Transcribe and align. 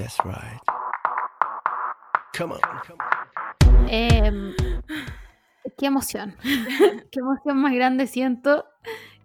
That's 0.00 0.16
right. 0.24 0.58
Come 2.34 2.54
on. 2.54 2.60
Em, 3.90 4.54
qué 5.76 5.86
emoción. 5.86 6.34
qué 6.42 7.20
emoción 7.20 7.58
más 7.58 7.74
grande 7.74 8.06
siento 8.06 8.64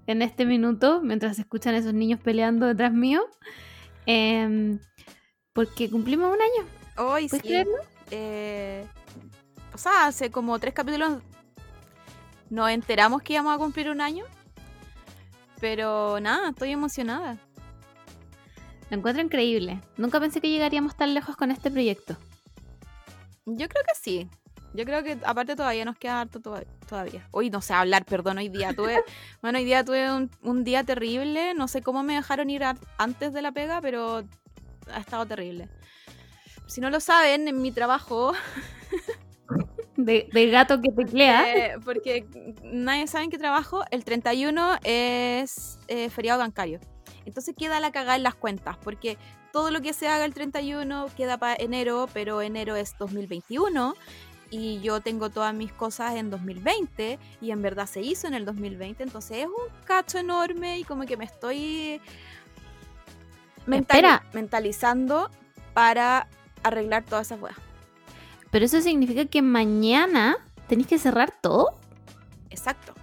en 0.05 0.21
este 0.21 0.45
minuto 0.45 0.99
mientras 1.01 1.39
escuchan 1.39 1.75
esos 1.75 1.93
niños 1.93 2.19
peleando 2.19 2.65
detrás 2.65 2.91
mío. 2.91 3.21
Em, 4.05 4.79
porque 5.53 5.89
cumplimos 5.89 6.27
un 6.33 6.41
año. 6.41 6.69
Hoy 6.97 7.29
¿Puedes 7.29 7.41
sí. 7.41 7.47
creerlo? 7.47 7.77
Eh, 8.11 8.85
o 9.73 9.77
sea, 9.77 10.07
hace 10.07 10.29
como 10.29 10.59
tres 10.59 10.73
capítulos 10.73 11.21
nos 12.49 12.69
enteramos 12.69 13.21
que 13.21 13.31
íbamos 13.31 13.55
a 13.55 13.57
cumplir 13.57 13.89
un 13.89 14.01
año. 14.01 14.25
Pero 15.61 16.19
nada, 16.19 16.49
estoy 16.49 16.71
emocionada. 16.71 17.37
Lo 18.89 18.97
encuentro 18.97 19.23
increíble. 19.23 19.81
Nunca 19.97 20.19
pensé 20.19 20.41
que 20.41 20.49
llegaríamos 20.49 20.95
tan 20.95 21.13
lejos 21.13 21.35
con 21.35 21.51
este 21.51 21.71
proyecto. 21.71 22.15
Yo 23.45 23.67
creo 23.67 23.83
que 23.83 23.95
sí. 23.99 24.29
Yo 24.73 24.83
creo 24.85 25.03
que 25.03 25.17
aparte 25.25 25.55
todavía 25.55 25.85
nos 25.85 25.97
queda 25.97 26.21
harto 26.21 26.39
toda- 26.41 26.63
todavía. 26.87 27.27
Hoy 27.31 27.49
no 27.49 27.61
sé 27.61 27.73
hablar, 27.73 28.05
perdón, 28.05 28.37
hoy 28.39 28.49
día 28.49 28.73
tuve, 28.73 29.03
bueno, 29.41 29.57
hoy 29.57 29.65
día 29.65 29.83
tuve 29.85 30.11
un, 30.11 30.29
un 30.43 30.63
día 30.63 30.83
terrible. 30.83 31.53
No 31.53 31.67
sé 31.67 31.81
cómo 31.81 32.03
me 32.03 32.15
dejaron 32.15 32.49
ir 32.49 32.63
antes 32.97 33.33
de 33.33 33.41
la 33.41 33.51
pega, 33.51 33.79
pero 33.81 34.23
ha 34.91 34.99
estado 34.99 35.25
terrible. 35.25 35.69
Si 36.67 36.81
no 36.81 36.89
lo 36.89 36.99
saben, 36.99 37.47
en 37.47 37.61
mi 37.61 37.71
trabajo, 37.71 38.33
De, 39.97 40.27
de 40.33 40.49
gato 40.49 40.81
que 40.81 40.91
teclea. 40.91 41.55
eh, 41.55 41.75
porque 41.85 42.25
nadie 42.63 43.07
sabe 43.07 43.23
en 43.23 43.29
qué 43.31 43.37
trabajo, 43.37 43.83
el 43.91 44.03
31 44.03 44.77
es 44.83 45.79
eh, 45.87 46.09
feriado 46.09 46.39
bancario. 46.39 46.81
Entonces 47.25 47.55
queda 47.57 47.79
la 47.79 47.91
cagada 47.91 48.15
en 48.15 48.23
las 48.23 48.35
cuentas, 48.35 48.77
porque 48.83 49.17
todo 49.51 49.71
lo 49.71 49.81
que 49.81 49.93
se 49.93 50.07
haga 50.07 50.25
el 50.25 50.33
31 50.33 51.07
queda 51.17 51.37
para 51.37 51.55
enero, 51.55 52.07
pero 52.13 52.41
enero 52.41 52.75
es 52.75 52.95
2021 52.99 53.95
y 54.51 54.79
yo 54.81 55.01
tengo 55.01 55.29
todas 55.29 55.53
mis 55.53 55.71
cosas 55.71 56.15
en 56.15 56.29
2020 56.29 57.17
y 57.41 57.51
en 57.51 57.61
verdad 57.61 57.87
se 57.87 58.01
hizo 58.01 58.27
en 58.27 58.35
el 58.35 58.45
2020, 58.45 59.01
entonces 59.03 59.37
es 59.39 59.47
un 59.47 59.53
cacho 59.85 60.19
enorme 60.19 60.77
y 60.79 60.83
como 60.83 61.05
que 61.05 61.17
me 61.17 61.25
estoy 61.25 61.99
mental- 63.65 63.97
Espera. 63.97 64.23
mentalizando 64.33 65.29
para 65.73 66.27
arreglar 66.63 67.03
todas 67.03 67.27
esas 67.27 67.41
weas. 67.41 67.57
Pero 68.51 68.65
eso 68.65 68.79
significa 68.81 69.25
que 69.25 69.41
mañana 69.41 70.37
tenéis 70.67 70.87
que 70.87 70.99
cerrar 70.99 71.33
todo. 71.41 71.77
Exacto. 72.49 72.93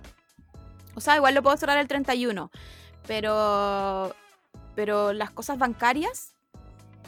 O 0.94 1.00
sea, 1.00 1.16
igual 1.16 1.34
lo 1.34 1.42
puedo 1.42 1.56
cerrar 1.56 1.78
el 1.78 1.88
31, 1.88 2.50
pero 3.06 4.14
pero 4.74 5.12
las 5.12 5.30
cosas 5.30 5.58
bancarias 5.58 6.34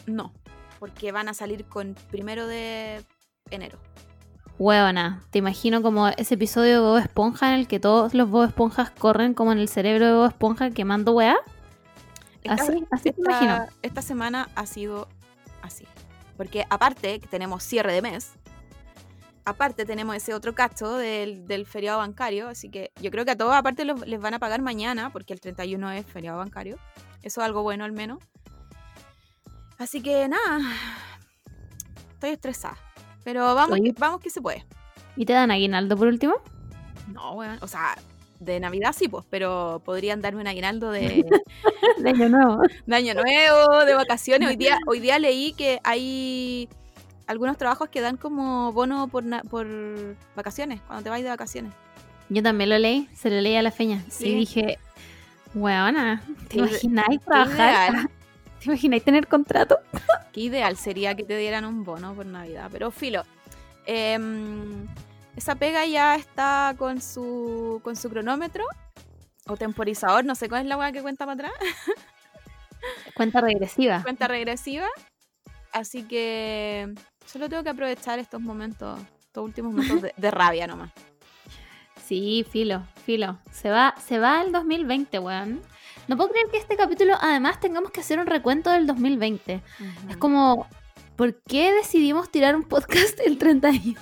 no, 0.07 0.33
porque 0.79 1.13
van 1.13 1.29
a 1.29 1.35
salir 1.35 1.65
con 1.65 1.95
primero 2.11 2.47
de 2.47 3.05
enero. 3.51 3.79
Huevona, 4.59 5.25
te 5.31 5.39
imagino 5.39 5.83
como 5.83 6.09
ese 6.09 6.35
episodio 6.35 6.75
de 6.75 6.81
Bob 6.81 6.99
Esponja 6.99 7.53
en 7.53 7.61
el 7.61 7.67
que 7.67 7.81
todos 7.81 8.15
los 8.15 8.31
Bob 8.31 8.45
Esponjas 8.45 8.91
corren 8.91 9.35
como 9.35 9.51
en 9.53 9.59
el 9.59 9.69
cerebro 9.69 10.07
de 10.07 10.13
Bob 10.13 10.29
Esponja 10.29 10.71
quemando 10.71 11.13
weá. 11.13 11.37
Así, 12.49 12.85
así 12.91 13.11
te 13.11 13.21
imagino. 13.21 13.67
esta 13.83 14.03
semana 14.03 14.49
ha 14.55 14.67
sido 14.67 15.09
así. 15.63 15.87
Porque 16.37 16.67
aparte 16.69 17.19
que 17.21 17.27
tenemos 17.27 17.65
cierre 17.65 17.93
de 17.95 18.03
mes, 18.03 18.35
aparte 19.45 19.85
tenemos 19.85 20.17
ese 20.17 20.33
otro 20.35 20.55
cacho 20.55 20.97
del, 20.97 21.47
del 21.47 21.67
feriado 21.67 21.99
bancario, 21.99 22.49
así 22.49 22.71
que 22.71 22.93
yo 23.01 23.11
creo 23.11 23.25
que 23.25 23.33
a 23.33 23.37
todos 23.37 23.55
aparte 23.55 23.85
los- 23.85 24.07
les 24.07 24.21
van 24.21 24.35
a 24.35 24.39
pagar 24.39 24.61
mañana, 24.63 25.11
porque 25.11 25.33
el 25.33 25.41
31 25.41 25.91
es 25.93 26.07
feriado 26.07 26.39
bancario. 26.39 26.79
Eso 27.23 27.41
es 27.41 27.45
algo 27.47 27.63
bueno 27.63 27.85
al 27.85 27.93
menos. 27.93 28.19
Así 29.79 30.01
que 30.03 30.29
nada, 30.29 30.61
estoy 32.15 32.31
estresada. 32.31 32.77
Pero 33.25 33.55
vamos, 33.55 33.79
que, 33.83 33.93
vamos 33.99 34.21
que 34.21 34.31
se 34.31 34.41
puede. 34.43 34.65
¿Y 35.17 35.25
te 35.27 35.33
dan 35.33 35.51
aguinaldo 35.51 35.97
por 35.97 36.09
último? 36.09 36.35
No, 37.13 37.33
weón, 37.33 37.59
o 37.63 37.67
sea, 37.69 37.97
de 38.41 38.61
Navidad 38.61 38.95
sí, 38.97 39.09
pues, 39.09 39.25
pero 39.31 39.81
podrían 39.85 40.21
darme 40.21 40.43
un 40.43 40.47
aguinaldo 40.47 40.91
de, 40.91 41.25
De 41.99 42.09
año 42.11 42.29
nuevo. 42.29 42.63
de 42.87 42.97
año 42.97 43.15
nuevo, 43.15 43.85
de 43.85 43.95
vacaciones. 43.95 44.49
Hoy 44.49 44.57
día, 44.57 44.79
hoy 44.87 45.01
día 45.01 45.19
leí 45.19 45.53
que 45.55 45.81
hay 45.85 46.69
algunos 47.27 47.57
trabajos 47.57 47.89
que 47.89 48.01
dan 48.01 48.17
como 48.17 48.73
bono 48.73 49.09
por, 49.09 49.25
na- 49.25 49.43
por 49.43 49.67
vacaciones, 50.37 50.81
cuando 50.87 51.03
te 51.05 51.11
vas 51.11 51.23
de 51.23 51.29
vacaciones. 51.29 51.73
Yo 52.29 52.43
también 52.43 52.71
lo 52.71 52.79
leí, 52.79 53.09
se 53.15 53.31
lo 53.31 53.41
leí 53.41 53.57
a 53.57 53.63
la 53.63 53.71
feña. 53.71 54.03
Sí. 54.09 54.29
Y 54.29 54.35
dije, 54.35 54.79
weona, 55.55 56.23
¿te 56.49 56.59
imagináis 56.59 57.21
trabajar? 57.21 57.91
ideal, 57.93 58.11
¿Te 58.61 58.65
imagináis 58.67 59.05
tener 59.05 59.27
contrato? 59.29 59.79
qué 60.33 60.41
ideal 60.41 60.77
sería 60.77 61.15
que 61.15 61.23
te 61.23 61.37
dieran 61.37 61.65
un 61.65 61.85
bono 61.85 62.15
por 62.15 62.27
Navidad. 62.27 62.69
Pero 62.73 62.91
filo, 62.91 63.23
em, 63.87 64.87
esa 65.37 65.55
pega 65.55 65.85
ya 65.87 66.17
está 66.17 66.75
con 66.79 67.01
su, 67.01 67.81
con 67.85 67.95
su 67.97 68.09
cronómetro 68.11 68.65
o 69.47 69.57
temporizador, 69.57 70.25
no 70.25 70.35
sé 70.35 70.49
cuál 70.49 70.63
es 70.63 70.69
la 70.69 70.77
weá 70.79 70.91
que 70.93 71.03
cuenta 71.03 71.27
para 71.27 71.35
atrás. 71.49 71.53
Cuenta 73.15 73.41
regresiva. 73.41 74.03
cuenta 74.03 74.29
regresiva. 74.29 74.87
Así 75.73 76.03
que 76.05 76.93
solo 77.27 77.49
tengo 77.49 77.63
que 77.63 77.71
aprovechar 77.71 78.19
estos 78.19 78.41
momentos, 78.41 79.01
estos 79.21 79.45
últimos 79.45 79.73
momentos 79.73 80.03
de, 80.03 80.15
de 80.17 80.31
rabia 80.31 80.67
nomás. 80.67 80.93
Sí, 82.07 82.45
filo, 82.51 82.87
filo. 83.05 83.39
Se 83.51 83.71
va, 83.71 83.95
se 84.05 84.19
va 84.19 84.43
el 84.43 84.53
2020, 84.53 85.19
weón. 85.19 85.63
No 86.07 86.17
puedo 86.17 86.31
creer 86.31 86.49
que 86.51 86.59
este 86.59 86.77
capítulo 86.77 87.15
además 87.19 87.61
tengamos 87.61 87.91
que 87.91 88.01
hacer 88.01 88.19
un 88.19 88.27
recuento 88.27 88.71
del 88.71 88.87
2020. 88.87 89.63
Es 90.11 90.17
como, 90.19 90.69
¿por 91.17 91.35
qué 91.43 91.73
decidimos 91.73 92.31
tirar 92.31 92.57
un 92.57 92.65
podcast 92.65 93.19
el 93.21 93.39
31 93.39 93.97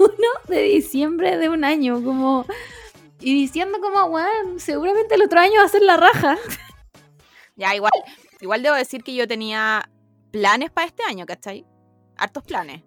de 0.49 0.63
diciembre 0.63 1.39
de 1.39 1.49
un 1.49 1.65
año? 1.65 2.03
Como, 2.03 2.45
y 3.21 3.35
diciendo 3.35 3.79
como, 3.81 4.05
weón, 4.07 4.59
seguramente 4.59 5.15
el 5.15 5.23
otro 5.23 5.39
año 5.39 5.61
va 5.61 5.67
a 5.67 5.69
ser 5.69 5.83
la 5.83 5.97
raja. 5.97 6.37
Ya, 7.55 7.75
igual, 7.77 7.93
igual 8.41 8.63
debo 8.63 8.75
decir 8.75 9.05
que 9.05 9.15
yo 9.15 9.29
tenía 9.29 9.89
planes 10.33 10.71
para 10.71 10.87
este 10.87 11.03
año, 11.05 11.27
¿cachai? 11.27 11.67
Hartos 12.17 12.43
planes. 12.43 12.83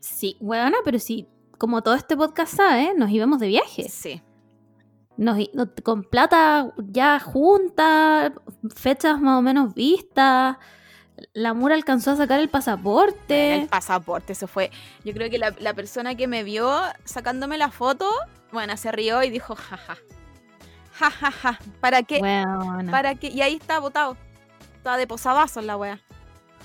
Sí, 0.00 0.36
weona, 0.40 0.78
pero 0.84 0.98
sí, 0.98 1.26
como 1.58 1.82
todo 1.82 1.94
este 1.94 2.16
podcast 2.16 2.54
sabe, 2.54 2.94
nos 2.96 3.10
íbamos 3.10 3.40
de 3.40 3.48
viaje. 3.48 3.88
Sí. 3.88 4.22
Nos, 5.16 5.38
con 5.82 6.04
plata 6.04 6.72
ya 6.78 7.18
junta, 7.18 8.32
fechas 8.74 9.20
más 9.20 9.38
o 9.38 9.42
menos 9.42 9.74
vistas. 9.74 10.56
La 11.32 11.52
Mura 11.52 11.74
alcanzó 11.74 12.12
a 12.12 12.16
sacar 12.16 12.38
el 12.38 12.48
pasaporte. 12.48 13.56
El 13.56 13.68
pasaporte, 13.68 14.34
eso 14.34 14.46
fue. 14.46 14.70
Yo 15.04 15.12
creo 15.12 15.28
que 15.28 15.38
la, 15.38 15.52
la 15.58 15.74
persona 15.74 16.14
que 16.14 16.28
me 16.28 16.44
vio 16.44 16.70
sacándome 17.04 17.58
la 17.58 17.72
foto, 17.72 18.08
bueno, 18.52 18.76
se 18.76 18.92
rió 18.92 19.24
y 19.24 19.30
dijo, 19.30 19.56
jaja. 19.56 19.96
Jajaja. 20.92 21.58
¿Para 21.80 22.04
qué? 22.04 22.20
Weona, 22.20 22.90
¿Para 22.90 23.16
qué? 23.16 23.28
Y 23.28 23.40
ahí 23.40 23.56
está 23.56 23.80
botado. 23.80 24.16
Está 24.76 24.96
de 24.96 25.08
posavasos 25.08 25.64
la 25.64 25.76
wea. 25.76 26.00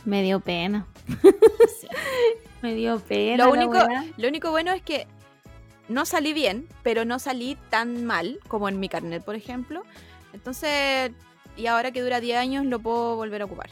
Me 0.05 0.23
dio 0.23 0.39
pena. 0.39 0.85
Sí. 1.79 1.87
Me 2.61 2.75
dio 2.75 2.99
pena. 2.99 3.45
Lo 3.45 3.51
único, 3.51 3.71
weá. 3.73 4.05
lo 4.17 4.27
único 4.27 4.51
bueno 4.51 4.71
es 4.71 4.81
que 4.81 5.05
no 5.89 6.05
salí 6.05 6.31
bien, 6.33 6.67
pero 6.81 7.03
no 7.03 7.19
salí 7.19 7.57
tan 7.69 8.05
mal 8.05 8.39
como 8.47 8.69
en 8.69 8.79
mi 8.79 8.87
carnet, 8.87 9.23
por 9.23 9.35
ejemplo. 9.35 9.83
Entonces, 10.33 11.11
y 11.57 11.67
ahora 11.67 11.91
que 11.91 12.01
dura 12.01 12.21
10 12.21 12.37
años, 12.37 12.65
lo 12.65 12.79
puedo 12.79 13.15
volver 13.17 13.41
a 13.41 13.45
ocupar. 13.45 13.69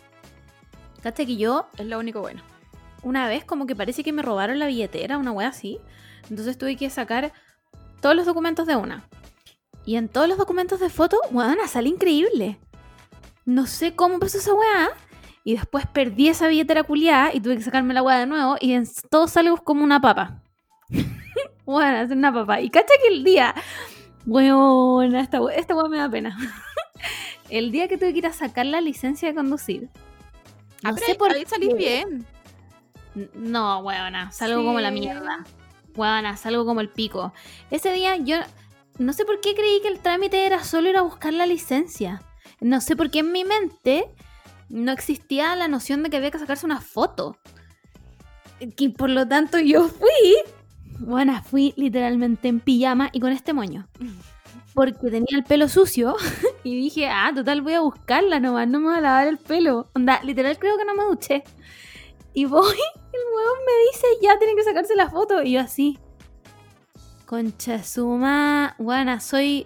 Cacha 1.02 1.26
que 1.26 1.38
yo 1.38 1.68
Es 1.78 1.86
lo 1.86 1.98
único 2.00 2.20
bueno. 2.20 2.44
una 3.02 3.28
vez 3.28 3.44
como 3.46 3.66
que 3.66 3.76
parece 3.76 4.04
que 4.04 4.12
me 4.14 4.22
robaron 4.22 4.60
la 4.60 4.68
billetera, 4.68 5.18
una 5.18 5.32
wea 5.32 5.48
así. 5.48 5.80
Entonces 6.30 6.58
tuve 6.58 6.76
que 6.76 6.90
sacar 6.90 7.32
todos 8.02 8.16
los 8.16 8.26
documentos 8.26 8.68
de 8.68 8.76
una. 8.76 9.08
Y 9.86 9.96
en 9.96 10.10
todos 10.10 10.28
los 10.28 10.38
documentos 10.38 10.80
de 10.80 10.90
foto, 10.90 11.18
weona, 11.32 11.68
sale 11.68 11.90
increíble. 11.90 12.60
No 13.46 13.66
sé 13.68 13.96
cómo 13.96 14.20
pasó 14.20 14.38
esa 14.38 14.54
weá. 14.54 14.90
Y 15.44 15.56
después 15.56 15.88
perdí 15.88 16.30
esa 16.30 16.48
billetera 16.48 16.84
culiada 16.84 17.34
y 17.34 17.40
tuve 17.40 17.58
que 17.58 17.64
sacarme 17.64 17.94
la 17.94 18.04
weá 18.04 18.20
de 18.20 18.26
nuevo. 18.28 18.58
Y 18.60 18.74
en 18.74 18.86
todo 19.10 19.28
sale 19.28 19.52
como 19.64 19.84
una 19.84 20.02
papa. 20.02 20.42
Bueno, 21.64 21.98
es 22.00 22.12
una 22.12 22.34
papa. 22.34 22.60
Y 22.60 22.70
cacha 22.70 22.94
que 23.02 23.14
el 23.14 23.24
día. 23.24 23.54
Weona, 24.26 25.22
esta 25.22 25.40
esta 25.56 25.76
weá 25.76 25.88
me 25.88 25.98
da 26.00 26.10
pena. 26.10 26.38
el 27.50 27.72
día 27.72 27.88
que 27.88 27.98
tuve 27.98 28.12
que 28.12 28.20
ir 28.20 28.28
a 28.28 28.34
sacar 28.34 28.66
la 28.66 28.82
licencia 28.82 29.30
de 29.30 29.36
conducir. 29.36 29.90
Ah, 30.84 30.90
No 30.90 30.96
pero 30.96 31.06
sé 31.06 31.12
ahí, 31.14 31.18
por 31.18 31.32
ahí 31.32 31.46
salís 31.46 31.76
bien. 31.76 32.26
No, 33.36 33.80
huevona, 33.80 34.32
salgo 34.32 34.64
como 34.66 34.80
la 34.80 34.92
mierda. 34.92 35.46
Huevona, 35.96 36.36
salgo 36.36 36.66
como 36.66 36.82
el 36.82 36.90
pico. 36.90 37.32
Ese 37.70 37.94
día 37.94 38.18
yo 38.18 38.38
no 38.98 39.14
sé 39.14 39.24
por 39.26 39.40
qué 39.40 39.54
creí 39.54 39.82
que 39.82 39.88
el 39.88 40.00
trámite 40.00 40.46
era 40.46 40.64
solo 40.64 40.90
ir 40.90 40.98
a 40.98 41.02
buscar 41.04 41.34
la 41.34 41.46
licencia. 41.46 42.22
No 42.60 42.82
sé 42.82 42.96
por 42.96 43.12
qué 43.12 43.20
en 43.20 43.32
mi 43.32 43.44
mente 43.46 44.06
no 44.72 44.92
existía 44.92 45.56
la 45.56 45.68
noción 45.68 46.02
de 46.02 46.10
que 46.10 46.18
había 46.18 46.32
que 46.32 46.40
sacarse 46.40 46.66
una 46.66 46.82
foto. 46.82 47.38
Y 48.60 48.90
por 48.90 49.10
lo 49.10 49.28
tanto 49.28 49.60
yo 49.60 49.88
fui, 49.88 50.36
bueno, 51.00 51.42
fui 51.44 51.74
literalmente 51.76 52.48
en 52.48 52.60
pijama 52.60 53.10
y 53.12 53.20
con 53.20 53.32
este 53.32 53.54
moño. 53.54 53.88
Porque 54.74 55.12
tenía 55.12 55.38
el 55.38 55.44
pelo 55.44 55.68
sucio 55.68 56.16
y 56.64 56.76
dije, 56.76 57.10
ah, 57.10 57.32
total 57.36 57.62
voy 57.62 57.74
a 57.74 57.82
buscarla 57.82 58.40
nomás, 58.40 58.68
no 58.68 58.80
me 58.80 58.88
voy 58.88 58.98
a 58.98 59.02
lavar 59.02 59.28
el 59.28 59.38
pelo. 59.38 59.90
Onda, 59.94 60.22
literal 60.24 60.58
creo 60.58 60.78
que 60.78 60.86
no 60.86 60.96
me 60.96 61.04
duché. 61.04 61.44
y 62.34 62.46
voy, 62.46 62.78
el 63.14 63.20
huevón 63.36 63.60
me 63.66 63.92
dice, 63.92 64.08
ya 64.22 64.38
tienen 64.38 64.56
que 64.56 64.64
sacarse 64.64 64.96
la 64.96 65.10
foto. 65.10 65.44
Y 65.44 65.54
yo 65.54 65.62
así. 65.62 66.00
Concha 67.26 67.84
suma, 67.84 68.76
soy. 69.20 69.66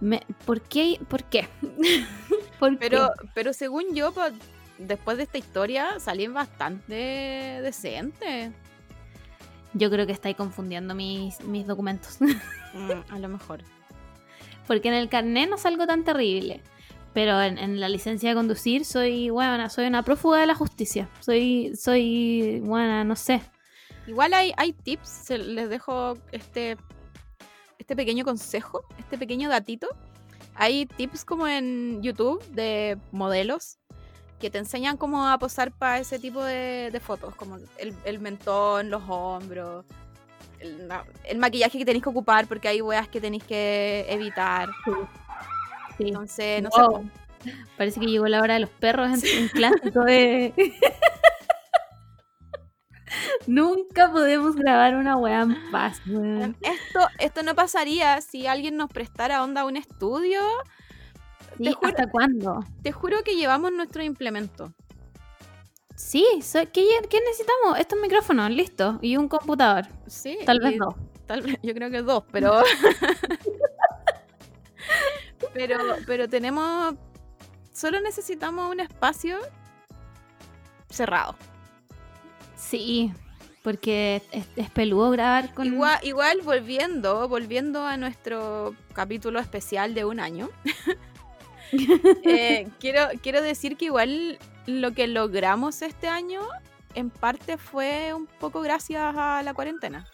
Me... 0.00 0.22
¿Por 0.44 0.60
qué? 0.60 1.00
¿Por 1.08 1.24
qué? 1.24 1.48
¿Por 2.58 2.78
Pero, 2.78 3.10
qué? 3.20 3.28
pero 3.34 3.52
según 3.52 3.94
yo, 3.94 4.12
po, 4.12 4.22
después 4.78 5.16
de 5.16 5.24
esta 5.24 5.38
historia, 5.38 5.98
salí 6.00 6.26
bastante 6.26 6.94
decente. 7.62 8.52
Yo 9.74 9.90
creo 9.90 10.06
que 10.06 10.12
estáis 10.12 10.36
confundiendo 10.36 10.94
mis, 10.94 11.40
mis 11.42 11.66
documentos. 11.66 12.18
Mm, 12.74 13.10
a 13.10 13.18
lo 13.18 13.28
mejor. 13.28 13.62
Porque 14.66 14.88
en 14.88 14.94
el 14.94 15.08
carnet 15.08 15.48
no 15.48 15.56
salgo 15.56 15.86
tan 15.86 16.04
terrible. 16.04 16.60
Pero 17.14 17.40
en, 17.40 17.56
en 17.56 17.80
la 17.80 17.88
licencia 17.88 18.28
de 18.28 18.34
conducir 18.34 18.84
soy, 18.84 19.30
bueno, 19.30 19.70
soy 19.70 19.86
una 19.86 20.02
prófuga 20.02 20.40
de 20.40 20.46
la 20.46 20.54
justicia. 20.54 21.08
Soy, 21.20 21.72
soy, 21.74 22.60
bueno, 22.62 23.02
no 23.04 23.16
sé. 23.16 23.40
Igual 24.06 24.34
hay, 24.34 24.52
hay 24.58 24.74
tips, 24.74 25.30
les 25.30 25.70
dejo 25.70 26.18
este, 26.32 26.76
este 27.78 27.96
pequeño 27.96 28.26
consejo, 28.26 28.84
este 28.98 29.16
pequeño 29.16 29.48
datito. 29.48 29.88
Hay 30.56 30.86
tips 30.86 31.24
como 31.24 31.46
en 31.46 32.02
YouTube 32.02 32.42
de 32.50 32.98
modelos 33.12 33.78
que 34.40 34.50
te 34.50 34.58
enseñan 34.58 34.96
cómo 34.96 35.26
a 35.26 35.38
posar 35.38 35.70
para 35.72 35.98
ese 35.98 36.18
tipo 36.18 36.42
de, 36.44 36.90
de 36.92 37.00
fotos, 37.00 37.34
como 37.34 37.56
el, 37.78 37.94
el 38.04 38.18
mentón, 38.18 38.90
los 38.90 39.02
hombros, 39.08 39.84
el, 40.60 41.38
maquillaje 41.38 41.78
que 41.78 41.84
tenéis 41.84 42.02
que 42.02 42.10
ocupar 42.10 42.46
porque 42.46 42.68
hay 42.68 42.80
weas 42.80 43.08
que 43.08 43.20
tenéis 43.20 43.44
que 43.44 44.06
evitar. 44.08 44.68
Sí. 45.96 46.08
Entonces, 46.08 46.62
no 46.62 46.70
Wow. 46.70 47.02
sé. 47.44 47.52
Parece 47.76 48.00
que 48.00 48.06
llegó 48.06 48.26
la 48.26 48.40
hora 48.40 48.54
de 48.54 48.60
los 48.60 48.70
perros 48.70 49.22
en, 49.22 49.42
en 49.42 49.48
clásico 49.48 50.00
de... 50.02 50.52
Nunca 53.46 54.10
podemos 54.10 54.56
grabar 54.56 54.96
una 54.96 55.16
weá 55.16 55.42
en 55.42 55.70
paz, 55.70 56.00
weón. 56.06 56.56
Esto, 56.62 57.00
esto 57.18 57.42
no 57.42 57.54
pasaría 57.54 58.20
si 58.20 58.46
alguien 58.46 58.76
nos 58.76 58.90
prestara 58.90 59.42
onda 59.44 59.62
a 59.62 59.64
un 59.66 59.76
estudio. 59.76 60.40
Sí, 61.56 61.64
Te 61.64 61.72
juro- 61.72 61.88
¿Hasta 61.88 62.10
cuándo? 62.10 62.64
Te 62.82 62.92
juro 62.92 63.22
que 63.22 63.36
llevamos 63.36 63.72
nuestro 63.72 64.02
implemento. 64.02 64.72
Sí, 65.94 66.26
soy- 66.42 66.66
¿qué, 66.66 66.84
¿qué 67.08 67.20
necesitamos? 67.20 67.78
Estos 67.78 67.98
micrófonos, 68.00 68.50
listo. 68.50 68.98
Y 69.00 69.16
un 69.16 69.28
computador. 69.28 69.86
Sí. 70.06 70.38
Tal 70.44 70.60
vez 70.60 70.78
dos. 70.78 70.94
Tal 71.26 71.42
vez, 71.42 71.56
yo 71.62 71.74
creo 71.74 71.90
que 71.90 72.02
dos, 72.02 72.22
pero. 72.30 72.62
pero, 75.54 75.78
pero 76.06 76.28
tenemos. 76.28 76.94
Solo 77.72 78.00
necesitamos 78.00 78.70
un 78.70 78.80
espacio 78.80 79.38
cerrado. 80.88 81.36
Sí, 82.56 83.12
porque 83.66 84.22
es, 84.30 84.46
es 84.54 84.70
peludo 84.70 85.10
grabar 85.10 85.52
con... 85.52 85.66
Igual, 85.66 85.98
igual 86.04 86.40
volviendo, 86.44 87.28
volviendo 87.28 87.84
a 87.84 87.96
nuestro 87.96 88.76
capítulo 88.92 89.40
especial 89.40 89.92
de 89.92 90.04
un 90.04 90.20
año. 90.20 90.50
eh, 92.22 92.68
quiero, 92.78 93.08
quiero 93.20 93.42
decir 93.42 93.76
que 93.76 93.86
igual 93.86 94.38
lo 94.66 94.92
que 94.92 95.08
logramos 95.08 95.82
este 95.82 96.06
año 96.06 96.42
en 96.94 97.10
parte 97.10 97.58
fue 97.58 98.14
un 98.14 98.26
poco 98.26 98.60
gracias 98.60 99.02
a 99.16 99.42
la 99.42 99.52
cuarentena. 99.52 100.06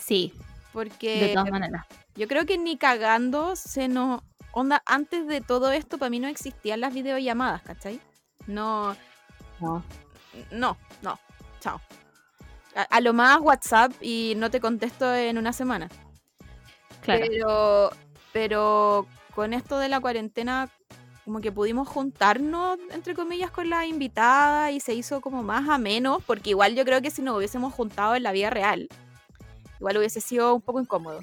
Sí, 0.00 0.32
Porque 0.72 1.20
de 1.20 1.28
todas 1.34 1.50
maneras. 1.50 1.84
Yo 2.14 2.28
creo 2.28 2.46
que 2.46 2.56
ni 2.56 2.78
cagando 2.78 3.56
se 3.56 3.88
nos. 3.88 4.22
Onda, 4.52 4.82
antes 4.86 5.26
de 5.26 5.42
todo 5.42 5.70
esto, 5.70 5.98
para 5.98 6.08
mí 6.08 6.18
no 6.18 6.28
existían 6.28 6.80
las 6.80 6.94
videollamadas, 6.94 7.60
¿cachai? 7.60 8.00
No, 8.46 8.96
No. 9.60 9.84
no, 10.50 10.78
no. 11.02 11.18
Chao. 11.60 11.78
A, 12.76 12.82
a 12.82 13.00
lo 13.00 13.12
más 13.12 13.40
WhatsApp 13.40 13.92
y 14.00 14.34
no 14.36 14.50
te 14.50 14.60
contesto 14.60 15.12
en 15.12 15.38
una 15.38 15.52
semana. 15.52 15.88
Claro. 17.00 17.24
Pero, 17.26 17.90
pero 18.32 19.06
con 19.34 19.52
esto 19.52 19.78
de 19.78 19.88
la 19.88 20.00
cuarentena, 20.00 20.68
como 21.24 21.40
que 21.40 21.52
pudimos 21.52 21.88
juntarnos, 21.88 22.78
entre 22.90 23.14
comillas, 23.14 23.50
con 23.50 23.68
la 23.68 23.84
invitada 23.86 24.70
y 24.70 24.80
se 24.80 24.94
hizo 24.94 25.20
como 25.20 25.42
más 25.42 25.68
ameno, 25.68 26.20
porque 26.26 26.50
igual 26.50 26.74
yo 26.74 26.84
creo 26.84 27.02
que 27.02 27.10
si 27.10 27.22
nos 27.22 27.36
hubiésemos 27.36 27.74
juntado 27.74 28.14
en 28.14 28.22
la 28.22 28.32
vida 28.32 28.50
real, 28.50 28.88
igual 29.78 29.98
hubiese 29.98 30.20
sido 30.20 30.54
un 30.54 30.62
poco 30.62 30.80
incómodo. 30.80 31.20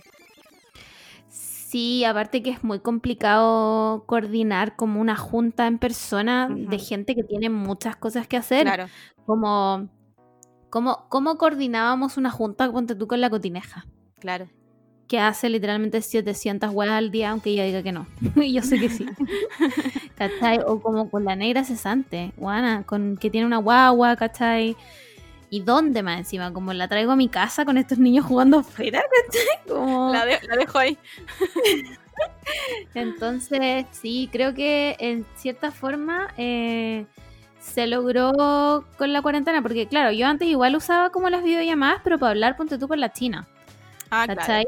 Sí, 1.29 2.05
aparte 2.05 2.43
que 2.43 2.51
es 2.51 2.63
muy 2.63 2.79
complicado 2.79 4.03
coordinar 4.05 4.75
como 4.75 5.01
una 5.01 5.15
junta 5.15 5.65
en 5.65 5.79
persona 5.79 6.47
de 6.49 6.77
gente 6.77 7.15
que 7.15 7.23
tiene 7.23 7.49
muchas 7.49 7.95
cosas 7.95 8.27
que 8.27 8.37
hacer. 8.37 8.63
Claro. 8.63 8.85
Como, 9.25 9.89
como, 10.73 11.05
¿cómo 11.07 11.37
coordinábamos 11.37 12.17
una 12.17 12.31
junta, 12.31 12.71
ponte 12.71 12.95
tú, 12.95 13.07
con 13.07 13.21
la 13.21 13.29
cotineja? 13.29 13.85
Claro. 14.19 14.47
Que 15.07 15.19
hace 15.19 15.47
literalmente 15.47 16.01
700 16.01 16.71
huevas 16.73 16.95
al 16.97 17.11
día, 17.11 17.29
aunque 17.29 17.51
ella 17.51 17.63
diga 17.65 17.83
que 17.83 17.91
no. 17.91 18.07
y 18.37 18.53
yo 18.53 18.63
sé 18.63 18.79
que 18.79 18.89
sí. 18.89 19.05
¿Cachai? 20.17 20.61
O 20.65 20.81
como 20.81 21.11
con 21.11 21.25
la 21.25 21.35
negra 21.35 21.63
cesante, 21.63 22.33
guana, 22.37 22.81
con 22.87 23.17
que 23.17 23.29
tiene 23.29 23.45
una 23.45 23.57
guagua, 23.57 24.15
¿cachai? 24.15 24.75
¿Y 25.51 25.59
dónde 25.59 26.01
más 26.01 26.17
encima? 26.17 26.51
Como 26.51 26.73
la 26.73 26.87
traigo 26.87 27.11
a 27.11 27.15
mi 27.15 27.29
casa 27.29 27.65
con 27.65 27.77
estos 27.77 27.99
niños 27.99 28.25
jugando 28.25 28.57
afuera, 28.57 29.03
¿cachai? 29.27 29.67
Como... 29.67 30.11
La, 30.11 30.25
de- 30.25 30.39
la 30.47 30.55
dejo 30.55 30.79
ahí. 30.79 30.97
Entonces, 32.95 33.85
sí, 33.91 34.27
creo 34.31 34.55
que 34.55 34.95
en 34.97 35.23
cierta 35.35 35.69
forma 35.69 36.29
eh, 36.35 37.05
se 37.63 37.87
logró 37.87 38.83
con 38.97 39.13
la 39.13 39.21
cuarentena, 39.21 39.61
porque 39.61 39.87
claro, 39.87 40.11
yo 40.11 40.27
antes 40.27 40.47
igual 40.47 40.75
usaba 40.75 41.11
como 41.11 41.29
las 41.29 41.43
videollamadas, 41.43 42.01
pero 42.03 42.19
para 42.19 42.31
hablar, 42.31 42.57
ponte 42.57 42.77
tú 42.77 42.87
con 42.87 42.99
la 42.99 43.13
China, 43.13 43.47
Ah, 44.11 44.25
claro. 44.25 44.39
¿cachai? 44.41 44.65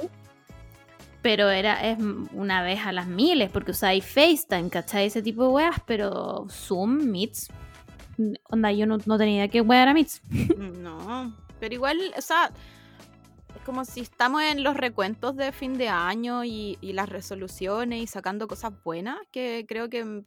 Pero 1.21 1.49
era 1.49 1.85
es 1.87 1.99
una 2.31 2.63
vez 2.63 2.85
a 2.85 2.91
las 2.91 3.07
miles, 3.07 3.49
porque 3.51 3.71
usáis 3.71 4.05
FaceTime, 4.05 4.69
¿cachai? 4.69 5.05
Ese 5.07 5.21
tipo 5.21 5.43
de 5.43 5.49
weas, 5.49 5.75
pero 5.85 6.47
Zoom, 6.49 7.11
Meets, 7.11 7.49
onda, 8.49 8.71
yo 8.71 8.85
no, 8.87 8.97
no 9.05 9.17
tenía 9.17 9.35
idea 9.35 9.47
que 9.49 9.61
wea 9.61 9.83
era 9.83 9.93
Meets. 9.93 10.21
No, 10.57 11.35
pero 11.59 11.75
igual, 11.75 11.99
o 12.17 12.21
sea, 12.21 12.49
es 13.55 13.61
como 13.65 13.83
si 13.85 13.99
estamos 14.01 14.41
en 14.43 14.63
los 14.63 14.77
recuentos 14.77 15.35
de 15.35 15.51
fin 15.51 15.77
de 15.77 15.89
año 15.89 16.43
y, 16.45 16.77
y 16.79 16.93
las 16.93 17.09
resoluciones 17.09 18.01
y 18.01 18.07
sacando 18.07 18.47
cosas 18.47 18.71
buenas, 18.83 19.17
que 19.31 19.65
creo 19.67 19.89
que 19.89 20.23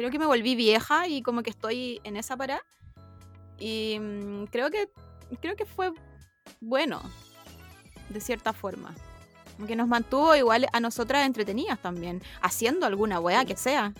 creo 0.00 0.10
que 0.10 0.18
me 0.18 0.24
volví 0.24 0.54
vieja 0.54 1.06
y 1.08 1.20
como 1.20 1.42
que 1.42 1.50
estoy 1.50 2.00
en 2.04 2.16
esa 2.16 2.34
parada. 2.34 2.62
Y 3.58 3.98
mm, 4.00 4.44
creo 4.46 4.70
que 4.70 4.88
creo 5.42 5.56
que 5.56 5.66
fue 5.66 5.92
bueno, 6.60 7.02
de 8.08 8.20
cierta 8.20 8.54
forma. 8.54 8.94
Que 9.66 9.76
nos 9.76 9.88
mantuvo 9.88 10.34
igual 10.34 10.66
a 10.72 10.80
nosotras 10.80 11.26
entretenidas 11.26 11.78
también, 11.78 12.22
haciendo 12.40 12.86
alguna 12.86 13.20
wea 13.20 13.44
que 13.44 13.56
sea. 13.56 13.92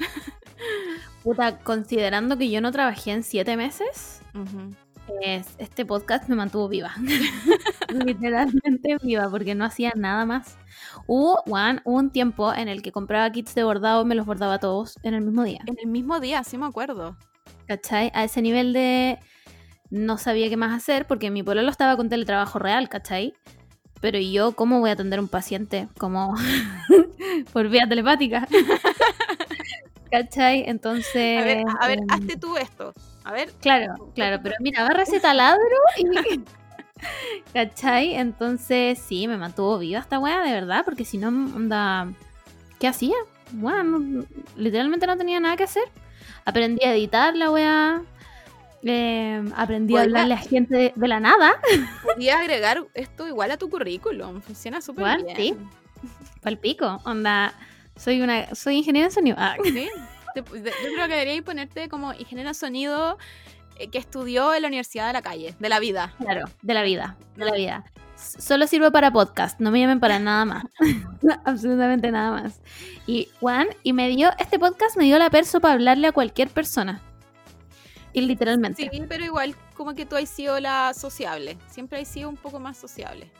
Puta, 1.22 1.58
considerando 1.58 2.38
que 2.38 2.50
yo 2.50 2.62
no 2.62 2.72
trabajé 2.72 3.10
en 3.12 3.22
siete 3.22 3.58
meses, 3.58 4.22
Ujú. 4.34 4.74
Es- 5.20 5.54
este 5.58 5.84
podcast 5.84 6.28
me 6.28 6.36
mantuvo 6.36 6.68
viva. 6.68 6.92
Literalmente 8.04 8.96
viva, 9.02 9.28
porque 9.30 9.54
no 9.54 9.64
hacía 9.64 9.92
nada 9.96 10.24
más. 10.26 10.56
Hubo, 11.06 11.36
Juan, 11.46 11.80
hubo 11.84 11.96
un 11.98 12.10
tiempo 12.10 12.52
en 12.54 12.68
el 12.68 12.82
que 12.82 12.92
compraba 12.92 13.30
kits 13.32 13.54
de 13.54 13.64
bordado 13.64 14.02
y 14.02 14.04
me 14.04 14.14
los 14.14 14.26
bordaba 14.26 14.58
todos 14.58 14.98
en 15.02 15.14
el 15.14 15.22
mismo 15.22 15.44
día. 15.44 15.60
En 15.66 15.76
el 15.82 15.88
mismo 15.88 16.20
día, 16.20 16.44
sí 16.44 16.56
me 16.58 16.66
acuerdo. 16.66 17.16
¿Cachai? 17.66 18.10
A 18.14 18.24
ese 18.24 18.42
nivel 18.42 18.72
de 18.72 19.18
no 19.90 20.18
sabía 20.18 20.48
qué 20.48 20.56
más 20.56 20.72
hacer 20.76 21.06
porque 21.06 21.30
mi 21.30 21.42
pueblo 21.42 21.68
estaba 21.68 21.96
con 21.96 22.08
teletrabajo 22.08 22.58
real, 22.58 22.88
¿cachai? 22.88 23.34
Pero 24.00 24.18
¿y 24.18 24.32
yo 24.32 24.52
cómo 24.52 24.80
voy 24.80 24.90
a 24.90 24.94
atender 24.94 25.18
a 25.18 25.22
un 25.22 25.28
paciente? 25.28 25.88
Como 25.98 26.34
por 27.52 27.68
vía 27.68 27.86
telepática. 27.88 28.48
¿Cachai? 30.10 30.64
Entonces... 30.66 31.40
A 31.40 31.44
ver, 31.44 31.64
a 31.80 31.86
ver, 31.86 31.98
em, 31.98 32.06
hazte 32.10 32.36
tú 32.36 32.56
esto. 32.56 32.92
A 33.24 33.32
ver, 33.32 33.50
Claro, 33.60 34.10
claro, 34.14 34.40
pero 34.42 34.54
mira, 34.60 34.80
agarra 34.84 35.02
ese 35.02 35.20
taladro 35.20 35.60
y... 35.98 36.40
¿Cachai? 37.52 38.14
Entonces 38.14 38.98
sí, 38.98 39.26
me 39.28 39.36
mantuvo 39.36 39.78
viva 39.78 40.00
esta 40.00 40.18
weá, 40.18 40.40
de 40.42 40.52
verdad, 40.52 40.82
porque 40.84 41.04
si 41.04 41.18
no, 41.18 41.28
onda... 41.28 42.08
¿Qué 42.78 42.86
hacía? 42.88 43.16
Bueno, 43.52 43.82
no- 43.98 44.24
literalmente 44.56 45.06
no 45.06 45.16
tenía 45.16 45.40
nada 45.40 45.56
que 45.56 45.64
hacer. 45.64 45.82
Aprendí 46.44 46.84
a 46.84 46.94
editar 46.94 47.36
la 47.36 47.50
weá. 47.50 48.02
eh, 48.84 49.42
aprendí 49.56 49.96
a 49.96 50.02
hablarle 50.02 50.34
a 50.34 50.38
gente 50.38 50.74
de, 50.76 50.92
de 50.96 51.08
la 51.08 51.20
nada. 51.20 51.60
podía 52.02 52.38
agregar 52.38 52.86
esto 52.94 53.26
igual 53.28 53.50
a 53.50 53.56
tu 53.58 53.68
currículum. 53.68 54.40
Funciona 54.40 54.80
súper 54.80 55.18
Igual, 55.20 55.24
bien. 55.24 55.36
sí. 55.36 55.56
Pal 56.40 56.56
pico. 56.58 57.00
Onda, 57.04 57.52
soy 57.96 58.22
una, 58.22 58.54
soy 58.54 58.76
ingeniera 58.76 59.08
de 59.08 59.14
sonido. 59.14 59.36
Ah, 59.38 59.56
Sí. 59.62 59.88
Te- 60.34 60.42
de- 60.42 60.70
Yo 60.70 60.92
creo 60.94 61.06
que 61.08 61.12
deberíais 61.14 61.42
ponerte 61.42 61.88
como 61.88 62.12
ingeniero 62.14 62.52
sonido 62.54 63.18
eh, 63.76 63.88
que 63.88 63.98
estudió 63.98 64.54
en 64.54 64.62
la 64.62 64.68
Universidad 64.68 65.06
de 65.06 65.12
la 65.14 65.22
Calle, 65.22 65.54
de 65.58 65.68
la 65.68 65.78
vida. 65.80 66.14
Claro, 66.18 66.44
de 66.62 66.74
la 66.74 66.82
vida, 66.82 67.16
de 67.36 67.44
la 67.44 67.52
vida. 67.52 67.84
Solo 68.16 68.66
sirvo 68.66 68.90
para 68.92 69.10
podcast, 69.10 69.58
no 69.60 69.70
me 69.70 69.80
llamen 69.80 69.98
para 69.98 70.18
nada 70.18 70.44
más. 70.44 70.64
Absolutamente 71.44 72.10
nada 72.10 72.42
más. 72.42 72.60
Y 73.06 73.28
Juan, 73.40 73.68
y 73.82 73.92
me 73.94 74.08
dio, 74.08 74.30
este 74.38 74.58
podcast 74.58 74.96
me 74.98 75.04
dio 75.04 75.18
la 75.18 75.30
perso 75.30 75.60
para 75.60 75.74
hablarle 75.74 76.06
a 76.08 76.12
cualquier 76.12 76.48
persona. 76.48 77.00
Y 78.12 78.20
literalmente. 78.22 78.88
Sí, 78.92 79.02
pero 79.08 79.24
igual 79.24 79.54
como 79.74 79.94
que 79.94 80.04
tú 80.04 80.16
has 80.16 80.28
sido 80.28 80.58
la 80.60 80.92
sociable. 80.94 81.56
Siempre 81.68 82.00
has 82.00 82.08
sido 82.08 82.28
un 82.28 82.36
poco 82.36 82.58
más 82.60 82.76
sociable. 82.76 83.30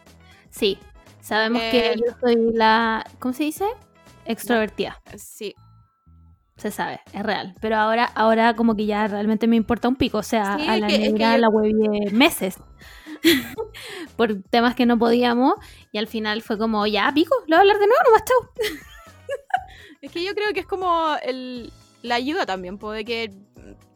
Sí. 0.49 0.78
Sabemos 1.20 1.61
que 1.61 1.92
Eh, 1.92 1.97
yo 1.97 2.14
soy 2.20 2.37
la. 2.54 3.04
¿Cómo 3.18 3.35
se 3.35 3.42
dice? 3.44 3.66
Extrovertida. 4.25 4.99
Sí. 5.16 5.54
Se 6.60 6.70
sabe, 6.70 7.00
es 7.12 7.22
real. 7.22 7.54
Pero 7.60 7.76
ahora, 7.76 8.04
ahora 8.14 8.54
como 8.54 8.76
que 8.76 8.84
ya 8.86 9.08
realmente 9.08 9.46
me 9.46 9.56
importa 9.56 9.88
un 9.88 9.96
pico. 9.96 10.18
O 10.18 10.22
sea, 10.22 10.58
Sí, 10.58 10.68
a 10.68 10.76
la 10.76 10.86
que- 10.88 10.98
que 10.98 10.98
negra 11.10 11.32
yo- 11.36 11.38
la 11.40 11.48
huevié 11.48 12.10
meses. 12.12 12.56
Por 14.16 14.42
temas 14.50 14.74
que 14.74 14.86
no 14.86 14.98
podíamos. 14.98 15.54
Y 15.92 15.98
al 15.98 16.06
final 16.06 16.42
fue 16.42 16.58
como, 16.58 16.86
ya, 16.86 17.10
pico, 17.14 17.34
le 17.46 17.56
voy 17.56 17.56
a 17.56 17.60
hablar 17.60 17.78
de 17.78 17.86
nuevo, 17.86 18.02
nomás 18.06 18.24
chau. 18.24 18.50
Es 20.02 20.10
que 20.12 20.24
yo 20.24 20.34
creo 20.34 20.52
que 20.54 20.60
es 20.60 20.66
como 20.66 21.14
el, 21.22 21.70
la 22.02 22.14
ayuda 22.14 22.46
también, 22.46 22.78
puede 22.78 23.04
que 23.04 23.30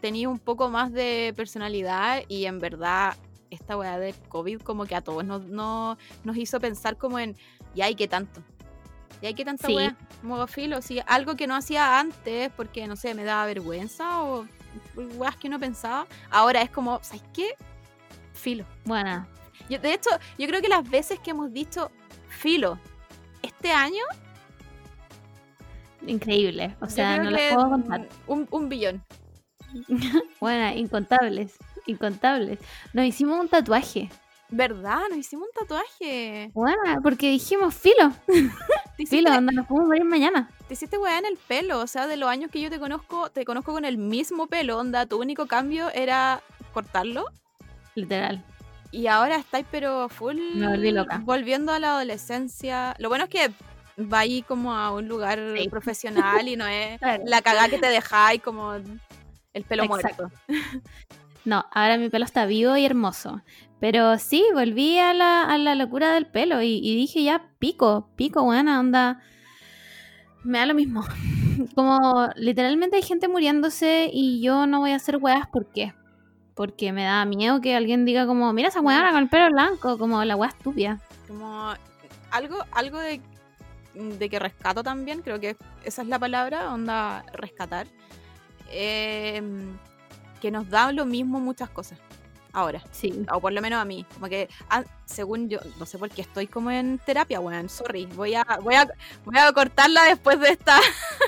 tenía 0.02 0.28
un 0.28 0.38
poco 0.38 0.68
más 0.68 0.92
de 0.92 1.32
personalidad 1.34 2.22
y 2.28 2.44
en 2.44 2.58
verdad 2.58 3.14
esta 3.48 3.76
weá 3.78 3.98
del 3.98 4.14
COVID 4.28 4.60
como 4.60 4.84
que 4.84 4.94
a 4.96 5.00
todos 5.00 5.24
nos, 5.24 5.46
no- 5.46 5.96
nos 6.22 6.36
hizo 6.36 6.60
pensar 6.60 6.98
como 6.98 7.18
en, 7.18 7.36
ya 7.74 7.86
hay 7.86 7.94
que 7.94 8.06
tanto. 8.06 8.42
Ya 9.22 9.28
hay 9.28 9.34
que 9.34 9.44
tanta 9.44 9.66
Sí. 9.66 9.74
weá, 9.74 9.96
como 10.20 10.46
filo, 10.46 10.82
sí, 10.82 11.00
algo 11.06 11.34
que 11.36 11.46
no 11.46 11.54
hacía 11.54 11.98
antes 11.98 12.50
porque, 12.56 12.86
no 12.86 12.96
sé, 12.96 13.14
me 13.14 13.24
daba 13.24 13.46
vergüenza 13.46 14.22
o 14.22 14.46
weas 15.16 15.36
que 15.36 15.48
no 15.48 15.58
pensaba, 15.60 16.06
ahora 16.30 16.60
es 16.62 16.70
como, 16.70 16.98
¿sabes 17.02 17.22
qué? 17.32 17.54
Filo. 18.32 18.64
Bueno, 18.84 19.26
Yo- 19.70 19.78
de 19.78 19.94
hecho, 19.94 20.10
yo 20.38 20.46
creo 20.46 20.60
que 20.60 20.68
las 20.68 20.88
veces 20.88 21.18
que 21.20 21.30
hemos 21.30 21.50
dicho 21.52 21.90
filo 22.28 22.78
este 23.42 23.70
año, 23.72 24.02
increíble. 26.06 26.76
O 26.80 26.88
sea, 26.88 27.16
no 27.18 27.30
las 27.30 27.54
puedo 27.54 27.70
contar. 27.70 28.08
un, 28.26 28.46
un 28.50 28.68
billón. 28.68 29.02
Bueno, 30.40 30.76
incontables. 30.76 31.56
Incontables. 31.86 32.58
Nos 32.92 33.06
hicimos 33.06 33.40
un 33.40 33.48
tatuaje. 33.48 34.10
¿Verdad? 34.56 35.00
Nos 35.10 35.18
hicimos 35.18 35.48
un 35.48 35.60
tatuaje. 35.60 36.50
Bueno, 36.54 36.78
porque 37.02 37.28
dijimos 37.30 37.74
filo. 37.74 38.12
Hiciste, 38.96 39.16
Filo, 39.16 39.32
onda, 39.32 39.52
nos 39.52 39.66
podemos 39.66 39.88
morir 39.88 40.04
mañana. 40.04 40.48
te 40.68 40.74
hiciste 40.74 40.96
weá 40.96 41.18
en 41.18 41.26
el 41.26 41.36
pelo. 41.36 41.80
O 41.80 41.86
sea, 41.88 42.06
de 42.06 42.16
los 42.16 42.28
años 42.28 42.50
que 42.52 42.60
yo 42.60 42.70
te 42.70 42.78
conozco, 42.78 43.30
te 43.30 43.44
conozco 43.44 43.72
con 43.72 43.84
el 43.84 43.98
mismo 43.98 44.46
pelo. 44.46 44.78
Onda, 44.78 45.06
tu 45.06 45.20
único 45.20 45.46
cambio 45.46 45.90
era 45.90 46.40
cortarlo. 46.72 47.26
Literal. 47.96 48.44
Y 48.92 49.08
ahora 49.08 49.36
estáis, 49.36 49.66
pero 49.72 50.08
full. 50.08 50.36
Me 50.54 50.68
volví 50.68 50.92
loca. 50.92 51.20
Volviendo 51.24 51.72
a 51.72 51.80
la 51.80 51.96
adolescencia. 51.96 52.94
Lo 52.98 53.08
bueno 53.08 53.24
es 53.24 53.30
que 53.30 53.50
va 54.00 54.20
ahí 54.20 54.42
como 54.42 54.72
a 54.74 54.92
un 54.92 55.08
lugar 55.08 55.40
Sí. 55.58 55.68
profesional 55.70 56.46
y 56.46 56.54
no 56.56 56.66
es 56.68 56.98
Claro. 57.00 57.24
la 57.26 57.42
cagada 57.42 57.68
que 57.68 57.78
te 57.78 57.88
dejáis 57.88 58.40
como 58.40 58.74
el 58.74 59.64
pelo 59.64 59.82
Exacto. 59.82 60.30
muerto. 60.30 60.38
No, 61.44 61.66
ahora 61.72 61.98
mi 61.98 62.08
pelo 62.08 62.24
está 62.24 62.46
vivo 62.46 62.76
y 62.76 62.84
hermoso. 62.84 63.42
Pero 63.80 64.18
sí, 64.18 64.44
volví 64.54 64.98
a 64.98 65.12
la, 65.12 65.42
a 65.42 65.58
la 65.58 65.74
locura 65.74 66.12
del 66.14 66.26
pelo 66.26 66.62
y, 66.62 66.80
dije 66.80 67.22
ya, 67.22 67.50
pico, 67.58 68.08
pico, 68.16 68.42
buena 68.42 68.80
onda. 68.80 69.20
Me 70.42 70.58
da 70.58 70.66
lo 70.66 70.74
mismo. 70.74 71.04
Como 71.74 72.30
literalmente 72.36 72.96
hay 72.96 73.02
gente 73.02 73.28
muriéndose 73.28 74.08
y 74.12 74.40
yo 74.40 74.66
no 74.66 74.80
voy 74.80 74.92
a 74.92 74.96
hacer 74.96 75.18
weas, 75.18 75.46
¿por 75.48 75.66
qué? 75.66 75.94
Porque 76.54 76.92
me 76.92 77.04
da 77.04 77.24
miedo 77.26 77.60
que 77.60 77.74
alguien 77.76 78.04
diga 78.04 78.26
como, 78.26 78.52
mira 78.52 78.68
esa 78.68 78.80
weana 78.80 79.10
con 79.10 79.24
el 79.24 79.28
pelo 79.28 79.50
blanco, 79.50 79.98
como 79.98 80.24
la 80.24 80.36
wea 80.36 80.50
estúpida. 80.50 81.00
Como 81.26 81.74
algo, 82.30 82.58
algo 82.70 82.98
de, 83.00 83.20
de 83.94 84.28
que 84.28 84.38
rescato 84.38 84.82
también, 84.82 85.20
creo 85.22 85.40
que 85.40 85.56
esa 85.84 86.02
es 86.02 86.08
la 86.08 86.18
palabra, 86.18 86.72
onda 86.72 87.24
rescatar. 87.32 87.86
em, 88.70 89.76
que 90.44 90.50
nos 90.50 90.68
da 90.68 90.92
lo 90.92 91.06
mismo 91.06 91.40
muchas 91.40 91.70
cosas. 91.70 91.98
Ahora. 92.52 92.82
Sí. 92.92 93.24
O 93.32 93.40
por 93.40 93.50
lo 93.54 93.62
menos 93.62 93.80
a 93.80 93.86
mí. 93.86 94.04
Como 94.12 94.28
que, 94.28 94.50
ah, 94.68 94.84
según 95.06 95.48
yo, 95.48 95.58
no 95.78 95.86
sé 95.86 95.96
por 95.96 96.10
qué 96.10 96.20
estoy 96.20 96.48
como 96.48 96.70
en 96.70 96.98
terapia, 96.98 97.40
weón. 97.40 97.70
Sorry. 97.70 98.04
Voy 98.04 98.34
a, 98.34 98.44
voy 98.60 98.74
a, 98.74 98.86
voy 99.24 99.38
a 99.38 99.50
cortarla 99.54 100.04
después 100.04 100.38
de 100.38 100.50
esta, 100.50 100.78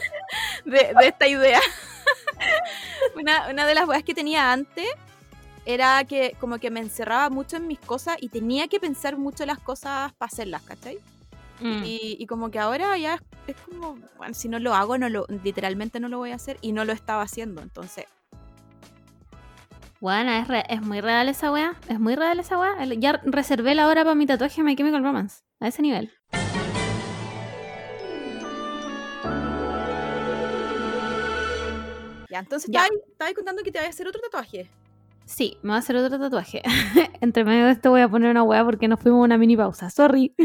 de, 0.66 0.92
de 1.00 1.06
esta 1.06 1.26
idea. 1.26 1.62
una, 3.16 3.48
una 3.48 3.66
de 3.66 3.74
las 3.74 3.88
weas 3.88 4.02
que 4.02 4.12
tenía 4.12 4.52
antes 4.52 4.86
era 5.64 6.04
que 6.04 6.36
como 6.38 6.58
que 6.58 6.70
me 6.70 6.80
encerraba 6.80 7.30
mucho 7.30 7.56
en 7.56 7.66
mis 7.68 7.78
cosas 7.78 8.18
y 8.20 8.28
tenía 8.28 8.68
que 8.68 8.78
pensar 8.78 9.16
mucho 9.16 9.46
las 9.46 9.58
cosas 9.58 10.12
para 10.12 10.28
hacerlas, 10.30 10.60
¿cachai? 10.60 10.98
Mm. 11.60 11.84
Y, 11.86 12.18
y 12.20 12.26
como 12.26 12.50
que 12.50 12.58
ahora 12.58 12.98
ya 12.98 13.14
es, 13.14 13.22
es 13.46 13.56
como, 13.62 13.96
bueno, 14.18 14.34
si 14.34 14.50
no 14.50 14.58
lo 14.58 14.74
hago, 14.74 14.98
no 14.98 15.08
lo, 15.08 15.24
literalmente 15.42 16.00
no 16.00 16.10
lo 16.10 16.18
voy 16.18 16.32
a 16.32 16.34
hacer 16.34 16.58
y 16.60 16.72
no 16.72 16.84
lo 16.84 16.92
estaba 16.92 17.22
haciendo. 17.22 17.62
Entonces, 17.62 18.04
Bueno, 20.00 20.30
es, 20.32 20.46
re- 20.48 20.64
es 20.68 20.82
muy 20.82 21.00
real 21.00 21.28
esa 21.28 21.50
wea. 21.50 21.74
Es 21.88 21.98
muy 21.98 22.14
real 22.16 22.38
esa. 22.40 22.56
El- 22.82 23.00
Ya 23.00 23.20
reservé 23.24 23.74
la 23.74 23.88
hora 23.88 24.02
para 24.04 24.14
mi 24.14 24.26
tatuaje 24.26 24.62
My 24.62 24.76
Chemical 24.76 25.02
Romance. 25.02 25.42
A 25.60 25.68
ese 25.68 25.82
nivel. 25.82 26.12
ya, 32.30 32.40
entonces 32.40 32.70
Ya. 32.72 32.82
estaba, 32.82 33.00
estaba 33.10 33.34
contando 33.34 33.62
que 33.62 33.70
te 33.72 33.78
voy 33.78 33.86
a 33.86 33.90
hacer 33.90 34.08
otro 34.08 34.20
tatuaje. 34.20 34.68
Sí, 35.24 35.56
me 35.62 35.70
voy 35.70 35.76
a 35.76 35.78
hacer 35.78 35.96
otro 35.96 36.18
tatuaje. 36.18 36.62
Entre 37.20 37.44
medio 37.44 37.66
de 37.66 37.72
esto 37.72 37.90
voy 37.90 38.00
a 38.00 38.08
poner 38.08 38.30
una 38.30 38.42
weá 38.42 38.64
porque 38.64 38.88
nos 38.88 39.00
fuimos 39.00 39.20
a 39.20 39.24
una 39.24 39.38
mini 39.38 39.56
pausa. 39.56 39.90
Sorry. 39.90 40.34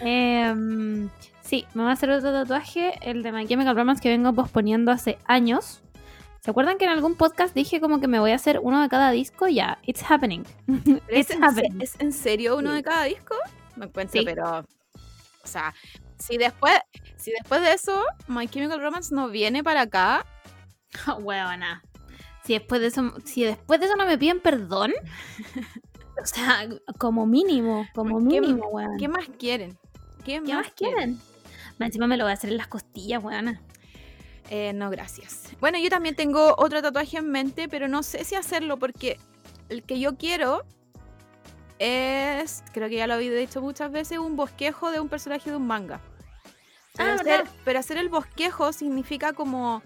Em, 0.00 1.08
sí, 1.40 1.64
me 1.72 1.82
voy 1.82 1.90
a 1.90 1.94
hacer 1.94 2.10
otro 2.10 2.32
tatuaje, 2.32 2.94
el 3.02 3.22
de 3.22 3.30
My 3.32 3.46
Chemical 3.46 3.76
Romance 3.76 4.02
que 4.02 4.08
vengo 4.10 4.32
posponiendo 4.32 4.90
hace 4.90 5.18
años. 5.24 5.82
¿Se 6.44 6.50
acuerdan 6.50 6.76
que 6.76 6.84
en 6.84 6.90
algún 6.90 7.14
podcast 7.14 7.54
dije 7.54 7.80
como 7.80 8.00
que 8.00 8.06
me 8.06 8.18
voy 8.18 8.32
a 8.32 8.34
hacer 8.34 8.60
uno 8.62 8.82
de 8.82 8.88
cada 8.90 9.10
disco? 9.12 9.48
Ya, 9.48 9.78
it's 9.86 10.02
happening. 10.06 10.42
¿Pero 10.66 11.00
¿Es, 11.08 11.30
en, 11.30 11.38
se- 11.38 11.44
happening. 11.44 11.80
¿Es 11.80 11.98
en 12.00 12.12
serio 12.12 12.58
uno 12.58 12.68
Sí. 12.70 12.76
de 12.76 12.82
cada 12.82 13.04
disco? 13.04 13.34
Me 13.76 13.86
encuentro, 13.86 14.20
Sí. 14.20 14.26
pero. 14.26 14.58
O 14.58 15.46
sea, 15.46 15.74
si 16.18 16.36
después, 16.36 16.74
si 17.16 17.30
después 17.30 17.62
de 17.62 17.72
eso 17.72 18.04
My 18.28 18.46
Chemical 18.46 18.78
Romance 18.80 19.14
no 19.14 19.28
viene 19.30 19.64
para 19.64 19.82
acá, 19.82 20.26
Huevona. 21.18 21.82
Si 22.44 22.52
después 22.52 22.82
de 22.82 22.88
eso, 22.88 23.14
si 23.24 23.44
después 23.44 23.80
de 23.80 23.86
eso 23.86 23.96
no 23.96 24.04
me 24.04 24.18
piden 24.18 24.38
perdón, 24.40 24.92
o 26.22 26.26
sea, 26.26 26.68
como 26.98 27.24
mínimo, 27.26 27.86
como 27.94 28.18
¿Qué- 28.18 28.42
mínimo, 28.42 28.66
weón. 28.68 28.98
¿qué 28.98 29.08
más 29.08 29.24
quieren? 29.38 29.78
¿Qué, 30.26 30.42
¿Qué 30.44 30.54
más 30.54 30.70
quieren? 30.74 31.18
Más 31.78 31.86
Encima 31.86 32.06
me 32.06 32.18
lo 32.18 32.24
voy 32.24 32.32
a 32.32 32.34
hacer 32.34 32.50
en 32.50 32.58
las 32.58 32.66
costillas, 32.68 33.24
weona. 33.24 33.62
Eh, 34.50 34.72
no, 34.74 34.90
gracias. 34.90 35.44
Bueno, 35.60 35.78
yo 35.78 35.88
también 35.88 36.14
tengo 36.14 36.54
otro 36.58 36.82
tatuaje 36.82 37.18
en 37.18 37.30
mente, 37.30 37.68
pero 37.68 37.88
no 37.88 38.02
sé 38.02 38.24
si 38.24 38.34
hacerlo 38.34 38.76
porque 38.78 39.18
el 39.68 39.82
que 39.82 39.98
yo 39.98 40.16
quiero 40.16 40.64
es, 41.78 42.62
creo 42.72 42.88
que 42.88 42.96
ya 42.96 43.06
lo 43.06 43.14
había 43.14 43.32
dicho 43.32 43.60
muchas 43.60 43.90
veces, 43.90 44.18
un 44.18 44.36
bosquejo 44.36 44.90
de 44.90 45.00
un 45.00 45.08
personaje 45.08 45.50
de 45.50 45.56
un 45.56 45.66
manga. 45.66 46.00
Pero, 46.96 47.10
Ah, 47.10 47.14
hacer, 47.14 47.24
¿verdad? 47.24 47.50
pero 47.64 47.78
hacer 47.78 47.96
el 47.96 48.08
bosquejo 48.08 48.72
significa 48.72 49.32
como 49.32 49.82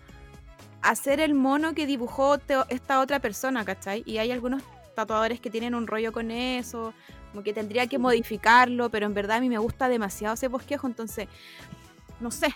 hacer 0.83 1.21
el 1.21 1.35
mono 1.35 1.75
que 1.75 1.87
dibujó 1.87 2.39
esta 2.69 3.01
otra 3.01 3.21
persona, 3.21 3.65
¿cachai? 3.65 4.03
Y 4.07 4.19
hay 4.19 4.31
algunos 4.31 4.63
tatuadores 4.95 5.41
que 5.41 5.51
tienen 5.51 5.75
un 5.75 5.87
rollo 5.87 6.13
con 6.13 6.31
eso, 6.31 6.93
como 7.31 7.43
que 7.43 7.53
tendría 7.53 7.87
que 7.87 7.99
modificarlo, 7.99 8.91
pero 8.91 9.07
en 9.07 9.15
verdad 9.15 9.39
a 9.39 9.41
mí 9.41 9.49
me 9.49 9.59
gusta 9.59 9.89
demasiado 9.89 10.35
ese 10.35 10.49
bosquejo, 10.49 10.87
entonces, 10.87 11.29
no 12.21 12.31
sé. 12.31 12.55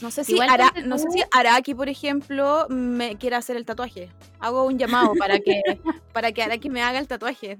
No 0.00 0.10
sé 0.10 0.24
si, 0.24 0.32
Igual 0.32 0.48
Ara- 0.48 0.70
ponte 0.72 0.82
no 0.88 0.96
sé 0.98 1.06
tú- 1.06 1.12
si 1.12 1.22
Araki, 1.32 1.74
por 1.74 1.88
ejemplo, 1.88 2.66
me 2.70 3.16
quiera 3.16 3.36
hacer 3.38 3.56
el 3.56 3.64
tatuaje. 3.66 4.10
Hago 4.38 4.64
un 4.64 4.78
llamado 4.78 5.14
para 5.14 5.38
que, 5.40 5.60
para 6.14 6.32
que 6.32 6.42
Araki 6.42 6.70
me 6.70 6.82
haga 6.82 6.98
el 6.98 7.06
tatuaje. 7.06 7.58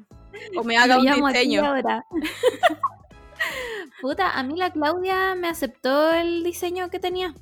O 0.56 0.64
me 0.64 0.76
haga 0.78 0.98
un 0.98 1.04
diseño. 1.26 1.64
ahora. 1.66 2.04
Puta, 4.00 4.30
a 4.38 4.42
mí 4.42 4.56
la 4.56 4.70
Claudia 4.70 5.34
me 5.34 5.48
aceptó 5.48 6.12
el 6.12 6.42
diseño 6.42 6.88
que 6.90 6.98
tenía. 6.98 7.34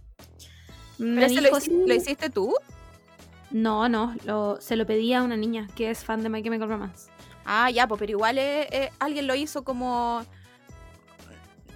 ¿Pero 0.99 1.11
Me 1.11 1.25
ese 1.26 1.40
lo, 1.40 1.57
dijo, 1.57 1.87
lo 1.87 1.95
hiciste 1.95 2.31
tú? 2.31 2.55
No, 3.50 3.88
no, 3.88 4.14
lo- 4.25 4.61
se 4.61 4.75
lo 4.76 4.85
pedí 4.87 5.14
a 5.14 5.23
una 5.23 5.37
niña 5.37 5.69
que 5.76 5.90
es 5.90 6.05
fan 6.05 6.23
de 6.23 6.28
My 6.28 6.43
Chemical 6.43 6.69
Romance. 6.69 7.11
Ah, 7.45 7.71
ya, 7.71 7.87
pues, 7.87 7.99
pero 8.00 8.11
igual 8.12 8.37
eh, 8.38 8.67
eh, 8.73 8.90
alguien 8.99 9.26
lo 9.26 9.35
hizo 9.35 9.62
como. 9.64 10.25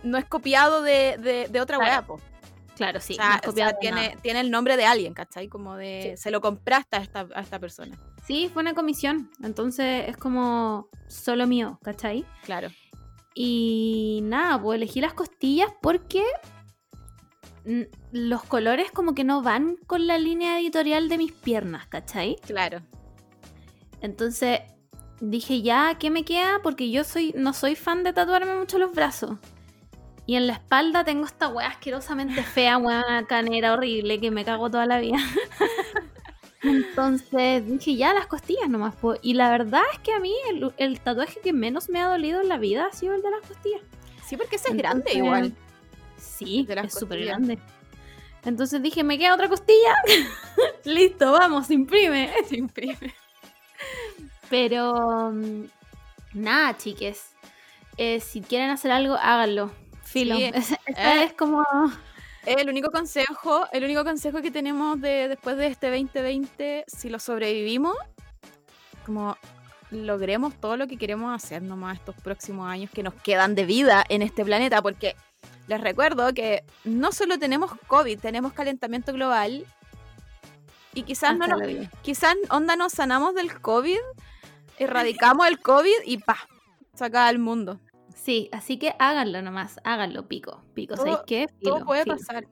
No 0.02 0.18
es 0.18 0.24
copiado 0.24 0.82
de, 0.82 1.16
de, 1.18 1.46
de 1.48 1.60
otra 1.60 1.76
Claro, 1.78 1.90
weá, 1.92 2.02
po. 2.02 2.20
Claro, 2.76 3.00
sí. 3.00 3.14
o 3.14 3.16
sea, 3.16 3.40
sea, 3.54 3.78
tiene, 3.78 4.16
tiene 4.22 4.40
el 4.40 4.50
nombre 4.50 4.76
de 4.76 4.84
alguien, 4.84 5.14
¿cachai? 5.14 5.48
Como 5.48 5.76
de. 5.76 6.14
Se 6.16 6.30
lo 6.30 6.40
compraste 6.40 6.96
a 6.96 7.00
esta, 7.00 7.28
a 7.34 7.40
esta 7.40 7.58
persona. 7.58 7.98
Sí, 8.26 8.50
fue 8.52 8.62
una 8.62 8.74
comisión. 8.74 9.30
Entonces 9.42 10.08
es 10.08 10.16
como 10.16 10.88
solo 11.08 11.46
mío, 11.46 11.78
¿cachai? 11.82 12.24
Claro. 12.44 12.68
Y 13.34 14.20
nada, 14.24 14.60
pues 14.60 14.76
elegí 14.76 15.00
las 15.00 15.14
costillas 15.14 15.70
porque 15.80 16.22
los 18.10 18.42
colores 18.44 18.90
como 18.90 19.14
que 19.14 19.24
no 19.24 19.42
van 19.42 19.76
con 19.86 20.06
la 20.06 20.18
línea 20.18 20.58
editorial 20.58 21.08
de 21.08 21.18
mis 21.18 21.32
piernas, 21.32 21.86
¿cachai? 21.86 22.36
Claro. 22.44 22.82
Entonces 24.00 24.60
dije, 25.20 25.62
ya, 25.62 25.96
¿qué 25.98 26.10
me 26.10 26.24
queda? 26.24 26.60
Porque 26.62 26.90
yo 26.90 27.04
soy, 27.04 27.32
no 27.36 27.52
soy 27.52 27.76
fan 27.76 28.02
de 28.02 28.12
tatuarme 28.12 28.54
mucho 28.54 28.78
los 28.78 28.92
brazos. 28.92 29.38
Y 30.24 30.36
en 30.36 30.46
la 30.46 30.54
espalda 30.54 31.04
tengo 31.04 31.26
esta 31.26 31.48
weá 31.48 31.68
asquerosamente 31.68 32.42
fea, 32.42 32.78
weá 32.78 33.24
canera 33.28 33.72
horrible, 33.72 34.20
que 34.20 34.30
me 34.30 34.44
cago 34.44 34.70
toda 34.70 34.86
la 34.86 35.00
vida. 35.00 35.18
Entonces 36.62 37.66
dije, 37.66 37.96
ya 37.96 38.14
las 38.14 38.26
costillas 38.26 38.68
nomás. 38.68 38.94
po. 38.94 39.14
Y 39.20 39.34
la 39.34 39.50
verdad 39.50 39.82
es 39.92 39.98
que 39.98 40.12
a 40.12 40.20
mí 40.20 40.32
el, 40.48 40.72
el 40.76 41.00
tatuaje 41.00 41.40
que 41.40 41.52
menos 41.52 41.88
me 41.88 42.00
ha 42.00 42.06
dolido 42.06 42.40
en 42.40 42.48
la 42.48 42.58
vida 42.58 42.86
ha 42.86 42.92
sido 42.92 43.14
el 43.14 43.22
de 43.22 43.30
las 43.30 43.46
costillas. 43.46 43.82
Sí, 44.24 44.36
porque 44.36 44.56
ese 44.56 44.70
es 44.70 44.76
grande 44.76 45.12
igual. 45.12 45.52
Sí, 46.16 46.64
De 46.66 46.74
es 46.74 46.94
súper 46.94 47.24
grande. 47.24 47.58
Entonces 48.44 48.82
dije, 48.82 49.04
me 49.04 49.18
queda 49.18 49.34
otra 49.34 49.48
costilla. 49.48 49.94
Listo, 50.84 51.32
vamos, 51.32 51.70
imprime. 51.70 52.32
Se 52.48 52.56
imprime. 52.56 53.14
Pero 54.48 55.32
mm, 55.32 55.64
nada, 56.34 56.76
chiques. 56.76 57.32
Eh, 57.96 58.20
si 58.20 58.40
quieren 58.40 58.70
hacer 58.70 58.90
algo, 58.90 59.14
háganlo. 59.14 59.70
Filo. 60.12 60.36
Sí, 60.36 60.44
Es- 60.54 60.72
Esta 60.86 61.16
eh. 61.16 61.24
es 61.24 61.32
como. 61.32 61.64
El 62.44 62.68
único 62.68 62.90
consejo, 62.90 63.66
el 63.72 63.84
único 63.84 64.02
consejo 64.02 64.42
que 64.42 64.50
tenemos 64.50 65.00
de 65.00 65.28
después 65.28 65.56
de 65.56 65.68
este 65.68 65.90
2020, 65.90 66.84
si 66.88 67.08
lo 67.08 67.20
sobrevivimos, 67.20 67.96
como 69.06 69.36
logremos 69.92 70.52
todo 70.60 70.76
lo 70.76 70.88
que 70.88 70.96
queremos 70.96 71.32
hacer 71.32 71.62
nomás 71.62 71.98
estos 71.98 72.16
próximos 72.16 72.68
años 72.68 72.90
que 72.90 73.04
nos 73.04 73.14
quedan 73.14 73.54
de 73.54 73.64
vida 73.64 74.04
en 74.08 74.22
este 74.22 74.44
planeta, 74.44 74.82
porque 74.82 75.14
les 75.68 75.80
recuerdo 75.80 76.34
que 76.34 76.64
no 76.82 77.12
solo 77.12 77.38
tenemos 77.38 77.70
COVID, 77.86 78.18
tenemos 78.18 78.52
calentamiento 78.54 79.12
global 79.12 79.64
y 80.94 81.04
quizás 81.04 81.36
no 81.36 81.46
nos, 81.46 81.60
quizás 82.02 82.34
onda 82.50 82.74
nos 82.74 82.92
sanamos 82.92 83.36
del 83.36 83.60
COVID, 83.60 83.98
erradicamos 84.78 85.46
el 85.46 85.60
COVID 85.60 86.02
y 86.06 86.18
pa, 86.18 86.38
se 86.94 87.04
acaba 87.04 87.30
el 87.30 87.38
mundo. 87.38 87.78
Sí, 88.14 88.48
así 88.52 88.78
que 88.78 88.94
háganlo 88.98 89.42
nomás. 89.42 89.80
Háganlo, 89.84 90.28
pico. 90.28 90.62
Pico, 90.74 90.94
Todo- 90.94 91.04
¿sabéis 91.04 91.20
qué? 91.26 91.46
Todo 91.62 91.74
Filo, 91.76 91.86
puede 91.86 92.02
filo. 92.04 92.16
pasar. 92.16 92.46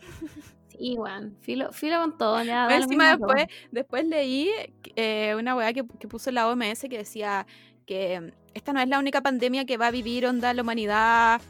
Sí, 0.78 0.94
weón. 0.96 1.36
Filo, 1.40 1.72
filo 1.72 1.98
con 2.00 2.16
todo. 2.18 2.40
Ya, 2.44 2.68
Encima 2.76 3.16
todo. 3.18 3.26
después, 3.34 3.46
después 3.72 4.06
leí 4.06 4.48
eh, 4.94 5.34
una 5.36 5.56
weá 5.56 5.72
que, 5.72 5.82
que 5.98 6.06
puso 6.06 6.30
la 6.30 6.46
OMS 6.48 6.82
que 6.88 6.98
decía 6.98 7.48
que 7.84 8.32
esta 8.54 8.72
no 8.72 8.78
es 8.80 8.88
la 8.88 9.00
única 9.00 9.20
pandemia 9.20 9.64
que 9.64 9.76
va 9.76 9.88
a 9.88 9.90
vivir 9.90 10.24
onda 10.24 10.54
la 10.54 10.62
humanidad 10.62 11.40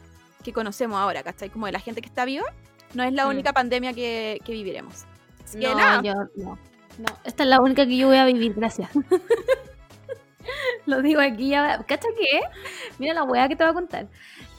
que 0.43 0.51
conocemos 0.51 0.97
ahora, 0.97 1.21
¿cachai? 1.21 1.51
Como 1.51 1.67
de 1.67 1.73
la 1.73 1.79
gente 1.79 2.01
que 2.01 2.07
está 2.07 2.25
viva, 2.25 2.45
no 2.95 3.03
es 3.03 3.13
la 3.13 3.27
Mm. 3.27 3.29
única 3.29 3.53
pandemia 3.53 3.93
que, 3.93 4.39
que 4.43 4.51
viviremos. 4.51 5.05
Así 5.43 5.59
que 5.59 5.67
No, 5.67 5.75
nada, 5.75 6.01
yo 6.01 6.13
no. 6.35 6.57
No, 6.97 7.05
esta 7.23 7.43
es 7.43 7.49
la 7.49 7.61
única 7.61 7.85
que 7.85 7.97
yo 7.97 8.07
voy 8.07 8.17
a 8.17 8.25
vivir, 8.25 8.55
gracias. 8.55 8.89
Lo 10.85 11.01
digo 11.01 11.21
aquí 11.21 11.49
ya. 11.49 11.83
¿Cacha 11.87 12.07
qué? 12.17 12.41
Mira 12.97 13.13
la 13.13 13.23
weá 13.23 13.47
que 13.47 13.55
te 13.55 13.63
voy 13.63 13.71
a 13.71 13.73
contar. 13.73 14.07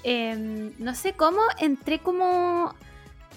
Em, 0.03 0.73
no 0.79 0.95
sé 0.95 1.13
cómo 1.13 1.41
entré 1.59 1.99
como 1.99 2.75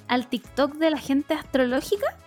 al 0.07 0.27
TikTok 0.27 0.75
de 0.75 0.91
la 0.91 0.97
gente 0.97 1.33
astrológica. 1.33 2.17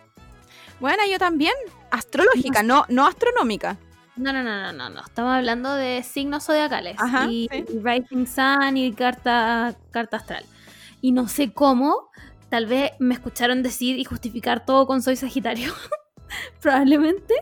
bueno, 0.80 1.02
yo 1.11 1.18
también, 1.18 1.54
astrológica, 1.90 2.62
no, 2.62 2.85
no 2.88 3.06
astronómica. 3.06 3.78
No, 4.16 4.33
no, 4.33 4.42
no, 4.42 4.62
no, 4.62 4.73
no, 4.73 4.90
no. 4.90 5.00
Estamos 5.00 5.35
hablando 5.35 5.75
de 5.75 6.02
signos 6.02 6.45
zodiacales. 6.45 6.97
Ajá, 6.99 7.26
y, 7.30 7.49
sí. 7.50 7.64
y 7.68 7.78
Rising 7.78 8.26
Sun 8.26 8.76
y 8.76 8.92
carta, 8.92 9.76
carta 9.90 10.16
astral. 10.16 10.45
Y 11.02 11.12
no 11.12 11.28
sé 11.28 11.52
cómo, 11.52 12.11
tal 12.49 12.66
vez 12.66 12.92
me 12.99 13.14
escucharon 13.14 13.62
decir 13.62 13.99
y 13.99 14.04
justificar 14.04 14.64
todo 14.64 14.87
con 14.87 15.02
soy 15.02 15.16
Sagitario. 15.16 15.73
Probablemente. 16.61 17.35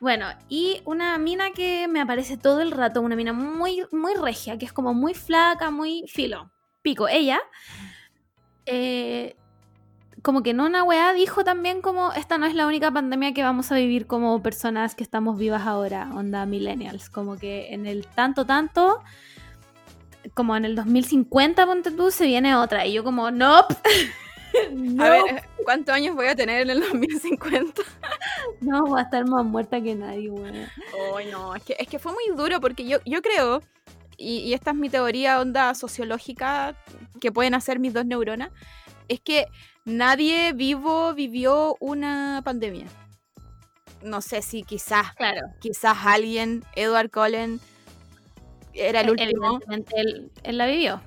Bueno, 0.00 0.26
y 0.48 0.82
una 0.84 1.16
mina 1.18 1.52
que 1.52 1.88
me 1.88 2.00
aparece 2.00 2.36
todo 2.36 2.60
el 2.60 2.70
rato, 2.70 3.00
una 3.00 3.16
mina 3.16 3.32
muy, 3.32 3.84
muy 3.92 4.14
regia, 4.14 4.58
que 4.58 4.66
es 4.66 4.72
como 4.72 4.94
muy 4.94 5.14
flaca, 5.14 5.70
muy 5.70 6.04
filo. 6.08 6.50
Pico. 6.82 7.08
Ella, 7.08 7.40
eh, 8.66 9.36
como 10.22 10.42
que 10.42 10.54
no 10.54 10.66
una 10.66 10.82
weá 10.82 11.12
dijo 11.12 11.44
también 11.44 11.82
como 11.82 12.12
esta 12.12 12.38
no 12.38 12.46
es 12.46 12.54
la 12.54 12.66
única 12.66 12.90
pandemia 12.90 13.34
que 13.34 13.42
vamos 13.42 13.70
a 13.70 13.76
vivir 13.76 14.06
como 14.06 14.42
personas 14.42 14.94
que 14.94 15.02
estamos 15.02 15.38
vivas 15.38 15.66
ahora, 15.66 16.10
onda 16.14 16.46
millennials, 16.46 17.10
como 17.10 17.36
que 17.36 17.74
en 17.74 17.86
el 17.86 18.06
tanto 18.06 18.46
tanto 18.46 19.02
como 20.32 20.56
en 20.56 20.64
el 20.64 20.76
2050 20.76 21.66
ponte 21.66 21.90
tú 21.90 22.10
se 22.10 22.26
viene 22.26 22.56
otra 22.56 22.86
y 22.86 22.94
yo 22.94 23.04
como 23.04 23.30
nope. 23.30 23.74
no, 24.72 25.04
A 25.04 25.10
ver, 25.10 25.36
eh, 25.36 25.42
¿cuántos 25.64 25.94
años 25.94 26.14
voy 26.14 26.26
a 26.26 26.34
tener 26.34 26.62
en 26.62 26.70
el 26.70 26.80
2050? 26.80 27.82
no 28.60 28.86
voy 28.86 29.00
a 29.00 29.04
estar 29.04 29.26
más 29.26 29.44
muerta 29.44 29.80
que 29.80 29.94
nadie, 29.94 30.30
weón. 30.30 30.66
Ay, 31.16 31.26
no, 31.30 31.54
es 31.54 31.62
que, 31.62 31.76
es 31.78 31.88
que 31.88 31.98
fue 31.98 32.12
muy 32.12 32.36
duro 32.36 32.60
porque 32.60 32.86
yo, 32.86 32.98
yo 33.04 33.22
creo, 33.22 33.62
y, 34.16 34.38
y 34.38 34.54
esta 34.54 34.70
es 34.70 34.76
mi 34.76 34.88
teoría 34.88 35.40
onda 35.40 35.74
sociológica 35.74 36.76
que 37.20 37.32
pueden 37.32 37.54
hacer 37.54 37.78
mis 37.78 37.92
dos 37.92 38.06
neuronas, 38.06 38.50
es 39.08 39.20
que 39.20 39.46
nadie 39.84 40.52
vivo 40.52 41.14
vivió 41.14 41.76
una 41.80 42.42
pandemia. 42.44 42.86
No 44.02 44.20
sé 44.20 44.42
si 44.42 44.62
quizás, 44.62 45.14
Claro, 45.14 45.40
quizás 45.60 45.96
alguien, 46.04 46.62
Edward 46.76 47.10
Cullen, 47.10 47.60
era 48.74 49.00
el 49.00 49.10
último, 49.10 49.60
evidentemente 49.62 50.00
él, 50.00 50.30
él 50.42 50.58
la 50.58 50.66
vivió. 50.66 51.00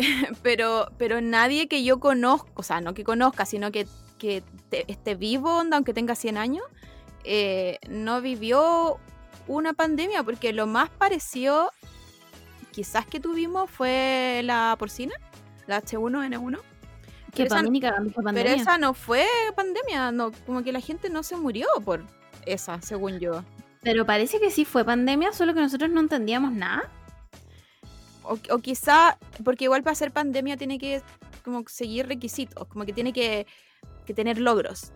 pero, 0.42 0.90
pero 0.98 1.20
nadie 1.20 1.68
que 1.68 1.82
yo 1.84 2.00
conozca, 2.00 2.50
o 2.54 2.62
sea, 2.62 2.80
no 2.80 2.94
que 2.94 3.04
conozca, 3.04 3.44
sino 3.46 3.70
que, 3.72 3.86
que 4.18 4.42
te- 4.68 4.90
esté 4.90 5.14
vivo, 5.14 5.58
onda, 5.58 5.76
aunque 5.76 5.94
tenga 5.94 6.14
100 6.14 6.36
años, 6.38 6.64
eh, 7.24 7.78
no 7.88 8.20
vivió 8.20 8.98
una 9.46 9.72
pandemia, 9.72 10.22
porque 10.22 10.52
lo 10.52 10.66
más 10.66 10.90
parecido 10.90 11.72
quizás 12.72 13.04
que 13.06 13.20
tuvimos 13.20 13.68
fue 13.70 14.42
la 14.44 14.74
porcina, 14.78 15.14
la 15.66 15.82
H1N1. 15.82 16.58
Que 17.32 17.44
Pero 17.44 17.54
esa- 17.54 17.62
fue 18.12 18.24
Pero 18.34 18.48
esa 18.50 18.78
no 18.78 18.94
fue 18.94 19.24
pandemia, 19.54 20.10
no, 20.12 20.32
como 20.46 20.62
que 20.64 20.72
la 20.72 20.80
gente 20.80 21.10
no 21.10 21.22
se 21.22 21.36
murió 21.36 21.66
por 21.84 22.04
esa, 22.46 22.80
según 22.82 23.18
yo. 23.20 23.44
Pero 23.82 24.04
parece 24.04 24.40
que 24.40 24.50
sí 24.50 24.64
fue 24.64 24.84
pandemia, 24.84 25.32
solo 25.32 25.54
que 25.54 25.60
nosotros 25.60 25.90
no 25.90 26.00
entendíamos 26.00 26.52
nada. 26.52 26.90
O, 28.30 28.38
o 28.54 28.58
quizá, 28.58 29.18
porque 29.44 29.64
igual 29.64 29.82
para 29.82 29.94
ser 29.96 30.12
pandemia 30.12 30.56
tiene 30.56 30.78
que 30.78 31.02
como 31.44 31.64
seguir 31.66 32.06
requisitos, 32.06 32.66
como 32.68 32.84
que 32.84 32.92
tiene 32.92 33.12
que, 33.12 33.46
que 34.06 34.14
tener 34.14 34.38
logros. 34.38 34.92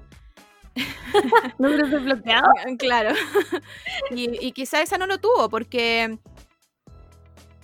¿Logros 1.58 1.90
desbloqueados? 1.90 2.52
Claro. 2.78 3.10
y, 4.10 4.46
y 4.46 4.52
quizá 4.52 4.82
esa 4.82 4.98
no 4.98 5.06
lo 5.06 5.18
tuvo, 5.18 5.48
porque 5.48 6.18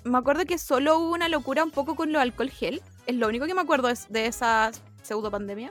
me 0.05 0.19
acuerdo 0.19 0.45
que 0.45 0.59
solo 0.59 0.99
hubo 0.99 1.13
una 1.13 1.29
locura 1.29 1.63
un 1.65 1.71
poco 1.71 1.95
con 1.95 2.13
lo 2.13 2.21
alcohol 2.21 2.51
gel. 2.51 2.83
Es 3.07 3.15
lo 3.17 3.29
único 3.29 3.47
que 3.47 3.55
me 3.55 3.61
acuerdo 3.61 3.89
es 3.89 4.09
de 4.11 4.27
esa 4.27 4.71
pseudo 5.03 5.31
pandemia. 5.31 5.71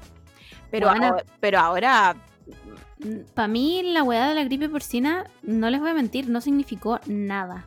Pero, 0.72 0.88
Bueno. 0.88 1.08
ahora, 1.08 1.26
pero 1.40 1.60
ahora, 1.60 2.16
Para 3.34 3.48
mí 3.48 3.82
la 3.84 4.04
weá 4.04 4.28
de 4.28 4.36
la 4.36 4.44
gripe 4.44 4.68
porcina, 4.70 5.26
no 5.42 5.70
les 5.70 5.80
voy 5.80 5.90
a 5.92 5.94
mentir, 5.94 6.30
no 6.30 6.42
significó 6.42 7.00
nada. 7.08 7.66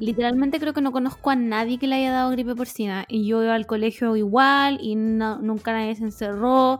Literalmente 0.00 0.58
creo 0.60 0.72
que 0.72 0.80
no 0.80 0.92
conozco 0.92 1.30
a 1.30 1.36
nadie 1.36 1.78
que 1.78 1.86
le 1.86 1.96
haya 1.96 2.12
dado 2.12 2.30
gripe 2.30 2.54
porcina. 2.54 3.04
Y 3.08 3.26
yo 3.26 3.42
iba 3.42 3.54
al 3.54 3.66
colegio 3.66 4.16
igual 4.16 4.78
y 4.80 4.94
no- 4.96 5.38
nunca 5.40 5.72
nadie 5.72 5.94
se 5.96 6.04
encerró. 6.04 6.78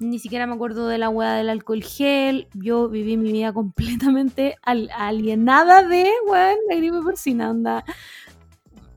Ni 0.00 0.18
siquiera 0.18 0.46
me 0.46 0.54
acuerdo 0.54 0.88
de 0.88 0.98
la 0.98 1.08
weá 1.08 1.34
del 1.34 1.48
alcohol 1.48 1.82
gel. 1.82 2.48
Yo 2.54 2.88
viví 2.88 3.16
mi 3.16 3.32
vida 3.32 3.52
completamente 3.54 4.56
al- 4.62 4.90
alienada 4.96 5.82
de 5.86 6.10
weá, 6.26 6.54
la 6.68 6.76
gripe 6.76 7.00
porcina. 7.02 7.50
Onda. 7.50 7.84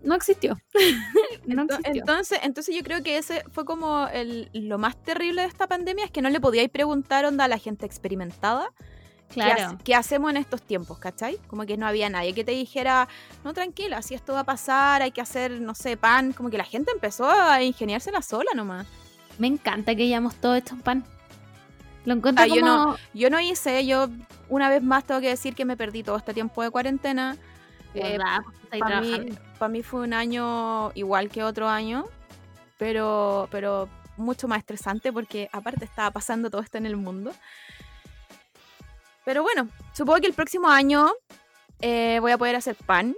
No 0.03 0.15
existió. 0.15 0.57
no 1.47 1.63
existió. 1.63 1.91
Entonces, 2.01 2.39
entonces 2.43 2.75
yo 2.75 2.81
creo 2.83 3.03
que 3.03 3.17
ese 3.17 3.43
fue 3.51 3.65
como 3.65 4.07
el, 4.07 4.49
lo 4.53 4.77
más 4.77 4.95
terrible 5.03 5.41
de 5.41 5.47
esta 5.47 5.67
pandemia, 5.67 6.05
es 6.05 6.11
que 6.11 6.21
no 6.21 6.29
le 6.29 6.39
podíais 6.39 6.69
preguntar 6.69 7.25
onda 7.25 7.45
a 7.45 7.47
la 7.47 7.57
gente 7.57 7.85
experimentada 7.85 8.69
¿qué, 8.69 8.75
hace- 8.77 8.77
claro. 9.33 9.77
qué 9.83 9.95
hacemos 9.95 10.29
en 10.31 10.37
estos 10.37 10.61
tiempos, 10.61 10.97
¿cachai? 10.99 11.37
Como 11.47 11.65
que 11.65 11.77
no 11.77 11.85
había 11.87 12.09
nadie 12.09 12.33
que 12.33 12.43
te 12.43 12.51
dijera, 12.51 13.07
no, 13.43 13.53
tranquila, 13.53 14.01
si 14.01 14.15
esto 14.15 14.33
va 14.33 14.41
a 14.41 14.43
pasar, 14.45 15.01
hay 15.01 15.11
que 15.11 15.21
hacer, 15.21 15.59
no 15.61 15.75
sé, 15.75 15.97
pan. 15.97 16.33
Como 16.33 16.49
que 16.49 16.57
la 16.57 16.63
gente 16.63 16.91
empezó 16.91 17.29
a 17.29 17.61
ingeniársela 17.63 18.21
sola 18.21 18.51
nomás. 18.55 18.87
Me 19.37 19.47
encanta 19.47 19.95
que 19.95 20.03
hayamos 20.03 20.35
todo 20.35 20.55
hecho 20.55 20.73
en 20.75 20.81
pan. 20.81 21.03
Lo 22.05 22.13
encuentro 22.13 22.43
Ah, 22.43 22.47
yo 22.47 22.61
como... 22.61 22.65
no- 22.67 22.97
Yo 23.13 23.29
no 23.29 23.39
hice, 23.39 23.85
yo 23.85 24.07
una 24.49 24.69
vez 24.69 24.81
más 24.81 25.03
tengo 25.03 25.19
que 25.21 25.29
decir 25.29 25.55
que 25.55 25.65
me 25.65 25.75
perdí 25.77 26.03
todo 26.03 26.17
este 26.17 26.33
tiempo 26.33 26.63
de 26.63 26.69
cuarentena. 26.71 27.35
Eh, 27.93 28.17
estáis 28.63 28.81
Para 28.81 29.01
mí, 29.01 29.29
pa' 29.59 29.67
mí 29.67 29.81
fue 29.83 30.01
un 30.01 30.13
año 30.13 30.91
igual 30.93 31.29
que 31.29 31.43
otro 31.43 31.67
año, 31.67 32.05
pero, 32.77 33.47
pero 33.51 33.89
mucho 34.17 34.47
más 34.47 34.59
estresante 34.59 35.11
porque 35.11 35.49
aparte 35.51 35.85
estaba 35.85 36.11
pasando 36.11 36.49
todo 36.49 36.61
esto 36.61 36.77
en 36.77 36.85
el 36.85 36.95
mundo. 36.95 37.31
Pero 39.27 39.43
bueno, 39.43 39.67
supongo 39.91 40.21
que 40.21 40.27
el 40.27 40.33
próximo 40.33 40.69
año 40.69 41.11
eh, 41.81 42.17
voy 42.21 42.31
a 42.31 42.37
poder 42.37 42.55
hacer 42.55 42.75
pan. 42.75 43.13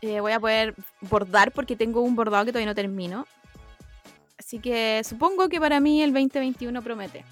eh, 0.00 0.20
voy 0.20 0.30
a 0.30 0.38
poder 0.38 0.76
bordar 1.00 1.50
porque 1.50 1.74
tengo 1.74 2.02
un 2.02 2.14
bordado 2.14 2.44
que 2.44 2.52
todavía 2.52 2.70
no 2.70 2.74
termino. 2.76 3.26
Así 4.38 4.60
que 4.60 5.02
supongo 5.02 5.48
que 5.48 5.58
para 5.58 5.80
mí 5.80 6.04
el 6.04 6.12
2021 6.12 6.80
promete. 6.82 7.24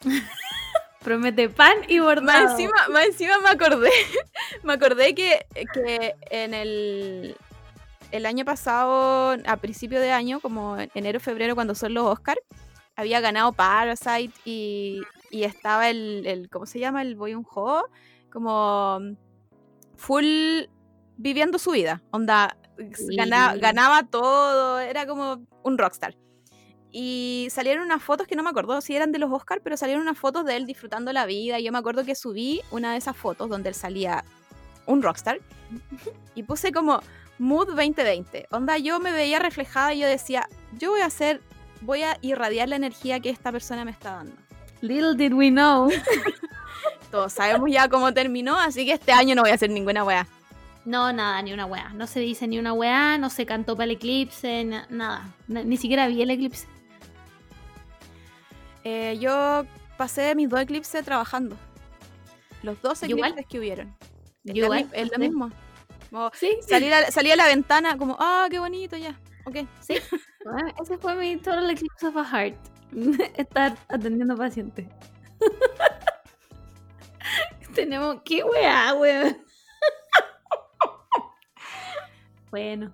Promete 1.04 1.48
pan 1.48 1.76
y 1.86 2.00
bordado. 2.00 2.46
Más 2.46 2.50
encima, 2.50 2.88
más 2.88 3.06
encima 3.06 3.38
me 3.38 3.50
acordé, 3.50 3.90
me 4.64 4.72
acordé 4.72 5.14
que, 5.14 5.46
que 5.72 6.16
en 6.32 6.52
el, 6.52 7.36
el 8.10 8.26
año 8.26 8.44
pasado, 8.44 9.36
a 9.46 9.56
principio 9.58 10.00
de 10.00 10.10
año, 10.10 10.40
como 10.40 10.76
en 10.76 10.90
enero, 10.94 11.20
febrero, 11.20 11.54
cuando 11.54 11.76
son 11.76 11.94
los 11.94 12.06
Oscars, 12.06 12.40
había 12.96 13.20
ganado 13.20 13.52
Parasite 13.52 14.34
y, 14.44 15.00
y 15.30 15.44
estaba 15.44 15.88
el, 15.90 16.26
el 16.26 16.48
¿cómo 16.50 16.66
se 16.66 16.78
llama? 16.78 17.02
El 17.02 17.14
Boy 17.16 17.34
Un 17.34 17.46
Ho, 17.54 17.84
como 18.32 19.00
full 19.96 20.64
viviendo 21.16 21.58
su 21.58 21.72
vida. 21.72 22.02
Onda, 22.10 22.56
gana- 23.16 23.52
Sí. 23.54 23.60
ganaba 23.60 24.04
todo, 24.04 24.78
era 24.80 25.06
como 25.06 25.44
un 25.64 25.78
rockstar. 25.78 26.16
Y 26.90 27.48
salieron 27.50 27.84
unas 27.84 28.02
fotos 28.02 28.26
que 28.26 28.34
no 28.36 28.42
me 28.42 28.50
acuerdo 28.50 28.80
si 28.80 28.96
eran 28.96 29.12
de 29.12 29.18
los 29.18 29.30
Oscars, 29.30 29.60
pero 29.62 29.76
salieron 29.76 30.02
unas 30.02 30.16
fotos 30.18 30.44
de 30.46 30.56
él 30.56 30.64
disfrutando 30.64 31.12
la 31.12 31.26
vida. 31.26 31.58
Y 31.58 31.64
yo 31.64 31.72
me 31.72 31.78
acuerdo 31.78 32.04
que 32.04 32.14
subí 32.14 32.62
una 32.70 32.92
de 32.92 32.98
esas 32.98 33.16
fotos 33.16 33.50
donde 33.50 33.68
él 33.68 33.74
salía 33.74 34.24
un 34.86 35.02
rockstar 35.02 35.40
y 36.34 36.44
puse 36.44 36.72
como 36.72 37.00
Mood 37.38 37.66
2020. 37.68 38.46
Onda, 38.52 38.78
yo 38.78 39.00
me 39.00 39.12
veía 39.12 39.38
reflejada 39.38 39.92
y 39.92 39.98
yo 40.00 40.06
decía, 40.06 40.48
yo 40.78 40.90
voy 40.92 41.02
a 41.02 41.06
hacer, 41.06 41.42
voy 41.82 42.02
a 42.04 42.16
irradiar 42.22 42.68
la 42.70 42.76
energía 42.76 43.20
que 43.20 43.28
esta 43.30 43.52
persona 43.52 43.84
me 43.84 43.90
está 43.90 44.12
dando. 44.16 44.32
Little 44.80 45.14
did 45.14 45.32
we 45.34 45.50
know. 45.50 45.90
Todos 47.10 47.32
sabemos 47.32 47.70
ya 47.70 47.88
cómo 47.88 48.12
terminó, 48.12 48.58
así 48.58 48.84
que 48.84 48.92
este 48.92 49.12
año 49.12 49.34
no 49.34 49.42
voy 49.42 49.50
a 49.50 49.54
hacer 49.54 49.70
ninguna 49.70 50.04
wea. 50.04 50.26
No, 50.84 51.12
nada, 51.12 51.40
ni 51.42 51.52
una 51.52 51.66
weá. 51.66 51.90
No 51.94 52.06
se 52.06 52.20
dice 52.20 52.46
ni 52.46 52.58
una 52.58 52.72
weá, 52.72 53.18
no 53.18 53.28
se 53.30 53.44
cantó 53.46 53.74
para 53.76 53.84
el 53.86 53.90
eclipse, 53.92 54.64
na- 54.64 54.86
nada. 54.88 55.28
Na- 55.46 55.62
ni 55.62 55.76
siquiera 55.76 56.06
vi 56.06 56.22
el 56.22 56.30
eclipse. 56.30 56.66
Eh, 58.84 59.18
yo 59.20 59.64
pasé 59.96 60.34
mis 60.34 60.48
dos 60.48 60.60
eclipses 60.60 61.04
trabajando. 61.04 61.56
Los 62.62 62.80
dos 62.82 63.02
igual. 63.02 63.30
eclipses 63.32 63.46
que 63.50 63.58
hubieron. 63.58 63.94
Es 64.44 64.54
Yo 64.54 64.64
igual, 64.64 64.88
es 64.92 65.10
lo 65.10 65.18
mismo. 65.18 65.50
Como 66.10 66.30
Sí, 66.34 66.58
salir 66.66 66.92
a, 66.94 67.10
salir 67.10 67.32
a 67.32 67.36
la 67.36 67.46
ventana 67.46 67.98
como, 67.98 68.16
ah, 68.18 68.46
qué 68.50 68.58
bonito 68.58 68.96
ya. 68.96 69.18
Ok. 69.44 69.56
sí. 69.80 69.96
Bueno, 70.44 70.72
ese 70.82 70.96
fue 70.98 71.14
mi 71.16 71.36
total 71.36 71.70
eclipse 71.70 72.06
of 72.06 72.16
a 72.16 72.24
heart. 72.24 72.56
Estar 73.36 73.76
atendiendo 73.88 74.36
pacientes. 74.36 74.86
Tenemos. 77.74 78.22
¿Qué 78.24 78.42
weá, 78.42 78.94
weón? 78.94 79.38
bueno. 82.50 82.92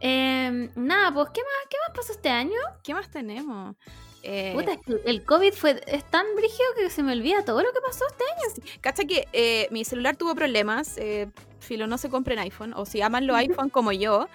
Em, 0.00 0.70
nada, 0.74 1.14
pues, 1.14 1.28
¿qué 1.32 1.42
más, 1.42 1.68
¿qué 1.70 1.76
más 1.86 1.96
pasó 1.96 2.12
este 2.12 2.28
año? 2.28 2.58
¿Qué 2.82 2.94
más 2.94 3.10
tenemos? 3.10 3.76
Eh, 4.24 4.52
Puta, 4.54 4.78
el 5.04 5.24
COVID 5.24 5.52
fue 5.52 5.82
es 5.86 6.08
tan 6.10 6.24
brígido 6.36 6.68
que 6.76 6.90
se 6.90 7.02
me 7.02 7.12
olvida 7.12 7.44
todo 7.44 7.62
lo 7.62 7.72
que 7.72 7.80
pasó 7.80 8.04
este 8.08 8.24
año. 8.24 8.66
Cacha 8.80 9.04
que 9.04 9.28
eh, 9.32 9.68
mi 9.70 9.84
celular 9.84 10.16
tuvo 10.16 10.34
problemas. 10.34 10.96
Eh, 10.98 11.28
filo, 11.60 11.86
no 11.86 11.98
se 11.98 12.08
compren 12.08 12.38
iPhone. 12.38 12.72
O 12.74 12.84
si 12.84 13.00
aman 13.00 13.26
los 13.26 13.36
iPhone 13.36 13.68
como 13.68 13.92
yo, 13.92 14.28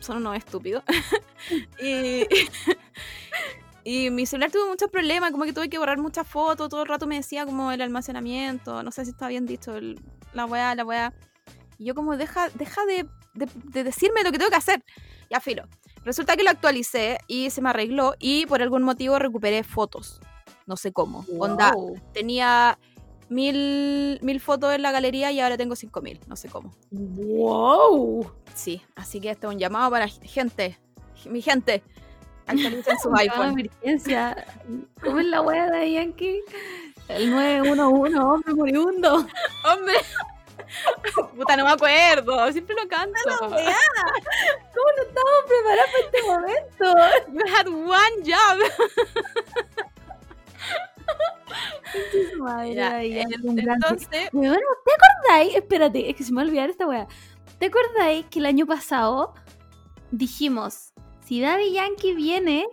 son 0.00 0.18
unos 0.18 0.36
estúpidos. 0.36 0.82
y, 1.82 2.26
y 3.84 4.10
mi 4.10 4.26
celular 4.26 4.50
tuvo 4.50 4.68
muchos 4.68 4.90
problemas. 4.90 5.30
Como 5.32 5.44
que 5.44 5.52
tuve 5.52 5.68
que 5.68 5.78
borrar 5.78 5.98
muchas 5.98 6.26
fotos. 6.26 6.68
Todo 6.68 6.82
el 6.82 6.88
rato 6.88 7.06
me 7.06 7.16
decía 7.16 7.44
como 7.46 7.72
el 7.72 7.80
almacenamiento. 7.82 8.82
No 8.82 8.90
sé 8.90 9.04
si 9.04 9.10
está 9.12 9.28
bien 9.28 9.46
dicho. 9.46 9.76
el- 9.76 10.00
la 10.34 10.46
weá, 10.46 10.74
la 10.74 10.84
weá. 10.84 11.12
Y 11.78 11.84
yo 11.86 11.94
como, 11.94 12.16
deja, 12.16 12.48
deja 12.50 12.84
de, 12.86 13.06
de- 13.34 13.48
de 13.64 13.84
decirme 13.84 14.22
lo 14.22 14.30
que 14.32 14.38
tengo 14.38 14.50
que 14.50 14.56
hacer. 14.56 14.84
Ya, 15.30 15.40
filo. 15.40 15.64
Resulta 16.04 16.36
que 16.36 16.42
lo 16.42 16.50
actualicé 16.50 17.18
y 17.26 17.50
se 17.50 17.60
me 17.62 17.70
arregló. 17.70 18.14
Y 18.18 18.46
por 18.46 18.62
algún 18.62 18.82
motivo 18.82 19.18
recuperé 19.18 19.62
fotos. 19.62 20.20
No 20.66 20.76
sé 20.76 20.92
cómo. 20.92 21.24
Onda, 21.38 21.72
Wow. 21.72 22.00
tenía 22.12 22.78
mil, 23.28 24.18
mil 24.22 24.40
fotos 24.40 24.74
en 24.74 24.82
la 24.82 24.92
galería 24.92 25.32
y 25.32 25.40
ahora 25.40 25.56
tengo 25.56 25.74
cinco 25.74 26.00
mil, 26.02 26.20
no 26.28 26.36
sé 26.36 26.48
cómo. 26.48 26.74
Wow. 26.90 28.30
Sí, 28.54 28.82
así 28.94 29.20
que 29.20 29.30
este 29.30 29.46
es 29.46 29.52
un 29.52 29.58
llamado 29.58 29.90
para 29.90 30.06
gente, 30.08 30.78
mi 31.26 31.40
gente, 31.42 31.82
actualicen 32.46 32.98
sus 32.98 33.04
Llamado 33.04 33.16
de 33.16 33.22
iPhone. 33.22 33.50
emergencia. 33.60 34.46
¿Cómo 35.02 35.18
es 35.20 35.26
la 35.26 35.40
wea 35.42 35.70
de 35.70 35.92
Yankee? 35.92 36.40
El 37.08 37.30
911, 37.30 38.18
hombre 38.18 38.54
moribundo. 38.54 39.26
¡Hombre! 39.64 39.94
Puta, 41.36 41.56
no 41.56 41.64
me 41.66 41.72
acuerdo, 41.72 42.50
siempre 42.52 42.74
lo 42.74 42.88
canto. 42.88 43.18
¿Cómo 43.38 43.50
no 43.50 43.58
estamos 45.02 45.44
preparados 45.46 45.90
para 45.90 46.04
este 46.04 46.22
momento? 46.22 46.86
You 47.32 47.42
had 47.54 47.66
one 47.68 48.22
job. 48.24 48.58
Madre, 52.38 52.74
Ya, 52.74 52.94
ay, 52.96 53.18
en- 53.20 53.58
entonces, 53.58 54.28
Weona, 54.32 54.56
¿te 54.84 54.92
acordáis? 54.94 55.54
Espérate, 55.56 56.08
es 56.10 56.16
que 56.16 56.24
se 56.24 56.32
me 56.32 56.36
va 56.36 56.42
a 56.42 56.44
olvidar 56.46 56.70
esta 56.70 56.86
wea. 56.86 57.06
¿Te 57.58 57.66
acordáis 57.66 58.24
que 58.26 58.38
el 58.38 58.46
año 58.46 58.64
pasado 58.66 59.34
dijimos, 60.10 60.91
si 61.24 61.40
Daddy 61.40 61.72
Yankee 61.72 62.14
viene 62.14 62.66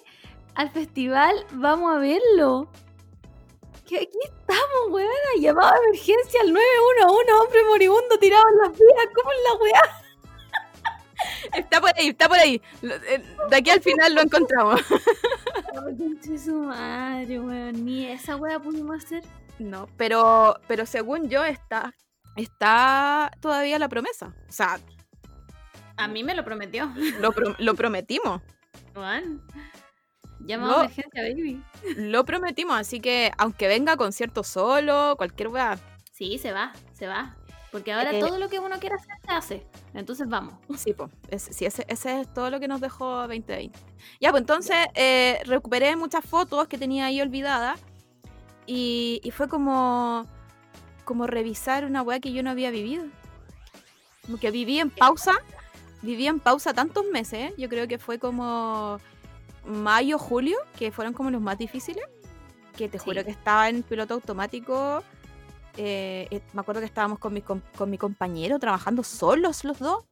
al 0.56 0.70
festival, 0.72 1.46
vamos 1.52 1.96
a 1.96 2.00
verlo? 2.00 2.70
Que 3.88 3.98
aquí 3.98 4.20
estamos, 4.24 4.90
weona, 4.92 5.12
llamado 5.40 5.72
de 5.72 5.88
emergencia 5.88 6.42
al 6.42 6.54
911, 6.54 7.32
hombre 7.34 7.64
moribundo 7.70 8.18
tirado 8.20 8.44
en 8.52 8.58
las 8.58 8.78
vías, 8.78 9.08
¿cómo 9.16 9.32
es 9.32 9.38
la 9.44 9.56
wea? 9.64 10.04
está 11.54 11.82
por 11.82 11.92
ahí, 11.98 12.10
está 12.10 12.28
por 12.28 12.38
ahí. 12.38 12.62
Eh, 12.84 13.24
De 13.50 13.56
aquí 13.56 13.70
al 13.70 13.82
final 13.82 14.14
lo 14.14 14.22
encontramos. 14.22 14.82
Ay, 15.88 16.38
su 16.38 16.54
madre, 16.54 17.40
weón, 17.40 17.86
ni 17.86 18.06
esa 18.06 18.36
wea 18.36 18.60
pudimos 18.60 19.04
hacer. 19.04 19.24
No, 19.60 19.88
pero, 19.98 20.56
pero 20.68 20.86
según 20.86 21.30
yo 21.30 21.44
está, 21.44 21.94
está 22.36 23.32
todavía 23.42 23.80
la 23.80 23.90
promesa. 23.90 24.34
O 24.48 24.52
sea, 24.52 24.80
A 26.00 26.08
mí 26.08 26.24
me 26.24 26.34
lo 26.36 26.44
prometió. 26.46 26.92
lo, 27.20 27.32
pro- 27.32 27.56
lo 27.60 27.76
prometimos. 27.76 28.42
Juan. 28.94 29.42
Llamado 30.40 30.72
No. 30.72 30.80
emergencia, 30.84 31.22
baby. 31.22 31.62
Lo 31.98 32.24
prometimos, 32.26 32.78
así 32.78 33.00
que 33.02 33.32
aunque 33.38 33.68
venga 33.68 33.98
concierto 33.98 34.44
solo, 34.44 35.16
cualquier 35.18 35.50
weá. 35.50 35.78
Sí, 36.12 36.38
se 36.38 36.52
va, 36.54 36.72
se 36.94 37.08
va. 37.08 37.36
Porque 37.72 37.92
ahora 37.94 38.12
Eh, 38.18 38.20
todo 38.20 38.40
lo 38.40 38.50
que 38.50 38.58
uno 38.58 38.80
quiera 38.80 38.96
hacer 38.96 39.16
se 39.24 39.32
hace. 39.32 39.68
Entonces 39.94 40.28
vamos. 40.28 40.56
Sí, 40.78 40.94
pues, 40.94 41.12
sí, 41.52 41.66
ese, 41.66 41.86
ese 41.88 42.22
es 42.22 42.34
todo 42.34 42.50
lo 42.50 42.60
que 42.60 42.68
nos 42.68 42.82
dejó 42.82 43.28
2020. 43.28 43.78
Ya, 44.20 44.32
pues 44.32 44.42
entonces 44.42 44.78
eh, 44.96 45.40
recuperé 45.46 45.96
muchas 45.96 46.26
fotos 46.26 46.68
que 46.68 46.78
tenía 46.78 47.06
ahí 47.06 47.22
olvidadas 47.22 47.80
y, 48.66 49.20
y 49.24 49.32
fue 49.32 49.48
como, 49.50 50.26
como 51.06 51.28
revisar 51.28 51.86
una 51.86 52.02
weá 52.02 52.20
que 52.20 52.32
yo 52.32 52.42
no 52.42 52.50
había 52.50 52.72
vivido. 52.72 53.04
Como 54.26 54.40
que 54.40 54.50
viví 54.52 54.80
en 54.80 54.90
pausa, 54.90 55.34
viví 56.02 56.28
en 56.28 56.40
pausa 56.40 56.74
tantos 56.74 57.06
meses, 57.12 57.54
yo 57.58 57.70
creo 57.70 57.88
que 57.88 57.98
fue 58.00 58.20
como 58.20 59.00
mayo, 59.66 60.18
julio, 60.18 60.58
que 60.78 60.92
fueron 60.92 61.14
como 61.14 61.30
los 61.32 61.42
más 61.42 61.58
difíciles, 61.58 62.04
que 62.78 62.88
te 62.88 62.98
Sí. 63.00 63.06
juro 63.06 63.24
que 63.26 63.32
estaba 63.32 63.70
en 63.70 63.84
piloto 63.84 64.14
automático. 64.16 65.04
eh, 65.82 66.28
eh, 66.32 66.42
me 66.52 66.60
acuerdo 66.62 66.82
que 66.82 66.88
estábamos 66.88 67.20
con 67.20 67.32
mi, 67.34 67.42
com- 67.42 67.62
con 67.78 67.90
mi 67.90 67.98
compañero 67.98 68.60
trabajando 68.60 69.02
solos 69.04 69.64
los 69.64 69.80
dos. 69.80 70.04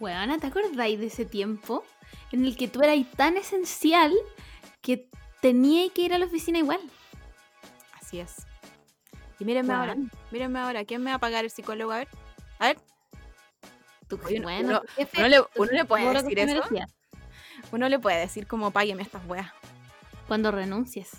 Weona, 0.00 0.36
¿te 0.38 0.46
acordáis 0.48 0.98
de 1.00 1.06
ese 1.06 1.24
tiempo 1.24 1.84
en 2.32 2.44
el 2.44 2.54
que 2.56 2.68
tú 2.68 2.82
eras 2.82 2.98
tan 3.16 3.36
esencial 3.38 4.12
que 4.82 5.08
tenías 5.40 5.90
que 5.92 6.02
ir 6.02 6.12
a 6.12 6.18
la 6.18 6.26
oficina 6.26 6.58
igual? 6.58 6.80
Así 8.00 8.20
es. 8.20 8.46
Y 9.38 9.44
mírenme 9.44 9.72
ahora, 9.72 9.96
mírenme 10.32 10.58
ahora, 10.58 10.84
¿quién 10.84 11.02
me 11.02 11.10
va 11.10 11.16
a 11.16 11.20
pagar 11.20 11.44
el 11.44 11.50
psicólogo? 11.50 11.92
A 11.92 11.98
ver, 11.98 12.08
a 12.58 12.66
ver, 12.66 12.78
Oye, 14.16 14.40
bueno, 14.40 14.68
uno- 14.68 14.80
tu 14.80 14.86
jefe- 15.02 15.18
uno 15.18 15.28
le, 15.28 15.40
uno 15.40 15.70
le 15.72 15.84
puede 15.84 16.04
decir 16.22 16.38
eso. 16.38 16.62
Uno 17.72 17.88
le 17.88 17.98
puede 17.98 18.18
decir 18.20 18.46
como 18.46 18.70
págueme 18.70 19.02
estas 19.02 19.24
weas. 19.26 19.50
Cuando 20.26 20.50
renuncies. 20.50 21.10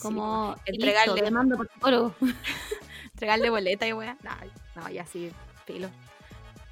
Como 0.00 0.54
entregarle- 0.66 1.12
listo, 1.14 1.24
te 1.26 1.30
mando 1.30 1.56
por 1.56 1.68
psicólogo. 1.70 2.14
entregarle 3.12 3.50
boleta 3.50 3.86
y 3.86 3.92
weas. 3.92 4.16
No, 4.22 4.30
no, 4.74 4.88
ya 4.90 5.06
sí, 5.06 5.30
filo. 5.66 5.88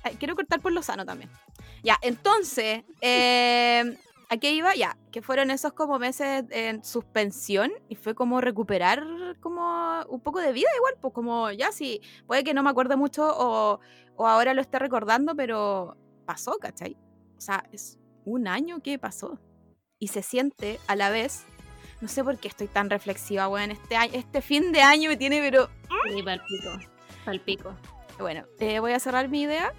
Ay, 0.03 0.17
quiero 0.17 0.35
cortar 0.35 0.61
por 0.61 0.73
lo 0.73 0.83
sano 0.83 1.05
también. 1.07 1.31
Ya, 1.83 1.99
entonces, 2.03 2.83
eh, 3.01 3.97
¿a 4.29 4.37
qué 4.37 4.53
iba? 4.53 4.75
Ya, 4.75 4.97
que 5.13 5.23
fueron 5.23 5.51
esos 5.51 5.73
como 5.73 5.99
meses 5.99 6.45
en 6.51 6.85
suspensión 6.85 7.73
y 7.89 7.95
fue 7.97 8.15
como 8.15 8.41
recuperar 8.41 9.05
como 9.41 10.03
un 10.09 10.21
poco 10.21 10.41
de 10.41 10.53
vida 10.53 10.69
igual, 10.77 10.95
pues 11.01 11.15
como 11.15 11.51
ya 11.51 11.73
sí, 11.73 12.01
puede 12.27 12.45
que 12.45 12.55
no 12.55 12.63
me 12.63 12.71
acuerde 12.71 12.97
mucho 12.97 13.25
o, 13.37 13.81
o 14.17 14.27
ahora 14.27 14.55
lo 14.55 14.61
esté 14.61 14.79
recordando, 14.79 15.35
pero 15.35 15.97
pasó, 16.27 16.57
¿cachai? 16.61 16.97
O 17.37 17.41
sea, 17.41 17.65
es 17.73 17.99
un 18.25 18.49
año 18.49 18.81
que 18.83 18.99
pasó 18.99 19.39
y 19.99 20.09
se 20.09 20.23
siente 20.23 20.79
a 20.87 20.97
la 20.97 21.11
vez, 21.11 21.45
no 22.01 22.09
sé 22.09 22.25
por 22.25 22.39
qué 22.39 22.49
estoy 22.49 22.67
tan 22.69 22.91
reflexiva, 22.91 23.49
weón, 23.49 23.71
este, 23.71 23.97
año- 23.97 24.15
este 24.15 24.41
fin 24.43 24.73
de 24.73 24.83
año 24.83 25.11
me 25.11 25.17
tiene, 25.17 25.41
pero 25.41 25.69
Sí, 26.09 26.23
palpico. 26.23 26.71
Palpico. 27.25 27.75
bueno, 28.19 28.45
eh, 28.59 28.81
voy 28.81 28.93
a 28.93 28.99
cerrar 29.01 29.29
mi 29.29 29.43
idea 29.43 29.73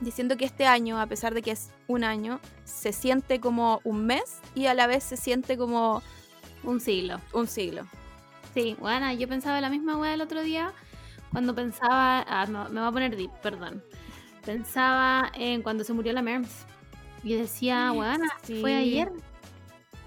diciendo 0.00 0.36
que 0.36 0.44
este 0.44 0.66
año, 0.66 1.00
a 1.00 1.06
pesar 1.06 1.34
de 1.34 1.42
que 1.42 1.50
es 1.52 1.70
un 1.86 2.04
año, 2.04 2.40
se 2.64 2.92
siente 2.92 3.40
como 3.40 3.80
un 3.84 4.06
mes 4.06 4.40
y 4.54 4.66
a 4.66 4.74
la 4.74 4.86
vez 4.86 5.04
se 5.04 5.16
siente 5.16 5.56
como 5.58 6.02
Un 6.64 6.80
siglo. 6.80 7.20
un 7.32 7.46
siglo. 7.46 7.86
Sí, 8.54 8.76
bueno, 8.80 9.12
yo 9.12 9.28
pensaba 9.28 9.60
la 9.60 9.70
misma 9.70 9.96
weá 9.96 10.14
el 10.14 10.20
otro 10.20 10.42
día 10.42 10.72
cuando 11.32 11.54
pensaba. 11.54 12.24
Ah, 12.28 12.46
me, 12.46 12.68
me 12.70 12.80
va 12.80 12.88
a 12.88 12.92
poner 12.92 13.16
deep, 13.16 13.30
perdón. 13.42 13.82
Pensaba 14.44 15.30
en 15.34 15.62
cuando 15.62 15.84
se 15.84 15.92
murió 15.92 16.12
la 16.12 16.22
Merms. 16.22 16.64
Y 17.22 17.34
decía, 17.34 17.92
Sí. 18.42 18.60
fue 18.60 18.74
ayer. 18.74 19.12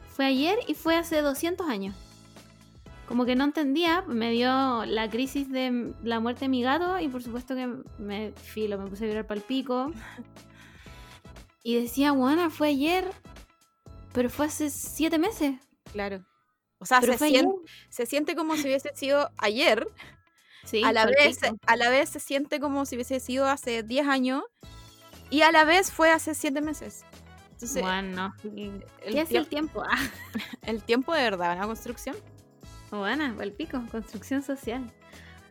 Fue 0.09 0.25
ayer 0.25 0.57
y 0.67 0.73
fue 0.73 0.95
hace 0.97 1.21
200 1.21 1.67
años. 1.69 1.95
Como 3.11 3.25
que 3.25 3.35
no 3.35 3.43
entendía, 3.43 4.03
me 4.07 4.31
dio 4.31 4.85
la 4.85 5.09
crisis 5.09 5.51
de 5.51 5.93
la 6.01 6.21
muerte 6.21 6.45
de 6.45 6.49
mi 6.49 6.63
gato 6.63 6.97
y 6.97 7.09
por 7.09 7.21
supuesto 7.21 7.55
que 7.55 7.67
me 7.97 8.31
filo, 8.31 8.77
me 8.77 8.89
puse 8.89 9.03
a 9.03 9.07
llorar 9.09 9.27
pal 9.27 9.41
pico. 9.41 9.91
Y 11.63 11.75
decía, 11.79 12.11
bueno, 12.13 12.49
fue 12.49 12.69
ayer, 12.69 13.05
pero 14.13 14.31
fue 14.31 14.47
hace 14.47 14.71
siete 14.71 15.19
meses. 15.19 15.59
Claro. 15.91 16.25
O 16.79 16.85
sea, 16.87 17.01
se 17.01 17.15
siente, 17.19 17.53
se 17.89 18.05
siente 18.07 18.35
como 18.35 18.55
si 18.55 18.63
hubiese 18.63 18.89
sido 18.95 19.29
ayer, 19.37 19.85
Sí, 20.63 20.81
a 20.83 20.91
la, 20.93 21.05
vez, 21.05 21.37
pico. 21.39 21.57
a 21.67 21.75
la 21.75 21.89
vez 21.89 22.09
se 22.09 22.19
siente 22.19 22.59
como 22.59 22.85
si 22.87 22.95
hubiese 22.95 23.19
sido 23.19 23.47
hace 23.47 23.83
10 23.83 24.07
años 24.07 24.41
y 25.29 25.41
a 25.41 25.51
la 25.51 25.63
vez 25.65 25.91
fue 25.91 26.09
hace 26.09 26.33
7 26.33 26.61
meses. 26.61 27.03
Entonces, 27.51 27.83
Bueno, 27.83 28.33
el, 28.43 28.83
¿qué 29.11 29.19
el 29.19 29.27
tiemp- 29.27 29.47
tiempo? 29.49 29.83
Ah, 29.87 29.99
el 30.63 30.81
tiempo 30.81 31.13
de 31.13 31.21
verdad, 31.21 31.55
una 31.57 31.67
construcción. 31.67 32.15
Buena, 32.99 33.33
pal 33.37 33.51
pico, 33.51 33.81
construcción 33.91 34.41
social. 34.43 34.83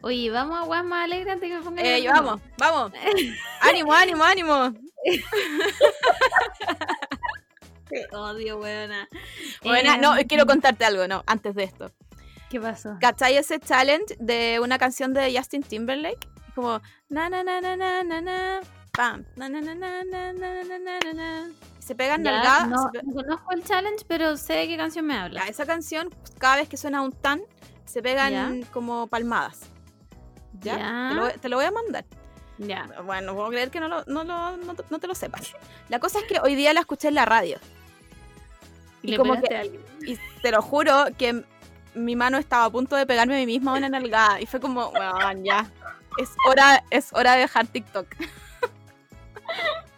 Oye, 0.03 0.31
vamos 0.31 0.59
a 0.59 0.63
guas 0.65 0.85
más 0.85 1.05
alegre 1.05 1.33
antes 1.33 1.49
que 1.49 1.57
me 1.59 1.63
ponga 1.63 1.83
Eh, 1.83 2.03
nerviosa. 2.03 2.21
vamos, 2.23 2.41
vamos. 2.59 2.93
ánimo, 3.61 3.93
ánimo, 3.93 4.25
ánimo. 4.25 4.73
Te 7.89 8.07
odio, 8.17 8.59
buena. 8.59 9.09
Buena, 9.63 9.97
no, 9.97 10.15
quiero 10.29 10.47
contarte 10.47 10.85
algo, 10.85 11.09
no, 11.09 11.23
antes 11.27 11.55
de 11.55 11.65
esto. 11.65 11.91
¿Qué 12.49 12.61
pasó? 12.61 12.97
¿Cachai 13.01 13.37
ese 13.37 13.59
challenge 13.61 14.17
de 14.19 14.59
una 14.63 14.79
canción 14.79 15.13
de 15.13 15.37
Justin 15.37 15.63
Timberlake? 15.63 16.29
Como 16.55 16.81
na 17.09 17.29
na 17.29 17.43
na 17.45 17.61
na 17.61 17.77
na 17.77 18.03
na 18.03 18.21
na 18.21 18.61
pam 18.93 19.25
na 19.37 19.49
na 19.49 19.61
na 19.61 19.75
na 19.75 20.05
na 20.05 20.33
na 20.33 20.65
na 20.65 20.79
na 20.79 21.13
na 21.13 21.49
se 21.91 21.97
pegan 21.97 22.23
Ya, 22.23 22.31
nalgadas. 22.31 22.69
no, 22.69 22.83
se 22.85 23.01
pe- 23.01 23.03
no 23.05 23.15
conozco 23.15 23.53
el 23.53 23.65
challenge, 23.65 24.05
pero 24.07 24.37
sé 24.37 24.53
de 24.53 24.69
qué 24.69 24.77
canción 24.77 25.05
me 25.07 25.17
habla. 25.17 25.43
esa 25.49 25.67
canción, 25.67 26.09
cada 26.39 26.55
vez 26.57 26.69
que 26.69 26.77
suena 26.77 27.03
un 27.03 27.11
tan, 27.11 27.41
se 27.85 28.01
pegan 28.01 28.63
como 28.73 29.09
palmadas. 29.09 29.63
¿Ya? 30.61 30.79
Ya. 30.79 31.09
Te, 31.09 31.15
lo, 31.17 31.21
voy- 31.23 31.33
te 31.41 31.49
lo 31.49 31.57
voy 31.57 31.65
a 31.65 31.71
mandar. 31.73 32.05
Ya. 32.59 32.87
Bueno, 33.05 33.29
no 33.29 33.35
puedo 33.35 33.49
creer 33.49 33.71
que 33.73 33.81
no, 33.81 33.89
lo, 33.89 34.05
no, 34.05 34.23
lo- 34.23 34.57
no 34.59 34.75
te- 34.75 34.85
no 34.89 35.01
te 35.01 35.09
lo 35.09 35.17
sepas. 35.17 35.53
La 35.89 35.99
cosa 35.99 36.21
es 36.21 36.25
que 36.27 36.39
hoy 36.39 36.55
día 36.55 36.73
la 36.73 36.81
escuché 36.81 37.09
en 37.09 37.17
la 37.17 37.25
radio. 37.25 37.59
Y 39.03 39.17
como 39.17 39.41
que- 39.43 39.57
a. 39.57 39.65
Y 39.65 40.17
te 40.43 40.53
lo 40.53 40.63
juro 40.63 41.07
que 41.19 41.45
mi 41.95 42.15
mano 42.15 42.39
estaba 42.39 42.67
a 42.67 42.71
punto 42.71 42.95
de 42.95 43.05
pegarme 43.05 43.35
a 43.35 43.39
mí 43.39 43.47
misma 43.47 43.75
una 43.75 43.89
nalgada. 43.89 44.41
Y 44.41 44.47
fue 44.47 44.61
como, 44.61 44.93
bueno, 44.93 45.43
ya. 45.43 45.69
Es 46.19 46.31
hora, 46.47 46.85
es 46.91 47.13
hora 47.15 47.33
de 47.33 47.41
dejar 47.41 47.67
TikTok. 47.67 48.07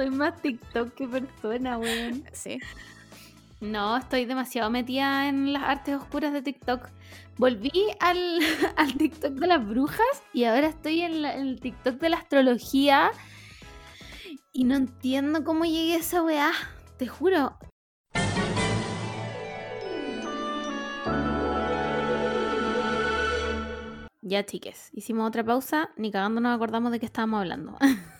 Soy 0.00 0.08
más 0.08 0.40
TikTok 0.40 0.94
que 0.94 1.06
persona, 1.06 1.76
weón. 1.76 2.24
Sí. 2.32 2.58
No, 3.60 3.98
estoy 3.98 4.24
demasiado 4.24 4.70
metida 4.70 5.28
en 5.28 5.52
las 5.52 5.62
artes 5.62 5.94
oscuras 5.94 6.32
de 6.32 6.40
TikTok. 6.40 6.88
Volví 7.36 7.70
al, 8.00 8.38
TikTok 8.96 9.32
de 9.32 9.46
las 9.46 9.68
brujas 9.68 10.22
y 10.32 10.44
ahora 10.44 10.68
estoy 10.68 11.02
en, 11.02 11.22
en 11.26 11.48
el 11.48 11.60
TikTok 11.60 11.96
de 11.96 12.08
la 12.08 12.16
astrología. 12.16 13.10
Y 14.54 14.64
no 14.64 14.76
entiendo 14.76 15.44
cómo 15.44 15.66
llegué 15.66 15.96
a 15.96 15.98
esa 15.98 16.22
weá. 16.22 16.50
Te 16.96 17.06
juro. 17.06 17.58
Ya, 24.22 24.46
chiques, 24.46 24.88
hicimos 24.94 25.28
otra 25.28 25.44
pausa, 25.44 25.90
ni 25.98 26.10
cagando 26.10 26.40
nos 26.40 26.56
acordamos 26.56 26.90
de 26.90 27.00
qué 27.00 27.04
estábamos 27.04 27.40
hablando. 27.40 27.76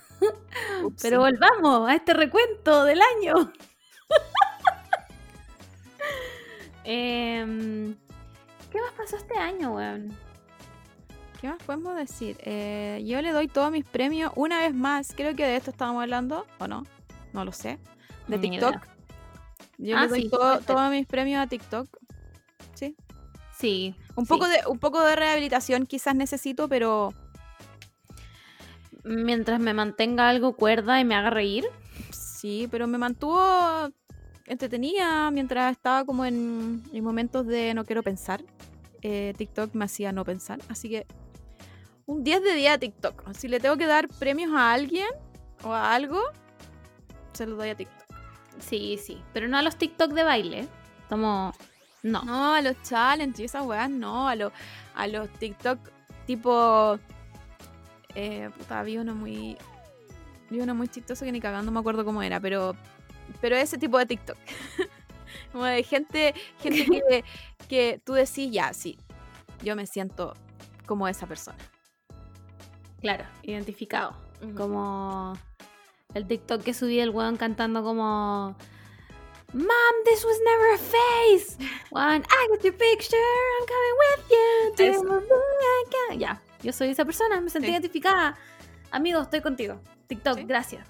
Pero 1.01 1.19
volvamos 1.19 1.89
a 1.89 1.95
este 1.95 2.13
recuento 2.13 2.83
del 2.85 2.99
año. 3.01 3.51
Em, 6.83 7.95
¿Qué 8.71 8.81
más 8.81 8.91
pasó 8.97 9.17
este 9.17 9.37
año, 9.37 9.75
weón? 9.75 10.15
¿Qué 11.39 11.47
más 11.47 11.61
podemos 11.63 11.95
decir? 11.95 12.37
Eh, 12.41 13.03
yo 13.05 13.21
le 13.21 13.31
doy 13.31 13.47
todos 13.47 13.71
mis 13.71 13.85
premios 13.85 14.31
una 14.35 14.59
vez 14.59 14.73
más. 14.73 15.13
Creo 15.15 15.35
que 15.35 15.45
de 15.45 15.57
esto 15.57 15.71
estábamos 15.71 16.01
hablando, 16.03 16.45
¿o 16.59 16.67
no? 16.67 16.83
No 17.33 17.45
lo 17.45 17.51
sé. 17.51 17.79
De 18.27 18.37
Ni 18.37 18.49
TikTok. 18.51 18.71
idea. 18.75 18.87
Yo 19.77 19.97
Ah, 19.97 20.03
le 20.03 20.07
doy 20.09 20.21
sí, 20.23 20.29
todo- 20.29 20.59
todos 20.61 20.89
mis 20.91 21.05
premios 21.07 21.43
a 21.43 21.47
TikTok. 21.47 21.87
Sí. 22.75 22.95
Sí. 23.57 23.95
Un 24.15 24.25
sí. 24.25 24.29
poco 24.29 24.47
de, 24.47 24.59
un 24.67 24.79
poco 24.79 25.01
de 25.03 25.15
rehabilitación 25.15 25.85
quizás 25.85 26.15
necesito, 26.15 26.67
pero 26.67 27.13
Mientras 29.03 29.59
me 29.59 29.73
mantenga 29.73 30.29
algo 30.29 30.53
cuerda 30.53 30.99
y 30.99 31.05
me 31.05 31.15
haga 31.15 31.29
reír. 31.29 31.65
sí, 32.11 32.67
pero 32.71 32.87
me 32.87 32.97
mantuvo 32.97 33.89
entretenida 34.45 35.31
mientras 35.31 35.71
estaba 35.71 36.05
como 36.05 36.25
en, 36.25 36.83
en 36.93 37.03
momentos 37.03 37.47
de 37.47 37.73
no 37.73 37.85
quiero 37.85 38.03
pensar. 38.03 38.43
Eh, 39.01 39.33
TikTok 39.37 39.73
me 39.73 39.85
hacía 39.85 40.11
no 40.11 40.23
pensar. 40.23 40.59
Así 40.69 40.89
que 40.89 41.07
un 42.05 42.23
10 42.23 42.43
de 42.43 42.53
día 42.53 42.73
a 42.73 42.77
TikTok. 42.77 43.33
Si 43.33 43.47
le 43.47 43.59
tengo 43.59 43.77
que 43.77 43.87
dar 43.87 44.07
premios 44.07 44.51
a 44.53 44.73
alguien 44.73 45.07
o 45.63 45.73
a 45.73 45.93
algo, 45.93 46.21
se 47.33 47.45
los 47.45 47.57
doy 47.57 47.69
a 47.69 47.75
TikTok. 47.75 48.01
Sí, 48.59 48.99
sí. 49.01 49.21
Pero 49.33 49.47
no 49.47 49.57
a 49.57 49.61
los 49.61 49.75
TikTok 49.77 50.11
de 50.11 50.23
baile. 50.23 50.67
Como. 51.09 51.53
No. 52.03 52.23
No, 52.23 52.55
a 52.55 52.61
los 52.61 52.81
challenges 52.83 53.45
esas 53.45 53.65
weas, 53.65 53.89
no. 53.89 54.27
A, 54.27 54.35
los 54.35 54.51
a 54.95 55.07
los 55.07 55.29
TikTok 55.33 55.79
tipo. 56.25 56.99
Eh, 58.15 58.49
puta, 58.57 58.83
vi 58.83 58.97
uno 58.97 59.15
muy. 59.15 59.57
Vi 60.49 60.59
uno 60.59 60.75
muy 60.75 60.87
chistoso 60.87 61.25
que 61.25 61.31
ni 61.31 61.39
cagando 61.39 61.71
me 61.71 61.79
acuerdo 61.79 62.05
cómo 62.05 62.21
era, 62.21 62.39
pero. 62.39 62.75
Pero 63.39 63.55
ese 63.55 63.77
tipo 63.77 63.97
de 63.97 64.05
TikTok. 64.05 64.37
Como 65.51 65.65
de 65.65 65.83
gente, 65.83 66.33
gente 66.59 66.85
que, 66.85 67.23
que 67.69 68.01
tú 68.03 68.13
decís, 68.13 68.51
ya, 68.51 68.73
sí, 68.73 68.97
yo 69.63 69.75
me 69.75 69.85
siento 69.85 70.33
como 70.85 71.07
esa 71.07 71.25
persona. 71.25 71.57
Claro, 73.01 73.25
identificado. 73.43 74.15
Como, 74.39 74.55
Como 74.55 75.33
el 76.13 76.27
TikTok 76.27 76.63
que 76.63 76.73
subí 76.73 76.99
el 76.99 77.09
weón 77.09 77.37
cantando 77.37 77.83
como 77.83 78.55
Mom, 79.53 79.95
this 80.05 80.23
was 80.23 80.39
never 80.45 80.73
a 80.73 80.77
face. 80.77 81.57
One, 81.91 82.23
I 82.29 82.47
got 82.49 82.63
your 82.63 82.73
picture, 82.73 83.17
I'm 83.17 83.67
coming 83.67 83.95
with 83.99 84.29
you. 84.29 84.73
to 84.77 84.83
Eso. 84.83 86.41
Yo 86.63 86.73
soy 86.73 86.89
esa 86.89 87.05
persona, 87.05 87.39
me 87.41 87.49
sentí 87.49 87.67
Sí. 87.67 87.71
identificada. 87.73 88.37
Amigo, 88.91 89.21
estoy 89.21 89.41
contigo. 89.41 89.81
TikTok, 90.07 90.37
Sí. 90.39 90.43
gracias. 90.45 90.87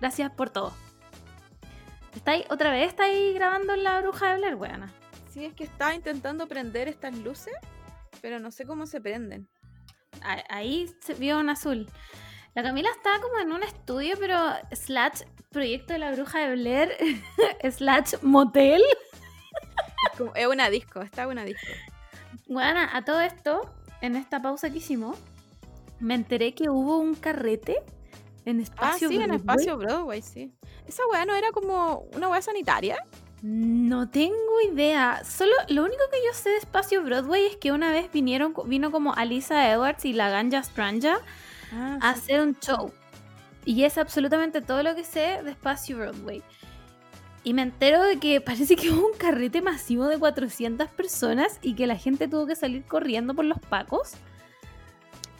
Gracias 0.00 0.30
por 0.32 0.50
todo. 0.50 0.72
¿Estáis 2.14 2.44
otra 2.50 2.70
vez? 2.70 2.88
¿Estáis 2.88 3.34
grabando 3.34 3.74
la 3.76 4.00
bruja 4.00 4.32
de 4.32 4.38
Blair, 4.38 4.54
weona? 4.54 4.92
sí, 5.32 5.44
es 5.44 5.52
que 5.54 5.64
estaba 5.64 5.92
intentando 5.94 6.46
prender 6.46 6.86
estas 6.86 7.16
luces, 7.18 7.54
pero 8.22 8.38
no 8.38 8.52
sé 8.52 8.64
cómo 8.66 8.86
se 8.86 9.00
prenden. 9.00 9.48
Ah, 10.22 10.42
Ahí 10.48 10.88
se 11.00 11.14
vio 11.14 11.40
en 11.40 11.50
azul. 11.50 11.88
La 12.54 12.62
Camila 12.62 12.88
está 12.90 13.20
como 13.20 13.38
en 13.40 13.50
un 13.50 13.64
estudio, 13.64 14.14
pero 14.20 14.38
slash 14.70 15.22
proyecto 15.50 15.92
de 15.92 15.98
la 15.98 16.12
bruja 16.12 16.38
de 16.46 16.52
Blair, 16.54 16.96
slash 17.76 18.14
motel. 18.22 18.80
Es, 20.12 20.18
como- 20.18 20.34
es 20.36 20.46
una 20.46 20.70
disco, 20.70 21.00
está 21.02 21.26
una 21.26 21.42
disco. 21.44 21.66
Bueno, 22.46 22.78
a 22.92 23.02
todo 23.04 23.20
esto, 23.20 23.74
en 24.06 24.16
esta 24.16 24.40
pausa 24.42 24.70
que 24.70 24.78
hicimos, 24.78 25.16
me 26.00 26.14
enteré 26.14 26.54
que 26.54 26.68
hubo 26.68 26.98
un 26.98 27.14
carrete 27.14 27.76
en 28.44 28.58
Ah, 28.60 28.62
espacio. 28.62 29.08
sí, 29.08 29.14
en 29.16 29.20
Broadway. 29.22 29.36
espacio 29.38 29.78
Broadway, 29.78 30.22
sí. 30.22 30.52
Esa 30.86 31.02
weá 31.10 31.24
no 31.24 31.34
era 31.34 31.50
como 31.52 32.00
una 32.14 32.28
weá 32.28 32.42
sanitaria. 32.42 32.96
No 33.42 34.08
tengo 34.08 34.60
idea. 34.72 35.22
Solo 35.24 35.52
lo 35.68 35.82
único 35.82 36.02
que 36.10 36.18
yo 36.26 36.32
sé 36.34 36.50
de 36.50 36.56
espacio 36.56 37.02
Broadway 37.02 37.44
es 37.46 37.56
que 37.56 37.72
una 37.72 37.90
vez 37.90 38.10
vinieron, 38.12 38.54
vino 38.66 38.90
como 38.90 39.14
Alisa 39.14 39.70
Edwards 39.70 40.04
y 40.04 40.12
la 40.14 40.28
Ganja 40.30 40.62
Stranja 40.62 41.18
Ah, 41.72 41.98
a 42.00 42.10
hacer 42.10 42.40
un 42.40 42.56
show. 42.58 42.92
Y 43.64 43.84
es 43.84 43.98
absolutamente 43.98 44.60
todo 44.62 44.82
lo 44.82 44.94
que 44.94 45.04
sé 45.04 45.42
de 45.42 45.50
espacio 45.50 45.96
Broadway. 45.98 46.42
Y 47.44 47.52
me 47.52 47.62
entero 47.62 48.02
de 48.02 48.18
que 48.18 48.40
parece 48.40 48.74
que 48.76 48.90
hubo 48.90 49.06
un 49.06 49.16
carrete 49.18 49.60
masivo 49.62 50.06
de 50.06 50.18
400 50.18 50.88
personas 50.90 51.58
y 51.62 51.74
que 51.74 51.86
la 51.86 51.96
gente 51.96 52.26
tuvo 52.26 52.46
que 52.46 52.56
salir 52.56 52.84
corriendo 52.84 53.34
por 53.34 53.44
los 53.44 53.58
pacos. 53.60 54.14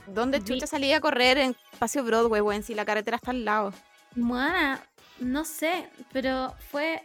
¿Dónde 0.07 0.39
Vi- 0.41 0.45
chucha 0.45 0.67
salía 0.67 0.99
a 0.99 1.01
correr 1.01 1.39
en 1.39 1.57
espacio 1.73 2.05
Broadway, 2.05 2.41
weón? 2.43 2.63
Si 2.63 2.75
la 2.75 2.85
carretera 2.85 3.17
está 3.17 3.31
al 3.31 3.45
lado. 3.45 3.73
Bueno, 4.15 4.79
no 5.21 5.45
sé, 5.45 5.89
pero 6.13 6.55
fue. 6.71 7.03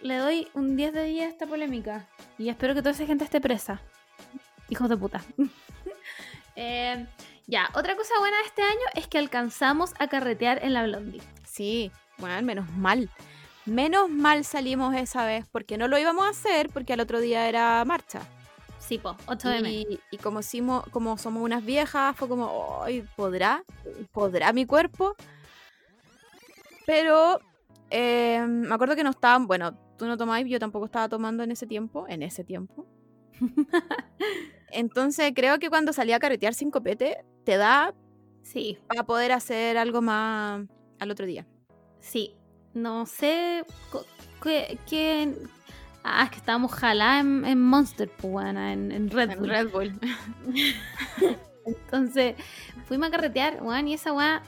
Le 0.00 0.16
doy 0.16 0.48
un 0.54 0.76
10 0.76 0.94
de 0.94 1.04
10 1.04 1.26
a 1.26 1.28
esta 1.28 1.46
polémica. 1.46 2.06
Y 2.38 2.48
espero 2.48 2.74
que 2.74 2.80
toda 2.80 2.92
esa 2.92 3.06
gente 3.06 3.22
esté 3.24 3.40
presa. 3.40 3.80
Hijos 4.68 4.88
de 4.88 4.96
puta. 4.96 5.22
Eh, 6.56 7.06
ya, 7.46 7.70
otra 7.74 7.96
cosa 7.96 8.12
buena 8.18 8.36
de 8.38 8.44
este 8.44 8.60
año 8.60 8.80
es 8.94 9.06
que 9.08 9.16
alcanzamos 9.16 9.92
a 9.98 10.08
carretear 10.08 10.62
en 10.62 10.74
la 10.74 10.82
Blondie. 10.82 11.22
Sí, 11.46 11.90
bueno, 12.18 12.42
menos 12.42 12.68
mal. 12.72 13.08
Menos 13.70 14.10
mal 14.10 14.44
salimos 14.44 14.96
esa 14.96 15.24
vez, 15.24 15.46
porque 15.52 15.78
no 15.78 15.86
lo 15.86 15.96
íbamos 15.96 16.26
a 16.26 16.30
hacer, 16.30 16.70
porque 16.70 16.92
al 16.92 16.98
otro 16.98 17.20
día 17.20 17.48
era 17.48 17.84
marcha. 17.84 18.20
Sí, 18.80 18.98
po, 18.98 19.16
8M. 19.26 19.70
Y, 19.70 20.00
y 20.10 20.16
como, 20.18 20.40
hicimos, 20.40 20.84
como 20.90 21.16
somos 21.18 21.44
unas 21.44 21.64
viejas, 21.64 22.16
fue 22.16 22.28
como, 22.28 22.82
"Ay, 22.82 23.04
¿podrá? 23.14 23.62
¿Podrá 24.10 24.52
mi 24.52 24.66
cuerpo? 24.66 25.14
Pero 26.84 27.38
eh, 27.90 28.44
me 28.44 28.74
acuerdo 28.74 28.96
que 28.96 29.04
no 29.04 29.10
estaban, 29.10 29.46
bueno, 29.46 29.78
tú 29.96 30.06
no 30.06 30.16
tomabas, 30.16 30.44
yo 30.46 30.58
tampoco 30.58 30.86
estaba 30.86 31.08
tomando 31.08 31.44
en 31.44 31.52
ese 31.52 31.68
tiempo, 31.68 32.06
en 32.08 32.24
ese 32.24 32.42
tiempo. 32.42 32.86
Entonces 34.72 35.32
creo 35.34 35.60
que 35.60 35.70
cuando 35.70 35.92
salí 35.92 36.12
a 36.12 36.18
carretear 36.18 36.54
sin 36.54 36.72
copete, 36.72 37.24
te 37.44 37.56
da 37.56 37.94
Sí, 38.42 38.78
para 38.88 39.04
poder 39.04 39.30
hacer 39.32 39.78
algo 39.78 40.02
más 40.02 40.66
al 40.98 41.10
otro 41.12 41.26
día. 41.26 41.46
sí. 42.00 42.39
No 42.74 43.06
sé 43.06 43.64
qué... 44.42 44.78
qué- 44.88 45.34
Ah, 46.02 46.24
es 46.24 46.30
que 46.30 46.36
estábamos 46.36 46.72
jalá 46.72 47.20
en, 47.20 47.44
en 47.44 47.60
Monster, 47.60 48.08
pues, 48.08 48.32
weona, 48.32 48.72
en, 48.72 48.90
en 48.90 49.10
Red 49.10 49.32
En 49.32 49.38
Bull. 49.38 49.48
Red 49.50 49.68
Bull. 49.70 50.00
Entonces, 51.66 52.36
fuimos 52.86 53.08
a 53.08 53.10
carretear, 53.10 53.58
weón, 53.62 53.86
y 53.86 53.94
esa 53.94 54.12
weá 54.14 54.42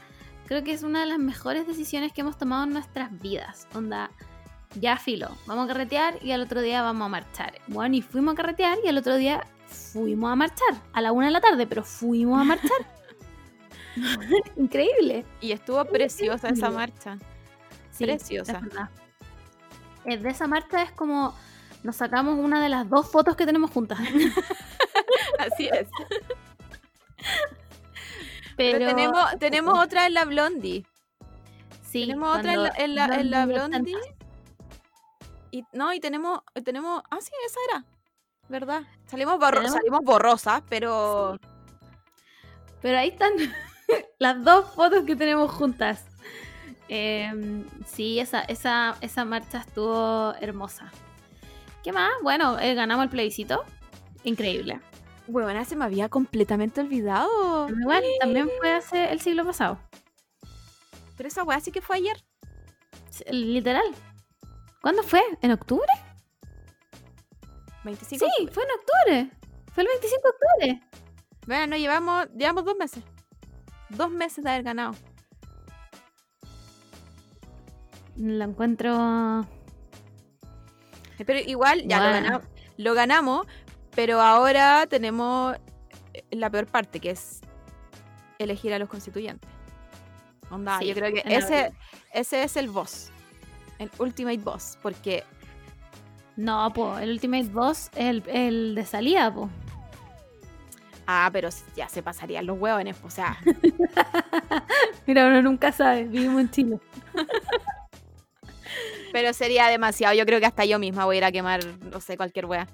creo 0.46 0.64
que 0.64 0.72
es 0.72 0.82
una 0.82 1.00
de 1.00 1.06
las 1.06 1.18
mejores 1.18 1.66
decisiones 1.66 2.11
que 2.12 2.22
hemos 2.22 2.38
tomado 2.38 2.64
en 2.64 2.72
nuestras 2.72 3.11
vidas. 3.20 3.68
Onda, 3.74 4.11
ya 4.80 4.96
filo, 4.96 5.28
vamos 5.46 5.66
a 5.66 5.68
carretear 5.74 6.14
y 6.22 6.32
al 6.32 6.40
otro 6.40 6.62
día 6.62 6.80
vamos 6.80 7.04
a 7.04 7.08
marchar. 7.11 7.52
Bueno, 7.68 7.96
y 7.96 8.00
fuimos 8.02 8.32
a 8.32 8.37
carretear 8.37 8.78
y 8.82 8.88
al 8.88 8.96
otro 8.96 9.16
día 9.16 9.46
fuimos 9.66 10.32
a 10.32 10.37
marchar. 10.37 10.74
A 10.94 11.02
la 11.02 11.12
una 11.12 11.26
de 11.26 11.32
la 11.32 11.40
tarde, 11.42 11.66
pero 11.66 11.85
fuimos 11.85 12.40
a 12.40 12.44
marchar. 12.44 12.70
Increíble. 14.56 15.26
Y 15.42 15.52
estuvo 15.52 15.85
preciosa 15.85 16.48
esa 16.48 16.70
marcha. 16.70 17.18
Sí, 17.92 18.05
Preciosa. 18.05 18.61
es. 20.05 20.12
Eh, 20.14 20.18
De 20.18 20.31
esa 20.31 20.46
marcha 20.48 20.83
es 20.83 20.90
como 20.92 21.35
nos 21.85 21.96
sacamos 21.96 22.38
una 22.38 22.61
de 22.62 22.68
las 22.68 22.88
dos 22.88 23.09
fotos 23.11 23.37
que 23.37 23.46
tenemos 23.46 23.70
juntas. 23.70 23.98
Así 25.38 25.68
es. 25.72 25.88
Pero, 28.57 28.78
Pero, 28.78 28.87
tenemos, 28.94 29.24
tenemos 29.38 29.78
otra 29.78 30.07
en 30.07 30.14
la 30.14 30.24
Blondie. 30.24 30.85
sí, 31.83 32.02
tenemos 32.07 32.38
otra 32.38 32.52
en 32.55 32.62
la, 32.62 32.68
en 32.76 32.94
la, 32.94 33.05
en 33.07 33.31
la 33.31 33.46
Blondie. 33.46 33.96
Y, 35.50 35.64
no, 35.72 35.92
y 35.92 36.00
tenemos, 36.00 36.40
tenemos. 36.64 37.02
Ah, 37.11 37.18
sí, 37.20 37.31
esa 37.46 37.59
era. 37.70 37.85
¿Verdad? 38.48 38.83
Salimos, 39.07 39.38
borro- 39.38 39.55
¿Tenemos? 39.57 39.72
salimos 39.72 40.00
borrosas, 40.02 40.62
pero. 40.68 41.38
Pero 42.81 42.98
ahí 42.98 43.09
están 43.09 43.33
las 44.18 44.42
dos 44.44 44.74
fotos 44.74 45.05
que 45.05 45.16
tenemos 45.16 45.50
juntas. 45.52 46.05
Em, 46.94 47.64
sí, 47.87 48.20
esa, 48.20 48.42
esa, 48.42 48.98
esa 49.00 49.24
marcha 49.24 49.61
estuvo 49.61 50.35
hermosa. 50.42 50.92
¿Qué 51.83 51.90
más? 51.90 52.11
Bueno, 52.22 52.59
eh, 52.59 52.74
ganamos 52.74 53.05
el 53.05 53.09
plebiscito. 53.09 53.64
Increíble. 54.24 54.78
Bueno, 55.26 55.64
se 55.64 55.74
me 55.74 55.87
había 55.87 56.11
completamente 56.11 56.83
olvidado. 56.83 57.70
Igual, 57.70 58.05
también 58.20 58.50
fue 58.59 58.74
hace 58.74 59.11
el 59.11 59.22
siglo 59.22 59.46
pasado. 59.46 59.78
Pero 61.16 61.28
esa 61.28 61.44
weá 61.44 61.61
sí 61.61 61.72
que 61.72 61.81
fue 61.81 61.96
ayer. 61.96 62.22
Literal. 63.31 63.87
¿Cuándo 64.83 65.02
fue? 65.02 65.22
¿En 65.40 65.52
octubre? 65.52 65.88
25. 67.85 68.26
Sí, 68.26 68.48
fue 68.52 68.64
en 68.64 68.70
octubre. 68.70 69.31
Fue 69.72 69.83
el 69.85 69.88
25 69.88 70.22
de 70.22 70.28
octubre. 70.28 70.88
Bueno, 71.46 71.68
no 71.68 71.76
llevamos, 71.78 72.28
llevamos 72.37 72.66
dos 72.66 72.76
meses. 72.76 73.02
Dos 73.88 74.11
meses 74.11 74.44
de 74.44 74.50
haber 74.50 74.62
ganado. 74.62 74.94
Lo 78.16 78.44
encuentro. 78.44 79.46
Pero 81.25 81.38
igual, 81.38 81.83
ya 81.87 81.98
lo, 81.98 82.05
ganamos, 82.12 82.42
lo 82.79 82.94
ganamos, 82.94 83.46
pero 83.94 84.20
ahora 84.20 84.87
tenemos 84.88 85.57
eh, 86.14 86.25
la 86.33 86.51
peor 86.51 86.66
parte, 86.66 86.98
que 86.98 87.11
es 87.11 87.40
elegir 88.38 88.75
a 88.75 88.79
los 88.79 88.88
constituyentes. 88.88 89.48
Onda, 90.51 90.79
Sí, 90.81 90.87
yo 90.87 90.94
creo 90.94 91.12
que 91.14 91.22
ese, 91.27 91.66
abril. 91.66 91.79
ese 92.12 92.42
es 92.42 92.57
el 92.57 92.68
boss. 92.68 93.11
El 93.79 93.88
ultimate 93.98 94.38
boss. 94.38 94.79
Porque 94.83 95.25
No, 96.37 96.72
po, 96.72 96.98
el 96.98 97.11
Ultimate 97.11 97.48
Boss 97.48 97.88
es 97.94 98.07
el, 98.07 98.22
el 98.29 98.75
de 98.75 98.85
salida, 98.85 99.33
po. 99.33 99.48
Ah, 101.07 101.29
pero 101.33 101.48
ya 101.77 101.88
se 101.88 102.03
pasarían 102.03 102.46
los 102.46 102.59
hueones, 102.59 102.96
o 103.03 103.11
sea, 103.11 103.37
Mira, 105.07 105.27
uno 105.27 105.42
nunca 105.42 105.72
sabe, 105.72 106.05
vivimos 106.05 106.40
en 106.40 106.51
Chile. 106.51 106.79
pero 109.12 109.33
sería 109.33 109.68
demasiado. 109.68 110.14
Yo 110.14 110.27
creo 110.27 110.40
que 110.40 110.46
hasta 110.46 110.64
yo 110.64 110.79
misma 110.79 111.05
voy 111.05 111.16
a 111.16 111.18
ir 111.18 111.25
a 111.25 111.33
quemar, 111.33 111.61
no 111.81 112.01
sé, 112.01 112.16
cualquier 112.16 112.46
wea. 112.46 112.66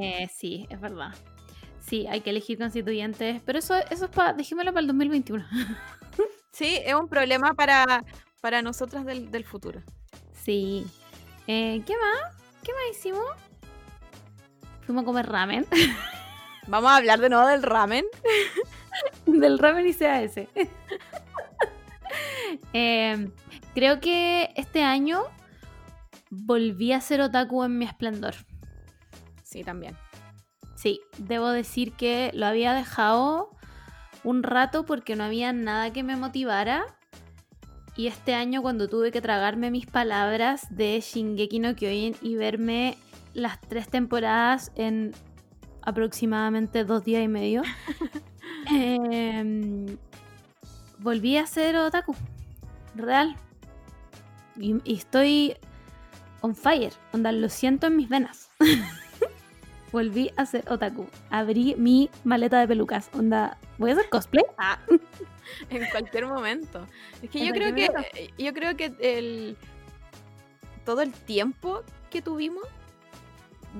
Eh, 0.00 0.28
sí, 0.32 0.66
es 0.70 0.80
verdad. 0.80 1.14
Sí, 1.80 2.06
hay 2.06 2.20
que 2.20 2.30
elegir 2.30 2.58
constituyentes, 2.58 3.40
pero 3.44 3.58
eso, 3.58 3.74
eso 3.90 4.04
es 4.04 4.10
para, 4.10 4.34
dejémoslo 4.34 4.72
para 4.72 4.82
el 4.82 4.86
2021. 4.86 5.44
Sí, 6.54 6.78
es 6.84 6.94
un 6.94 7.08
problema 7.08 7.54
para, 7.54 8.04
para 8.42 8.60
nosotras 8.60 9.06
del, 9.06 9.30
del 9.30 9.42
futuro. 9.42 9.80
Sí. 10.34 10.86
Eh, 11.46 11.82
¿Qué 11.86 11.94
más? 11.96 12.36
¿Qué 12.62 12.72
más 12.72 12.82
hicimos? 12.94 13.24
Fuimos 14.84 15.02
a 15.02 15.06
comer 15.06 15.26
ramen. 15.30 15.66
Vamos 16.66 16.90
a 16.90 16.96
hablar 16.96 17.20
de 17.20 17.30
nuevo 17.30 17.46
del 17.46 17.62
ramen. 17.62 18.04
Del 19.26 19.58
ramen 19.58 19.86
y 19.86 19.94
CAS. 19.94 20.34
Eh, 22.74 23.30
creo 23.74 24.00
que 24.00 24.50
este 24.56 24.82
año 24.82 25.22
volví 26.30 26.92
a 26.92 27.00
ser 27.00 27.20
otaku 27.20 27.64
en 27.64 27.78
mi 27.78 27.84
esplendor. 27.84 28.34
Sí, 29.42 29.64
también. 29.64 29.96
Sí, 30.74 31.00
debo 31.18 31.50
decir 31.50 31.92
que 31.92 32.30
lo 32.34 32.46
había 32.46 32.72
dejado 32.74 33.50
un 34.24 34.42
rato 34.42 34.84
porque 34.84 35.16
no 35.16 35.24
había 35.24 35.52
nada 35.52 35.92
que 35.92 36.02
me 36.02 36.16
motivara. 36.16 36.84
Y 37.96 38.06
este 38.06 38.34
año 38.34 38.62
cuando 38.62 38.88
tuve 38.88 39.12
que 39.12 39.20
tragarme 39.20 39.70
mis 39.70 39.86
palabras 39.86 40.66
de 40.70 41.00
Shingeki 41.00 41.58
no 41.58 41.76
Kyojin 41.76 42.16
y 42.22 42.36
verme 42.36 42.96
las 43.34 43.60
tres 43.60 43.88
temporadas 43.88 44.72
en 44.74 45.12
aproximadamente 45.82 46.84
dos 46.84 47.04
días 47.04 47.22
y 47.22 47.28
medio, 47.28 47.62
em, 48.72 49.86
volví 51.02 51.36
a 51.36 51.46
ser 51.46 51.76
otaku. 51.76 52.14
Real. 52.94 53.36
Y, 54.56 54.76
y 54.84 54.94
estoy 54.96 55.56
on 56.40 56.54
fire. 56.54 56.92
Onda, 57.12 57.32
lo 57.32 57.48
siento 57.48 57.86
en 57.86 57.96
mis 57.96 58.08
venas. 58.08 58.50
volví 59.92 60.30
a 60.36 60.46
ser 60.46 60.64
otaku. 60.70 61.06
Abrí 61.30 61.74
mi 61.76 62.10
maleta 62.24 62.60
de 62.60 62.68
pelucas. 62.68 63.10
Onda, 63.14 63.58
¿voy 63.78 63.90
a 63.90 63.94
hacer 63.94 64.08
cosplay? 64.10 64.44
Ah, 64.58 64.78
en 65.70 65.88
cualquier 65.90 66.26
momento. 66.26 66.86
Es 67.22 67.30
que 67.30 67.44
yo 67.44 67.52
creo 67.52 67.74
que 67.74 67.90
eh, 68.14 68.30
yo 68.38 68.52
creo 68.54 68.76
que 68.76 68.94
el 69.00 69.56
todo 70.84 71.00
el 71.02 71.12
tiempo 71.12 71.82
que 72.10 72.22
tuvimos 72.22 72.64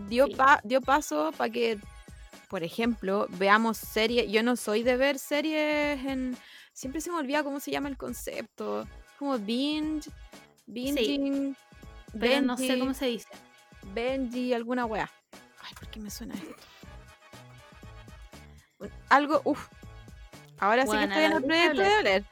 dio 0.08 0.26
Sí. 0.26 0.34
pa- 0.36 0.60
dio 0.64 0.80
paso 0.80 1.32
para 1.36 1.50
que 1.52 1.78
por 2.48 2.62
ejemplo, 2.62 3.26
veamos 3.38 3.78
series. 3.78 4.30
Yo 4.30 4.42
no 4.42 4.56
soy 4.56 4.82
de 4.82 4.98
ver 4.98 5.18
series 5.18 6.04
en 6.04 6.36
siempre 6.72 7.00
se 7.00 7.10
me 7.10 7.18
olvida 7.18 7.42
cómo 7.42 7.60
se 7.60 7.70
llama 7.70 7.88
el 7.88 7.96
concepto. 7.96 8.86
Como 9.18 9.38
binge, 9.38 10.10
binging, 10.66 11.56
Pero 12.18 12.42
no 12.42 12.56
sé 12.56 12.78
cómo 12.78 12.94
se 12.94 13.06
dice. 13.06 13.28
Benji, 13.94 14.52
alguna 14.54 14.86
wea. 14.86 15.10
Ay, 15.60 15.74
¿por 15.74 15.88
qué 15.88 16.00
me 16.00 16.10
suena 16.10 16.34
esto? 16.34 16.56
Algo, 19.08 19.42
uff. 19.44 19.68
Ahora 20.58 20.86
sí 20.86 20.96
que 20.96 21.04
estoy 21.04 21.24
en 21.24 21.32
el 21.32 21.44
proyecto 21.44 21.82
de 21.82 21.94
hablar. 21.94 22.24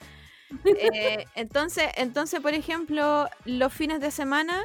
Eh, 0.65 1.27
entonces, 1.35 1.89
entonces, 1.97 2.41
por 2.41 2.55
ejemplo, 2.55 3.29
los 3.45 3.73
fines 3.73 4.01
de 4.01 4.11
semana 4.11 4.63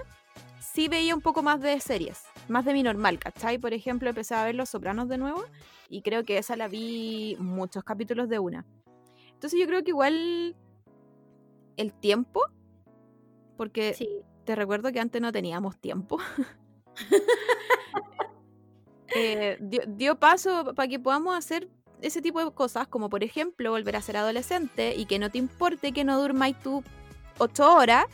sí 0.59 0.87
veía 0.87 1.15
un 1.15 1.21
poco 1.21 1.43
más 1.43 1.61
de 1.61 1.79
series, 1.79 2.23
más 2.47 2.65
de 2.65 2.73
mi 2.73 2.83
normal, 2.83 3.19
¿cachai? 3.19 3.57
Por 3.57 3.73
ejemplo, 3.73 4.09
empecé 4.09 4.35
a 4.35 4.45
ver 4.45 4.55
Los 4.55 4.69
Sopranos 4.69 5.09
de 5.09 5.17
nuevo 5.17 5.45
y 5.89 6.01
creo 6.01 6.23
que 6.23 6.37
esa 6.37 6.55
la 6.55 6.67
vi 6.67 7.37
muchos 7.39 7.83
capítulos 7.83 8.29
de 8.29 8.39
una. 8.39 8.65
Entonces 9.45 9.59
yo 9.59 9.67
creo 9.67 9.83
que 9.83 9.91
igual 9.91 10.55
el 11.77 11.93
tiempo, 11.93 12.41
porque 13.57 13.93
Sí. 13.93 14.09
te 14.43 14.55
recuerdo 14.55 14.91
que 14.91 14.99
antes 14.99 15.21
no 15.21 15.31
teníamos 15.31 15.77
tiempo. 15.77 16.17
Eh, 19.17 19.57
dio, 19.61 19.81
dio 19.87 20.19
paso 20.19 20.73
para 20.75 20.89
que 20.89 20.99
podamos 20.99 21.37
hacer 21.37 21.69
ese 22.01 22.21
tipo 22.21 22.43
de 22.43 22.51
cosas, 22.51 22.85
como 22.87 23.09
por 23.09 23.23
ejemplo 23.23 23.71
volver 23.71 23.95
a 23.95 24.01
ser 24.01 24.17
adolescente 24.17 24.93
y 24.93 25.05
que 25.05 25.19
no 25.19 25.29
te 25.29 25.37
importe 25.37 25.93
que 25.93 26.03
no 26.03 26.19
durmáis 26.19 26.59
tú 26.59 26.83
ocho 27.37 27.73
horas, 27.75 28.07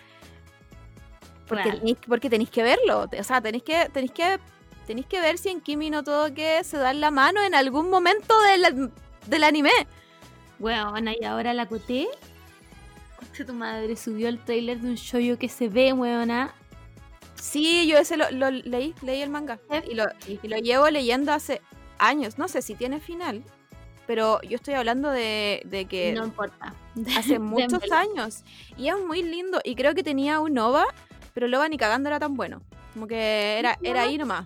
porque 1.47 1.71
tenéis, 1.71 1.97
porque 2.07 2.29
tenéis 2.29 2.51
que 2.51 2.61
verlo. 2.61 3.09
O 3.19 3.23
sea, 3.23 3.41
tenéis 3.41 3.63
que, 3.63 3.89
tenéis 3.91 4.11
que, 4.11 4.39
tenéis 4.85 5.07
que 5.07 5.21
ver 5.21 5.39
si 5.39 5.49
en 5.49 5.59
Kimi 5.61 5.89
no 5.89 6.03
todo 6.03 6.31
que 6.35 6.63
se 6.63 6.77
dan 6.77 7.01
la 7.01 7.09
mano 7.09 7.41
en 7.41 7.55
algún 7.55 7.89
momento 7.89 8.39
del, 8.41 8.91
del 9.25 9.43
anime. 9.43 9.71
Weona, 10.61 11.13
y 11.19 11.25
ahora 11.25 11.53
la 11.53 11.65
coté. 11.67 12.07
Concha 13.17 13.45
tu 13.45 13.53
madre, 13.53 13.95
subió 13.95 14.29
el 14.29 14.39
trailer 14.39 14.79
de 14.79 14.89
un 14.89 14.95
shoyo 14.95 15.37
que 15.37 15.49
se 15.49 15.67
ve, 15.67 15.91
weona. 15.93 16.53
Sí, 17.35 17.87
yo 17.87 17.97
ese 17.97 18.17
lo, 18.17 18.29
lo 18.31 18.51
leí, 18.51 18.93
leí 19.01 19.21
el 19.21 19.29
manga. 19.29 19.59
Y 19.89 19.95
lo, 19.95 20.05
y 20.27 20.47
lo 20.47 20.57
llevo 20.57 20.89
leyendo 20.89 21.33
hace 21.33 21.61
años. 21.97 22.37
No 22.37 22.47
sé 22.47 22.61
si 22.61 22.75
tiene 22.75 22.99
final, 22.99 23.43
pero 24.05 24.41
yo 24.43 24.55
estoy 24.57 24.75
hablando 24.75 25.09
de, 25.09 25.61
de 25.65 25.85
que 25.85 26.13
No 26.13 26.25
importa. 26.25 26.73
hace 27.17 27.39
muchos 27.39 27.91
años. 27.91 28.43
Y 28.77 28.89
es 28.89 28.95
muy 29.05 29.23
lindo. 29.23 29.59
Y 29.63 29.75
creo 29.75 29.95
que 29.95 30.03
tenía 30.03 30.39
un 30.39 30.57
OVA, 30.57 30.85
pero 31.33 31.47
el 31.47 31.53
OVA 31.55 31.67
ni 31.69 31.77
cagando 31.77 32.09
era 32.09 32.19
tan 32.19 32.35
bueno. 32.35 32.61
Como 32.93 33.07
que 33.07 33.57
era, 33.57 33.77
era 33.81 34.03
ahí 34.03 34.17
nomás. 34.17 34.45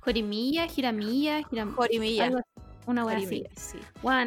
Jorimilla, 0.00 0.66
Giramilla, 0.66 1.42
Giram... 1.48 1.74
Jorimilla. 1.74 2.30
Una 2.86 3.04
wea 3.04 3.16
así. 3.18 3.44
Sí. 3.56 3.78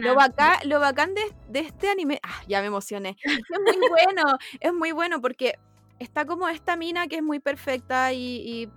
Lo 0.10 0.16
bacán, 0.16 0.58
lo 0.66 0.80
bacán 0.80 1.14
de, 1.16 1.22
de 1.48 1.60
este 1.62 1.90
anime. 1.90 2.20
Ah, 2.24 2.42
ya 2.48 2.60
me 2.62 2.68
emocioné. 2.68 3.18
Es 3.24 3.60
muy 3.80 3.90
bueno, 3.90 4.38
es 4.60 4.74
muy 4.74 4.92
bueno 4.92 5.22
porque 5.22 5.58
está 6.00 6.26
como 6.26 6.48
esta 6.50 6.76
mina 6.76 7.08
que 7.08 7.18
es 7.18 7.24
muy 7.24 7.40
perfecta 7.40 8.12
y, 8.14 8.18
y- 8.20 8.70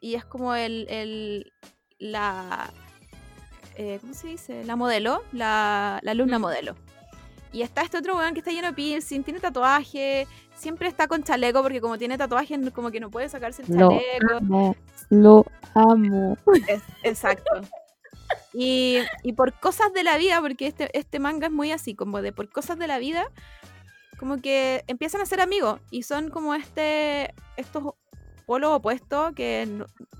y 0.00 0.14
es 0.14 0.24
como 0.24 0.54
el. 0.54 0.86
el- 0.88 1.52
la. 1.98 2.70
eh, 3.76 3.98
¿Cómo 4.00 4.14
se 4.14 4.28
dice? 4.28 4.64
La 4.64 4.74
modelo, 4.76 5.22
la, 5.32 6.00
la 6.02 6.10
alumna 6.12 6.38
Mm. 6.38 6.42
modelo. 6.42 6.74
Y 7.52 7.62
está 7.62 7.82
este 7.82 7.98
otro 7.98 8.16
weón 8.16 8.32
que 8.32 8.38
está 8.40 8.52
lleno 8.52 8.68
de 8.68 8.72
piercing, 8.74 9.22
tiene 9.24 9.40
tatuaje, 9.40 10.26
siempre 10.54 10.86
está 10.88 11.08
con 11.08 11.22
chaleco 11.24 11.62
porque 11.62 11.80
como 11.80 11.98
tiene 11.98 12.16
tatuaje 12.16 12.58
como 12.72 12.90
que 12.92 13.00
no 13.00 13.10
puede 13.10 13.28
sacarse 13.28 13.62
el 13.62 13.76
Lo 13.76 13.90
chaleco. 13.90 14.36
amo, 14.36 14.76
lo 15.10 15.44
amo. 15.74 16.36
Es- 16.68 16.82
exacto. 17.02 17.50
Y, 18.52 19.00
por 19.36 19.52
cosas 19.54 19.92
de 19.92 20.02
la 20.02 20.18
vida, 20.18 20.40
porque 20.40 20.66
este, 20.66 20.96
este 20.98 21.18
manga 21.18 21.46
es 21.46 21.52
muy 21.52 21.72
así, 21.72 21.94
como 21.94 22.22
de 22.22 22.32
por 22.32 22.50
cosas 22.50 22.78
de 22.78 22.86
la 22.86 22.98
vida, 22.98 23.24
como 24.18 24.40
que 24.40 24.84
empiezan 24.86 25.20
a 25.20 25.26
ser 25.26 25.40
amigos 25.40 25.80
y 25.90 26.02
son 26.02 26.30
como 26.30 26.54
este 26.54 27.34
estos 27.56 27.94
polos 28.46 28.72
opuestos 28.72 29.32
que 29.34 29.68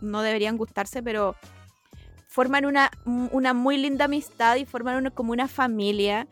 no, 0.00 0.22
deberían 0.22 0.56
gustarse, 0.56 1.02
pero 1.02 1.34
forman 2.28 2.64
una, 2.64 2.90
una 3.04 3.52
muy 3.54 3.76
linda 3.76 4.04
amistad 4.04 4.56
y 4.56 4.64
forman 4.64 5.10
como 5.10 5.32
una 5.32 5.48
familia 5.48 6.28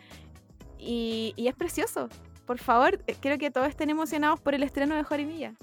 y, 0.79 1.35
es 1.37 1.55
precioso. 1.55 2.09
Por 2.47 2.59
favor, 2.59 3.03
eh, 3.07 3.17
creo 3.21 3.37
que 3.37 3.51
todos 3.51 3.69
estén 3.69 3.91
emocionados 3.91 4.41
por 4.41 4.55
el 4.55 4.63
estreno 4.63 4.95
de 4.95 5.03
Jorimilla. 5.03 5.55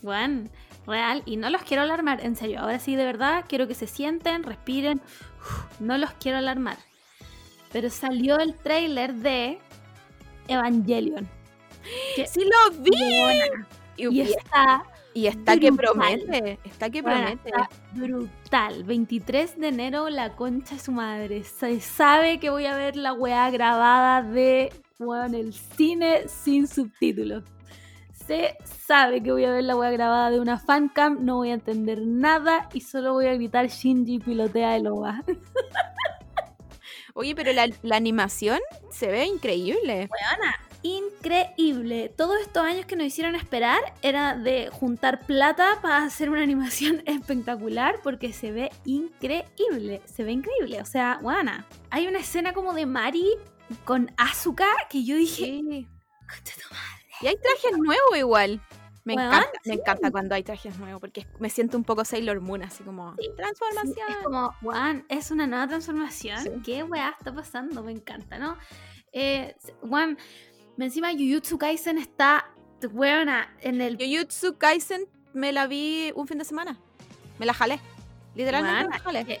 Juan, 0.00 0.48
real, 0.88 1.22
y 1.26 1.36
no 1.36 1.50
los 1.50 1.62
quiero 1.62 1.82
alarmar, 1.82 2.24
en 2.24 2.34
serio. 2.34 2.60
Ahora 2.60 2.78
sí, 2.80 2.96
de 2.96 3.04
verdad, 3.04 3.44
quiero 3.48 3.68
que 3.68 3.74
se 3.74 3.86
sienten, 3.86 4.42
respiren. 4.42 5.00
Uf, 5.40 5.80
no 5.80 5.96
los 5.98 6.10
quiero 6.12 6.38
alarmar. 6.38 6.78
Pero 7.72 7.90
salió 7.90 8.38
el 8.38 8.54
tráiler 8.56 9.14
de 9.14 9.58
Evangelion. 10.48 11.28
Que- 12.16 12.26
¡Sí 12.26 12.40
lo 12.44 12.76
vi! 12.82 12.90
Y, 13.96 14.20
está, 14.20 14.84
Y 15.14 15.26
está 15.26 15.56
que 15.58 15.72
promete, 15.72 16.58
está 16.64 16.88
que 16.88 17.02
promete. 17.02 17.48
está 17.50 17.68
brutal. 17.92 18.84
23 18.84 19.58
de 19.58 19.68
enero, 19.68 20.08
la 20.08 20.36
concha 20.36 20.76
de 20.76 20.80
su 20.80 20.92
madre. 20.92 21.42
Se 21.44 21.80
sabe 21.80 22.38
que 22.38 22.50
voy 22.50 22.66
a 22.66 22.76
ver 22.76 22.94
la 22.96 23.12
weá 23.12 23.50
grabada 23.50 24.22
de 24.22 24.72
weón, 25.00 25.34
el 25.34 25.52
cine 25.52 26.28
sin 26.28 26.68
subtítulos. 26.68 27.42
Se 28.28 28.58
sabe 28.86 29.22
que 29.22 29.32
voy 29.32 29.46
a 29.46 29.50
ver 29.50 29.64
la 29.64 29.74
weá 29.74 29.90
grabada 29.90 30.30
de 30.30 30.38
una 30.38 30.58
fancam, 30.58 31.24
no 31.24 31.36
voy 31.36 31.50
a 31.50 31.54
entender 31.54 32.02
nada 32.02 32.68
y 32.74 32.82
solo 32.82 33.14
voy 33.14 33.24
a 33.24 33.32
gritar 33.32 33.68
Shinji 33.68 34.18
pilotea 34.18 34.76
el 34.76 34.86
OVA. 34.86 35.24
Oye, 37.14 37.34
pero 37.34 37.54
la, 37.54 37.70
la 37.80 37.96
animación 37.96 38.58
se 38.90 39.06
ve 39.06 39.24
increíble. 39.24 40.10
Increíble. 40.82 42.12
Todos 42.14 42.38
estos 42.42 42.62
años 42.62 42.84
que 42.84 42.96
nos 42.96 43.06
hicieron 43.06 43.34
esperar 43.34 43.80
era 44.02 44.36
de 44.36 44.68
juntar 44.70 45.24
plata 45.24 45.78
para 45.80 46.04
hacer 46.04 46.28
una 46.28 46.42
animación 46.42 47.02
espectacular 47.06 48.00
porque 48.04 48.34
se 48.34 48.52
ve 48.52 48.68
increíble. 48.84 50.02
Se 50.04 50.22
ve 50.22 50.32
increíble. 50.32 50.82
O 50.82 50.84
sea, 50.84 51.18
buena. 51.22 51.66
Hay 51.88 52.06
una 52.06 52.18
escena 52.18 52.52
como 52.52 52.74
de 52.74 52.84
Mari 52.84 53.26
con 53.86 54.12
Asuka 54.18 54.68
que 54.90 55.02
yo 55.02 55.16
dije. 55.16 55.44
Sí. 55.44 55.88
Y 57.20 57.26
hay 57.26 57.36
trajes 57.36 57.78
nuevos 57.78 58.16
igual. 58.16 58.60
Me 59.04 59.14
encanta, 59.14 59.50
me 59.64 59.74
encanta 59.74 60.10
cuando 60.10 60.34
hay 60.34 60.42
trajes 60.42 60.78
nuevos 60.78 61.00
porque 61.00 61.26
me 61.38 61.48
siento 61.48 61.78
un 61.78 61.84
poco 61.84 62.04
Sailor 62.04 62.40
Moon, 62.40 62.62
así 62.62 62.84
como 62.84 63.14
Sí, 63.16 63.30
transformación. 63.36 63.94
Sí, 63.94 64.02
es 64.06 64.16
como, 64.24 64.52
Juan, 64.60 65.06
es 65.08 65.30
una 65.30 65.46
nueva 65.46 65.66
transformación. 65.66 66.62
¿Qué 66.62 66.82
weá 66.82 67.14
está 67.18 67.34
pasando? 67.34 67.82
Me 67.82 67.92
encanta, 67.92 68.38
¿no? 68.38 68.58
Eh, 69.12 69.56
Juan, 69.80 70.18
encima 70.76 71.10
Jujutsu 71.12 71.56
Kaisen 71.56 71.96
está, 71.96 72.50
weona, 72.92 73.50
en 73.62 73.80
el 73.80 73.96
Jujutsu 73.96 74.58
Kaisen 74.58 75.06
me 75.32 75.52
la 75.52 75.66
vi 75.66 76.12
un 76.14 76.26
fin 76.28 76.36
de 76.36 76.44
semana. 76.44 76.78
Me 77.38 77.46
la 77.46 77.54
jalé. 77.54 77.80
Literalmente 78.34 78.84
me 78.84 78.90
la 78.90 78.98
jalé. 78.98 79.20
Eh, 79.26 79.40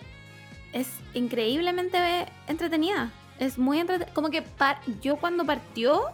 es 0.72 0.88
increíblemente 1.12 2.26
entretenida. 2.46 3.10
Es 3.38 3.58
muy 3.58 3.78
entretenida. 3.80 4.14
Como 4.14 4.30
que 4.30 4.40
par- 4.40 4.80
yo 5.02 5.16
cuando 5.16 5.44
partió 5.44 6.04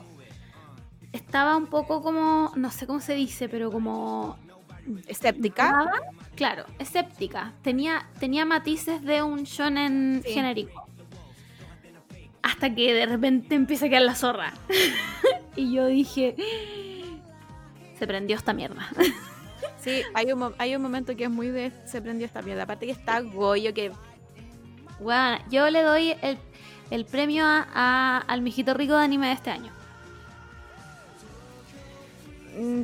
estaba 1.15 1.57
un 1.57 1.67
poco 1.67 2.03
como, 2.03 2.53
no 2.57 2.71
sé 2.71 2.87
cómo 2.87 3.01
se 3.01 3.15
dice, 3.15 3.49
pero 3.49 3.71
como... 3.71 4.37
Escéptica. 5.07 5.91
Claro, 6.35 6.67
escéptica. 6.79 7.53
Tenía, 7.63 8.07
tenía 8.21 8.45
matices 8.45 9.03
de 9.03 9.23
un 9.23 9.45
shonen 9.45 10.21
Sí. 10.25 10.33
genérico. 10.35 10.87
Hasta 12.43 12.75
que 12.75 12.93
de 12.93 13.07
repente 13.07 13.55
empieza 13.55 13.87
a 13.87 13.89
quedar 13.89 14.03
la 14.03 14.15
zorra. 14.15 14.53
y 15.57 15.73
yo 15.73 15.87
dije... 15.87 16.37
Se 17.99 18.07
prendió 18.07 18.37
esta 18.37 18.53
mierda. 18.53 18.87
Sí, 19.81 20.01
hay 20.15 20.33
un, 20.33 20.55
hay 20.57 20.75
un 20.75 20.81
momento 20.81 21.15
que 21.15 21.25
es 21.25 21.31
muy 21.31 21.49
de 21.49 21.71
se 21.85 22.01
prendió 22.01 22.25
esta 22.27 22.41
mierda. 22.41 22.63
Aparte 22.63 22.87
que 22.87 22.93
está 22.93 23.21
Goyo 23.21 23.75
que 23.75 23.93
Bueno, 24.99 25.39
yo 25.51 25.69
le 25.69 25.83
doy 25.83 26.15
el, 26.23 26.39
el 26.91 27.05
premio 27.05 27.45
a- 27.45 27.67
a- 27.75 28.19
al 28.27 28.41
mijito 28.41 28.73
rico 28.73 28.97
de 28.97 29.05
anime 29.05 29.27
de 29.27 29.33
este 29.35 29.51
año. 29.51 29.71
Mm, 32.57 32.83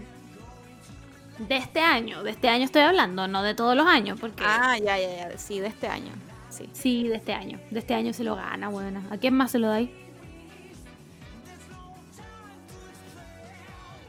De 1.48 1.56
este 1.56 1.80
año, 1.80 2.22
de 2.22 2.30
este 2.30 2.48
año 2.48 2.64
estoy 2.64 2.82
hablando, 2.82 3.26
no 3.28 3.42
de 3.42 3.54
todos 3.54 3.74
los 3.76 3.86
años, 3.86 4.18
porque 4.20 4.42
ah, 4.46 4.76
ya, 4.78 4.98
ya, 4.98 5.30
ya, 5.30 5.38
sí, 5.38 5.58
de 5.60 5.68
este 5.68 5.88
año. 5.88 6.12
Sí. 6.50 6.68
sí, 6.72 7.08
de 7.08 7.14
este 7.16 7.32
año. 7.32 7.58
De 7.70 7.78
este 7.78 7.94
año 7.94 8.12
se 8.12 8.24
lo 8.24 8.34
gana, 8.34 8.68
buena. 8.68 9.02
¿A 9.10 9.16
quién 9.16 9.34
más 9.34 9.52
se 9.52 9.58
lo 9.58 9.68
dais? 9.68 9.88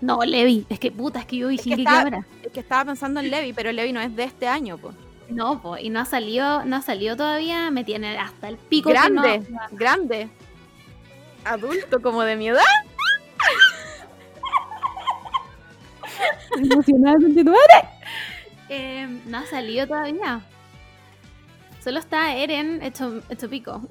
No, 0.02 0.24
Levi. 0.26 0.66
Es 0.70 0.80
que 0.80 0.92
puta, 0.92 1.20
es 1.20 1.26
que 1.26 1.38
yo 1.38 1.48
vi 1.50 1.56
Es 1.56 1.62
que 1.62 1.86
ahora. 1.88 2.26
Es 2.44 2.52
que 2.52 2.60
estaba 2.60 2.86
pensando 2.86 3.20
en 3.20 3.30
Levi, 3.30 3.54
pero 3.54 3.72
Levi 3.72 3.94
no 3.94 4.02
es 4.02 4.16
de 4.16 4.24
este 4.24 4.48
año, 4.48 4.78
pues. 4.78 4.96
No, 5.30 5.62
po, 5.62 5.78
y 5.78 5.90
no 5.90 6.00
ha 6.02 6.06
salido, 6.06 6.66
no 6.66 6.76
ha 6.76 6.82
salido 6.82 7.16
todavía, 7.16 7.72
me 7.72 7.84
tiene 7.86 8.18
hasta 8.18 8.50
el 8.50 8.58
pico 8.58 8.90
que 8.90 8.96
Grande, 8.96 9.44
no- 9.50 9.60
grande. 9.72 10.28
Adulto 11.46 12.02
como 12.02 12.24
de 12.24 12.36
mi 12.36 12.50
edad. 12.50 12.62
Eh, 18.70 19.08
no 19.26 19.38
ha 19.40 19.46
salido 19.46 19.88
todavía. 19.88 20.42
Solo 21.84 22.00
está 22.00 22.36
Eren 22.36 22.82
hecho, 22.84 23.22
hecho 23.30 23.50
pico. 23.50 23.82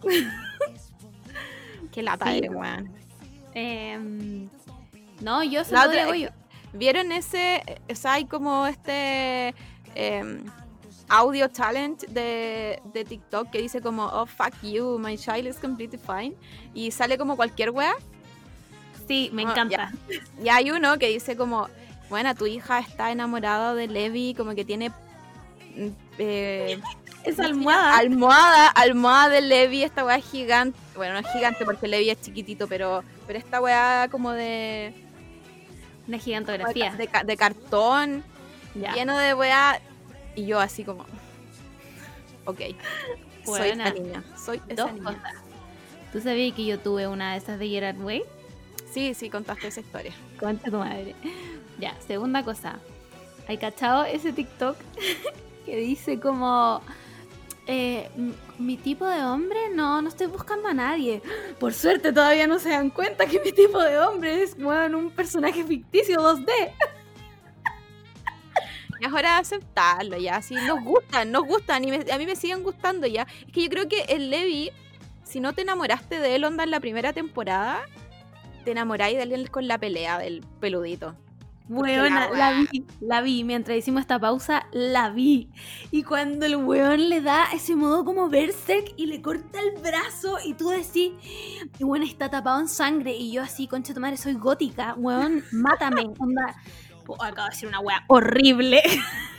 Qué 1.93 2.03
lata 2.03 2.33
Sí. 2.33 2.41
weón. 2.49 2.91
Em, 3.55 4.49
no, 5.21 5.43
yo 5.43 5.65
se 5.65 5.73
La 5.73 5.85
lo 5.87 5.91
doy 5.91 5.99
a 5.99 6.03
otra- 6.03 6.13
Goyo. 6.15 6.31
¿Vieron 6.73 7.11
ese? 7.13 7.63
O 7.91 7.95
sea, 7.97 8.13
hay 8.15 8.27
como 8.27 8.67
este 8.69 9.55
em, 9.97 10.45
audio 11.09 11.49
talent 11.51 12.05
de, 12.07 12.81
de 12.95 13.05
TikTok 13.05 13.51
que 13.51 13.61
dice 13.61 13.81
como, 13.81 14.05
oh, 14.07 14.25
fuck 14.27 14.55
you, 14.63 14.97
my 15.01 15.19
child 15.19 15.49
is 15.49 15.57
completely 15.57 15.99
fine. 15.99 16.35
Y 16.73 16.93
sale 16.93 17.19
como 17.19 17.35
cualquier 17.37 17.71
wea. 17.71 17.95
Sí, 19.09 19.31
me 19.33 19.43
Ah, 19.45 19.51
encanta. 19.51 19.93
Y 20.45 20.49
hay 20.49 20.71
uno 20.71 20.97
que 20.99 21.09
dice 21.09 21.37
como, 21.37 21.69
bueno, 22.11 22.35
tu 22.35 22.47
hija 22.47 22.81
está 22.81 23.11
enamorada 23.11 23.75
de 23.75 23.87
Levi, 23.89 24.35
como 24.35 24.55
que 24.55 24.65
tiene... 24.65 24.91
mm, 24.91 25.89
eh, 26.19 26.79
Esa 27.25 27.45
almohada. 27.47 27.97
almohada, 27.97 28.67
almohada 28.69 29.29
de 29.31 29.41
Levi, 29.41 29.83
esta 29.85 30.05
weá 30.05 30.21
gigante. 30.21 30.79
Bueno, 30.97 31.15
no 31.15 31.21
es 31.21 31.33
gigante 31.33 31.65
porque 31.65 31.89
Levi 31.89 32.11
es 32.11 32.21
chiquitito, 32.21 32.67
pero, 32.69 33.03
pero 33.27 33.39
esta 33.39 33.61
weá 33.61 34.09
como 34.11 34.33
de, 34.33 34.93
Una 36.09 36.19
gigantografía. 36.19 36.93
de, 36.97 37.09
de 37.25 37.37
cartón, 37.37 38.23
Ya. 38.75 38.93
lleno 38.95 39.17
de 39.17 39.33
weá. 39.35 39.81
Y 40.37 40.47
yo 40.47 40.61
así 40.61 40.85
como, 40.85 41.05
ok, 42.45 42.61
soy 43.45 43.69
esa 43.71 43.91
niña, 43.91 44.23
soy 44.45 44.61
esa 44.69 44.83
Dos 44.85 44.93
niña. 44.93 45.05
cosas. 45.07 45.33
¿Tú 46.13 46.21
sabías 46.21 46.55
que 46.57 46.65
yo 46.65 46.79
tuve 46.79 47.07
una 47.07 47.33
de 47.33 47.39
esas 47.39 47.59
de 47.59 47.69
Gerard 47.69 48.01
Way? 48.01 48.23
Sí, 48.93 49.15
sí, 49.15 49.29
contaste 49.31 49.69
esa 49.69 49.81
historia. 49.81 50.13
Concha 50.39 50.71
tu 50.71 50.79
madre. 50.79 51.15
Ya, 51.81 51.97
segunda 52.07 52.45
cosa. 52.45 52.79
¿Hay 53.49 53.59
cachado 53.59 54.05
ese 54.05 54.33
TikTok 54.33 54.77
que 55.67 55.77
dice 55.77 56.21
como... 56.21 56.81
eh, 57.67 58.09
mi 58.59 58.77
tipo 58.77 59.07
de 59.07 59.25
hombre, 59.25 59.59
no, 59.75 60.03
no 60.03 60.09
estoy 60.09 60.27
buscando 60.27 60.69
a 60.69 60.75
nadie. 60.75 61.23
Por 61.59 61.73
suerte 61.73 62.13
todavía 62.13 62.47
no 62.47 62.59
se 62.59 62.69
dan 62.71 62.91
cuenta 62.91 63.27
que 63.27 63.41
mi 63.41 63.53
tipo 63.53 63.81
de 63.83 63.99
hombre 63.99 64.43
es 64.43 64.55
un 64.59 65.11
personaje 65.11 65.65
ficticio 65.65 66.21
2D. 66.21 66.49
Y 69.01 69.07
es 69.07 69.13
hora 69.13 69.35
de 69.37 69.41
aceptarlo 69.41 70.19
ya, 70.19 70.37
así 70.37 70.55
nos 70.55 70.83
gustan, 70.85 71.33
nos 71.33 71.45
gustan 71.47 71.83
y 71.85 71.91
me- 71.91 72.13
a 72.13 72.19
mí 72.19 72.27
me 72.27 72.37
siguen 72.37 72.63
gustando 72.63 73.07
ya. 73.07 73.27
Es 73.47 73.53
que 73.53 73.63
yo 73.63 73.71
creo 73.71 73.89
que 73.89 74.03
el 74.11 74.29
Levi, 74.29 74.71
si 75.25 75.41
no 75.41 75.55
te 75.55 75.63
enamoraste 75.63 76.19
de 76.21 76.35
él, 76.35 76.45
onda 76.45 76.65
en 76.65 76.71
la 76.71 76.81
primera 76.81 77.15
temporada, 77.15 77.81
te 78.65 78.73
enamoráis 78.73 79.17
de 79.17 79.23
él 79.35 79.51
con 79.51 79.67
la 79.69 79.79
pelea 79.79 80.19
del 80.19 80.43
peludito. 80.61 81.17
Weona, 81.71 82.29
la 82.31 82.37
la, 82.37 82.67
vi, 82.71 82.85
la 83.01 83.21
vi. 83.23 83.45
Mientras 83.45 83.79
hicimos 83.79 84.01
esta 84.01 84.19
pausa, 84.19 84.67
la 84.73 85.11
vi. 85.11 85.49
Y 85.93 86.03
cuando 86.03 86.45
el 86.45 86.57
weón 86.57 87.09
le 87.09 87.21
da 87.21 87.45
ese 87.55 87.77
modo 87.77 88.05
como 88.05 88.29
berserk 88.29 88.93
y 88.97 89.07
le 89.07 89.23
corta 89.23 89.61
el 89.61 89.81
brazo 89.81 90.39
y 90.45 90.55
tú 90.55 90.71
decís, 90.71 91.13
y 91.79 91.85
bueno, 91.85 92.05
está 92.05 92.29
tapado 92.29 92.61
en 92.61 92.69
sangre. 92.69 93.15
Y 93.17 93.33
yo 93.33 93.43
así, 93.43 93.69
concha 93.69 93.95
tu 93.95 94.01
madre, 94.01 94.17
soy 94.17 94.35
gótica. 94.35 94.95
Weón, 94.99 95.45
mátame. 95.53 96.03
Onda. 96.19 96.57
Oh, 97.07 97.23
acabo 97.23 97.47
de 97.49 97.55
decir 97.55 97.69
una 97.69 97.81
wea 97.81 98.05
horrible. 98.09 98.83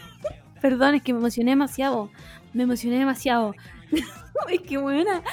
Perdón, 0.61 0.95
es 0.95 1.03
que 1.03 1.11
me 1.11 1.19
emocioné 1.19 1.51
demasiado. 1.51 2.11
Me 2.53 2.63
emocioné 2.63 2.97
demasiado. 2.97 3.55
es 4.49 4.61
que 4.61 4.77
buena. 4.77 5.23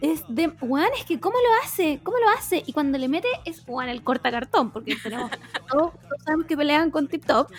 Es. 0.00 0.24
Weón, 0.60 0.88
es 0.96 1.04
que 1.04 1.20
¿cómo 1.20 1.36
lo 1.36 1.64
hace? 1.64 2.00
¿Cómo 2.02 2.18
lo 2.18 2.28
hace? 2.30 2.62
Y 2.66 2.72
cuando 2.72 2.98
le 2.98 3.08
mete 3.08 3.28
es 3.44 3.62
weón 3.66 3.88
el 3.88 4.02
corta 4.02 4.30
cartón, 4.30 4.70
porque 4.70 4.96
tenemos. 4.96 5.30
todos, 5.70 5.92
sabemos 6.24 6.46
que 6.46 6.56
pelean 6.56 6.90
con 6.90 7.08
Tip 7.08 7.24
Top. 7.24 7.50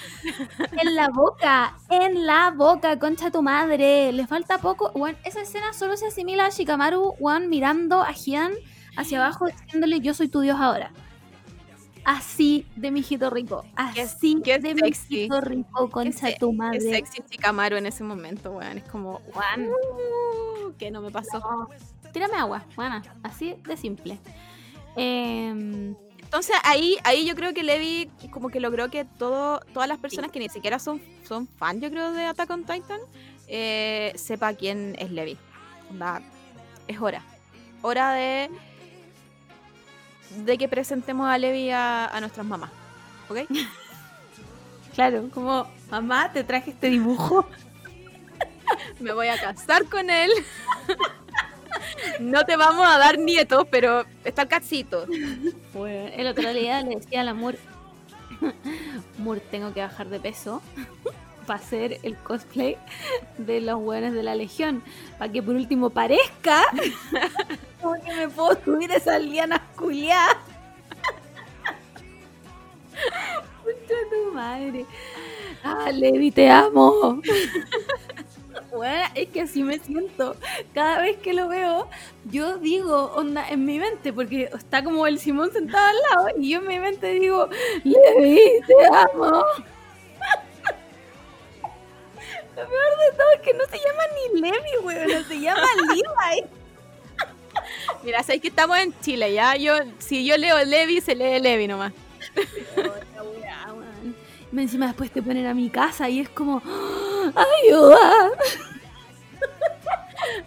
En 0.71 0.95
la 0.95 1.09
boca, 1.09 1.77
en 1.89 2.25
la 2.25 2.51
boca, 2.51 2.97
concha 2.99 3.31
tu 3.31 3.41
madre. 3.41 4.11
Le 4.11 4.27
falta 4.27 4.57
poco. 4.57 4.91
Weón, 4.93 5.17
esa 5.23 5.41
escena 5.41 5.73
solo 5.73 5.97
se 5.97 6.07
asimila 6.07 6.45
a 6.45 6.49
Shikamaru, 6.49 7.15
weón, 7.19 7.49
mirando 7.49 8.01
a 8.01 8.11
Hian 8.11 8.53
hacia 8.95 9.23
abajo, 9.23 9.47
diciéndole: 9.47 9.99
Yo 9.99 10.13
soy 10.13 10.27
tu 10.27 10.41
dios 10.41 10.57
ahora. 10.59 10.91
Así 12.09 12.65
de 12.77 12.89
mi 12.89 13.01
hijito 13.01 13.29
rico. 13.29 13.63
Qué- 13.93 14.01
Así 14.03 14.41
qué 14.41 14.59
de 14.59 14.73
mi 14.75 14.79
sexy. 14.79 15.15
hijito 15.17 15.41
rico, 15.41 15.89
concha 15.89 16.27
se- 16.29 16.37
tu 16.39 16.51
Qué 16.51 16.55
madre. 16.57 16.79
sexy 16.79 17.21
Chicamaro 17.29 17.75
en 17.75 17.85
ese 17.85 18.01
momento, 18.05 18.51
weón. 18.51 18.77
Es 18.77 18.85
como, 18.85 19.19
Weón. 19.35 19.67
uh, 19.69 20.73
que 20.77 20.89
no 20.89 21.01
me 21.01 21.11
pasó. 21.11 21.39
No, 21.39 21.67
tírame 22.13 22.35
agua, 22.37 22.63
bueno, 22.77 23.01
así 23.23 23.55
de 23.67 23.75
simple. 23.75 24.17
Em, 24.95 25.95
Entonces 26.23 26.55
ahí, 26.63 26.97
ahí 27.05 27.25
yo 27.25 27.35
creo 27.35 27.53
que 27.53 27.63
Levi 27.63 28.09
como 28.31 28.49
que 28.49 28.59
logró 28.59 28.89
que 28.89 29.05
todo, 29.05 29.59
todas 29.73 29.87
las 29.87 29.97
personas 29.97 30.29
que 30.31 30.39
ni 30.39 30.49
siquiera 30.49 30.77
son, 30.79 31.01
son 31.25 31.47
fan, 31.47 31.79
yo 31.79 31.89
creo, 31.89 32.11
de 32.11 32.25
Attack 32.25 32.49
on 32.49 32.61
Titan, 32.65 32.99
eh, 33.47 34.11
sepa 34.15 34.53
quién 34.53 34.95
es 34.99 35.09
Levi. 35.11 35.37
Onda, 35.89 36.21
es 36.87 36.99
hora. 36.99 37.21
Hora 37.81 38.11
de 38.13 38.49
de 40.29 40.57
que 40.57 40.67
presentemos 40.67 41.29
a 41.29 41.37
Levi 41.37 41.69
a, 41.71 42.07
a 42.07 42.19
nuestras 42.19 42.45
mamás. 42.45 42.71
¿Ok? 43.29 43.39
claro, 44.95 45.29
como 45.33 45.67
mamá, 45.89 46.31
te 46.31 46.43
traje 46.43 46.71
este 46.71 46.89
dibujo. 46.89 47.47
Me 48.99 49.13
voy 49.13 49.27
a 49.27 49.39
casar 49.39 49.85
con 49.85 50.09
él. 50.09 50.31
No 52.19 52.45
te 52.45 52.55
vamos 52.57 52.87
a 52.87 52.97
dar 52.97 53.17
nietos, 53.17 53.67
pero 53.69 54.05
está 54.23 54.43
el 54.43 54.47
cachito. 54.47 55.05
Bueno, 55.73 56.11
el 56.15 56.27
otro 56.27 56.53
día 56.53 56.81
le 56.81 56.95
decía 56.95 57.21
al 57.21 57.29
amor, 57.29 57.55
Mur, 59.17 59.39
tengo 59.51 59.73
que 59.73 59.81
bajar 59.81 60.07
de 60.09 60.19
peso 60.19 60.61
para 61.45 61.59
hacer 61.59 61.99
el 62.03 62.15
cosplay 62.17 62.77
de 63.37 63.61
los 63.61 63.79
hueones 63.79 64.13
de 64.13 64.23
la 64.23 64.35
Legión, 64.35 64.83
para 65.17 65.31
que 65.31 65.41
por 65.41 65.55
último 65.55 65.89
parezca 65.89 66.63
como 67.81 67.95
que 68.03 68.13
me 68.13 68.29
puedo 68.29 68.57
subir 68.63 68.91
esas 68.91 69.21
lianas 69.21 69.61
culiadas. 69.75 70.37
Pucha 73.63 73.95
tu 74.09 74.33
madre. 74.33 74.85
Ah, 75.63 75.91
Levi, 75.91 76.31
te 76.31 76.49
amo. 76.49 77.21
Es 79.15 79.29
que 79.29 79.41
así 79.41 79.63
me 79.63 79.79
siento. 79.79 80.35
Cada 80.73 81.01
vez 81.01 81.17
que 81.17 81.33
lo 81.33 81.47
veo, 81.47 81.89
yo 82.25 82.57
digo, 82.57 83.11
onda, 83.15 83.47
en 83.49 83.65
mi 83.65 83.79
mente, 83.79 84.13
porque 84.13 84.49
está 84.53 84.83
como 84.83 85.07
el 85.07 85.19
Simón 85.19 85.51
sentado 85.51 85.87
al 85.87 85.95
lado, 86.09 86.37
y 86.39 86.51
yo 86.51 86.59
en 86.59 86.67
mi 86.67 86.79
mente 86.79 87.07
digo, 87.13 87.49
Levi, 87.83 88.61
te 88.67 88.73
amo. 88.85 89.43
Lo 92.55 92.67
peor 92.67 92.97
de 92.99 93.17
todo 93.17 93.31
es 93.35 93.41
que 93.41 93.53
no 93.53 93.65
se 93.65 93.77
llama 93.77 94.03
ni 94.13 94.41
Levi, 94.41 94.77
weón, 94.83 95.25
se 95.25 95.39
llama 95.39 95.67
Levi. 95.89 96.03
Mira, 98.03 98.21
sabéis 98.23 98.41
que 98.41 98.47
estamos 98.49 98.77
en 98.77 98.93
Chile, 99.01 99.33
¿ya? 99.33 99.55
Yo, 99.55 99.73
si 99.99 100.25
yo 100.25 100.37
leo 100.37 100.63
Levi, 100.65 100.99
se 101.01 101.15
lee 101.15 101.39
Levi 101.39 101.67
nomás. 101.67 101.93
Y 104.49 104.59
Encima 104.59 104.87
después 104.87 105.11
te 105.11 105.21
ponen 105.21 105.45
a 105.45 105.53
mi 105.53 105.69
casa 105.69 106.09
y 106.09 106.19
es 106.21 106.29
como, 106.29 106.63
ayuda. 107.63 108.31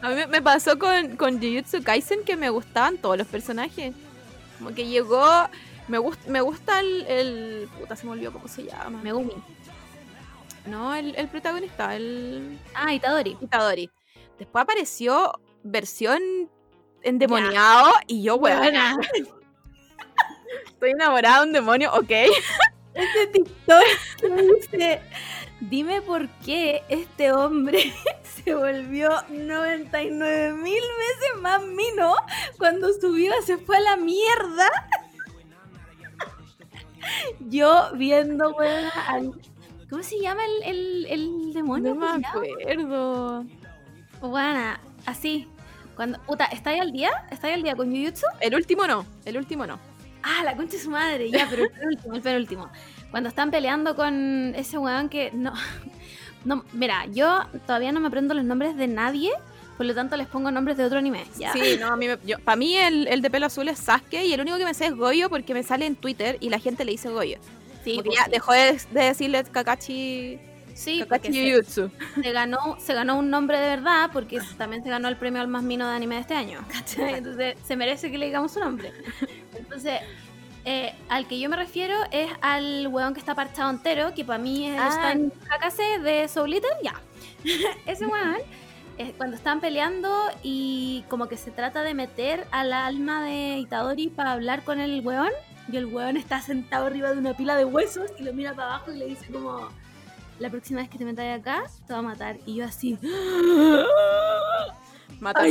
A 0.02 0.08
mí 0.08 0.14
me- 0.16 0.26
me 0.26 0.42
pasó 0.42 0.78
con, 0.78 1.16
con 1.16 1.40
Jujutsu 1.40 1.82
Kaisen 1.84 2.24
que 2.24 2.36
me 2.36 2.50
gustaban 2.50 2.98
todos 2.98 3.16
los 3.16 3.26
personajes. 3.28 3.94
Como 4.58 4.74
que 4.74 4.86
llegó. 4.86 5.24
Me, 5.86 5.98
gust, 5.98 6.26
me 6.26 6.40
gusta 6.40 6.80
el, 6.80 7.06
el. 7.06 7.68
Puta, 7.78 7.94
se 7.94 8.04
me 8.06 8.12
olvidó 8.12 8.32
cómo 8.32 8.48
se 8.48 8.64
llama. 8.64 9.00
Megumi. 9.02 9.34
No, 10.66 10.92
el, 10.94 11.14
el 11.16 11.28
protagonista, 11.28 11.94
el. 11.94 12.58
Ah, 12.74 12.92
Itadori. 12.92 13.36
Itadori. 13.40 13.90
Después 14.38 14.62
apareció 14.62 15.38
versión 15.62 16.20
endemoniado 17.02 17.92
y 18.06 18.22
yo, 18.22 18.36
weón. 18.36 18.58
Buena. 18.58 18.96
Estoy 20.66 20.90
enamorada 20.90 21.40
de 21.40 21.46
un 21.46 21.52
demonio, 21.52 21.92
ok. 21.92 22.10
Este 22.94 23.26
TikTok 23.32 23.82
dice, 24.56 25.00
dime 25.60 26.02
por 26.02 26.28
qué 26.44 26.82
este 26.88 27.32
hombre 27.32 27.92
se 28.44 28.54
volvió 28.54 29.10
99 29.28 30.54
mil 30.54 30.74
veces 30.74 31.40
más 31.42 31.62
mino 31.62 32.14
cuando 32.58 32.92
su 32.92 33.12
vida 33.12 33.34
se 33.44 33.58
fue 33.58 33.76
a 33.76 33.80
la 33.80 33.96
mierda. 33.96 34.68
Yo 37.40 37.90
viendo, 37.94 38.50
weón, 38.52 38.90
al... 39.06 39.32
¿Cómo 39.88 40.02
se 40.02 40.20
llama 40.20 40.42
el, 40.44 40.62
el, 40.62 41.06
el 41.10 41.52
demonio? 41.52 41.94
No 41.94 42.00
me 42.00 42.26
acuerdo. 42.26 43.44
Buena, 44.20 44.80
así. 45.04 45.48
Cuando, 46.00 46.18
puta, 46.20 46.46
¿estáis 46.46 46.80
al 46.80 46.92
día? 46.92 47.10
¿Estáis 47.30 47.56
al 47.56 47.62
día 47.62 47.76
con 47.76 47.94
Jujutsu? 47.94 48.24
El 48.40 48.54
último 48.54 48.86
no, 48.86 49.04
el 49.26 49.36
último 49.36 49.66
no. 49.66 49.78
Ah, 50.22 50.42
la 50.44 50.56
concha 50.56 50.78
de 50.78 50.82
su 50.82 50.88
madre, 50.88 51.30
ya, 51.30 51.46
pero 51.50 51.64
el 51.64 51.70
penúltimo, 51.70 52.14
el 52.14 52.22
penúltimo. 52.22 52.70
Cuando 53.10 53.28
están 53.28 53.50
peleando 53.50 53.94
con 53.94 54.54
ese 54.56 54.78
weón 54.78 55.10
que 55.10 55.30
no. 55.34 55.52
No, 56.46 56.64
mira, 56.72 57.04
yo 57.12 57.40
todavía 57.66 57.92
no 57.92 58.00
me 58.00 58.08
aprendo 58.08 58.32
los 58.32 58.44
nombres 58.46 58.74
de 58.78 58.86
nadie, 58.88 59.30
por 59.76 59.84
lo 59.84 59.94
tanto 59.94 60.16
les 60.16 60.26
pongo 60.26 60.50
nombres 60.50 60.78
de 60.78 60.84
otro 60.86 60.98
anime. 60.98 61.26
Ya. 61.38 61.52
Sí, 61.52 61.76
no, 61.78 61.88
a 61.88 61.96
mí 61.98 62.06
para 62.42 62.56
mí 62.56 62.76
el, 62.76 63.06
el 63.06 63.20
de 63.20 63.28
pelo 63.28 63.44
azul 63.44 63.68
es 63.68 63.78
Sasuke 63.78 64.24
y 64.24 64.32
el 64.32 64.40
único 64.40 64.56
que 64.56 64.64
me 64.64 64.72
sé 64.72 64.86
es 64.86 64.94
Goyo 64.94 65.28
porque 65.28 65.52
me 65.52 65.62
sale 65.62 65.84
en 65.84 65.96
Twitter 65.96 66.38
y 66.40 66.48
la 66.48 66.58
gente 66.58 66.86
le 66.86 66.92
dice 66.92 67.10
Goyo. 67.10 67.36
sí, 67.84 67.96
Porque 67.96 68.08
pues 68.08 68.18
ya 68.20 68.24
sí. 68.24 68.30
dejó 68.30 68.52
de, 68.54 68.80
de 68.90 69.02
decirle 69.02 69.44
Kakashi, 69.44 70.40
Sí, 70.80 71.04
porque 71.06 71.30
se, 71.32 72.32
ganó, 72.32 72.78
se 72.80 72.94
ganó 72.94 73.18
un 73.18 73.28
nombre 73.28 73.58
de 73.60 73.68
verdad, 73.68 74.08
porque 74.12 74.40
también 74.56 74.82
se 74.82 74.88
ganó 74.88 75.08
el 75.08 75.16
premio 75.16 75.42
al 75.42 75.48
más 75.48 75.62
mino 75.62 75.86
de 75.86 75.94
anime 75.94 76.14
de 76.14 76.20
este 76.22 76.34
año. 76.34 76.64
¿cachai? 76.72 77.14
Entonces 77.18 77.56
se 77.62 77.76
merece 77.76 78.10
que 78.10 78.16
le 78.16 78.26
digamos 78.26 78.52
su 78.52 78.60
nombre. 78.60 78.90
Entonces, 79.54 80.00
eh, 80.64 80.94
al 81.10 81.28
que 81.28 81.38
yo 81.38 81.50
me 81.50 81.56
refiero 81.56 81.94
es 82.10 82.30
al 82.40 82.88
weón 82.88 83.12
que 83.12 83.20
está 83.20 83.34
parchado 83.34 83.68
entero, 83.70 84.14
que 84.14 84.24
para 84.24 84.38
mí 84.38 84.70
es 84.70 84.80
Ah. 84.80 84.88
Stan 84.88 85.30
Hakase 85.50 85.98
de 85.98 86.28
Soul 86.28 86.54
Eater, 86.54 86.70
ya. 86.82 86.94
Ese 87.86 88.06
weón, 88.06 88.38
eh, 88.96 89.12
cuando 89.18 89.36
están 89.36 89.60
peleando 89.60 90.10
y 90.42 91.04
como 91.10 91.28
que 91.28 91.36
se 91.36 91.50
trata 91.50 91.82
de 91.82 91.92
meter 91.92 92.46
al 92.52 92.72
alma 92.72 93.22
de 93.22 93.58
Itadori 93.58 94.08
para 94.08 94.32
hablar 94.32 94.64
con 94.64 94.80
el 94.80 95.02
weón, 95.04 95.30
y 95.70 95.76
el 95.76 95.84
weón 95.86 96.16
está 96.16 96.40
sentado 96.40 96.86
arriba 96.86 97.12
de 97.12 97.18
una 97.18 97.34
pila 97.36 97.54
de 97.54 97.66
huesos 97.66 98.10
y 98.18 98.22
lo 98.22 98.32
mira 98.32 98.54
para 98.54 98.76
abajo 98.76 98.92
y 98.92 98.96
le 98.96 99.06
dice 99.06 99.26
como, 99.30 99.68
la 100.40 100.50
próxima 100.50 100.80
vez 100.80 100.90
que 100.90 100.98
te 100.98 101.04
metas 101.04 101.38
acá, 101.38 101.62
te 101.86 101.92
va 101.92 102.00
a 102.00 102.02
matar. 102.02 102.38
Y 102.46 102.56
yo 102.56 102.64
así, 102.64 102.98
Mata. 105.20 105.42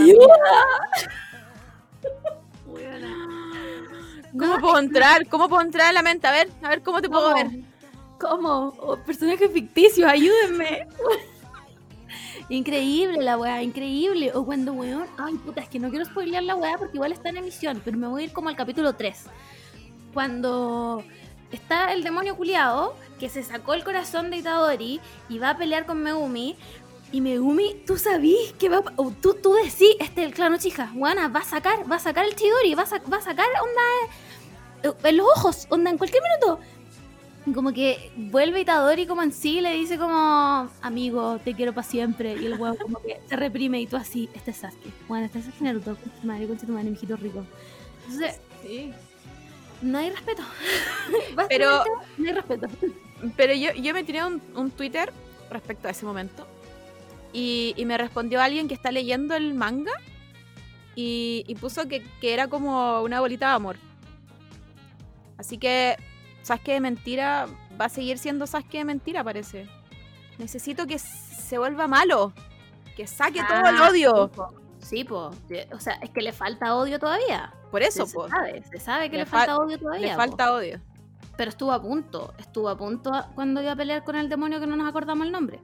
¿Cómo 4.37 4.59
puedo 4.59 4.79
entrar? 4.79 5.27
¿Cómo 5.27 5.47
puedo 5.47 5.61
entrar 5.61 5.87
a 5.87 5.93
la 5.93 6.01
mente? 6.01 6.27
A 6.27 6.31
ver, 6.31 6.49
a 6.61 6.69
ver 6.69 6.81
cómo 6.81 7.01
te 7.01 7.09
puedo 7.09 7.31
¿Cómo? 7.31 7.35
ver. 7.35 7.47
¿Cómo? 8.19 8.73
Oh, 8.79 8.97
personajes 8.97 9.51
ficticios, 9.51 10.09
ayúdenme. 10.09 10.87
increíble 12.49 13.21
la 13.21 13.37
weá, 13.37 13.61
increíble. 13.61 14.31
O 14.33 14.43
cuando 14.45 14.73
weón, 14.73 15.07
ay 15.17 15.35
puta, 15.35 15.61
es 15.61 15.69
que 15.69 15.79
no 15.79 15.89
quiero 15.89 16.05
spoilear 16.05 16.43
la 16.43 16.55
weá 16.55 16.77
porque 16.77 16.97
igual 16.97 17.11
está 17.11 17.29
en 17.29 17.37
emisión, 17.37 17.81
pero 17.85 17.97
me 17.97 18.07
voy 18.07 18.23
a 18.23 18.25
ir 18.25 18.33
como 18.33 18.49
al 18.49 18.55
capítulo 18.55 18.93
3. 18.93 19.25
Cuando 20.13 21.03
está 21.51 21.93
el 21.93 22.03
demonio 22.03 22.35
culiado 22.35 22.95
que 23.19 23.29
se 23.29 23.43
sacó 23.43 23.73
el 23.75 23.83
corazón 23.83 24.31
de 24.31 24.37
Itadori 24.37 24.99
y 25.29 25.37
va 25.39 25.51
a 25.51 25.57
pelear 25.57 25.85
con 25.85 26.01
Megumi. 26.01 26.55
Y 27.11 27.21
Megumi, 27.21 27.75
tú 27.87 27.97
sabís 27.97 28.53
que 28.59 28.69
va 28.69 28.77
a- 28.77 28.93
o 28.95 29.11
tú, 29.11 29.33
tú 29.35 29.53
decís, 29.53 29.95
este 29.99 30.23
el 30.23 30.33
clano 30.33 30.57
chica, 30.57 30.87
Juana, 30.93 31.27
va 31.27 31.39
a 31.41 31.43
sacar, 31.43 31.89
va 31.91 31.95
a 31.97 31.99
sacar 31.99 32.25
el 32.25 32.35
Chidori, 32.35 32.75
va 32.75 32.83
a, 32.83 32.85
sa- 32.85 33.01
va 33.11 33.17
a 33.17 33.21
sacar 33.21 33.47
onda 33.61 33.81
eh, 34.83 34.93
en 35.09 35.17
los 35.17 35.27
ojos, 35.27 35.67
onda 35.69 35.89
en 35.91 35.97
cualquier 35.97 36.23
minuto. 36.23 36.59
Y 37.45 37.51
Como 37.53 37.73
que 37.73 38.11
vuelve 38.15 38.59
Itadori 38.61 39.07
como 39.07 39.23
en 39.23 39.31
sí 39.31 39.59
le 39.59 39.71
dice 39.73 39.97
como, 39.97 40.69
amigo, 40.81 41.39
te 41.43 41.55
quiero 41.55 41.73
para 41.73 41.87
siempre. 41.87 42.33
Y 42.35 42.45
el 42.45 42.59
huevo 42.59 42.77
como 42.79 43.01
que 43.01 43.19
se 43.27 43.35
reprime 43.35 43.81
y 43.81 43.87
tú 43.87 43.95
así, 43.97 44.29
este 44.35 44.51
es 44.51 44.57
Sasuke. 44.57 44.91
Bueno, 45.07 45.25
este 45.25 45.39
es 45.39 45.45
Sasuke 45.45 45.61
Naruto, 45.63 45.95
tu 45.95 46.27
madre, 46.27 46.47
concha 46.47 46.67
tu 46.67 46.73
madre, 46.73 46.91
mijito 46.91 47.15
rico. 47.15 47.43
Entonces, 48.05 48.39
Sí. 48.61 48.93
no 49.81 49.97
hay 49.97 50.11
respeto. 50.11 50.43
Pero- 51.49 51.83
no 52.17 52.27
hay 52.27 52.33
respeto. 52.35 52.67
Pero 53.35 53.53
yo, 53.53 53.73
yo 53.73 53.93
me 53.93 54.03
tiré 54.03 54.23
un, 54.25 54.41
un 54.55 54.71
Twitter 54.71 55.11
respecto 55.49 55.87
a 55.87 55.91
ese 55.91 56.05
momento. 56.05 56.47
Y, 57.33 57.73
y 57.77 57.85
me 57.85 57.97
respondió 57.97 58.41
alguien 58.41 58.67
que 58.67 58.73
está 58.73 58.91
leyendo 58.91 59.35
el 59.35 59.53
manga. 59.53 59.91
Y, 60.95 61.43
y 61.47 61.55
puso 61.55 61.87
que, 61.87 62.03
que 62.19 62.33
era 62.33 62.47
como 62.47 63.01
una 63.03 63.19
bolita 63.21 63.49
de 63.49 63.53
amor. 63.55 63.77
Así 65.37 65.57
que 65.57 65.97
Sasuke 66.41 66.73
de 66.73 66.79
mentira 66.81 67.47
va 67.79 67.85
a 67.85 67.89
seguir 67.89 68.17
siendo 68.17 68.45
Sasuke 68.47 68.79
de 68.79 68.85
mentira, 68.85 69.23
parece. 69.23 69.67
Necesito 70.37 70.87
que 70.87 70.99
se 70.99 71.57
vuelva 71.57 71.87
malo. 71.87 72.33
Que 72.95 73.07
saque 73.07 73.41
todo 73.47 73.69
el 73.69 73.77
Ah, 73.77 73.89
odio. 73.89 74.31
Sí, 74.79 75.03
po. 75.03 75.31
O 75.73 75.79
sea, 75.79 75.93
es 76.01 76.09
que 76.09 76.21
le 76.21 76.33
falta 76.33 76.75
odio 76.75 76.99
todavía. 76.99 77.53
Por 77.71 77.81
eso, 77.83 78.05
se, 78.05 78.13
po. 78.13 78.27
sabe, 78.27 78.61
se 78.63 78.79
sabe 78.79 79.09
que 79.09 79.17
Le 79.17 79.23
le, 79.23 79.25
falta 79.29 79.53
fal- 79.55 79.65
odio 79.65 79.77
todavía. 79.79 80.07
Le 80.07 80.11
po. 80.13 80.17
falta 80.17 80.53
odio. 80.53 80.81
Pero 81.39 81.49
estuvo 81.51 81.71
a 81.71 81.81
punto. 81.81 82.33
Estuvo 82.37 82.67
a 82.67 82.77
punto 82.77 83.13
cuando 83.33 83.61
iba 83.61 83.71
a 83.71 83.75
pelear 83.77 84.03
con 84.03 84.17
el 84.17 84.27
demonio 84.27 84.59
que 84.59 84.67
no 84.67 84.75
nos 84.75 84.89
acordamos 84.89 85.25
el 85.25 85.31
nombre. 85.31 85.61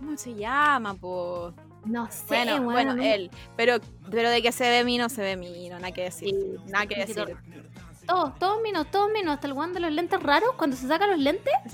¿Cómo 0.00 0.16
se 0.18 0.34
llama, 0.34 0.94
po? 0.94 1.54
No 1.84 2.10
sé, 2.10 2.24
Bueno, 2.26 2.62
bueno, 2.64 2.94
no- 2.96 3.02
él. 3.04 3.30
Pero, 3.56 3.76
pero 4.10 4.28
de 4.28 4.42
que 4.42 4.50
se 4.50 4.68
ve 4.68 4.82
mino, 4.82 5.08
se 5.08 5.22
ve 5.22 5.36
mino. 5.36 5.76
Nada 5.78 5.92
que 5.94 6.02
decir. 6.02 6.30
Sí, 6.30 6.56
nada 6.68 6.86
que 6.86 6.96
decir. 7.06 7.36
Todos, 8.08 8.36
todos 8.40 8.60
menos, 8.60 8.90
todos 8.90 9.08
menos. 9.12 9.34
Hasta 9.34 9.46
el 9.46 9.52
weón 9.52 9.72
de 9.72 9.78
los 9.78 9.92
lentes 9.92 10.20
raros, 10.20 10.50
cuando 10.56 10.76
se 10.76 10.88
saca 10.88 11.06
los 11.06 11.20
lentes. 11.20 11.54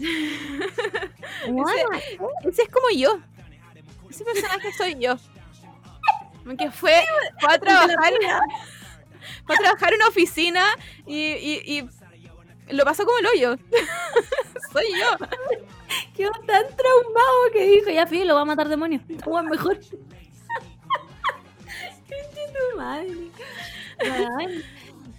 Ese 2.44 2.62
es 2.62 2.68
como 2.68 2.90
yo. 2.94 3.20
Ese 4.10 4.22
personaje 4.22 4.70
soy 4.76 4.96
yo. 5.00 5.16
Que 6.58 6.70
fue, 6.70 6.92
fue 7.40 7.54
a 7.54 7.58
trabajar. 7.60 8.12
Fue 9.46 9.54
a 9.54 9.58
trabajar 9.58 9.92
en 9.94 9.96
una 10.00 10.08
oficina 10.08 10.62
y, 11.06 11.14
y- 11.32 11.62
y 11.78 11.88
lo 12.72 12.84
pasó 12.84 13.04
como 13.04 13.18
el 13.18 13.26
hoyo. 13.26 13.56
soy 14.72 14.84
yo. 14.98 15.26
quedó 16.16 16.30
tan 16.46 16.64
traumado 16.76 17.50
que 17.52 17.66
dijo, 17.66 17.90
ya 17.90 18.06
fío, 18.06 18.24
lo 18.24 18.34
va 18.34 18.42
a 18.42 18.46
matar 18.46 18.68
demonio. 18.68 19.00
Weón, 19.26 19.46
mejor. 19.46 19.78
Tu 22.08 22.76
madre. 22.76 23.14
Weón. 24.02 24.62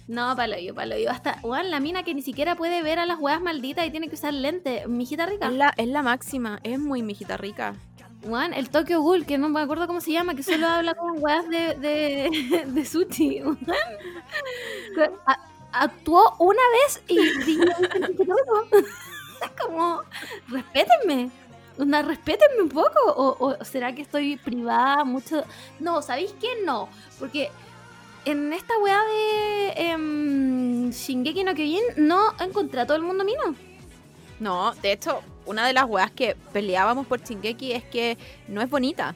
No, 0.08 0.36
palo 0.36 0.58
yo, 0.58 0.74
palo 0.74 0.98
yo. 0.98 1.10
Hasta, 1.10 1.38
weón, 1.42 1.70
la 1.70 1.80
mina 1.80 2.02
que 2.02 2.14
ni 2.14 2.22
siquiera 2.22 2.54
puede 2.56 2.82
ver 2.82 2.98
a 2.98 3.06
las 3.06 3.18
weas 3.18 3.40
malditas 3.40 3.86
y 3.86 3.90
tiene 3.90 4.08
que 4.08 4.14
usar 4.14 4.34
lentes. 4.34 4.86
Mijita 4.86 5.26
rica. 5.26 5.46
Es 5.46 5.54
la, 5.54 5.72
es 5.76 5.88
la 5.88 6.02
máxima. 6.02 6.60
Es 6.62 6.78
muy 6.78 7.02
mijita 7.02 7.36
rica. 7.36 7.74
Juan, 8.24 8.54
el 8.54 8.70
Tokyo 8.70 9.00
Ghoul, 9.00 9.26
que 9.26 9.36
no 9.38 9.48
me 9.48 9.60
acuerdo 9.60 9.86
cómo 9.86 10.00
se 10.00 10.12
llama, 10.12 10.34
que 10.34 10.42
solo 10.42 10.66
habla 10.68 10.94
con 10.94 11.22
weas 11.22 11.48
de, 11.48 11.74
de, 11.74 12.64
de 12.66 12.84
sushi. 12.84 13.42
weón. 13.42 13.58
Actuó 15.72 16.36
una 16.38 16.62
vez 16.84 17.02
y. 17.08 17.18
Es 19.42 19.50
como, 19.60 20.02
respétenme. 20.48 21.28
Una, 21.76 22.02
respétenme 22.02 22.62
un 22.62 22.68
poco. 22.68 23.00
O, 23.08 23.48
o 23.48 23.64
será 23.64 23.92
que 23.92 24.02
estoy 24.02 24.36
privada 24.36 25.02
mucho? 25.04 25.42
No, 25.80 26.00
¿sabéis 26.00 26.32
qué? 26.40 26.62
No. 26.64 26.88
Porque 27.18 27.50
en 28.24 28.52
esta 28.52 28.78
wea 28.78 29.00
de 29.02 29.72
em, 29.76 30.90
Shingeki 30.90 31.44
no 31.44 31.54
Kyojin 31.54 31.82
no 31.96 32.32
encontré 32.38 32.80
a 32.80 32.86
todo 32.86 32.96
el 32.96 33.02
mundo 33.02 33.24
mino. 33.24 33.56
No, 34.38 34.74
de 34.76 34.92
hecho, 34.92 35.22
una 35.46 35.66
de 35.66 35.72
las 35.72 35.86
weas 35.86 36.10
que 36.10 36.36
peleábamos 36.52 37.06
por 37.06 37.20
Shingeki 37.20 37.72
es 37.72 37.84
que 37.84 38.18
no 38.48 38.60
es 38.62 38.70
bonita. 38.70 39.14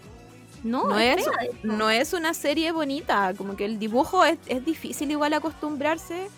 No, 0.64 0.88
No 0.88 0.98
es 0.98 1.22
fea, 1.22 1.32
no 1.62 1.90
es 1.90 2.12
una 2.12 2.34
serie 2.34 2.72
bonita. 2.72 3.32
Como 3.36 3.56
que 3.56 3.64
el 3.64 3.78
dibujo 3.78 4.24
es, 4.24 4.38
es 4.46 4.64
difícil 4.64 5.10
igual 5.10 5.32
acostumbrarse. 5.34 6.28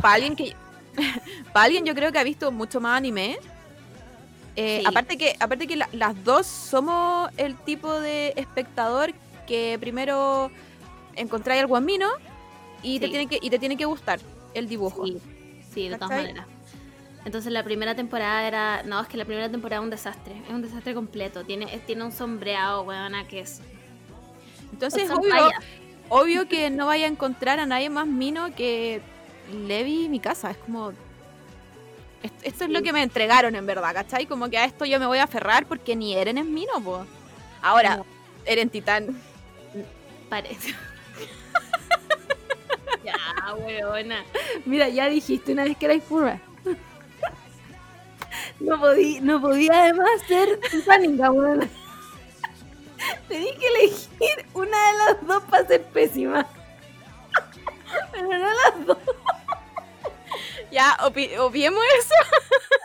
Para 0.00 0.14
alguien 0.14 0.36
que. 0.36 0.54
Para 1.52 1.66
alguien 1.66 1.84
yo 1.84 1.94
creo 1.94 2.12
que 2.12 2.18
ha 2.18 2.24
visto 2.24 2.50
mucho 2.52 2.80
más 2.80 2.96
anime. 2.96 3.38
Eh, 4.56 4.78
Sí. 4.80 4.84
Aparte 4.86 5.18
que, 5.18 5.34
aparte 5.40 5.66
que 5.66 5.76
la- 5.76 5.88
las 5.92 6.22
dos 6.24 6.46
somos 6.46 7.28
el 7.36 7.56
tipo 7.56 7.92
de 7.98 8.32
espectador 8.36 9.12
que 9.48 9.76
primero 9.80 10.50
encontráis 11.16 11.60
algo 11.62 11.76
en 11.76 11.84
mino 11.84 12.08
y, 12.82 13.00
te 13.00 13.08
tiene 13.08 13.26
que, 13.26 13.38
y 13.42 13.50
te 13.50 13.58
tiene 13.58 13.76
que 13.76 13.84
gustar 13.84 14.20
el 14.54 14.68
dibujo. 14.68 15.04
Sí, 15.06 15.18
sí, 15.72 15.88
de 15.88 15.96
todas 15.96 16.10
maneras. 16.10 16.46
Entonces 17.24 17.50
la 17.52 17.64
primera 17.64 17.94
temporada 17.96 18.46
era. 18.46 18.82
No, 18.84 19.00
es 19.00 19.08
que 19.08 19.16
la 19.16 19.24
primera 19.24 19.50
temporada 19.50 19.80
es 19.80 19.84
un 19.84 19.90
desastre. 19.90 20.40
Es 20.46 20.50
un 20.54 20.62
desastre 20.62 20.94
completo. 20.94 21.42
Tiene, 21.44 21.66
tiene 21.86 22.04
un 22.04 22.12
sombreado, 22.12 22.82
weona, 22.82 23.26
que 23.26 23.40
es. 23.40 23.60
Entonces, 24.72 25.10
obvio, 25.10 25.50
obvio 26.10 26.48
que 26.48 26.68
no 26.70 26.86
vaya 26.86 27.06
a 27.06 27.08
encontrar 27.08 27.58
a 27.60 27.66
nadie 27.66 27.88
más 27.90 28.06
mino 28.06 28.54
que 28.54 29.00
Levi 29.52 30.08
mi 30.08 30.20
casa. 30.20 30.50
Es 30.50 30.56
como. 30.58 30.90
est- 32.22 32.42
Esto 32.46 32.64
es 32.64 32.70
lo 32.70 32.82
que 32.82 32.92
me 32.92 33.02
entregaron 33.02 33.54
en 33.54 33.66
verdad, 33.66 33.94
¿cachai? 33.94 34.26
Como 34.26 34.48
que 34.50 34.58
a 34.58 34.64
esto 34.64 34.84
yo 34.84 34.98
me 34.98 35.06
voy 35.06 35.18
a 35.18 35.24
aferrar 35.24 35.66
porque 35.66 35.96
ni 35.96 36.14
Eren 36.14 36.38
es 36.38 36.46
mino, 36.46 36.72
po. 36.82 37.06
Ahora, 37.62 37.96
No. 37.96 38.06
Eren 38.44 38.68
Titán. 38.70 39.20
Parece. 40.28 40.74
ya, 43.04 43.54
weona. 43.54 44.24
Mira, 44.64 44.88
ya 44.88 45.08
dijiste 45.08 45.52
una 45.52 45.64
vez 45.64 45.76
que 45.76 45.86
erais 45.86 46.02
pura. 46.02 46.40
No 48.60 48.78
podía, 48.80 49.20
no 49.20 49.40
podía 49.40 49.82
además 49.84 50.08
ser 50.26 50.58
titánica, 50.70 51.30
weona. 51.30 51.68
Tenía 53.28 53.56
que 53.58 53.66
elegir 53.66 54.46
una 54.54 54.76
de 54.92 54.98
las 54.98 55.26
dos 55.26 55.42
para 55.44 55.66
ser 55.66 55.82
pésima. 55.84 56.46
Pero 58.12 58.28
no 58.28 58.38
las 58.38 58.86
dos. 58.86 58.98
Ya, 60.74 60.96
obviemos 61.38 61.84
eso. 62.00 62.14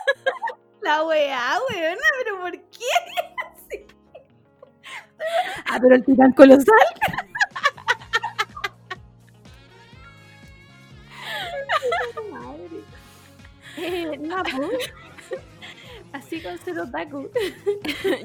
La 0.80 1.02
weá, 1.02 1.58
weona, 1.68 2.06
pero 2.18 2.38
¿por 2.38 2.52
qué? 2.52 2.86
ah, 5.66 5.78
pero 5.82 5.96
el 5.96 6.04
titán 6.04 6.32
colosal. 6.32 6.66
Eh, 13.76 14.18
no, 14.18 14.42
pues. 14.42 14.92
Así 16.12 16.42
con 16.42 16.58
ser 16.58 16.78
otaku. 16.80 17.30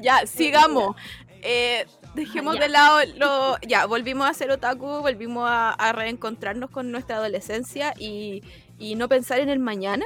ya, 0.02 0.26
sigamos. 0.26 0.96
Eh, 1.40 1.86
dejemos 2.14 2.58
de 2.58 2.68
lado 2.68 3.00
lo. 3.16 3.56
Ya, 3.66 3.86
volvimos 3.86 4.28
a 4.28 4.34
ser 4.34 4.50
otaku, 4.50 5.00
volvimos 5.00 5.48
a, 5.48 5.70
a 5.70 5.92
reencontrarnos 5.92 6.68
con 6.70 6.90
nuestra 6.90 7.16
adolescencia 7.16 7.94
y, 7.98 8.42
y 8.78 8.94
no 8.94 9.08
pensar 9.08 9.40
en 9.40 9.48
el 9.48 9.58
mañana. 9.58 10.04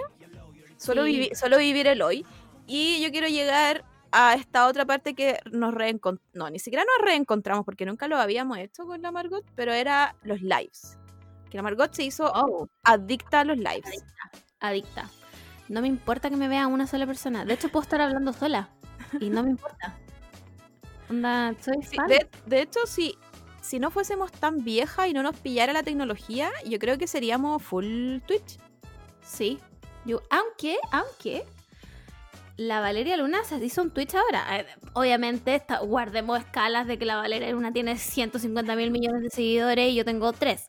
Solo, 0.77 1.05
Sí. 1.05 1.13
vivi- 1.31 1.35
solo 1.35 1.59
vivir 1.59 1.87
el 1.87 2.01
hoy. 2.03 2.25
Y 2.67 3.03
yo 3.03 3.11
quiero 3.11 3.27
llegar 3.29 3.85
a 4.13 4.35
esta 4.35 4.67
otra 4.67 4.85
parte 4.87 5.15
que 5.15 5.39
nos 5.51 5.75
reencontramos. 5.75 6.35
No, 6.35 6.49
ni 6.51 6.59
siquiera 6.59 6.85
nos 6.85 7.05
reencontramos 7.07 7.65
porque 7.65 7.85
nunca 7.87 8.09
lo 8.09 8.17
habíamos 8.17 8.59
hecho 8.59 8.87
con 8.87 9.03
la 9.03 9.11
Margot, 9.13 9.45
pero 9.55 9.73
era 9.73 10.17
los 10.23 10.41
lives. 10.41 10.97
Que 11.51 11.57
la 11.59 11.63
Margot 11.63 11.93
se 11.93 12.05
hizo 12.05 12.31
Oh, 12.35 12.69
adicta 12.83 13.41
a 13.41 13.45
los 13.45 13.57
lives. 13.59 14.05
adicta. 14.61 15.09
No 15.69 15.81
me 15.83 15.89
importa 15.89 16.31
que 16.31 16.37
me 16.37 16.49
vea 16.49 16.67
una 16.67 16.87
sola 16.87 17.07
persona. 17.07 17.45
De 17.45 17.55
hecho, 17.55 17.69
puedo 17.69 17.83
estar 17.83 18.01
hablando 18.01 18.33
sola. 18.33 18.71
Y 19.21 19.31
no 19.31 19.43
me 19.43 19.51
importa. 19.51 19.97
Onda, 21.09 21.55
soy 21.61 21.83
Sí, 21.83 21.97
fan. 21.97 22.07
de, 22.09 22.29
de 22.47 22.63
hecho, 22.63 22.81
si, 22.87 23.17
si 23.71 23.79
no 23.79 23.93
fuésemos 23.93 24.33
tan 24.33 24.65
viejas 24.65 25.07
y 25.07 25.13
no 25.13 25.23
nos 25.23 25.37
pillara 25.37 25.73
la 25.73 25.85
tecnología, 25.85 26.51
yo 26.67 26.81
creo 26.81 26.99
que 26.99 27.07
seríamos 27.07 27.63
full 27.63 28.19
Twitch. 28.27 28.59
Sí. 29.23 29.61
Yo, 30.05 30.23
aunque, 30.29 30.77
aunque, 30.91 31.45
la 32.57 32.81
Valeria 32.81 33.17
Luna 33.17 33.45
se 33.45 33.65
hizo 33.65 33.83
un 33.83 33.93
Twitch 33.93 34.17
ahora. 34.17 34.59
Eh, 34.59 34.67
Obviamente, 34.95 35.63
guardemos 35.83 36.41
escalas 36.41 36.89
de 36.89 36.99
que 36.99 37.05
la 37.05 37.15
Valeria 37.15 37.49
Luna 37.53 37.73
tiene 37.73 37.97
150 37.97 38.75
mil 38.75 38.91
millones 38.91 39.23
de 39.23 39.31
seguidores 39.31 39.93
y 39.93 39.95
yo 39.95 40.05
tengo 40.05 40.33
3. 40.33 40.67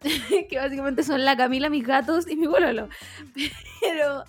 que 0.48 0.58
básicamente 0.58 1.02
son 1.02 1.24
la 1.24 1.36
Camila, 1.36 1.68
mis 1.68 1.84
gatos 1.84 2.28
y 2.28 2.36
mi 2.36 2.46
bololo. 2.46 2.88
Pero 3.80 4.22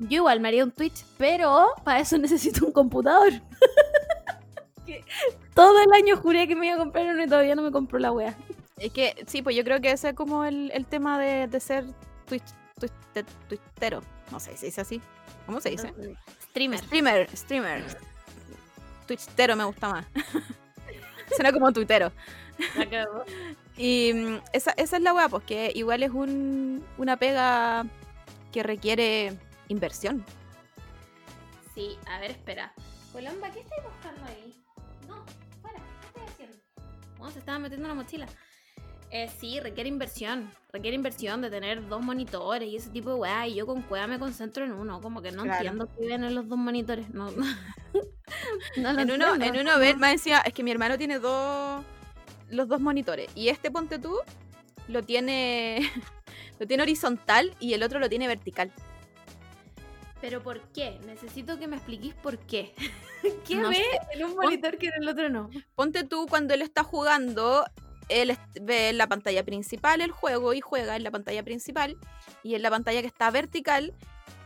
yo 0.00 0.16
igual 0.16 0.40
me 0.40 0.48
haría 0.48 0.64
un 0.64 0.70
Twitch, 0.70 1.02
pero 1.16 1.72
para 1.82 2.00
eso 2.00 2.18
necesito 2.18 2.66
un 2.66 2.72
computador. 2.72 3.32
Que 4.84 5.02
Todo 5.54 5.80
el 5.82 5.92
año 5.92 6.16
juré 6.16 6.48
que 6.48 6.56
me 6.56 6.66
iba 6.66 6.74
a 6.74 6.78
comprar 6.78 7.06
uno 7.06 7.22
y 7.22 7.28
todavía 7.28 7.54
no 7.54 7.62
me 7.62 7.70
compró 7.70 7.98
la 7.98 8.10
wea. 8.12 8.36
Es 8.78 8.92
que, 8.92 9.24
sí, 9.28 9.40
pues 9.42 9.54
yo 9.54 9.62
creo 9.64 9.80
que 9.80 9.92
ese 9.92 10.08
es 10.10 10.14
como 10.14 10.44
el, 10.44 10.70
el 10.74 10.84
tema 10.86 11.18
de, 11.18 11.46
de 11.46 11.60
ser 11.60 11.84
Twitch, 12.26 12.42
Twitch, 12.78 12.92
te- 13.12 13.22
Twitchero. 13.48 14.02
No 14.32 14.40
sé 14.40 14.50
si 14.52 14.56
se 14.58 14.66
dice 14.66 14.80
así. 14.80 15.00
¿Cómo 15.46 15.60
se 15.60 15.70
dice? 15.70 15.92
Streamer. 16.50 16.80
Streamer, 16.80 17.36
streamer. 17.36 17.84
Twitchtero 19.06 19.54
me 19.54 19.64
gusta 19.64 19.88
más. 19.90 20.06
Suena 21.36 21.52
como 21.52 21.72
tuitero. 21.72 22.10
Y 23.76 24.12
mm, 24.12 24.38
esa, 24.52 24.72
esa 24.76 24.96
es 24.96 25.02
la 25.02 25.12
weá, 25.12 25.28
pues 25.28 25.44
que 25.44 25.70
igual 25.74 26.02
es 26.02 26.10
un, 26.10 26.84
una 26.98 27.16
pega 27.16 27.84
que 28.52 28.62
requiere 28.62 29.36
inversión. 29.68 30.24
Sí, 31.74 31.98
a 32.06 32.18
ver, 32.20 32.32
espera. 32.32 32.72
Colomba, 33.12 33.50
¿qué 33.50 33.60
estáis 33.60 33.82
buscando 33.84 34.24
ahí? 34.26 34.54
Se 37.30 37.38
estaba 37.38 37.58
metiendo 37.58 37.88
en 37.88 37.96
la 37.96 38.02
mochila. 38.02 38.26
Eh, 39.10 39.30
sí, 39.38 39.60
requiere 39.60 39.88
inversión. 39.88 40.50
Requiere 40.72 40.96
inversión 40.96 41.40
de 41.40 41.48
tener 41.50 41.86
dos 41.88 42.02
monitores 42.02 42.68
y 42.68 42.76
ese 42.76 42.90
tipo 42.90 43.10
de 43.10 43.14
weá. 43.16 43.46
Y 43.46 43.54
yo 43.54 43.66
con 43.66 43.82
cueva 43.82 44.06
me 44.08 44.18
concentro 44.18 44.64
en 44.64 44.72
uno. 44.72 45.00
Como 45.00 45.22
que 45.22 45.30
no 45.30 45.44
Claro. 45.44 45.58
entiendo 45.58 45.88
qué 45.96 46.06
ven 46.06 46.24
en 46.24 46.34
los 46.34 46.48
dos 46.48 46.58
monitores. 46.58 47.08
No, 47.10 47.30
no. 47.30 47.44
No 48.76 48.92
lo 48.92 49.00
En 49.00 49.10
uno, 49.12 49.34
en 49.36 49.56
uno 49.58 49.78
ver, 49.78 49.96
más 49.98 50.12
decía, 50.12 50.38
es 50.40 50.52
que 50.52 50.62
mi 50.64 50.70
hermano 50.72 50.98
tiene 50.98 51.18
dos 51.18 51.84
los 52.50 52.68
dos 52.68 52.80
monitores. 52.80 53.30
Y 53.34 53.48
este 53.48 53.70
ponte 53.70 53.98
tú 53.98 54.16
lo 54.88 55.02
tiene. 55.02 55.78
lo 56.58 56.66
tiene 56.66 56.82
horizontal 56.82 57.54
y 57.60 57.74
el 57.74 57.82
otro 57.82 58.00
lo 58.00 58.08
tiene 58.08 58.26
vertical. 58.26 58.72
Pero 60.24 60.42
¿por 60.42 60.58
qué? 60.72 60.98
Necesito 61.04 61.58
que 61.58 61.68
me 61.68 61.76
expliquís 61.76 62.14
por 62.14 62.38
qué. 62.38 62.72
¿Qué 63.46 63.56
No 63.56 63.68
ve 63.68 63.74
sé. 63.74 63.82
en 64.14 64.24
un 64.24 64.34
monitor 64.34 64.78
que 64.78 64.86
en 64.86 65.02
el 65.02 65.06
otro 65.08 65.28
no? 65.28 65.50
Ponte 65.74 66.02
tú 66.04 66.24
cuando 66.30 66.54
él 66.54 66.62
está 66.62 66.82
jugando, 66.82 67.66
él 68.08 68.34
ve 68.62 68.88
en 68.88 68.96
la 68.96 69.06
pantalla 69.06 69.44
principal 69.44 70.00
el 70.00 70.12
juego 70.12 70.54
y 70.54 70.62
juega 70.62 70.96
en 70.96 71.02
la 71.02 71.10
pantalla 71.10 71.42
principal. 71.42 71.98
Y 72.42 72.54
en 72.54 72.62
la 72.62 72.70
pantalla 72.70 73.02
que 73.02 73.06
está 73.06 73.30
vertical, 73.30 73.92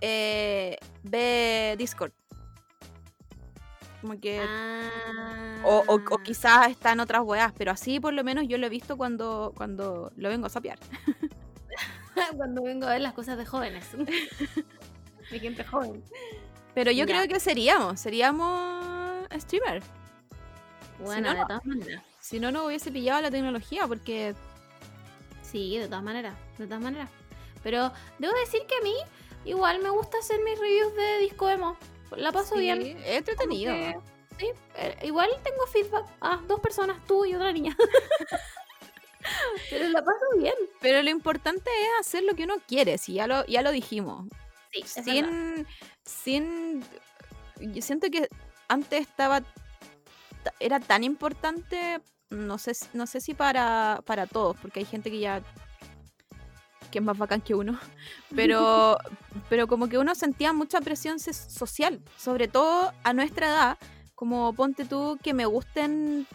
eh, 0.00 0.78
ve 1.04 1.76
Discord. 1.78 2.10
Como 4.00 4.18
que. 4.18 4.40
Ah. 4.40 5.60
O, 5.64 5.84
o- 5.86 6.00
o 6.10 6.18
quizás 6.24 6.70
está 6.72 6.90
en 6.90 6.98
otras 6.98 7.22
weas, 7.22 7.52
pero 7.56 7.70
así 7.70 8.00
por 8.00 8.14
lo 8.14 8.24
menos 8.24 8.48
yo 8.48 8.58
lo 8.58 8.66
he 8.66 8.70
visto 8.70 8.96
cuando, 8.96 9.52
cuando 9.56 10.10
lo 10.16 10.28
vengo 10.28 10.46
a 10.46 10.50
sapear. 10.50 10.80
Cuando 12.36 12.62
vengo 12.64 12.84
a 12.88 12.90
ver 12.94 13.00
las 13.00 13.12
cosas 13.12 13.38
de 13.38 13.46
jóvenes. 13.46 13.84
de 15.30 15.40
gente 15.40 15.64
joven. 15.64 16.02
Pero 16.74 16.90
yo 16.90 17.04
Ya. 17.04 17.06
creo 17.06 17.28
que 17.28 17.40
seríamos, 17.40 18.00
seríamos 18.00 19.26
streamer. 19.38 19.82
Bueno, 20.98 21.32
no, 21.32 21.38
de 21.40 21.46
todas 21.46 21.64
maneras. 21.66 22.02
Si 22.20 22.40
no, 22.40 22.50
no 22.52 22.66
hubiese 22.66 22.90
pillado 22.90 23.20
la 23.22 23.30
tecnología, 23.30 23.86
porque 23.86 24.34
Sí, 25.42 25.78
de 25.78 25.86
todas 25.86 26.02
maneras. 26.02 26.34
De 26.58 26.66
todas 26.66 26.82
maneras. 26.82 27.08
Pero 27.62 27.90
debo 28.18 28.34
decir 28.34 28.62
que 28.68 28.76
a 28.76 28.80
mí 28.82 28.94
igual 29.44 29.80
me 29.80 29.88
gusta 29.90 30.18
hacer 30.18 30.40
mis 30.44 30.58
reviews 30.58 30.94
de 30.94 31.18
disco 31.20 31.48
emo. 31.48 31.76
La 32.16 32.32
paso 32.32 32.54
sí, 32.56 32.60
bien. 32.62 32.82
es 32.82 33.16
entretenido. 33.18 33.72
que, 33.72 33.98
sí, 34.38 34.50
eh, 34.76 34.96
igual 35.04 35.30
tengo 35.42 35.66
feedback. 35.66 36.04
Ah, 36.20 36.40
dos 36.46 36.60
personas, 36.60 36.98
tú 37.06 37.24
y 37.24 37.34
otra 37.34 37.52
niña. 37.52 37.74
Pero 39.70 39.88
la 39.88 40.02
paso 40.04 40.24
bien. 40.38 40.54
Pero 40.80 41.02
lo 41.02 41.10
importante 41.10 41.70
es 41.82 41.88
hacer 42.06 42.22
lo 42.24 42.34
que 42.34 42.44
uno 42.44 42.56
quiere, 42.66 42.98
si 42.98 43.14
ya 43.14 43.26
lo, 43.26 43.44
ya 43.46 43.62
lo 43.62 43.70
dijimos. 43.72 44.26
Sí, 44.72 44.82
sin, 45.02 45.66
sin. 46.04 46.84
Yo 47.60 47.82
siento 47.82 48.08
que 48.10 48.28
antes 48.68 49.00
estaba. 49.02 49.40
ta- 49.40 50.54
Era 50.60 50.80
tan 50.80 51.04
importante. 51.04 52.00
No 52.30 52.58
sé, 52.58 52.74
si- 52.74 52.86
no 52.92 53.06
sé 53.06 53.20
si 53.20 53.34
para, 53.34 54.00
para 54.04 54.26
todos, 54.26 54.56
porque 54.60 54.80
hay 54.80 54.86
gente 54.86 55.10
que 55.10 55.20
ya. 55.20 55.42
que 56.90 56.98
es 57.00 57.04
más 57.04 57.18
bacán 57.18 57.40
que 57.42 57.54
uno. 57.54 57.78
Pero, 58.34 58.96
pero 59.50 59.66
como 59.66 59.88
que 59.88 59.98
uno 59.98 60.14
sentía 60.14 60.52
mucha 60.54 60.80
presión 60.80 61.18
social, 61.20 62.00
sobre 62.16 62.48
todo 62.48 62.92
a 63.04 63.12
nuestra 63.12 63.48
edad. 63.48 63.78
Como 64.14 64.52
ponte 64.54 64.84
tú 64.84 65.18
que 65.22 65.32
me 65.34 65.44
gusten. 65.46 66.26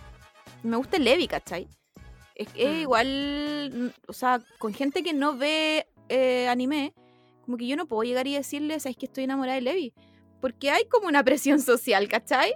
Me 0.63 0.77
guste 0.77 0.99
Levi, 0.99 1.27
¿cachai? 1.27 1.67
Es 2.36 2.47
que 2.49 2.67
Mm. 2.67 2.79
igual. 2.81 3.71
mm, 3.73 3.88
O 4.09 4.13
sea, 4.13 4.41
con 4.59 4.73
gente 4.73 5.03
que 5.03 5.13
no 5.13 5.36
ve 5.38 5.86
eh, 6.09 6.47
anime 6.49 6.93
como 7.46 7.58
que 7.58 7.68
yo 7.68 7.76
no 7.76 7.86
puedo 7.88 8.04
llegar 8.04 8.26
y 8.28 8.34
decirles, 8.36 8.86
es 8.86 8.96
que 8.98 9.06
estoy 9.06 9.26
enamorada 9.26 9.56
de 9.56 9.62
Levi. 9.62 9.94
Porque 10.41 10.72
hay 10.72 10.86
como 10.86 11.08
una 11.08 11.24
presión 11.24 11.60
social, 11.62 12.08
¿cachai? 12.08 12.54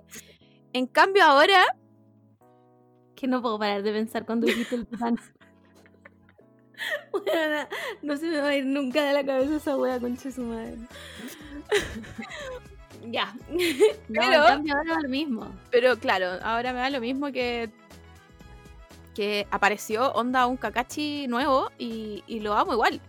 En 0.73 0.87
cambio 0.87 1.23
ahora, 1.23 1.63
Que 3.15 3.27
no 3.27 3.41
puedo 3.41 3.57
parar 3.57 3.81
de 3.83 3.91
pensar 3.91 4.25
cuando 4.25 4.45
dijiste 4.47 4.75
el 4.75 4.85
titán. 4.87 5.17
Weona, 7.13 7.67
no 8.03 8.15
se 8.17 8.27
me 8.27 8.37
va 8.39 8.49
a 8.49 8.55
ir 8.55 8.65
nunca 8.65 9.03
de 9.03 9.13
la 9.13 9.25
cabeza 9.25 9.55
esa 9.55 9.75
wea, 9.77 9.99
concha 9.99 10.25
de 10.29 10.31
su 10.35 10.41
madre. 10.43 10.77
ya. 13.09 13.33
No, 14.09 14.21
Pero- 14.21 14.43
cambio 14.45 14.75
ahora 14.75 14.93
es 14.97 15.03
lo 15.03 15.09
mismo. 15.09 15.47
pero 15.71 15.97
claro, 15.97 16.27
ahora 16.43 16.71
me 16.73 16.79
da 16.79 16.89
lo 16.89 17.01
mismo 17.01 17.31
que 17.31 17.69
que 19.15 19.47
apareció 19.49 20.11
Onda 20.13 20.45
un 20.45 20.57
Kakashi 20.57 21.25
nuevo 21.27 21.71
y, 21.79 22.23
y 22.27 22.39
lo 22.39 22.53
amo 22.53 22.73
igual. 22.73 23.01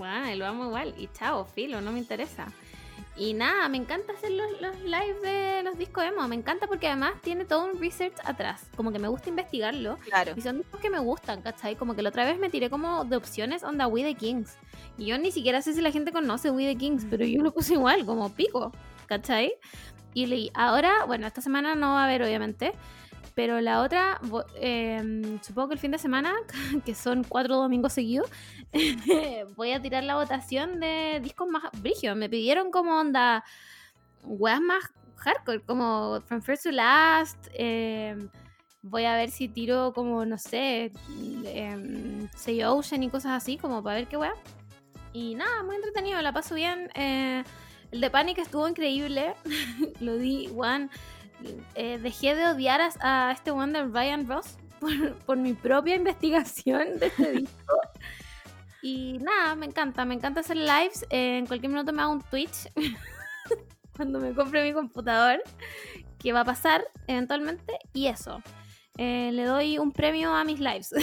Bueno, 0.00 0.32
y 0.32 0.34
lo 0.34 0.46
amo 0.46 0.64
igual. 0.64 0.94
Y 0.96 1.08
chao, 1.08 1.44
filo, 1.44 1.82
no 1.82 1.92
me 1.92 1.98
interesa. 1.98 2.46
Y 3.18 3.34
nada, 3.34 3.68
me 3.68 3.76
encanta 3.76 4.14
hacer 4.14 4.30
los, 4.30 4.58
los 4.58 4.80
lives 4.80 5.20
de 5.20 5.62
los 5.62 5.76
discos 5.76 6.04
emo. 6.04 6.26
Me 6.26 6.36
encanta 6.36 6.66
porque 6.66 6.86
además 6.86 7.12
tiene 7.20 7.44
todo 7.44 7.66
un 7.66 7.78
research 7.78 8.14
atrás. 8.24 8.64
Como 8.76 8.92
que 8.92 8.98
me 8.98 9.08
gusta 9.08 9.28
investigarlo. 9.28 9.98
Claro. 9.98 10.32
Y 10.34 10.40
son 10.40 10.56
discos 10.56 10.80
que 10.80 10.88
me 10.88 11.00
gustan, 11.00 11.42
¿cachai? 11.42 11.76
Como 11.76 11.94
que 11.94 12.00
la 12.00 12.08
otra 12.08 12.24
vez 12.24 12.38
me 12.38 12.48
tiré 12.48 12.70
como 12.70 13.04
de 13.04 13.14
opciones 13.14 13.62
onda 13.62 13.88
We 13.88 14.02
the 14.02 14.14
Kings. 14.14 14.56
Y 14.96 15.04
yo 15.04 15.18
ni 15.18 15.32
siquiera 15.32 15.60
sé 15.60 15.74
si 15.74 15.82
la 15.82 15.90
gente 15.90 16.12
conoce 16.12 16.50
We 16.50 16.64
the 16.64 16.76
Kings, 16.76 17.04
pero 17.10 17.26
yo 17.26 17.42
lo 17.42 17.52
puse 17.52 17.74
igual, 17.74 18.06
como 18.06 18.30
pico, 18.30 18.72
¿cachai? 19.04 19.52
Y 20.14 20.24
leí, 20.24 20.50
ahora, 20.54 21.04
bueno, 21.04 21.26
esta 21.26 21.42
semana 21.42 21.74
no 21.74 21.88
va 21.92 22.00
a 22.00 22.04
haber, 22.06 22.22
obviamente. 22.22 22.72
Pero 23.40 23.58
la 23.62 23.80
otra, 23.80 24.20
em, 24.56 25.40
supongo 25.40 25.68
que 25.68 25.74
el 25.76 25.80
fin 25.80 25.90
de 25.92 25.96
semana, 25.96 26.34
que 26.84 26.94
son 26.94 27.24
cuatro 27.24 27.56
domingos 27.56 27.94
seguidos, 27.94 28.28
voy 29.56 29.72
a 29.72 29.80
tirar 29.80 30.04
la 30.04 30.16
votación 30.16 30.78
de 30.78 31.20
discos 31.22 31.48
más 31.48 31.62
brígidos. 31.80 32.18
Me 32.18 32.28
pidieron 32.28 32.70
como 32.70 33.00
onda, 33.00 33.42
weas 34.24 34.60
más 34.60 34.84
hardcore, 35.16 35.62
como 35.62 36.20
From 36.26 36.42
First 36.42 36.64
to 36.64 36.70
Last. 36.70 37.48
em, 37.54 38.28
voy 38.82 39.06
a 39.06 39.16
ver 39.16 39.30
si 39.30 39.48
tiro 39.48 39.94
como, 39.94 40.26
no 40.26 40.36
sé, 40.36 40.92
em, 41.46 42.28
Say 42.36 42.62
Ocean 42.62 43.02
y 43.04 43.08
cosas 43.08 43.32
así, 43.42 43.56
como 43.56 43.82
para 43.82 43.96
ver 43.96 44.06
qué 44.06 44.18
wea. 44.18 44.34
Y 45.14 45.34
nada, 45.34 45.62
muy 45.62 45.76
entretenido, 45.76 46.20
la 46.20 46.34
paso 46.34 46.54
bien. 46.56 46.90
eh, 46.94 47.42
el 47.90 48.02
de 48.02 48.10
Panic 48.10 48.36
estuvo 48.36 48.68
increíble. 48.68 49.34
Lo 50.00 50.18
di, 50.18 50.50
one. 50.54 50.90
Eh, 51.74 51.98
dejé 51.98 52.34
de 52.34 52.46
odiar 52.48 52.80
a, 52.80 52.90
a 53.28 53.32
este 53.32 53.50
one 53.50 53.72
de 53.72 53.84
Ryan 53.86 54.26
Ross 54.28 54.56
por, 54.78 55.14
por 55.18 55.36
mi 55.36 55.52
propia 55.54 55.94
investigación 55.96 56.98
de 56.98 57.06
este 57.06 57.32
disco. 57.40 57.80
Y 58.82 59.18
nada, 59.18 59.54
me 59.56 59.66
encanta, 59.66 60.04
me 60.04 60.14
encanta 60.14 60.40
hacer 60.40 60.56
lives. 60.56 61.04
eh, 61.10 61.38
en 61.38 61.46
cualquier 61.46 61.70
minuto 61.70 61.92
me 61.92 62.02
hago 62.02 62.12
un 62.12 62.22
Twitch 62.22 62.70
cuando 63.96 64.18
me 64.18 64.32
compre 64.32 64.64
mi 64.64 64.72
computador, 64.72 65.42
que 66.18 66.32
va 66.32 66.40
a 66.40 66.44
pasar 66.44 66.84
eventualmente. 67.06 67.78
Y 67.92 68.06
eso, 68.06 68.42
eh, 68.96 69.30
le 69.32 69.44
doy 69.44 69.78
un 69.78 69.92
premio 69.92 70.34
a 70.34 70.44
mis 70.44 70.60
lives. 70.60 70.94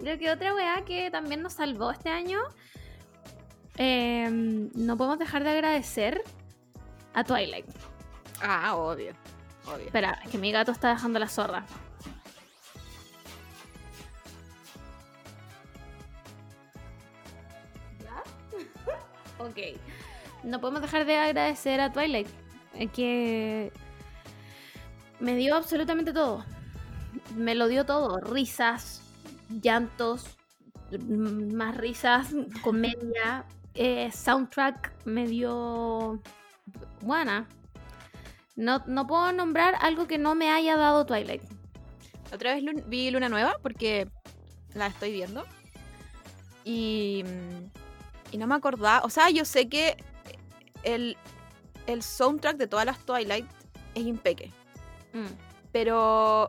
Creo 0.00 0.18
que 0.18 0.30
otra 0.30 0.54
weá 0.54 0.84
que 0.84 1.10
también 1.10 1.40
nos 1.42 1.54
salvó 1.54 1.90
este 1.90 2.10
año, 2.10 2.38
eh, 3.76 4.28
no 4.30 4.96
podemos 4.96 5.18
dejar 5.18 5.44
de 5.44 5.50
agradecer 5.50 6.22
a 7.14 7.24
Twilight. 7.24 7.66
Ah, 8.42 8.76
obvio. 8.76 9.12
Obvio. 9.66 9.86
Espera, 9.86 10.20
es 10.24 10.30
que 10.30 10.38
mi 10.38 10.52
gato 10.52 10.72
está 10.72 10.90
dejando 10.90 11.18
la 11.18 11.28
zorra. 11.28 11.64
¿Ya? 18.02 18.22
ok. 19.44 19.58
No 20.44 20.60
podemos 20.60 20.82
dejar 20.82 21.04
de 21.04 21.18
agradecer 21.18 21.80
a 21.80 21.92
Twilight. 21.92 22.28
Es 22.74 22.90
que 22.92 23.72
me 25.18 25.36
dio 25.36 25.54
absolutamente 25.54 26.12
todo. 26.12 26.44
Me 27.36 27.54
lo 27.54 27.68
dio 27.68 27.84
todo. 27.84 28.20
Risas, 28.20 29.02
llantos, 29.48 30.38
más 30.98 31.76
risas, 31.76 32.34
comedia, 32.62 33.44
eh, 33.74 34.10
soundtrack 34.12 34.92
me 35.04 35.26
dio 35.26 36.20
buena. 37.00 37.48
No, 38.56 38.82
no 38.86 39.06
puedo 39.06 39.32
nombrar 39.32 39.74
algo 39.80 40.06
que 40.06 40.18
no 40.18 40.34
me 40.34 40.50
haya 40.50 40.76
dado 40.76 41.06
Twilight. 41.06 41.42
Otra 42.32 42.54
vez 42.54 42.62
lun- 42.62 42.84
vi 42.88 43.10
Luna 43.10 43.28
Nueva 43.28 43.56
porque 43.62 44.08
la 44.74 44.86
estoy 44.86 45.12
viendo. 45.12 45.44
Y, 46.64 47.24
mm, 47.24 48.32
y 48.32 48.38
no 48.38 48.46
me 48.46 48.54
acordaba. 48.54 49.00
O 49.04 49.10
sea, 49.10 49.30
yo 49.30 49.44
sé 49.44 49.68
que 49.68 49.96
el, 50.82 51.16
el 51.86 52.02
soundtrack 52.02 52.56
de 52.56 52.66
todas 52.66 52.84
las 52.86 52.98
Twilight 53.00 53.46
es 53.94 54.04
impeque. 54.04 54.52
Mm. 55.12 55.26
Pero 55.72 56.48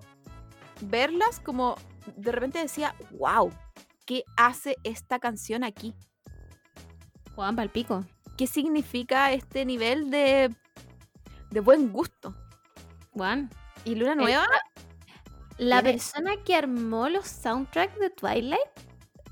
verlas 0.82 1.40
como 1.40 1.76
de 2.18 2.32
repente 2.32 2.60
decía, 2.60 2.96
wow, 3.12 3.52
¿qué 4.06 4.24
hace 4.36 4.76
esta 4.84 5.20
canción 5.20 5.64
aquí? 5.64 5.96
Juan 7.36 7.56
Palpico. 7.56 8.06
¿Qué 8.38 8.48
significa 8.48 9.32
este 9.32 9.66
nivel 9.66 10.10
de, 10.10 10.54
de 11.52 11.60
buen 11.60 11.92
gusto? 11.92 12.36
Juan. 13.12 13.50
Y 13.86 13.96
Luna 13.96 14.16
Nueva, 14.16 14.48
La 15.58 15.82
persona 15.82 16.32
que 16.46 16.56
armó 16.56 17.10
los 17.10 17.28
soundtracks 17.28 18.00
de 18.00 18.10
Twilight, 18.10 18.60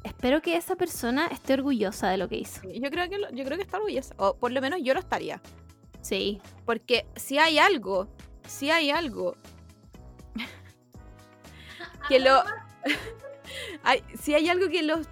espero 0.04 0.42
que 0.42 0.56
esa 0.58 0.76
persona 0.76 1.28
esté 1.28 1.54
orgullosa 1.54 2.10
de 2.10 2.18
lo 2.18 2.28
que 2.28 2.38
hizo. 2.38 2.62
yo 2.64 2.90
creo 2.90 3.10
que 3.10 3.18
lo- 3.20 3.32
yo 3.32 3.44
creo 3.46 3.58
que 3.58 3.64
está 3.64 3.78
orgullosa. 3.78 4.16
O 4.18 4.36
por 4.36 4.52
lo 4.52 4.62
menos 4.62 4.80
yo 4.84 4.94
lo 4.94 5.00
estaría. 5.00 5.42
Sí. 6.02 6.42
Porque 6.66 7.06
si 7.16 7.38
hay 7.38 7.60
algo, 7.60 8.08
si 8.48 8.70
hay 8.72 8.90
algo 8.92 9.36
que 12.08 12.20
lo... 12.20 12.44
hay, 13.84 14.04
si 14.20 14.34
hay 14.34 14.50
algo 14.50 14.70
que 14.70 14.84
los 14.84 15.08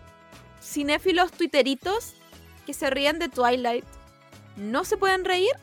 cinéfilos 0.61 1.31
tuiteritos 1.31 2.15
que 2.67 2.73
se 2.73 2.89
ríen 2.89 3.17
de 3.17 3.29
Twilight 3.29 3.85
no 4.57 4.83
se 4.83 4.97
pueden 4.97 5.23
reír, 5.23 5.53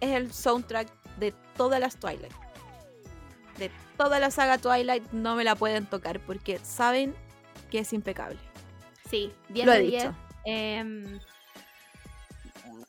es 0.00 0.10
el 0.10 0.32
soundtrack 0.32 0.88
de 1.18 1.34
todas 1.56 1.80
las 1.80 1.96
Twilight. 1.96 2.32
De 3.58 3.72
toda 3.96 4.20
la 4.20 4.30
saga 4.30 4.56
Twilight 4.56 5.02
no 5.10 5.34
me 5.34 5.42
la 5.42 5.56
pueden 5.56 5.86
tocar 5.86 6.20
porque 6.20 6.60
saben 6.60 7.12
que 7.72 7.80
es 7.80 7.92
impecable. 7.92 8.38
Sí, 9.10 9.32
10 9.48 9.66
Lo 9.66 9.72
he 9.72 9.78
de 9.78 9.82
10. 9.82 10.02
dicho. 10.02 10.14
Em, 10.44 11.18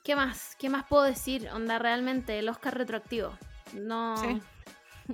¿Qué 0.04 0.16
más? 0.16 0.56
¿Qué 0.58 0.70
más 0.70 0.86
puedo 0.86 1.04
decir? 1.04 1.50
Onda, 1.50 1.80
realmente, 1.80 2.38
el 2.38 2.50
Oscar 2.50 2.78
retroactivo. 2.78 3.36
No. 3.74 4.16
Sí. 4.18 4.42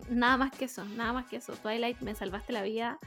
Nada 0.09 0.35
más 0.35 0.51
que 0.51 0.65
eso, 0.65 0.83
nada 0.83 1.13
más 1.13 1.25
que 1.25 1.37
eso. 1.37 1.53
Twilight, 1.53 2.01
me 2.01 2.15
salvaste 2.15 2.51
la 2.51 2.63
vida. 2.63 2.99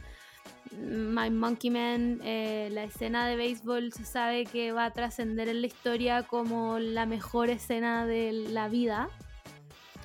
My 0.73 1.31
Monkey 1.31 1.71
Man, 1.71 2.21
eh, 2.25 2.69
la 2.73 2.85
escena 2.85 3.27
de 3.27 3.37
béisbol 3.37 3.93
se 3.93 4.05
sabe 4.05 4.45
que 4.45 4.73
va 4.73 4.87
a 4.87 4.91
trascender 4.93 5.49
en 5.49 5.61
la 5.61 5.67
historia 5.67 6.23
como 6.23 6.79
la 6.79 7.07
mejor 7.07 7.51
escena 7.51 8.07
de 8.07 8.33
la 8.33 8.69
vida. 8.69 9.09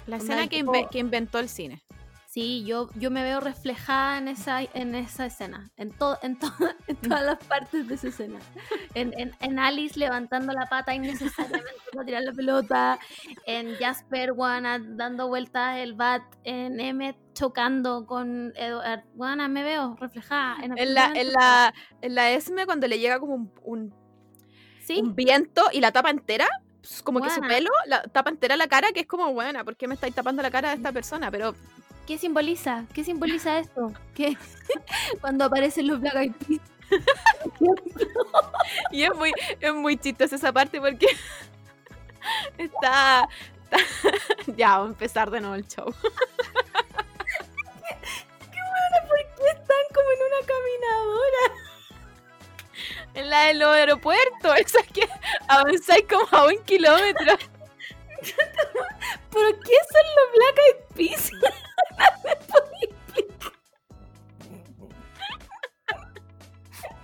La 0.08 0.18
escena 0.18 0.48
que 0.48 1.00
inventó 1.00 1.40
el 1.40 1.50
cine. 1.50 1.82
Sí, 2.36 2.66
yo, 2.66 2.90
yo 2.96 3.12
me 3.12 3.24
veo 3.24 3.40
reflejada 3.40 4.18
en 4.18 4.28
esa, 4.28 4.62
en 4.62 4.94
esa 4.94 5.26
escena, 5.26 5.72
en, 5.78 5.92
to- 5.94 6.20
en, 6.22 6.38
to- 6.38 6.52
en 6.88 6.98
todas 6.98 7.24
las 7.24 7.38
partes 7.46 7.88
de 7.88 7.96
esa 7.96 8.10
escena. 8.10 8.40
En, 8.94 9.18
en- 9.18 9.34
en 9.40 9.58
Alice 9.58 9.98
levantando 9.98 10.52
la 10.52 10.66
pata 10.66 10.94
innecesariamente 10.94 11.72
para 11.94 12.06
tirar 12.06 12.24
la 12.24 12.34
pelota, 12.34 13.00
en 13.46 13.74
Jasper 13.78 14.34
Wana 14.34 14.80
dando 14.80 15.30
vueltas 15.30 15.78
el 15.78 15.94
bat, 15.94 16.24
en 16.44 16.82
Emmet 16.82 17.16
chocando 17.34 18.06
con 18.06 18.52
Edward. 18.58 19.06
Wana, 19.16 19.48
me 19.48 19.64
veo 19.64 19.96
reflejada 19.96 20.58
en 20.62 20.78
En 20.78 20.94
la, 20.94 21.14
en 21.16 21.32
la, 21.32 21.74
en 22.02 22.16
la 22.16 22.32
Esme 22.32 22.66
cuando 22.66 22.86
le 22.90 23.00
llega 23.00 23.18
como 23.18 23.36
un, 23.36 23.54
un- 23.64 23.90
todo. 23.92 24.00
Sí, 24.86 25.00
un 25.00 25.16
viento 25.16 25.64
y 25.72 25.80
la 25.80 25.94
tapa 25.94 26.10
entera, 26.10 26.50
pues, 26.82 27.02
como 27.02 27.22
que 27.22 27.30
su 27.30 27.40
pelo 27.48 27.72
la 27.88 28.04
tapa 28.04 28.30
entera 28.30 28.58
la 28.58 28.68
cara, 28.68 28.92
que 28.92 29.00
es 29.00 29.08
como, 29.08 29.32
buena, 29.32 29.64
¿por 29.64 29.78
qué 29.78 29.88
me 29.88 29.94
estáis 29.94 30.14
tapando 30.14 30.42
la 30.42 30.52
cara 30.52 30.72
de 30.72 30.76
esta 30.76 30.92
persona? 30.92 31.32
Pero 31.32 31.56
¿qué 32.06 32.18
simboliza? 32.18 32.86
¿Qué 32.94 33.04
simboliza 33.04 33.60
esto? 33.64 33.94
¿Qué? 34.14 34.38
Cuando 35.22 35.46
aparecen 35.46 35.88
los 35.88 36.00
Black 36.00 36.16
Eyed 36.16 36.34
Peas. 36.48 36.62
Y 38.92 39.04
es 39.04 39.16
muy, 39.16 39.34
es 39.60 39.74
muy 39.74 39.98
chistosa 39.98 40.36
esa 40.36 40.52
parte 40.54 40.80
porque 40.80 41.08
está, 42.58 43.28
está- 43.64 43.78
Ya, 44.56 44.76
a 44.78 44.86
empezar 44.86 45.32
de 45.32 45.40
nuevo 45.42 45.56
el 45.56 45.68
show. 45.68 45.86
¿Por 45.86 46.04
qué 49.38 49.50
están 49.52 49.86
como 49.94 50.10
en 50.12 50.20
una 50.28 50.42
caminadora? 50.48 51.44
En 53.14 53.30
la 53.30 53.44
del 53.46 53.62
aeropuerto, 53.62 54.54
esa 54.56 54.84
que 54.84 55.08
avanzáis 55.48 56.06
como 56.10 56.28
a 56.32 56.46
un 56.48 56.58
kilómetro. 56.66 57.38
¿Pero 59.32 59.50
qué 59.62 59.78
son 59.92 60.06
los 60.16 60.28
Black 60.36 60.58
Eyed 60.66 60.80
Peas? 60.96 61.32
¿Me 62.24 62.36
podía 62.36 62.86
explicar? 62.90 63.54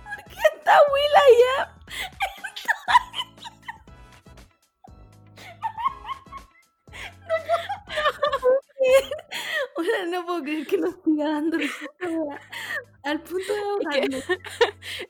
¿Por 0.04 0.24
qué 0.24 0.40
está 0.54 0.74
Will 0.92 1.16
allá? 1.26 1.56
No 8.22 8.38
puedo 8.40 8.60
creer. 8.76 9.04
Ahora 9.76 10.06
no 10.06 10.26
puedo 10.26 10.42
creer 10.42 10.66
que 10.66 10.78
nos 10.78 10.94
siga 11.04 11.24
dando. 11.24 11.58
Al 13.04 13.20
punto 13.22 13.52
de 13.52 13.60
ahogarme. 13.60 14.24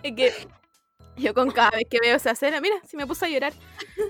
Es 0.02 0.12
que 0.16 0.48
yo 1.16 1.34
con 1.34 1.50
cada 1.50 1.70
vez 1.70 1.84
que 1.90 1.98
veo 2.00 2.16
esa 2.16 2.32
escena, 2.32 2.60
mira, 2.60 2.76
si 2.86 2.96
me 2.96 3.06
puse 3.06 3.26
a 3.26 3.28
llorar. 3.28 3.52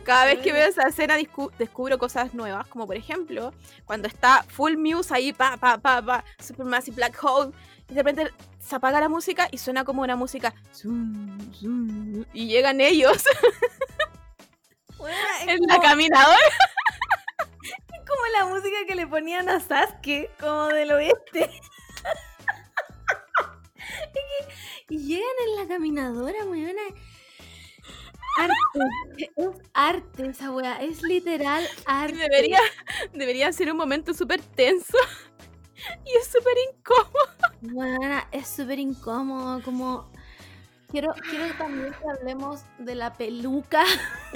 Cada 0.04 0.26
vez 0.26 0.40
que 0.40 0.52
veo 0.52 0.68
esa 0.68 0.88
escena 0.88 1.16
descubro 1.58 1.98
cosas 1.98 2.34
nuevas, 2.34 2.66
como 2.68 2.86
por 2.86 2.96
ejemplo, 2.96 3.52
cuando 3.84 4.08
está 4.08 4.44
Full 4.48 4.76
Muse 4.76 5.14
ahí, 5.14 5.32
pa, 5.32 5.56
pa, 5.56 5.78
pa, 5.78 6.02
pa, 6.02 6.24
Supermassive 6.38 6.96
Black 6.96 7.18
Hole, 7.22 7.52
y 7.88 7.94
de 7.94 8.02
repente 8.02 8.32
se 8.60 8.76
apaga 8.76 9.00
la 9.00 9.08
música 9.08 9.48
y 9.50 9.58
suena 9.58 9.84
como 9.84 10.02
una 10.02 10.16
música. 10.16 10.54
y 12.32 12.46
llegan 12.46 12.80
ellos 12.80 13.24
es 15.08 15.48
en 15.48 15.66
la 15.66 15.80
caminadora. 15.80 16.38
como 18.06 18.26
la 18.38 18.46
música 18.46 18.76
que 18.86 18.94
le 18.94 19.06
ponían 19.06 19.48
a 19.48 19.60
Sasuke, 19.60 20.30
como 20.38 20.66
del 20.68 20.92
oeste. 20.92 21.50
Y 24.92 24.98
llegan 24.98 25.36
en 25.48 25.56
la 25.56 25.66
caminadora, 25.66 26.44
weona. 26.44 26.82
Arte. 28.36 29.30
Es 29.36 29.48
arte 29.72 30.26
esa 30.26 30.50
weá. 30.50 30.82
Es 30.82 31.02
literal 31.02 31.66
arte. 31.86 32.18
Debería, 32.18 32.58
debería 33.14 33.50
ser 33.54 33.70
un 33.72 33.78
momento 33.78 34.12
súper 34.12 34.42
tenso. 34.42 34.98
Y 36.04 36.16
es 36.16 36.28
súper 36.28 36.54
incómodo. 36.68 37.74
Weona, 37.74 38.28
es 38.30 38.46
súper 38.46 38.78
incómodo. 38.78 39.60
Como. 39.64 40.12
Quiero, 40.88 41.12
quiero 41.28 41.52
también 41.54 41.92
que 41.92 42.08
hablemos 42.08 42.60
de 42.78 42.94
la 42.94 43.14
peluca 43.14 43.82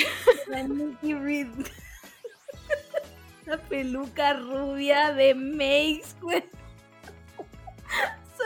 de 0.49 0.65
Nikki 0.65 1.15
Reed. 1.15 1.49
La 3.47 3.59
peluca 3.59 4.33
rubia 4.33 5.13
de 5.13 5.35
Mace. 5.37 6.17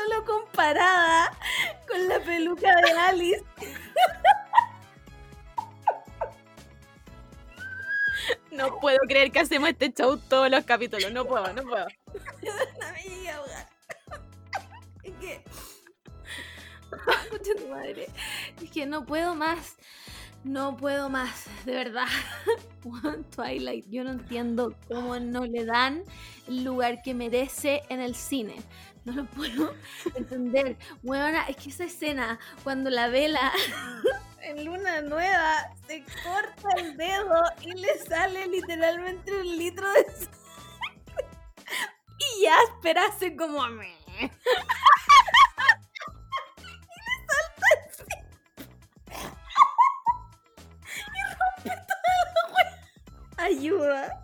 Solo 0.04 0.24
comparada 0.24 1.36
con 1.86 2.08
la 2.08 2.20
peluca 2.20 2.74
de 2.80 2.92
Alice. 2.92 3.44
No 8.50 8.78
puedo 8.80 8.98
creer 9.08 9.30
que 9.30 9.40
hacemos 9.40 9.70
este 9.70 9.92
show 9.92 10.16
todos 10.16 10.50
los 10.50 10.64
capítulos. 10.64 11.12
No 11.12 11.24
puedo, 11.24 11.52
no 11.52 11.62
puedo. 11.62 11.86
No 12.42 12.92
me 12.92 13.02
llegué 13.02 13.30
a 13.30 13.36
ahogar. 13.36 13.68
Es 15.02 15.14
que. 15.14 15.44
Concha 17.30 17.54
tu 17.56 17.68
madre. 17.68 18.08
Es 18.62 18.70
que 18.70 18.86
no 18.86 19.04
puedo 19.04 19.34
más. 19.34 19.76
No 20.44 20.74
puedo 20.76 21.10
más, 21.10 21.46
de 21.66 21.74
verdad. 21.74 22.08
Twilight, 23.36 23.84
yo 23.90 24.04
no 24.04 24.12
entiendo 24.12 24.74
cómo 24.88 25.18
no 25.20 25.44
le 25.44 25.66
dan 25.66 26.02
el 26.48 26.64
lugar 26.64 27.02
que 27.02 27.12
merece 27.12 27.82
en 27.90 28.00
el 28.00 28.14
cine. 28.14 28.56
No 29.04 29.12
lo 29.12 29.24
puedo 29.26 29.74
entender. 30.14 30.76
Bueno, 31.02 31.38
es 31.48 31.56
que 31.56 31.70
esa 31.70 31.84
escena, 31.84 32.38
cuando 32.62 32.90
la 32.90 33.08
vela 33.08 33.52
en 34.42 34.64
luna 34.64 35.00
nueva 35.02 35.74
se 35.86 36.04
corta 36.22 36.68
el 36.76 36.96
dedo 36.96 37.42
y 37.62 37.72
le 37.72 37.98
sale 37.98 38.46
literalmente 38.46 39.32
un 39.32 39.56
litro 39.56 39.90
de. 39.92 40.06
Y 42.22 42.42
ya 42.42 42.54
esperase 42.74 43.34
como 43.34 43.62
a 43.62 43.70
mí. 43.70 43.94
Ayuda. 53.38 54.22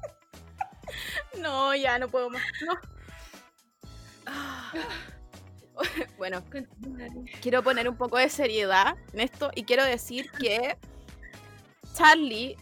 No, 1.38 1.74
ya 1.74 1.98
no 1.98 2.08
puedo 2.08 2.28
más. 2.28 2.42
No. 2.66 2.95
Ah. 4.26 4.72
Bueno, 6.16 6.42
quiero 7.42 7.62
poner 7.62 7.86
un 7.86 7.98
poco 7.98 8.16
de 8.16 8.30
seriedad 8.30 8.96
en 9.12 9.20
esto 9.20 9.50
y 9.54 9.64
quiero 9.64 9.84
decir 9.84 10.30
que 10.30 10.78
Charlie 11.92 12.56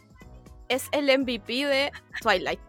es 0.68 0.88
el 0.90 1.16
MVP 1.16 1.64
de 1.64 1.92
Twilight. 2.20 2.60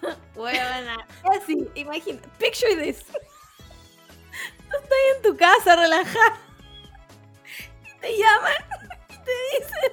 Buena. 0.34 1.06
Así, 1.24 1.68
imagina. 1.74 2.20
Picture 2.38 2.76
this. 2.76 3.04
Tú 3.04 4.76
estás 4.76 4.98
en 5.16 5.22
tu 5.22 5.36
casa 5.36 5.76
relajada. 5.76 6.38
Y 7.86 8.00
te 8.00 8.18
llaman 8.18 8.52
y 9.10 9.14
te 9.24 9.32
dicen. 9.58 9.92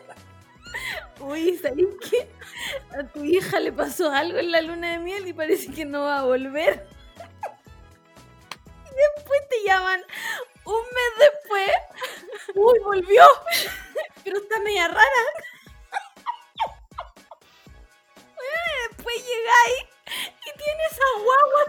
Uy, 1.19 1.57
¿sabes 1.57 1.85
qué? 2.09 2.29
A 2.97 3.03
tu 3.03 3.23
hija 3.23 3.59
le 3.59 3.73
pasó 3.73 4.09
algo 4.11 4.37
en 4.37 4.51
la 4.51 4.61
luna 4.61 4.91
de 4.93 4.99
miel 4.99 5.27
y 5.27 5.33
parece 5.33 5.71
que 5.71 5.85
no 5.85 6.03
va 6.03 6.19
a 6.19 6.23
volver. 6.23 6.87
Después 8.99 9.39
te 9.49 9.63
llaman 9.63 10.03
un 10.65 10.81
mes 10.81 11.13
después. 11.19 11.71
Uy, 12.55 12.79
volvió. 12.79 13.23
Pero 14.23 14.37
está 14.37 14.59
media 14.59 14.87
rara. 14.87 14.99
Después 18.89 19.15
llegáis 19.25 19.85
y 20.45 20.51
tienes 20.57 20.93
a 20.93 21.19
guagua. 21.21 21.63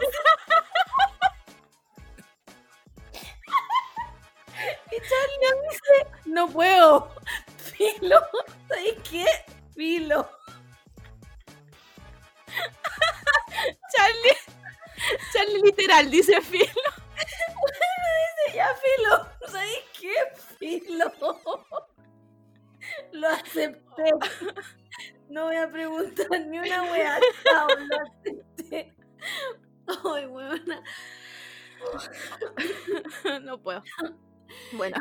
Y 4.93 4.97
Charlie 4.97 5.69
dice, 5.71 5.97
no 6.27 6.49
puedo. 6.49 7.15
Filo, 7.57 8.21
¿sabes 8.69 8.97
qué? 9.09 9.25
Filo. 9.75 10.29
Charlie, 13.95 14.37
Charlie 15.33 15.63
literal 15.63 16.11
dice 16.11 16.41
Phil. 17.21 18.55
Ya, 18.55 18.69
filo. 18.75 19.27
¿Sabes 19.53 19.85
qué? 20.01 20.13
Filo. 20.59 21.13
Lo 23.13 23.29
acepté. 23.29 24.11
No 25.29 25.45
voy 25.47 25.57
a 25.57 25.71
preguntar 25.71 26.27
ni 26.47 26.59
una 26.59 26.83
wea. 26.91 27.21
Chao, 27.45 27.69
lo 27.69 27.97
acepté. 28.01 28.95
Ay, 30.05 30.27
weona. 30.27 30.83
no 33.43 33.61
puedo. 33.61 33.83
Bueno, 34.73 34.97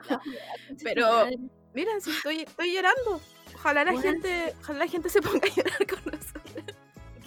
pero 0.84 1.28
mira, 1.74 1.92
si 2.00 2.12
estoy, 2.12 2.42
estoy 2.42 2.74
llorando. 2.76 3.20
Ojalá 3.56 3.84
la 3.84 3.92
Bueno. 3.94 4.12
gente, 4.12 4.54
ojalá 4.62 4.80
la 4.80 4.88
gente 4.88 5.10
se 5.10 5.22
ponga 5.22 5.48
a 5.48 5.56
llorar 5.56 5.88
con 5.88 6.12
nosotros. 6.14 6.76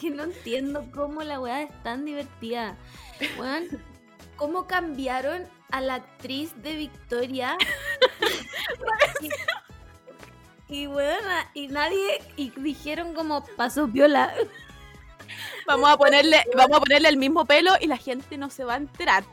que 0.00 0.10
no 0.10 0.24
entiendo 0.24 0.86
cómo 0.94 1.22
la 1.22 1.40
weá 1.40 1.62
es 1.62 1.82
tan 1.82 2.04
divertida. 2.04 2.76
Weón, 3.38 3.68
¿cómo 4.36 4.66
cambiaron 4.66 5.48
a 5.70 5.80
la 5.80 5.94
actriz 5.94 6.52
de 6.62 6.76
Victoria? 6.76 7.56
y, 10.68 10.74
y 10.74 10.86
weona, 10.86 11.50
y 11.54 11.68
nadie, 11.68 12.22
y 12.36 12.50
dijeron 12.56 13.14
como 13.14 13.44
pasó 13.56 13.86
viola. 13.86 14.34
Vamos 15.66 15.90
a 15.90 15.96
ponerle, 15.96 16.44
vamos 16.56 16.76
a 16.76 16.80
ponerle 16.80 17.08
el 17.08 17.16
mismo 17.16 17.44
pelo 17.44 17.72
y 17.80 17.86
la 17.86 17.96
gente 17.96 18.36
no 18.36 18.50
se 18.50 18.64
va 18.64 18.74
a 18.74 18.78
enterar. 18.78 19.24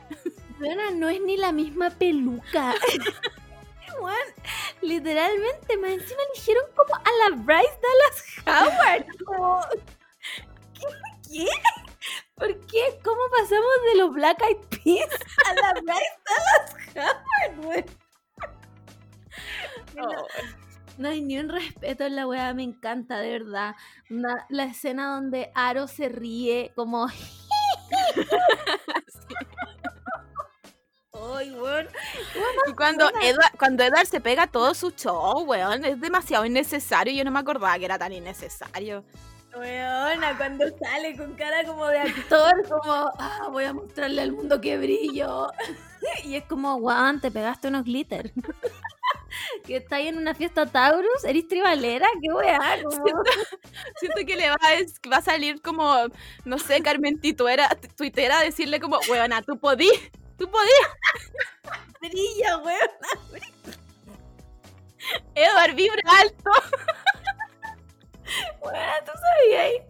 Weona, 0.60 0.90
no 0.90 1.08
es 1.08 1.20
ni 1.20 1.36
la 1.36 1.52
misma 1.52 1.90
peluca. 1.90 2.74
Literalmente, 4.82 5.76
más 5.76 5.90
encima 5.90 6.20
eligieron 6.32 6.64
como 6.74 6.94
a 6.94 7.30
la 7.30 7.36
Bryce 7.36 7.78
Dallas 7.82 8.70
Howard. 8.70 9.06
Como, 9.24 9.60
¿qué? 10.74 10.86
¿Qué? 11.28 11.46
¿Por 12.40 12.58
qué? 12.66 12.98
¿Cómo 13.04 13.20
pasamos 13.30 13.70
de 13.92 13.98
los 13.98 14.12
Black 14.14 14.42
Eyed 14.42 14.56
Peas 14.82 15.10
a 15.46 15.54
la 15.54 15.72
Bryce 15.74 16.18
Dallas 16.94 17.16
Howard? 17.58 17.84
Oh, 20.00 20.26
No 20.98 21.08
hay 21.10 21.20
ni 21.22 21.38
un 21.38 21.48
respeto 21.50 22.04
en 22.04 22.16
la 22.16 22.26
weá, 22.26 22.52
me 22.54 22.62
encanta, 22.62 23.18
de 23.18 23.38
verdad. 23.38 23.74
Una- 24.08 24.46
la 24.48 24.64
escena 24.64 25.14
donde 25.14 25.50
Aro 25.54 25.86
se 25.86 26.08
ríe 26.08 26.72
como... 26.74 27.06
Ay, 31.12 31.50
weón. 31.52 31.86
Y 32.68 32.72
cuando 32.72 33.08
Edward, 33.20 33.56
cuando 33.58 33.82
Edward 33.84 34.06
se 34.06 34.20
pega 34.20 34.46
todo 34.46 34.72
su 34.74 34.90
show, 34.92 35.42
weón, 35.42 35.84
es 35.84 36.00
demasiado 36.00 36.44
innecesario. 36.46 37.12
Yo 37.12 37.24
no 37.24 37.30
me 37.30 37.40
acordaba 37.40 37.78
que 37.78 37.84
era 37.84 37.98
tan 37.98 38.12
innecesario. 38.12 39.04
Weona, 39.56 40.36
cuando 40.36 40.64
sale 40.78 41.16
con 41.16 41.34
cara 41.34 41.64
como 41.64 41.86
de 41.88 41.98
actor, 41.98 42.68
como, 42.68 43.12
ah, 43.18 43.48
voy 43.50 43.64
a 43.64 43.72
mostrarle 43.72 44.22
al 44.22 44.32
mundo 44.32 44.60
que 44.60 44.76
brillo. 44.78 45.48
Y 46.24 46.34
es 46.34 46.44
como, 46.44 46.76
weón, 46.76 47.20
te 47.20 47.30
pegaste 47.30 47.68
unos 47.68 47.84
glitter. 47.84 48.32
que 49.66 49.76
está 49.76 49.96
ahí 49.96 50.08
en 50.08 50.16
una 50.16 50.34
fiesta 50.34 50.64
Taurus, 50.64 51.24
eres 51.24 51.46
tribalera, 51.46 52.06
qué 52.22 52.32
weá. 52.32 52.58
como- 52.82 53.22
Siento 53.98 54.20
que 54.26 54.36
le 54.36 54.48
va 54.48 54.56
a, 54.56 55.10
va 55.10 55.16
a 55.18 55.22
salir 55.22 55.60
como, 55.60 55.94
no 56.46 56.58
sé, 56.58 56.80
Carmen 56.82 57.20
Tituera, 57.20 57.68
tuitera 57.98 58.38
a 58.38 58.42
decirle 58.44 58.80
como, 58.80 58.98
weona, 59.10 59.42
tú 59.42 59.58
podí, 59.58 59.90
tú 60.38 60.50
podí. 60.50 60.70
brilla, 62.00 62.58
weón. 62.58 62.90
Edward 65.34 65.74
vibra 65.74 66.02
alto. 66.18 66.50
Weona, 68.62 69.04
¿tú 69.04 69.12
sabías 69.12 69.82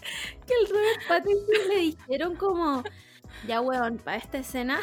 que 0.47 0.55
el 0.55 0.69
Robert 0.69 1.09
Pattinson 1.09 1.69
le 1.69 1.77
dijeron 1.77 2.37
como, 2.37 2.83
ya 3.47 3.61
weón, 3.61 3.99
para 3.99 4.17
esta 4.17 4.39
escena 4.39 4.81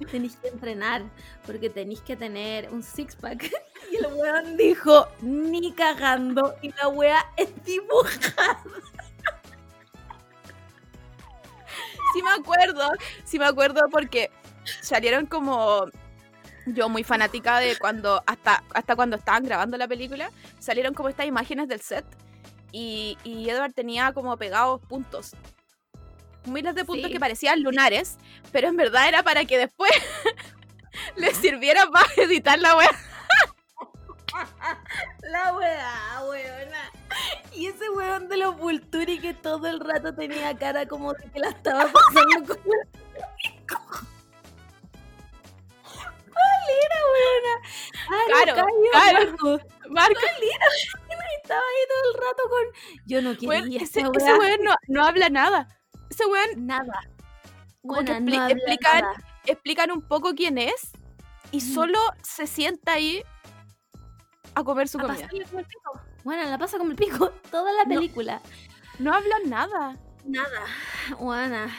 tenéis 0.10 0.36
que 0.36 0.48
entrenar, 0.48 1.02
porque 1.46 1.70
tenéis 1.70 2.00
que 2.00 2.16
tener 2.16 2.70
un 2.70 2.82
six-pack. 2.82 3.50
Y 3.90 3.96
el 3.96 4.06
weón 4.06 4.56
dijo, 4.56 5.08
ni 5.20 5.72
cagando, 5.72 6.54
y 6.62 6.70
la 6.74 6.86
wea 6.86 7.26
es 7.36 7.48
dibujada. 7.64 8.62
Sí 12.12 12.22
me 12.22 12.30
acuerdo, 12.30 12.88
sí 13.24 13.38
me 13.38 13.46
acuerdo 13.46 13.88
porque 13.90 14.30
salieron 14.80 15.26
como 15.26 15.86
yo 16.66 16.88
muy 16.88 17.02
fanática 17.02 17.58
de 17.58 17.76
cuando 17.78 18.22
hasta 18.26 18.62
hasta 18.74 18.94
cuando 18.94 19.16
estaban 19.16 19.42
grabando 19.42 19.76
la 19.76 19.88
película, 19.88 20.30
salieron 20.60 20.94
como 20.94 21.08
estas 21.08 21.26
imágenes 21.26 21.66
del 21.66 21.80
set 21.80 22.04
y, 22.72 23.18
y 23.24 23.48
Edward 23.50 23.72
tenía 23.72 24.12
como 24.12 24.36
pegados 24.36 24.80
puntos. 24.88 25.32
Miles 26.46 26.74
de 26.74 26.84
puntos 26.84 27.06
Sí. 27.08 27.12
que 27.12 27.20
parecían 27.20 27.62
lunares, 27.62 28.16
pero 28.52 28.68
en 28.68 28.76
verdad 28.76 29.08
era 29.08 29.22
para 29.22 29.44
que 29.44 29.58
después 29.58 29.90
les 31.16 31.36
sirviera 31.36 31.86
para 31.86 32.06
editar 32.16 32.58
la 32.58 32.76
web. 32.76 32.90
La 35.22 35.52
weá, 35.54 36.22
weona. 36.28 36.90
Y 37.52 37.66
ese 37.66 37.90
weón 37.90 38.28
de 38.28 38.36
los 38.36 38.56
Vulturi 38.56 39.18
que 39.18 39.34
todo 39.34 39.66
el 39.66 39.80
rato 39.80 40.14
tenía 40.14 40.56
cara 40.56 40.86
como 40.86 41.12
de 41.14 41.28
que 41.30 41.40
la 41.40 41.48
estaba 41.50 41.86
pasando 41.92 42.56
pico. 42.62 43.80
¿Cuál 45.82 46.62
era, 46.84 46.98
weona? 47.12 47.54
Ah, 48.08 48.24
Caro, 48.32 48.54
Cayo, 48.54 48.90
Caro. 48.92 49.30
Marco. 49.30 49.48
Marco, 49.88 50.20
Estaba 51.42 51.60
ahí 51.60 51.88
todo 51.88 52.10
el 52.12 52.28
rato 52.28 52.42
con. 52.48 53.00
Yo 53.06 53.22
no 53.22 53.34
quería 53.34 53.48
weón, 53.48 53.72
ese, 53.72 54.02
weón 54.06 54.60
no, 54.62 54.74
no 54.88 55.04
habla 55.04 55.28
nada. 55.30 55.68
Ese 56.10 56.24
weón 56.26 56.66
Nada. 56.66 57.00
Como 57.82 58.04
que 58.04 58.12
expli- 58.12 58.36
no 58.36 58.42
habla 58.42 58.54
explican- 58.54 59.00
nada. 59.02 59.24
explican 59.46 59.90
un 59.90 60.02
poco 60.02 60.34
quién 60.34 60.58
es 60.58 60.92
y 61.50 61.60
solo 61.60 61.98
se 62.22 62.46
sienta 62.46 62.92
ahí 62.92 63.22
a 64.54 64.62
comer 64.64 64.86
su 64.88 64.98
A 64.98 65.02
comida. 65.02 65.20
pasarle 65.22 65.44
como 65.44 65.58
el 65.60 65.66
pico. 65.66 66.00
Bueno, 66.24 66.44
la 66.50 66.58
pasa 66.58 66.78
como 66.78 66.90
el 66.90 66.96
pico 66.96 67.30
toda 67.50 67.72
la 67.72 67.84
No. 67.84 67.94
película. 67.96 68.42
No 68.98 69.14
habla 69.14 69.36
nada. 69.46 69.96
Nada. 70.24 70.66
Juana. 71.16 71.74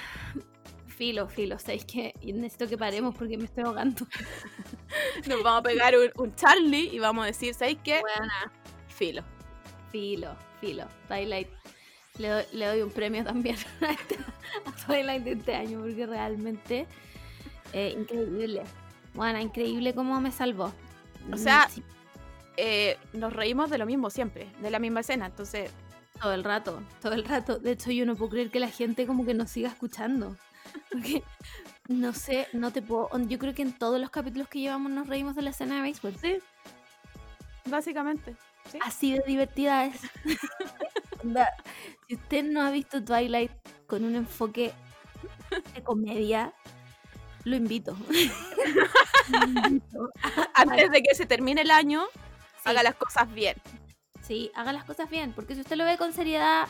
Filo, 0.87 1.27
filo. 1.29 1.57
¿Sabéis 1.59 1.85
que 1.85 2.13
necesito 2.21 2.67
que 2.67 2.77
paremos 2.77 3.15
porque 3.15 3.37
me 3.37 3.45
estoy 3.45 3.63
ahogando? 3.63 4.05
Nos 5.27 5.41
vamos 5.43 5.59
a 5.59 5.63
pegar 5.63 5.93
un, 5.97 6.11
un 6.15 6.35
Charlie 6.35 6.89
y 6.93 6.99
vamos 6.99 7.23
a 7.23 7.27
decir, 7.27 7.53
¿sabéis 7.53 7.79
qué? 7.83 8.01
Buena. 8.01 8.51
Filo. 8.91 9.23
Filo, 9.91 10.35
filo. 10.59 10.85
Twilight. 11.07 11.47
Le 12.17 12.27
doy, 12.27 12.43
le 12.53 12.65
doy 12.67 12.81
un 12.81 12.91
premio 12.91 13.23
también 13.23 13.55
a, 13.81 13.91
este- 13.91 14.17
a 14.65 14.85
Twilight 14.85 15.23
de 15.23 15.31
este 15.31 15.55
año 15.55 15.79
porque 15.79 16.05
realmente 16.05 16.87
eh, 17.73 17.95
increíble. 17.97 18.63
Buena, 19.13 19.41
increíble 19.41 19.93
cómo 19.93 20.19
me 20.21 20.31
salvó. 20.31 20.71
O 21.31 21.37
sea, 21.37 21.67
Sí, 21.69 21.83
Eh, 22.57 22.97
nos 23.13 23.33
reímos 23.33 23.69
de 23.69 23.77
lo 23.77 23.85
mismo 23.85 24.09
siempre, 24.09 24.47
de 24.61 24.69
la 24.69 24.79
misma 24.79 24.99
escena. 25.01 25.25
Entonces, 25.27 25.71
todo 26.21 26.33
el 26.33 26.43
rato, 26.43 26.83
todo 27.01 27.13
el 27.13 27.23
rato. 27.25 27.59
De 27.59 27.71
hecho, 27.71 27.91
yo 27.91 28.05
no 28.05 28.15
puedo 28.15 28.31
creer 28.31 28.51
que 28.51 28.59
la 28.59 28.69
gente 28.69 29.07
como 29.07 29.25
que 29.25 29.33
nos 29.33 29.49
siga 29.49 29.69
escuchando. 29.69 30.35
Porque, 30.91 31.23
no 31.87 32.13
sé, 32.13 32.47
no 32.53 32.71
te 32.71 32.81
puedo... 32.81 33.09
Yo 33.27 33.39
creo 33.39 33.53
que 33.53 33.61
en 33.63 33.73
todos 33.77 33.99
los 33.99 34.09
capítulos 34.09 34.47
que 34.47 34.59
llevamos 34.59 34.91
nos 34.91 35.07
reímos 35.07 35.35
de 35.35 35.41
la 35.41 35.49
escena 35.51 35.75
de 35.77 35.81
béisbol. 35.81 36.15
sí, 36.17 36.37
básicamente. 37.65 38.35
¿Sí? 38.71 38.79
Así 38.81 39.13
de 39.13 39.23
divertida 39.25 39.85
es. 39.85 40.01
Si 42.07 42.15
usted 42.15 42.43
no 42.43 42.61
ha 42.63 42.71
visto 42.71 43.03
Twilight 43.03 43.51
con 43.87 44.03
un 44.03 44.15
enfoque 44.15 44.73
de 45.75 45.83
comedia, 45.83 46.51
lo 47.43 47.55
invito. 47.55 47.95
Lo 49.29 49.47
invito. 49.67 50.09
Antes 50.55 50.89
de 50.91 51.01
que 51.03 51.13
se 51.15 51.25
termine 51.25 51.61
el 51.61 51.71
año, 51.71 52.05
Sí, 52.63 52.69
haga 52.69 52.83
las 52.83 52.95
cosas 52.95 53.31
bien. 53.33 53.55
sí, 54.21 54.51
haga 54.55 54.73
las 54.73 54.83
cosas 54.83 55.09
bien, 55.09 55.31
porque 55.33 55.55
si 55.55 55.61
usted 55.61 55.75
lo 55.77 55.85
ve 55.85 55.97
con 55.97 56.11
seriedad, 56.13 56.67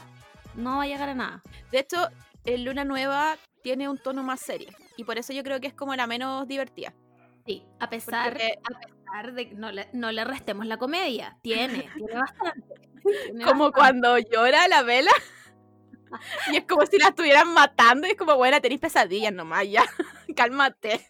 no 0.56 0.78
va 0.78 0.84
a 0.84 0.88
llegar 0.88 1.10
a 1.10 1.16
nada. 1.16 1.42
De 1.72 1.80
hecho, 1.80 2.08
en 2.46 2.64
Luna 2.66 2.84
Nueva 2.86 3.38
tiene 3.64 3.90
un 3.90 3.98
tono 3.98 4.22
más 4.24 4.40
serio. 4.42 4.70
Y 4.98 5.04
por 5.06 5.18
eso 5.18 5.34
yo 5.34 5.44
creo 5.44 5.60
que 5.60 5.68
es 5.68 5.74
como 5.74 5.96
la 5.96 6.08
menos 6.08 6.48
divertida. 6.48 6.94
Sí, 7.46 7.64
a 7.80 7.90
pesar, 7.90 8.32
Porque- 8.32 8.60
a 8.64 8.80
pesar 9.12 9.34
de 9.34 9.50
que 9.50 9.56
no 9.56 9.72
le, 9.72 9.90
no 9.94 10.12
le 10.12 10.24
restemos 10.24 10.66
la 10.66 10.78
comedia. 10.78 11.38
Tiene, 11.42 11.90
tiene 11.96 12.14
bastante. 12.14 12.90
tiene 13.04 13.46
Como 13.46 13.66
bastante. 13.66 13.74
cuando 13.74 14.18
llora 14.20 14.68
la 14.68 14.84
vela. 14.84 15.12
Y 16.52 16.58
es 16.58 16.66
como 16.66 16.86
si 16.86 16.98
la 16.98 17.10
estuvieran 17.10 17.54
matando. 17.54 18.08
Y 18.08 18.12
es 18.12 18.18
como, 18.18 18.36
bueno, 18.36 18.60
tenéis 18.62 18.82
pesadillas 18.82 19.34
nomás, 19.34 19.68
ya. 19.70 19.84
Cálmate. 20.36 21.06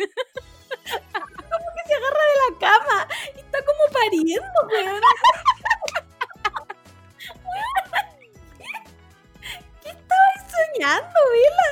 se 1.87 1.97
agarra 1.97 2.19
de 2.23 2.35
la 2.53 2.59
cama 2.59 3.07
y 3.35 3.39
está 3.39 3.59
como 3.65 3.83
pariendo, 3.91 4.59
weón. 4.71 5.01
¿Qué 9.83 9.89
estabas 9.89 10.41
soñando, 10.51 11.19
Vela? 11.33 11.69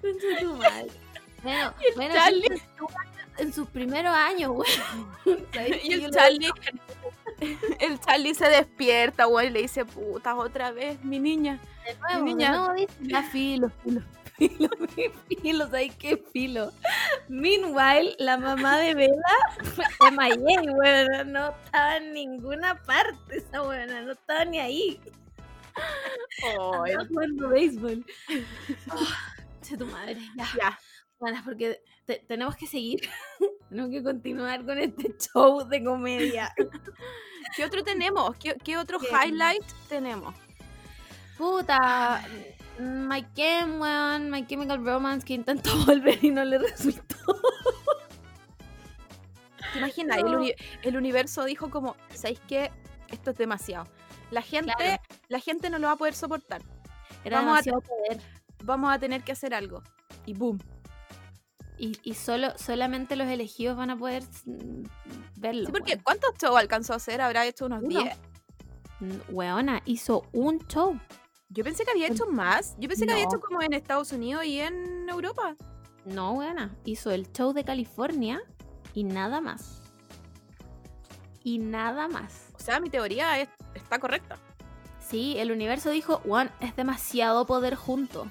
Concha 0.00 0.40
tu 0.40 0.54
madre. 0.54 1.03
Bueno, 1.44 1.74
Y 1.80 1.86
el 1.90 1.94
bueno, 1.94 2.14
Charlie. 2.14 2.62
en 3.38 3.52
sus- 3.52 3.68
primeros 3.68 4.14
años. 4.14 4.52
¿Sabes 5.54 5.84
Y 5.84 5.92
el 5.92 6.10
Charlie. 6.10 6.50
El 7.80 7.98
Charlie 8.00 8.34
se 8.34 8.48
despierta, 8.48 9.24
güey, 9.26 9.48
y 9.48 9.50
le 9.50 9.62
dice, 9.62 9.84
puta, 9.84 10.34
otra 10.36 10.70
vez, 10.70 11.02
mi 11.04 11.18
niña. 11.18 11.60
de 11.84 11.94
nuevo, 11.98 12.24
niña. 12.24 12.52
de 12.52 12.58
nuevo 12.58 12.74
dice, 12.74 12.94
ya 13.00 13.22
filo, 13.24 13.70
filo, 13.82 14.00
Filo, 14.38 14.68
filo, 15.42 15.66
¿sabes 15.66 15.94
qué 15.96 16.16
filo? 16.32 16.72
Meanwhile, 17.28 18.14
la 18.18 18.36
mamá 18.38 18.78
de 18.78 18.94
Bella 18.94 19.12
de 20.00 20.10
Mayay, 20.12 20.66
bueno, 20.74 21.24
no 21.24 21.54
estaba 21.64 21.96
en 21.98 22.12
ninguna 22.14 22.80
parte 22.82 23.36
esa 23.38 23.60
buena, 23.62 24.00
no 24.02 24.12
estaba 24.12 24.44
ni 24.44 24.60
ahí. 24.60 25.00
Estaba 26.38 27.04
jugando 27.08 27.48
béisbol. 27.48 28.06
Oh, 28.92 29.76
tu 29.76 29.86
madre, 29.86 30.18
ya. 30.36 30.46
Ya. 30.56 30.78
Bueno, 31.18 31.40
porque 31.44 31.80
te- 32.06 32.22
tenemos 32.26 32.56
que 32.56 32.66
seguir, 32.66 33.00
tenemos 33.68 33.90
que 33.90 34.02
continuar 34.02 34.64
con 34.64 34.78
este 34.78 35.14
show 35.32 35.66
de 35.68 35.82
comedia. 35.84 36.54
¿Qué 37.56 37.64
otro 37.64 37.82
tenemos? 37.84 38.36
¿Qué, 38.36 38.56
qué 38.62 38.76
otro 38.76 38.98
¿Qué? 38.98 39.08
highlight 39.08 39.64
tenemos? 39.88 40.34
Puta, 41.38 42.22
My 42.78 43.24
Chem, 43.34 43.80
weón, 43.80 44.30
My 44.30 44.46
Chemical 44.46 44.84
Romance 44.84 45.24
que 45.26 45.34
intentó 45.34 45.70
volver 45.86 46.22
y 46.24 46.30
no 46.30 46.44
le 46.44 46.58
resultó. 46.58 47.16
¿Te 49.72 49.78
imaginas? 49.78 50.18
El, 50.18 50.24
No. 50.26 50.38
uni- 50.38 50.54
el 50.82 50.96
universo 50.96 51.44
dijo 51.44 51.70
como, 51.70 51.96
¿sabéis 52.12 52.40
qué? 52.46 52.70
Esto 53.08 53.30
es 53.32 53.36
demasiado. 53.38 53.86
La 54.30 54.42
gente, 54.42 54.72
Claro. 54.76 55.02
la 55.28 55.40
gente 55.40 55.70
no 55.70 55.78
lo 55.78 55.86
va 55.88 55.94
a 55.94 55.96
poder 55.96 56.14
soportar. 56.14 56.62
Era 57.24 57.40
Vamos 57.40 57.66
a- 57.66 57.72
poder. 57.72 58.20
Vamos 58.62 58.92
a 58.92 58.98
tener 58.98 59.22
que 59.22 59.32
hacer 59.32 59.54
algo. 59.54 59.82
Y 60.26 60.34
boom. 60.34 60.58
Y, 61.78 61.98
y 62.04 62.14
solo, 62.14 62.56
solamente 62.56 63.16
los 63.16 63.26
elegidos 63.28 63.76
van 63.76 63.90
a 63.90 63.96
poder 63.96 64.22
verlo. 65.36 65.66
Sí, 65.66 65.72
porque 65.72 65.92
weón. 65.94 66.02
¿cuántos 66.04 66.30
shows 66.40 66.56
alcanzó 66.56 66.92
a 66.92 66.96
hacer? 66.96 67.20
Habrá 67.20 67.46
hecho 67.46 67.66
unos 67.66 67.82
Uno. 67.82 68.00
10. 68.02 68.16
Mm, 69.00 69.12
Weona, 69.34 69.82
hizo 69.84 70.26
un 70.32 70.58
show. 70.68 70.98
Yo 71.48 71.64
pensé 71.64 71.84
que 71.84 71.90
había 71.90 72.08
hecho 72.08 72.26
más. 72.26 72.76
Yo 72.78 72.88
pensé 72.88 73.06
que 73.06 73.12
había 73.12 73.24
hecho 73.24 73.40
como 73.40 73.60
en 73.62 73.72
Estados 73.74 74.12
Unidos 74.12 74.44
y 74.44 74.60
en 74.60 75.08
Europa. 75.08 75.56
No, 76.04 76.32
weona, 76.32 76.76
hizo 76.84 77.10
el 77.10 77.30
show 77.32 77.52
de 77.52 77.64
California 77.64 78.40
y 78.92 79.04
nada 79.04 79.40
más. 79.40 79.82
Y 81.42 81.58
nada 81.58 82.08
más. 82.08 82.48
O 82.54 82.58
sea, 82.60 82.80
mi 82.80 82.88
teoría 82.90 83.38
es- 83.40 83.48
está 83.74 83.98
correcta. 83.98 84.38
Sí, 85.00 85.36
el 85.38 85.52
universo 85.52 85.90
dijo, 85.90 86.18
Juan, 86.24 86.50
es 86.60 86.74
demasiado 86.76 87.46
poder 87.46 87.74
junto. 87.74 88.26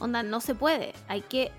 Onda, 0.00 0.22
no 0.22 0.40
se 0.40 0.54
puede. 0.54 0.92
Hay 1.08 1.22
que. 1.22 1.50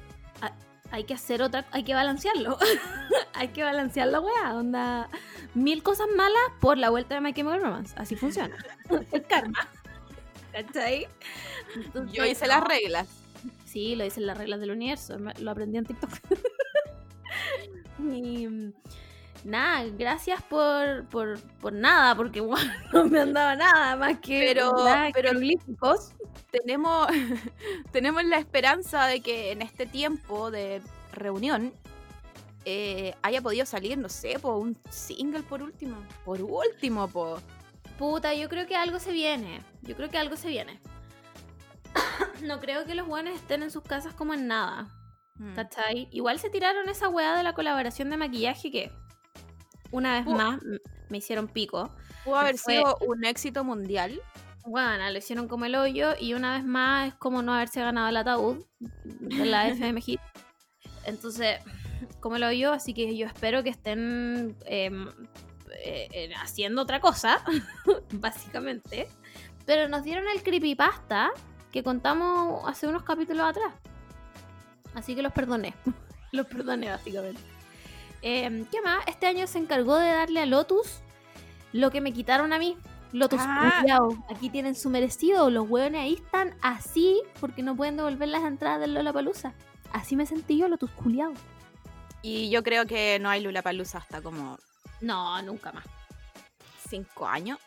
Ha- 0.92 0.96
hay 0.96 1.04
que 1.04 1.14
hacer 1.14 1.42
otra. 1.42 1.66
Hay 1.72 1.84
que 1.84 1.94
balancearlo. 1.94 2.58
hay 3.34 3.50
que 3.50 3.64
balancear 3.64 4.08
la 4.08 4.20
weá. 4.20 4.56
Onda. 4.56 5.10
Mil 5.54 5.84
cosas 5.84 6.08
malas 6.16 6.42
por 6.60 6.78
la 6.78 6.90
vuelta 6.90 7.16
de 7.16 7.22
My 7.22 7.34
Chemical 7.34 7.62
Romance. 7.62 7.94
Así 7.98 8.16
funciona. 8.16 8.56
el 9.12 9.24
karma. 9.24 9.68
¿Cachai? 10.52 11.08
Entonces, 11.76 12.16
Yo 12.16 12.26
hice 12.26 12.48
las 12.48 12.64
reglas. 12.64 13.08
Sí, 13.66 13.96
lo 13.96 14.04
dicen 14.04 14.26
las 14.26 14.38
reglas 14.38 14.60
del 14.60 14.72
universo. 14.72 15.18
Lo 15.40 15.52
aprendí 15.52 15.78
en 15.78 15.86
TikTok. 15.86 16.10
y 18.00 18.48
mm, 18.48 18.74
nada, 19.44 19.86
gracias 19.98 20.42
por, 20.44 21.08
por, 21.08 21.40
por 21.60 21.74
nada, 21.74 22.16
porque 22.16 22.40
bueno, 22.42 22.72
no 22.94 23.06
me 23.06 23.20
han 23.20 23.34
dado 23.34 23.58
nada 23.58 23.96
más 23.96 24.20
que 24.20 24.54
Pero- 24.54 24.72
nada, 24.84 25.10
pero-. 25.14 25.32
Tenemos, 26.52 27.08
tenemos 27.92 28.24
la 28.24 28.38
esperanza 28.38 29.06
de 29.06 29.22
que 29.22 29.52
en 29.52 29.62
este 29.62 29.86
tiempo 29.86 30.50
de 30.50 30.82
reunión 31.12 31.72
eh, 32.66 33.14
haya 33.22 33.42
podido 33.42 33.66
salir, 33.66 33.98
no 33.98 34.10
sé, 34.10 34.40
por 34.40 34.56
un 34.56 34.78
single 34.90 35.44
por 35.44 35.62
último. 35.62 36.04
Por 36.26 36.42
último, 36.42 37.08
po. 37.08 37.40
Puta, 37.98 38.34
yo 38.34 38.50
creo 38.50 38.66
que 38.66 38.76
algo 38.76 39.00
se 39.00 39.12
viene. 39.12 39.62
Yo 39.82 39.96
creo 39.96 40.10
que 40.10 40.18
algo 40.18 40.36
se 40.36 40.48
viene. 40.50 40.80
no 42.44 42.60
creo 42.60 42.86
que 42.86 42.96
los 42.96 43.08
buenos 43.08 43.36
estén 43.36 43.64
en 43.64 43.72
sus 43.72 43.84
casas 43.84 44.14
como 44.14 44.34
en 44.34 44.48
nada. 44.48 44.88
Mm. 45.36 45.54
¿Cachai? 45.54 46.08
Igual 46.12 46.40
se 46.40 46.50
tiraron 46.50 46.90
esa 46.90 47.10
weá 47.10 47.36
de 47.36 47.44
la 47.44 47.54
colaboración 47.54 48.10
de 48.10 48.18
maquillaje 48.18 48.72
que 48.72 48.92
una 49.92 50.14
vez 50.20 50.26
más 50.28 50.60
me 51.10 51.18
hicieron 51.18 51.48
pico. 51.48 51.92
Pudo 52.24 52.36
haber 52.36 52.58
fue- 52.58 52.76
sido 52.78 52.98
un 53.08 53.26
éxito 53.26 53.64
mundial. 53.64 54.22
Bueno, 54.66 55.10
lo 55.10 55.18
hicieron 55.18 55.48
como 55.48 55.66
el 55.66 55.76
hoyo 55.76 56.14
y 56.20 56.34
una 56.34 56.58
vez 56.58 56.66
más 56.66 57.08
es 57.10 57.14
como 57.16 57.42
no 57.42 57.54
haberse 57.54 57.80
ganado 57.82 58.10
el 58.10 58.18
ataúd 58.18 58.66
de 58.80 59.46
la 59.46 59.68
FM 59.70 60.02
Hit. 60.02 60.20
Entonces, 61.06 61.60
como 62.20 62.36
el 62.36 62.44
hoyo, 62.44 62.72
así 62.74 62.94
que 62.94 63.16
yo 63.18 63.26
espero 63.26 63.64
que 63.64 63.70
estén 63.70 64.56
em, 64.66 65.08
eh, 65.84 66.08
eh, 66.12 66.34
haciendo 66.42 66.82
otra 66.84 67.00
cosa, 67.00 67.44
básicamente. 68.14 69.08
Pero 69.66 69.88
nos 69.88 70.04
dieron 70.04 70.26
el 70.28 70.44
creepypasta 70.44 71.32
que 71.72 71.82
contamos 71.84 72.62
hace 72.68 72.88
unos 72.88 73.04
capítulos 73.04 73.48
atrás. 73.48 73.74
Así 74.94 75.16
que 75.16 75.22
los 75.22 75.32
perdoné. 75.34 75.74
los 76.32 76.46
perdoné, 76.48 76.90
básicamente. 76.90 77.42
Em, 78.22 78.66
¿Qué 78.66 78.82
más? 78.82 79.04
Este 79.08 79.28
año 79.28 79.48
se 79.48 79.58
encargó 79.60 79.98
de 79.98 80.10
darle 80.10 80.42
a 80.42 80.46
Lotus 80.46 81.00
lo 81.72 81.92
que 81.92 82.02
me 82.02 82.14
quitaron 82.14 82.52
a 82.54 82.58
mí. 82.60 82.78
Lotus, 83.12 83.40
Ah. 83.42 83.84
aquí 84.30 84.50
tienen 84.50 84.76
su 84.76 84.90
merecido. 84.90 85.50
Los 85.50 85.68
hueones 85.70 86.02
ahí 86.02 86.14
están 86.16 86.54
así 86.62 87.22
porque 87.40 87.64
no 87.64 87.76
pueden 87.76 87.98
devolver 87.98 88.28
las 88.28 88.44
entradas 88.44 88.80
del 88.82 88.94
Lollapalooza. 88.94 89.54
Así 89.92 90.16
me 90.16 90.26
sentí 90.26 90.58
yo, 90.58 90.68
Lotus 90.68 90.92
culiao. 90.92 91.34
Y 92.22 92.50
yo 92.50 92.62
creo 92.64 92.86
que 92.86 93.18
no 93.20 93.30
hay 93.30 93.42
Lula 93.42 93.62
Palusa 93.62 94.00
hasta 94.00 94.22
como 94.22 94.60
No, 95.02 95.42
nunca 95.42 95.72
más. 95.72 95.86
cinco 96.90 97.26
años. 97.28 97.58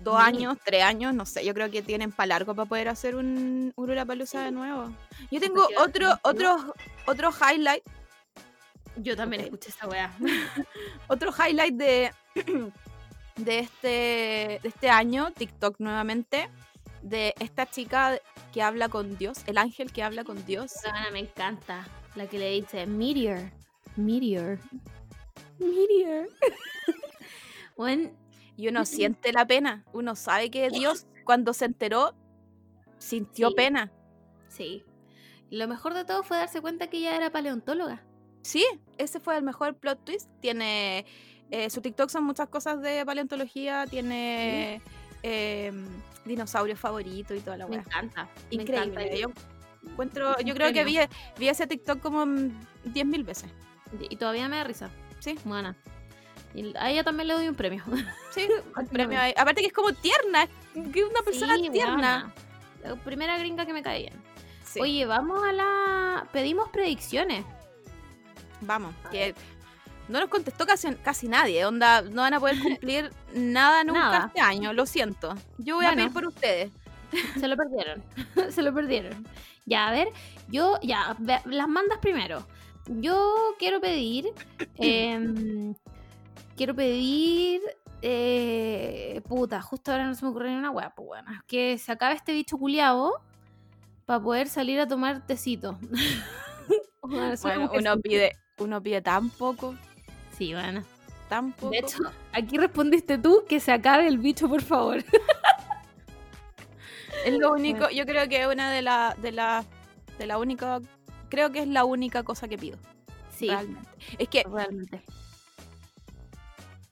Dos 0.00 0.18
años, 0.18 0.56
tres 0.64 0.82
años, 0.82 1.12
no 1.12 1.26
sé. 1.26 1.44
Yo 1.44 1.52
creo 1.52 1.70
que 1.70 1.82
tienen 1.82 2.10
para 2.10 2.28
largo 2.28 2.54
para 2.54 2.66
poder 2.66 2.88
hacer 2.88 3.14
un, 3.16 3.72
un 3.76 3.86
Lula 3.86 4.06
Palusa 4.06 4.40
de 4.42 4.50
nuevo. 4.50 4.90
Yo 5.30 5.38
tengo 5.40 5.68
otro, 5.78 6.08
otro, 6.22 6.74
otro 7.06 7.30
highlight 7.30 7.82
Yo 8.96 9.16
también 9.16 9.42
Ok. 9.42 9.46
escuché 9.46 9.70
esa 9.70 9.86
weá. 9.88 10.12
otro 11.08 11.30
highlight 11.32 11.74
de, 11.74 12.12
de, 13.36 13.58
este, 13.58 13.88
de 14.62 14.68
este 14.68 14.90
año, 14.90 15.30
TikTok 15.32 15.76
nuevamente, 15.78 16.50
de 17.02 17.34
esta 17.40 17.66
chica 17.70 18.18
que 18.52 18.62
habla 18.62 18.88
con 18.88 19.16
Dios, 19.16 19.38
el 19.46 19.58
ángel 19.58 19.92
que 19.92 20.02
habla 20.02 20.24
con 20.24 20.44
Dios. 20.44 20.72
Esa 20.76 20.92
me 21.12 21.20
encanta. 21.20 21.86
La 22.16 22.26
que 22.26 22.38
le 22.38 22.50
dice 22.50 22.86
Meteor. 22.86 23.50
Meteor. 23.96 24.58
Meteor. 25.58 26.28
bueno, 27.76 28.10
Y 28.56 28.68
uno 28.68 28.84
siente 28.84 29.32
la 29.32 29.46
pena, 29.46 29.84
uno 29.92 30.14
sabe 30.16 30.50
que 30.50 30.68
Dios 30.70 31.06
cuando 31.24 31.54
se 31.54 31.64
enteró 31.66 32.14
sintió 32.98 33.48
Sí. 33.48 33.54
pena. 33.54 33.92
sí. 34.48 34.84
Lo 35.50 35.66
mejor 35.66 35.94
de 35.94 36.04
todo 36.04 36.22
fue 36.22 36.36
darse 36.36 36.60
cuenta 36.60 36.86
que 36.88 36.98
ella 36.98 37.16
era 37.16 37.30
paleontóloga. 37.32 38.04
Sí, 38.42 38.64
ese 38.98 39.20
fue 39.20 39.36
el 39.36 39.42
mejor 39.42 39.74
plot 39.76 40.04
twist. 40.04 40.28
Tiene 40.40 41.04
eh, 41.50 41.68
su 41.70 41.80
TikTok 41.80 42.08
son 42.10 42.24
muchas 42.24 42.48
cosas 42.48 42.80
de 42.80 43.04
paleontología, 43.04 43.86
tiene 43.86 44.80
em, 45.22 45.86
dinosaurios 46.24 46.78
favoritos 46.78 47.36
y 47.36 47.40
toda 47.40 47.56
la 47.56 47.66
Me 47.66 47.72
weá. 47.76 47.80
encanta. 47.82 48.28
me 48.50 48.62
Increíble. 48.62 49.02
encanta. 49.02 49.16
Yo 49.16 49.28
encuentro, 49.90 50.38
yo 50.40 50.54
creo 50.54 50.72
que 50.72 50.84
vi, 50.84 50.98
vi 51.38 51.48
ese 51.48 51.66
TikTok 51.66 52.00
como 52.00 52.24
mm, 52.26 52.50
10.000 52.86 53.24
veces. 53.24 53.50
Y 54.08 54.16
todavía 54.16 54.48
me 54.48 54.56
da 54.56 54.64
risa. 54.64 54.90
Sí. 55.18 55.36
Buena. 55.44 55.76
Y 56.54 56.72
a 56.76 56.90
ella 56.90 57.04
también 57.04 57.28
le 57.28 57.34
doy 57.34 57.48
un 57.48 57.54
premio. 57.54 57.82
Sí, 58.30 58.46
un 58.76 58.86
premio 58.86 59.18
ahí. 59.20 59.34
Aparte 59.36 59.60
que 59.60 59.66
es 59.68 59.72
como 59.72 59.92
tierna, 59.92 60.46
que 60.92 61.00
es 61.00 61.06
una 61.06 61.22
persona 61.22 61.56
Sí, 61.56 61.68
tierna. 61.70 62.32
buena. 62.82 62.94
La 62.96 62.96
primera 63.04 63.36
gringa 63.38 63.66
que 63.66 63.72
me 63.72 63.82
cae 63.82 64.02
bien. 64.02 64.14
Sí, 64.64 64.80
Oye, 64.80 65.04
vamos 65.04 65.42
a 65.44 65.52
la. 65.52 66.28
Pedimos 66.32 66.68
predicciones. 66.68 67.44
Vamos, 68.62 68.94
que 69.10 69.34
no 70.08 70.20
nos 70.20 70.28
contestó 70.28 70.66
casi, 70.66 70.94
casi 70.96 71.28
nadie, 71.28 71.64
onda, 71.64 72.02
no 72.02 72.22
van 72.22 72.34
a 72.34 72.40
poder 72.40 72.58
cumplir 72.60 73.12
nada 73.34 73.84
nunca 73.84 74.00
Nada. 74.00 74.26
este 74.26 74.40
año, 74.40 74.72
lo 74.72 74.86
siento. 74.86 75.34
Yo 75.58 75.76
voy 75.76 75.86
a 75.86 75.94
pedir 75.94 76.12
por 76.12 76.26
ustedes. 76.26 76.72
Se 77.38 77.48
lo 77.48 77.56
perdieron. 77.56 78.02
Se 78.50 78.62
lo 78.62 78.72
perdieron. 78.74 79.26
Ya, 79.66 79.88
a 79.88 79.92
ver, 79.92 80.08
yo, 80.48 80.78
ya, 80.82 81.16
las 81.44 81.68
mandas 81.68 81.98
primero. 81.98 82.46
Yo 82.86 83.54
quiero 83.58 83.80
pedir. 83.80 84.32
em, 84.76 85.74
quiero 86.56 86.74
pedir. 86.74 87.60
eh, 88.02 89.20
puta, 89.28 89.60
justo 89.60 89.92
ahora 89.92 90.06
no 90.06 90.14
se 90.14 90.24
me 90.24 90.30
ocurre 90.30 90.50
ni 90.50 90.56
una 90.56 90.70
hueá, 90.70 90.90
pues 90.94 91.06
bueno. 91.06 91.30
Que 91.46 91.78
se 91.78 91.92
acabe 91.92 92.14
este 92.14 92.32
bicho 92.32 92.56
culiao 92.58 93.12
para 94.06 94.20
poder 94.22 94.48
salir 94.48 94.80
a 94.80 94.88
tomar 94.88 95.24
tecito. 95.26 95.78
Bueno, 97.02 97.70
uno 97.74 97.98
pide, 97.98 98.36
uno 98.60 98.82
pide 98.82 99.00
tan 99.02 99.30
poco, 99.30 99.74
Sí, 100.36 100.52
bueno. 100.54 100.82
tan 101.28 101.52
poco. 101.52 101.70
De 101.70 101.78
hecho, 101.78 101.98
aquí 102.32 102.56
respondiste 102.56 103.18
tú 103.18 103.44
que 103.48 103.60
se 103.60 103.72
acabe 103.72 104.06
el 104.06 104.18
bicho, 104.18 104.48
por 104.48 104.62
favor. 104.62 104.98
es 107.24 107.38
lo 107.38 107.52
único, 107.52 107.88
yo 107.90 108.06
creo 108.06 108.28
que 108.28 108.42
es 108.42 108.46
una 108.46 108.70
de 108.70 108.82
la, 108.82 109.14
de 109.20 109.32
la, 109.32 109.64
de 110.18 110.26
la 110.26 110.38
única, 110.38 110.80
creo 111.28 111.50
que 111.52 111.60
es 111.60 111.68
la 111.68 111.84
única 111.84 112.22
cosa 112.22 112.48
que 112.48 112.58
pido. 112.58 112.78
Sí, 113.36 113.48
realmente. 113.48 113.88
Es 114.18 114.28
que 114.28 114.44
realmente. 114.44 115.02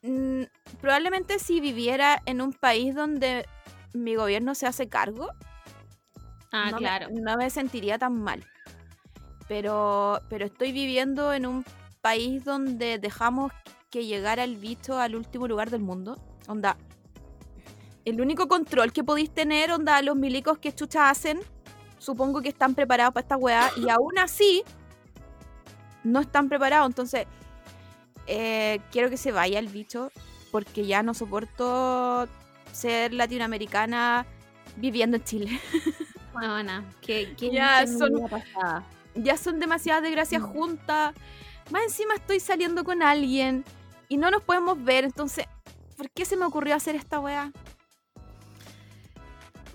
mm, 0.02 0.42
probablemente 0.80 1.38
si 1.38 1.60
viviera 1.60 2.22
en 2.26 2.40
un 2.40 2.52
país 2.52 2.94
donde 2.94 3.46
mi 3.92 4.14
gobierno 4.14 4.54
se 4.54 4.66
hace 4.66 4.88
cargo, 4.88 5.28
Ah, 6.50 6.70
no 6.70 6.76
me- 6.76 6.82
claro. 6.82 7.08
no 7.12 7.36
me 7.36 7.50
sentiría 7.50 7.98
tan 7.98 8.22
mal. 8.22 8.42
Pero, 9.48 10.20
pero 10.28 10.46
estoy 10.46 10.72
viviendo 10.72 11.32
en 11.32 11.46
un 11.46 11.64
país 12.00 12.44
donde 12.44 12.98
dejamos 12.98 13.52
que 13.90 14.06
llegara 14.06 14.44
el 14.44 14.56
bicho 14.56 14.98
al 14.98 15.16
último 15.16 15.48
lugar 15.48 15.70
del 15.70 15.80
mundo. 15.80 16.20
Onda, 16.46 16.76
el 18.04 18.20
único 18.20 18.48
control 18.48 18.92
que 18.92 19.04
podéis 19.04 19.30
tener, 19.30 19.72
onda, 19.72 20.00
los 20.02 20.16
milicos 20.16 20.58
que 20.58 20.74
chucha 20.74 21.10
hacen, 21.10 21.40
supongo 21.98 22.40
que 22.40 22.48
están 22.48 22.74
preparados 22.74 23.12
para 23.14 23.22
esta 23.22 23.36
weá, 23.36 23.70
y 23.76 23.88
aún 23.90 24.18
así, 24.18 24.62
no 26.04 26.20
están 26.20 26.48
preparados. 26.48 26.88
Entonces, 26.88 27.26
eh, 28.26 28.80
quiero 28.90 29.10
que 29.10 29.16
se 29.16 29.32
vaya 29.32 29.58
el 29.58 29.68
bicho, 29.68 30.10
porque 30.50 30.86
ya 30.86 31.02
no 31.02 31.14
soporto 31.14 32.28
ser 32.72 33.12
latinoamericana 33.12 34.26
viviendo 34.76 35.16
en 35.16 35.24
Chile. 35.24 35.60
Buena, 36.32 36.84
que, 37.00 37.34
que 37.36 37.50
Ya 37.50 37.84
que 37.84 37.90
mi 37.90 37.98
son-. 37.98 38.30
Ya 39.22 39.36
son 39.36 39.60
demasiadas 39.60 40.02
desgracias 40.02 40.42
Mm. 40.42 40.46
juntas. 40.46 41.14
Más 41.70 41.82
encima 41.82 42.14
estoy 42.14 42.40
saliendo 42.40 42.82
con 42.84 43.02
alguien 43.02 43.64
y 44.08 44.16
no 44.16 44.30
nos 44.30 44.42
podemos 44.42 44.82
ver. 44.82 45.04
Entonces, 45.04 45.46
¿por 45.96 46.10
qué 46.10 46.24
se 46.24 46.36
me 46.36 46.46
ocurrió 46.46 46.74
hacer 46.74 46.96
esta 46.96 47.20
weá? 47.20 47.52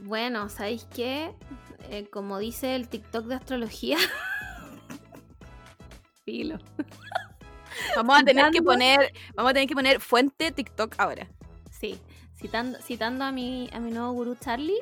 Bueno, 0.01 0.49
¿sabéis 0.49 0.85
qué? 0.93 1.31
Eh, 1.89 2.07
como 2.11 2.39
dice 2.39 2.75
el 2.75 2.87
TikTok 2.89 3.25
de 3.25 3.35
astrología. 3.35 3.97
Filo. 6.25 6.57
Vamos 7.95 8.19
a 8.19 8.23
tener 8.23 8.51
que 8.51 8.61
poner, 8.61 9.13
vamos 9.35 9.51
a 9.51 9.53
tener 9.53 9.67
que 9.67 9.75
poner 9.75 9.99
fuente 9.99 10.51
TikTok 10.51 10.95
ahora. 10.97 11.27
Sí, 11.69 11.99
citando, 12.39 12.79
citando 12.81 13.25
a 13.25 13.31
mi, 13.31 13.69
a 13.73 13.79
mi 13.79 13.91
nuevo 13.91 14.13
gurú 14.13 14.35
Charlie, 14.35 14.79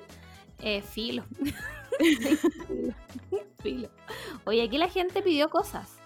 eh, 0.59 0.81
filo. 0.81 1.23
Filo. 3.61 3.89
Oye, 4.45 4.63
aquí 4.63 4.77
la 4.77 4.89
gente 4.89 5.22
pidió 5.22 5.49
cosas. 5.49 5.97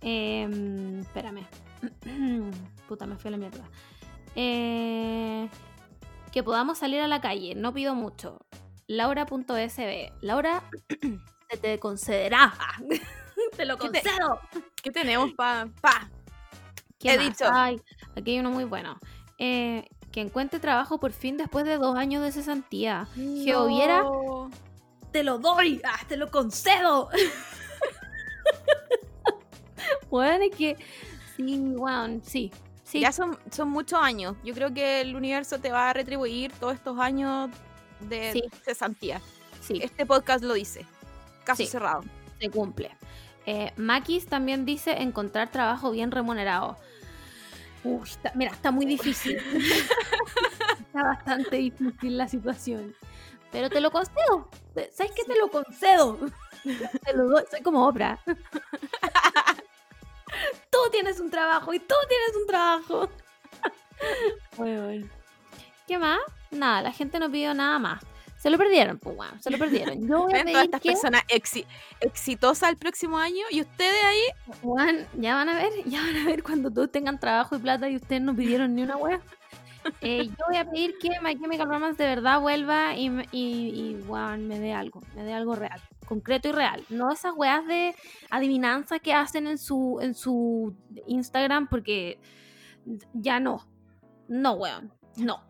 Em, 0.00 1.00
espérame. 1.00 1.46
Puta, 2.88 3.06
me 3.06 3.16
fui 3.16 3.28
a 3.28 3.32
la 3.32 3.36
mierda. 3.36 3.64
Eh, 4.36 5.48
que 6.32 6.42
podamos 6.42 6.78
salir 6.78 7.00
a 7.00 7.08
la 7.08 7.20
calle, 7.20 7.54
no 7.54 7.72
pido 7.72 7.94
mucho. 7.94 8.38
Laura.sb. 8.86 10.12
Laura, 10.20 10.62
se 11.50 11.56
te 11.58 11.78
concederá. 11.78 12.54
te 13.56 13.64
lo 13.64 13.78
¿Qué 13.78 13.88
te- 13.90 14.02
concedo. 14.02 14.40
¿Qué 14.82 14.90
tenemos 14.90 15.32
pa? 15.34 15.68
pa? 15.80 16.10
¿Qué 16.98 17.14
He 17.14 17.16
más? 17.18 17.26
dicho. 17.26 17.44
Ay, 17.50 17.80
aquí 18.16 18.32
hay 18.32 18.40
uno 18.40 18.50
muy 18.50 18.64
bueno. 18.64 18.98
Eh, 19.38 19.86
que 20.12 20.20
encuentre 20.20 20.60
trabajo 20.60 20.98
por 21.00 21.12
fin 21.12 21.36
después 21.36 21.64
de 21.64 21.76
dos 21.76 21.96
años 21.96 22.22
de 22.22 22.32
cesantía. 22.32 23.08
Que 23.14 23.56
hubiera- 23.56 24.02
No. 24.02 24.50
Te 25.14 25.22
lo 25.22 25.38
doy, 25.38 25.80
ah, 25.84 26.00
te 26.08 26.16
lo 26.16 26.28
concedo. 26.28 27.08
bueno, 30.10 30.44
es 30.50 30.56
que 30.56 30.76
sí, 31.36 31.56
weón, 31.60 32.20
sí, 32.24 32.50
sí. 32.82 32.98
Ya 32.98 33.12
son, 33.12 33.38
son 33.52 33.68
muchos 33.70 34.00
años. 34.02 34.34
Yo 34.42 34.54
creo 34.54 34.74
que 34.74 35.02
el 35.02 35.14
universo 35.14 35.60
te 35.60 35.70
va 35.70 35.90
a 35.90 35.92
retribuir 35.92 36.50
todos 36.54 36.74
estos 36.74 36.98
años 36.98 37.48
de 38.00 38.32
Sí. 38.32 38.42
cesantía. 38.64 39.20
sí, 39.60 39.78
Este 39.84 40.04
podcast 40.04 40.42
lo 40.42 40.54
dice. 40.54 40.84
Caso 41.44 41.62
Sí. 41.62 41.68
cerrado. 41.68 42.02
se 42.40 42.50
cumple. 42.50 42.90
Eh, 43.46 43.72
Makis 43.76 44.26
también 44.26 44.64
dice 44.64 45.00
encontrar 45.00 45.52
trabajo 45.52 45.92
bien 45.92 46.10
remunerado. 46.10 46.76
Uy, 47.84 48.02
está- 48.02 48.32
mira, 48.34 48.50
está 48.50 48.72
muy 48.72 48.84
difícil. 48.84 49.36
está 50.80 51.04
bastante 51.04 51.54
difícil 51.56 52.18
la 52.18 52.26
situación. 52.26 52.96
Pero 53.54 53.70
te 53.70 53.80
lo 53.80 53.92
concedo. 53.92 54.48
¿Sabes 54.90 55.12
qué? 55.14 55.22
Te 55.24 55.38
lo 55.38 55.48
concedo. 55.48 56.18
te 57.04 57.12
lo 57.14 57.28
doy. 57.28 57.44
Soy 57.48 57.60
como 57.62 57.86
Oprah. 57.86 58.18
tú 60.70 60.78
tienes 60.90 61.20
un 61.20 61.30
trabajo 61.30 61.72
y 61.72 61.78
tú 61.78 61.94
tienes 62.08 62.36
un 62.36 62.46
trabajo. 62.48 63.08
Weón. 64.58 65.08
¿Qué 65.86 65.98
más? 65.98 66.18
Nada, 66.50 66.82
la 66.82 66.90
gente 66.90 67.20
no 67.20 67.30
pidió 67.30 67.54
nada 67.54 67.78
más. 67.78 68.02
Se 68.38 68.50
lo 68.50 68.58
perdieron, 68.58 68.98
pues, 68.98 69.16
weón, 69.16 69.40
Se 69.40 69.50
lo 69.50 69.56
perdieron. 69.58 70.04
Yo 70.06 70.24
voy 70.24 70.34
a 70.34 70.44
todas 70.44 70.64
estas 70.64 70.80
que... 70.80 70.90
personas 70.90 71.22
exi- 71.28 71.64
exitosas 72.00 72.70
el 72.70 72.76
próximo 72.76 73.18
año 73.18 73.44
y 73.50 73.60
ustedes 73.60 74.02
ahí 74.04 74.22
Juan, 74.62 75.06
ya 75.14 75.36
van 75.36 75.48
a 75.48 75.54
ver, 75.54 75.70
ya 75.86 76.00
van 76.02 76.16
a 76.16 76.24
ver 76.26 76.42
cuando 76.42 76.72
todos 76.72 76.90
tengan 76.90 77.20
trabajo 77.20 77.54
y 77.54 77.60
plata 77.60 77.88
y 77.88 77.94
ustedes 77.96 78.20
no 78.20 78.34
pidieron 78.34 78.74
ni 78.74 78.82
una 78.82 78.96
wea. 78.96 79.20
Eh, 80.00 80.28
yo 80.28 80.44
voy 80.48 80.56
a 80.56 80.64
pedir 80.68 80.96
que 80.98 81.10
My 81.22 81.38
Chemical 81.38 81.68
Romance 81.68 82.02
de 82.02 82.08
verdad 82.08 82.40
vuelva 82.40 82.96
y, 82.96 83.10
me- 83.10 83.28
y, 83.32 83.96
y, 84.00 84.38
me 84.38 84.58
dé 84.58 84.72
algo, 84.72 85.02
me 85.14 85.24
dé 85.24 85.32
algo 85.32 85.54
real, 85.54 85.80
concreto 86.06 86.48
y 86.48 86.52
real. 86.52 86.84
No 86.88 87.10
esas 87.12 87.32
weas 87.36 87.66
de 87.66 87.94
adivinanza 88.30 88.98
que 88.98 89.12
hacen 89.12 89.46
en 89.46 89.58
su, 89.58 89.98
en 90.00 90.14
su 90.14 90.74
Instagram 91.06 91.68
porque 91.68 92.18
ya 93.12 93.40
no. 93.40 93.66
No, 94.28 94.52
weón, 94.54 94.92
no. 95.16 95.42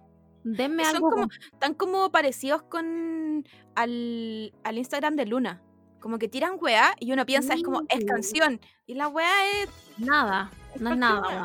Denme 0.42 0.84
Son 0.84 0.96
algo. 0.96 1.10
como- 1.10 1.22
con- 1.28 1.38
están 1.52 1.74
como 1.74 2.10
parecidos 2.10 2.62
con 2.64 3.44
al, 3.74 4.52
al 4.64 4.78
Instagram 4.78 5.16
de 5.16 5.26
Luna. 5.26 5.62
Como 6.00 6.18
que 6.18 6.28
tiran 6.28 6.58
weá 6.60 6.94
y 7.00 7.12
uno 7.12 7.24
piensa, 7.24 7.54
es 7.54 7.62
como, 7.62 7.82
es 7.88 8.04
canción. 8.04 8.60
Y 8.86 8.94
la 8.94 9.08
weá 9.08 9.30
es. 9.62 9.70
Nada, 9.96 10.50
no 10.78 10.90
es 10.90 10.96
nada, 10.98 11.20
cualquier 11.20 11.42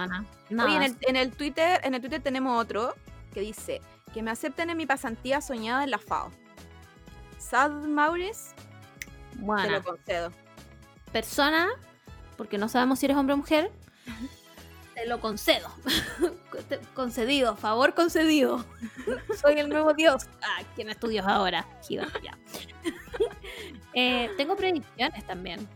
Oye, 0.51 0.75
en 0.75 0.83
el, 0.83 0.97
en 1.01 1.15
el 1.15 1.31
Twitter, 1.31 1.79
en 1.83 1.93
el 1.93 2.01
Twitter 2.01 2.21
tenemos 2.21 2.59
otro 2.61 2.95
que 3.33 3.41
dice 3.41 3.81
que 4.13 4.21
me 4.23 4.31
acepten 4.31 4.69
en 4.69 4.77
mi 4.77 4.85
pasantía 4.85 5.41
soñada 5.41 5.83
en 5.83 5.91
la 5.91 5.99
FAO. 5.99 6.31
Sad 7.37 7.71
Maurice, 7.71 8.55
te 9.33 9.39
Buena. 9.39 9.69
lo 9.77 9.83
concedo. 9.83 10.31
persona, 11.11 11.67
porque 12.37 12.57
no 12.57 12.67
sabemos 12.69 12.99
si 12.99 13.05
eres 13.05 13.17
hombre 13.17 13.33
o 13.33 13.37
mujer, 13.37 13.71
te 14.95 15.05
lo 15.07 15.19
concedo. 15.21 15.69
Te- 16.69 16.79
concedido, 16.93 17.55
favor 17.55 17.93
concedido. 17.93 18.65
Soy 19.41 19.59
el 19.59 19.69
nuevo 19.69 19.93
dios. 19.93 20.27
Ah, 20.41 20.61
¿quién 20.75 20.89
es 20.89 20.99
tu 20.99 21.07
dios 21.07 21.25
ahora? 21.27 21.65
Giga, 21.87 22.07
ya. 22.23 22.37
Eh, 23.93 24.29
tengo 24.37 24.55
predicciones 24.55 25.25
también. 25.25 25.67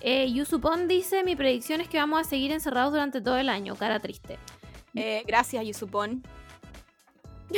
Eh, 0.00 0.30
Yusupon 0.32 0.88
dice, 0.88 1.24
mi 1.24 1.34
predicción 1.36 1.80
es 1.80 1.88
que 1.88 1.98
vamos 1.98 2.20
a 2.20 2.24
seguir 2.24 2.52
encerrados 2.52 2.92
durante 2.92 3.20
todo 3.20 3.36
el 3.38 3.48
año, 3.48 3.74
cara 3.76 3.98
triste. 3.98 4.38
Eh, 4.94 5.24
gracias, 5.26 5.64
Yusupon. 5.66 6.22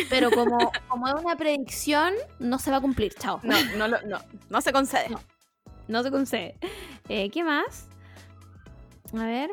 Pero 0.08 0.30
como, 0.34 0.70
como 0.88 1.08
es 1.08 1.14
una 1.14 1.36
predicción, 1.36 2.14
no 2.38 2.58
se 2.58 2.70
va 2.70 2.78
a 2.78 2.80
cumplir, 2.80 3.14
chao. 3.14 3.40
No, 3.42 3.56
no, 3.76 3.88
lo- 3.88 4.02
no, 4.02 4.18
no 4.48 4.60
se 4.60 4.72
concede. 4.72 5.08
No. 5.10 5.20
No 5.88 6.02
se 6.02 6.10
concede. 6.10 6.56
Eh, 7.08 7.30
¿Qué 7.30 7.42
más? 7.42 7.88
A 9.18 9.24
ver. 9.24 9.50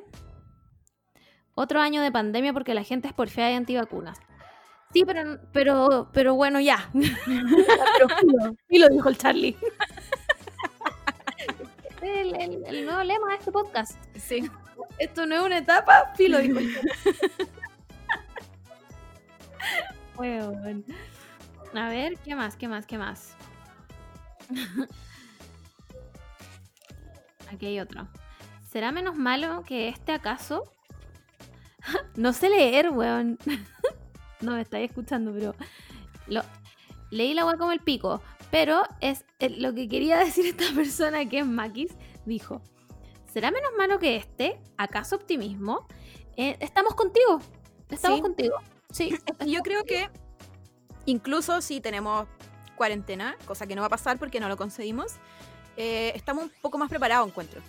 Otro 1.54 1.80
año 1.80 2.02
de 2.02 2.12
pandemia 2.12 2.52
porque 2.54 2.74
la 2.74 2.84
gente 2.84 3.08
es 3.08 3.14
porfiada 3.14 3.52
y 3.52 3.56
antivacunas. 3.56 4.20
Sí, 4.94 5.04
pero, 5.06 5.40
pero, 5.54 6.10
pero 6.14 6.36
bueno, 6.36 6.60
ya. 6.60 6.90
pero 6.94 8.10
filo, 8.20 8.56
filo, 8.68 8.90
dijo 8.90 9.10
el 9.10 9.18
Charlie. 9.18 9.58
El, 12.06 12.36
el- 12.36 12.64
el 12.66 12.86
nuevo 12.86 13.04
lema 13.04 13.30
de 13.30 13.36
este 13.36 13.52
podcast. 13.52 13.98
Sí. 14.16 14.50
Esto 15.00 15.26
no 15.26 15.36
es 15.36 15.42
una 15.42 15.58
etapa, 15.58 16.14
filo, 16.16 16.38
dijo. 16.40 16.60
Weón. 20.18 20.86
A 21.74 21.90
ver, 21.90 22.18
¿qué 22.20 22.36
más? 22.36 22.56
¿Qué 22.56 22.68
más? 22.68 22.86
¿Qué 22.86 22.98
más? 22.98 23.36
Aquí 27.52 27.66
hay 27.66 27.80
otro. 27.80 28.08
¿Será 28.72 28.92
menos 28.92 29.16
malo 29.16 29.64
que 29.66 29.90
este 29.90 30.12
acaso? 30.12 30.64
no 32.16 32.34
sé 32.34 32.50
leer, 32.50 32.90
weón. 32.92 33.38
no 34.42 34.54
me 34.54 34.62
estáis 34.62 34.90
escuchando, 34.90 35.32
pero 35.34 35.56
lo, 36.28 36.42
leí 37.12 37.34
la 37.34 37.46
weá 37.46 37.58
como 37.58 37.72
el 37.72 37.80
pico. 37.80 38.22
Pero 38.56 38.84
es 39.02 39.26
eh, 39.40 39.50
lo 39.50 39.74
que 39.74 39.90
quería 39.90 40.18
decir 40.26 40.46
esta 40.46 40.74
persona 40.74 41.28
que 41.28 41.40
es 41.40 41.46
Makis. 41.46 41.92
Dijo: 42.26 42.62
¿Será 43.34 43.52
menos 43.52 43.72
malo 43.78 44.00
que 44.00 44.16
este? 44.16 44.62
¿Acaso 44.78 45.18
optimismo? 45.18 45.86
Eh, 46.38 46.56
estamos 46.62 46.96
contigo. 46.96 47.42
Estamos 47.90 48.20
Sí. 48.20 48.22
contigo. 48.22 48.56
Sí. 48.92 49.14
Yo 49.46 49.62
creo 49.62 49.84
que 49.84 50.10
incluso 51.06 51.60
si 51.60 51.82
tenemos 51.82 52.30
cuarentena, 52.78 53.36
cosa 53.46 53.68
que 53.68 53.76
no 53.76 53.82
va 53.82 53.88
a 53.88 53.90
pasar 53.90 54.18
porque 54.18 54.40
no 54.40 54.48
lo 54.48 54.56
conseguimos, 54.56 55.16
eh, 55.76 56.14
estamos 56.16 56.46
un 56.46 56.52
poco 56.62 56.78
más 56.78 56.88
preparados, 56.90 57.28
encuentro. 57.28 57.60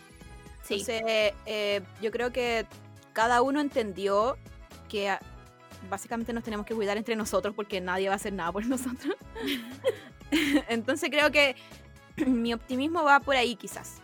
Sí. 0.63 0.75
Entonces, 0.75 1.03
eh, 1.47 1.83
yo 2.01 2.13
creo 2.13 2.33
que 2.33 2.65
cada 3.13 3.43
uno 3.43 3.61
entendió 3.61 4.37
que 4.89 5.11
ah, 5.11 5.21
básicamente 5.91 6.33
nos 6.33 6.45
tenemos 6.45 6.65
que 6.65 6.77
cuidar 6.77 6.97
entre 6.97 7.17
nosotros 7.17 7.57
porque 7.57 7.81
nadie 7.81 8.07
va 8.07 8.15
a 8.15 8.17
hacer 8.17 8.33
nada 8.33 8.53
por 8.53 8.65
nosotros. 8.67 9.17
Entonces 10.69 11.11
creo 11.11 11.31
que 11.31 11.57
mi 12.27 12.53
optimismo 12.53 13.03
va 13.03 13.21
por 13.21 13.37
ahí 13.37 13.57
quizás. 13.57 13.99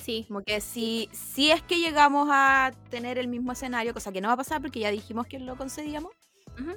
Sí. 0.00 0.24
Como 0.26 0.42
que 0.42 0.60
si, 0.60 1.08
si 1.12 1.50
es 1.50 1.62
que 1.62 1.78
llegamos 1.78 2.28
a 2.30 2.72
tener 2.90 3.18
el 3.18 3.28
mismo 3.28 3.52
escenario, 3.52 3.94
cosa 3.94 4.10
que 4.10 4.20
no 4.20 4.28
va 4.28 4.34
a 4.34 4.38
pasar 4.38 4.60
porque 4.60 4.80
ya 4.80 4.90
dijimos 4.90 5.26
que 5.26 5.38
lo 5.38 5.56
concedíamos, 5.56 6.12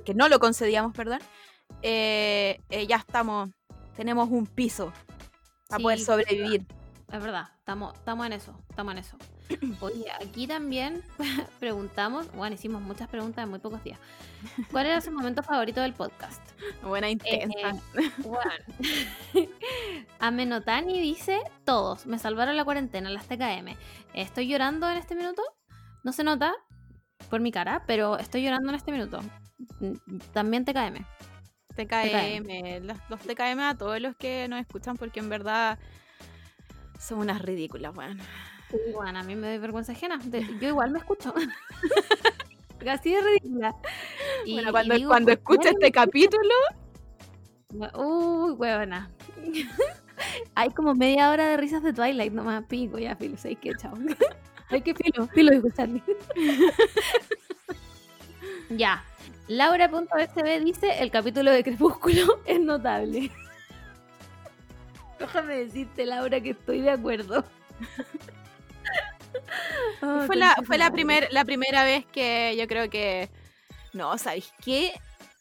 que 0.06 0.14
no 0.14 0.30
lo 0.30 0.40
concedíamos, 0.40 0.94
perdón, 0.94 1.20
eh, 1.82 2.60
eh, 2.70 2.86
ya 2.88 2.98
estamos, 2.98 3.50
tenemos 3.96 4.30
un 4.30 4.46
piso 4.46 4.94
Para 5.68 5.78
Sí, 5.78 5.84
poder 5.84 6.00
sobrevivir. 6.00 6.66
Es 7.12 7.22
verdad, 7.22 7.50
estamos, 7.58 7.94
estamos 7.96 8.26
en 8.26 8.34
eso, 8.34 8.60
estamos 8.70 8.94
en 8.94 8.98
eso. 9.00 9.18
Oye, 9.82 10.12
aquí 10.12 10.48
también 10.48 11.04
preguntamos, 11.60 12.32
bueno, 12.34 12.56
hicimos 12.56 12.82
muchas 12.82 13.08
preguntas 13.08 13.44
en 13.44 13.50
muy 13.50 13.60
pocos 13.60 13.84
días. 13.84 14.00
¿Cuál 14.72 14.88
era 14.88 15.02
su 15.02 15.12
momento 15.12 15.44
favorito 15.44 15.82
del 15.82 15.94
podcast? 15.94 16.42
Buena 16.84 17.10
intensa. 17.10 17.70
Eh, 17.96 18.12
bueno. 18.20 18.52
Amenotani 20.20 21.00
dice, 21.00 21.40
todos, 21.64 22.06
me 22.06 22.20
salvaron 22.20 22.56
la 22.56 22.66
cuarentena, 22.66 23.10
las 23.10 23.28
TKM. 23.28 23.76
Estoy 24.14 24.48
llorando 24.48 24.90
en 24.90 24.98
este 24.98 25.16
minuto, 25.16 25.42
no 26.04 26.12
se 26.12 26.24
nota 26.24 26.54
por 27.30 27.40
mi 27.40 27.52
cara, 27.52 27.84
pero 27.88 28.18
estoy 28.18 28.44
llorando 28.44 28.70
en 28.70 28.76
este 28.76 28.92
minuto. 28.92 29.20
También 30.34 30.66
TKM. 30.66 31.06
TKM, 31.76 32.86
los, 32.86 32.98
los 33.10 33.20
TKM 33.20 33.60
a 33.60 33.78
todos 33.78 34.00
los 34.00 34.16
que 34.16 34.48
nos 34.48 34.62
escuchan, 34.62 34.96
porque 34.96 35.20
en 35.20 35.30
verdad 35.30 35.78
son 37.00 37.20
unas 37.20 37.42
ridículas, 37.42 37.94
bueno. 37.94 38.24
Sí, 38.72 38.78
bueno, 38.94 39.20
a 39.20 39.24
mí 39.24 39.36
me 39.36 39.48
doy 39.48 39.58
vergüenza 39.60 39.92
ajena. 39.92 40.20
yo 40.60 40.68
igual 40.68 40.92
me 40.92 41.00
escucho. 41.00 41.34
Así 42.90 43.14
de 43.14 43.22
ridícula. 43.22 43.76
Y- 44.46 44.54
bueno, 44.54 44.70
y 44.70 44.72
cuando, 44.72 44.96
digo, 44.96 45.08
cuando 45.10 45.26
¿por 45.28 45.36
qué 45.36 45.42
escucha 45.42 45.72
no 45.72 45.80
este 45.80 45.92
capítulo, 45.92 46.54
Uy, 47.96 48.52
huevona. 48.54 49.10
Hay 50.56 50.70
como 50.70 50.96
media 50.96 51.30
hora 51.30 51.48
de 51.50 51.58
risas 51.58 51.84
de 51.84 51.94
Twilight, 51.94 52.32
nomás 52.32 52.64
pico, 52.66 52.98
ya, 53.00 53.16
filo, 53.16 53.36
seis 53.38 53.58
que 53.60 53.74
chao. 53.76 53.94
Hay 54.70 54.82
que 54.82 54.94
filo, 54.96 55.28
filo 55.28 55.52
de 55.52 55.58
escucharme. 55.58 56.02
ya. 58.70 59.04
Laura.sb 59.48 60.60
dice, 60.64 61.00
el 61.04 61.12
capítulo 61.12 61.52
de 61.52 61.64
Crepúsculo 61.64 62.40
es 62.46 62.60
notable. 62.60 63.32
Déjame 65.20 65.58
decirte, 65.58 66.06
Laura, 66.06 66.42
que 66.42 66.52
estoy 66.52 66.82
de 66.82 66.92
acuerdo. 66.92 67.44
Oh, 70.02 70.24
fue, 70.28 70.36
la, 70.36 70.56
fue 70.66 70.78
la, 70.78 70.92
primer, 70.92 71.28
la 71.32 71.46
primera 71.46 71.84
vez 71.84 72.06
que 72.08 72.56
yo 72.58 72.68
creo 72.68 72.90
que... 72.90 73.30
No, 73.94 74.18
¿sabéis 74.18 74.52
qué? 74.64 74.94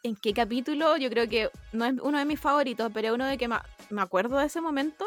¿En 0.03 0.17
qué 0.17 0.33
capítulo? 0.33 0.97
Yo 0.97 1.11
creo 1.11 1.29
que 1.29 1.51
no 1.73 1.85
es 1.85 1.95
uno 2.01 2.19
de 2.19 2.25
mis 2.25 2.39
favoritos, 2.41 2.91
pero 2.95 3.09
es 3.09 3.15
uno 3.15 3.27
de 3.27 3.37
que 3.39 3.49
ma- 3.49 3.65
me 3.91 4.01
acuerdo 4.03 4.39
de 4.39 4.47
ese 4.47 4.61
momento 4.61 5.05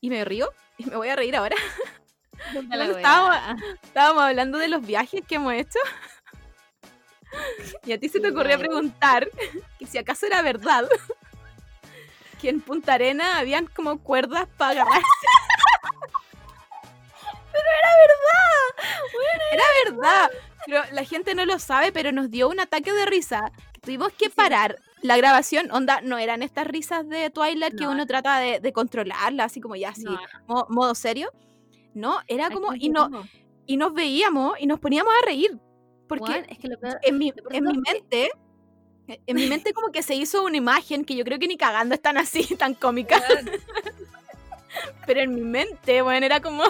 y 0.00 0.10
me 0.10 0.24
río 0.24 0.50
y 0.76 0.86
me 0.86 0.96
voy 0.96 1.08
a 1.08 1.16
reír 1.16 1.36
ahora. 1.36 1.56
Estábamos- 2.96 3.62
Estábamos 3.82 4.22
hablando 4.22 4.58
de 4.58 4.68
los 4.68 4.84
viajes 4.86 5.22
que 5.26 5.36
hemos 5.36 5.52
hecho. 5.54 5.78
Y 7.84 7.92
a 7.92 7.98
ti 8.00 8.08
se 8.08 8.20
te 8.20 8.30
ocurrió 8.30 8.58
preguntar 8.58 9.28
que 9.78 9.86
si 9.86 9.98
acaso 9.98 10.24
era 10.26 10.40
verdad 10.40 10.88
que 12.40 12.48
en 12.48 12.62
Punta 12.62 12.94
Arena 12.94 13.38
habían 13.38 13.66
como 13.66 13.98
cuerdas 14.02 14.48
para 14.56 14.82
agarrarse. 14.82 15.06
Era 19.52 19.64
verdad. 19.86 20.30
Pero 20.66 20.82
la 20.92 21.04
gente 21.04 21.34
no 21.34 21.44
lo 21.46 21.58
sabe, 21.58 21.92
pero 21.92 22.12
nos 22.12 22.30
dio 22.30 22.48
un 22.48 22.60
ataque 22.60 22.92
de 22.92 23.06
risa. 23.06 23.52
Tuvimos 23.80 24.12
que 24.12 24.28
parar 24.30 24.78
la 25.02 25.16
grabación. 25.16 25.70
Onda, 25.70 26.00
no 26.02 26.18
eran 26.18 26.42
estas 26.42 26.66
risas 26.66 27.08
de 27.08 27.30
Twilight 27.30 27.76
que 27.76 27.84
No. 27.84 27.92
uno 27.92 28.06
trata 28.06 28.38
de, 28.38 28.60
de 28.60 28.72
controlarla, 28.72 29.44
así 29.44 29.60
como 29.60 29.76
ya 29.76 29.90
así, 29.90 30.04
No, 30.04 30.18
mo- 30.46 30.66
modo 30.68 30.94
serio. 30.94 31.30
No, 31.94 32.18
era 32.26 32.50
como. 32.50 32.74
Y, 32.74 32.90
no, 32.90 33.08
y 33.66 33.76
nos 33.76 33.94
veíamos 33.94 34.54
y 34.60 34.66
nos 34.66 34.78
poníamos 34.78 35.12
a 35.22 35.24
reír. 35.26 35.58
Porque 36.06 36.30
Weón, 36.32 36.44
es 36.48 36.58
que 36.58 36.68
lo 36.68 36.78
peor- 36.78 36.98
en 37.02 37.18
mi, 37.18 37.32
en 37.50 37.64
mi 37.64 37.78
mente. 37.78 38.30
En 39.26 39.36
mi 39.36 39.46
mente 39.46 39.72
como 39.72 39.90
que 39.90 40.02
se 40.02 40.14
hizo 40.14 40.44
una 40.44 40.58
imagen 40.58 41.02
que 41.02 41.16
yo 41.16 41.24
creo 41.24 41.38
que 41.38 41.48
ni 41.48 41.56
cagando 41.56 41.94
es 41.94 42.02
tan 42.02 42.18
así, 42.18 42.44
tan 42.56 42.74
cómica. 42.74 43.22
Pero 45.06 45.20
en 45.20 45.34
mi 45.34 45.40
mente, 45.40 46.02
bueno, 46.02 46.26
era 46.26 46.40
como 46.40 46.62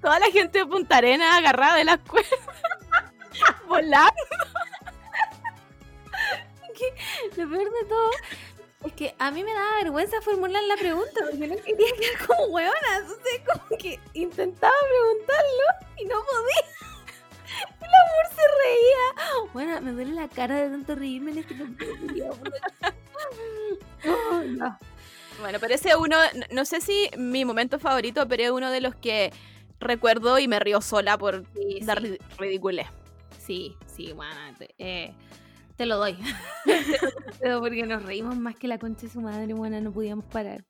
toda 0.00 0.18
la 0.18 0.26
gente 0.26 0.58
de 0.60 0.66
Punta 0.66 0.96
Arena 0.98 1.36
agarrada 1.36 1.76
de 1.76 1.84
las 1.84 1.98
cuerdas. 2.00 2.30
Volando. 3.68 4.12
Lo 7.36 7.48
peor 7.48 7.64
de 7.64 7.88
todo 7.88 8.10
es 8.84 8.92
que 8.92 9.14
a 9.18 9.30
mí 9.30 9.42
me 9.42 9.52
daba 9.52 9.76
vergüenza 9.82 10.20
formular 10.20 10.62
la 10.64 10.76
pregunta 10.76 11.20
porque 11.30 11.46
no 11.48 11.56
quería 11.56 11.86
quedar 11.98 12.26
como. 12.26 12.58
Entonces, 12.60 13.40
como 13.46 13.78
que 13.78 13.98
intentaba 14.12 14.74
preguntarlo 14.88 15.64
y 15.98 16.04
no 16.04 16.16
podía. 16.24 16.76
El 17.80 17.86
amor 17.86 18.26
se 18.34 18.42
reía. 18.64 19.50
Bueno, 19.52 19.80
me 19.80 19.92
duele 19.92 20.12
la 20.12 20.28
cara 20.28 20.56
de 20.56 20.68
tanto 20.70 20.94
reírme 20.94 21.32
en 21.32 21.38
este. 21.38 21.54
Oh, 24.08 24.42
no. 24.46 24.78
Bueno, 25.40 25.58
pero 25.60 25.74
ese 25.74 25.96
uno, 25.96 26.16
no- 26.34 26.46
no 26.50 26.64
sé 26.64 26.80
si 26.80 27.10
mi 27.16 27.44
momento 27.44 27.78
favorito, 27.78 28.26
pero 28.28 28.42
es 28.42 28.50
uno 28.50 28.70
de 28.70 28.80
los 28.80 28.94
que 28.94 29.32
recuerdo 29.80 30.38
y 30.38 30.48
me 30.48 30.58
río 30.58 30.80
sola 30.80 31.16
por 31.18 31.44
Sí, 31.54 31.80
dar 31.82 32.00
sí. 32.00 32.08
ri- 32.08 32.18
ridiculez. 32.38 32.86
Sí, 33.38 33.76
sí, 33.86 34.12
bueno, 34.12 34.34
te, 34.58 34.74
eh, 34.78 35.14
te 35.76 35.86
lo 35.86 35.96
doy. 35.98 36.18
porque 37.60 37.82
nos 37.84 38.02
reímos 38.02 38.36
más 38.36 38.56
que 38.56 38.68
la 38.68 38.78
concha 38.78 39.02
de 39.06 39.12
su 39.12 39.20
madre, 39.20 39.52
buena, 39.54 39.80
no 39.80 39.92
podíamos 39.92 40.24
parar. 40.26 40.64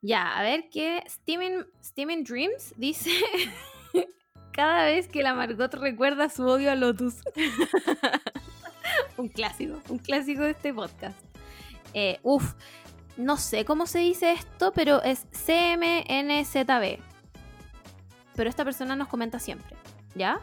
Ya, 0.00 0.36
a 0.38 0.42
ver 0.42 0.64
qué. 0.72 1.02
Steaming, 1.08 1.64
Steaming 1.82 2.24
Dreams 2.24 2.74
dice. 2.76 3.10
Cada 4.52 4.84
vez 4.86 5.06
que 5.08 5.22
la 5.22 5.34
Margot 5.34 5.72
recuerda 5.74 6.28
su 6.28 6.44
odio 6.44 6.70
a 6.72 6.74
Lotus. 6.74 7.16
un 9.16 9.28
clásico, 9.28 9.80
un 9.88 9.98
clásico 9.98 10.42
de 10.42 10.50
este 10.50 10.72
podcast. 10.74 11.18
Eh, 11.94 12.18
uf, 12.22 12.54
no 13.16 13.36
sé 13.36 13.64
cómo 13.64 13.86
se 13.86 14.00
dice 14.00 14.32
esto, 14.32 14.72
pero 14.72 15.02
es 15.02 15.26
CMNZB. 15.46 16.98
Pero 18.38 18.50
esta 18.50 18.64
persona 18.64 18.94
nos 18.94 19.08
comenta 19.08 19.40
siempre, 19.40 19.76
¿ya? 20.14 20.38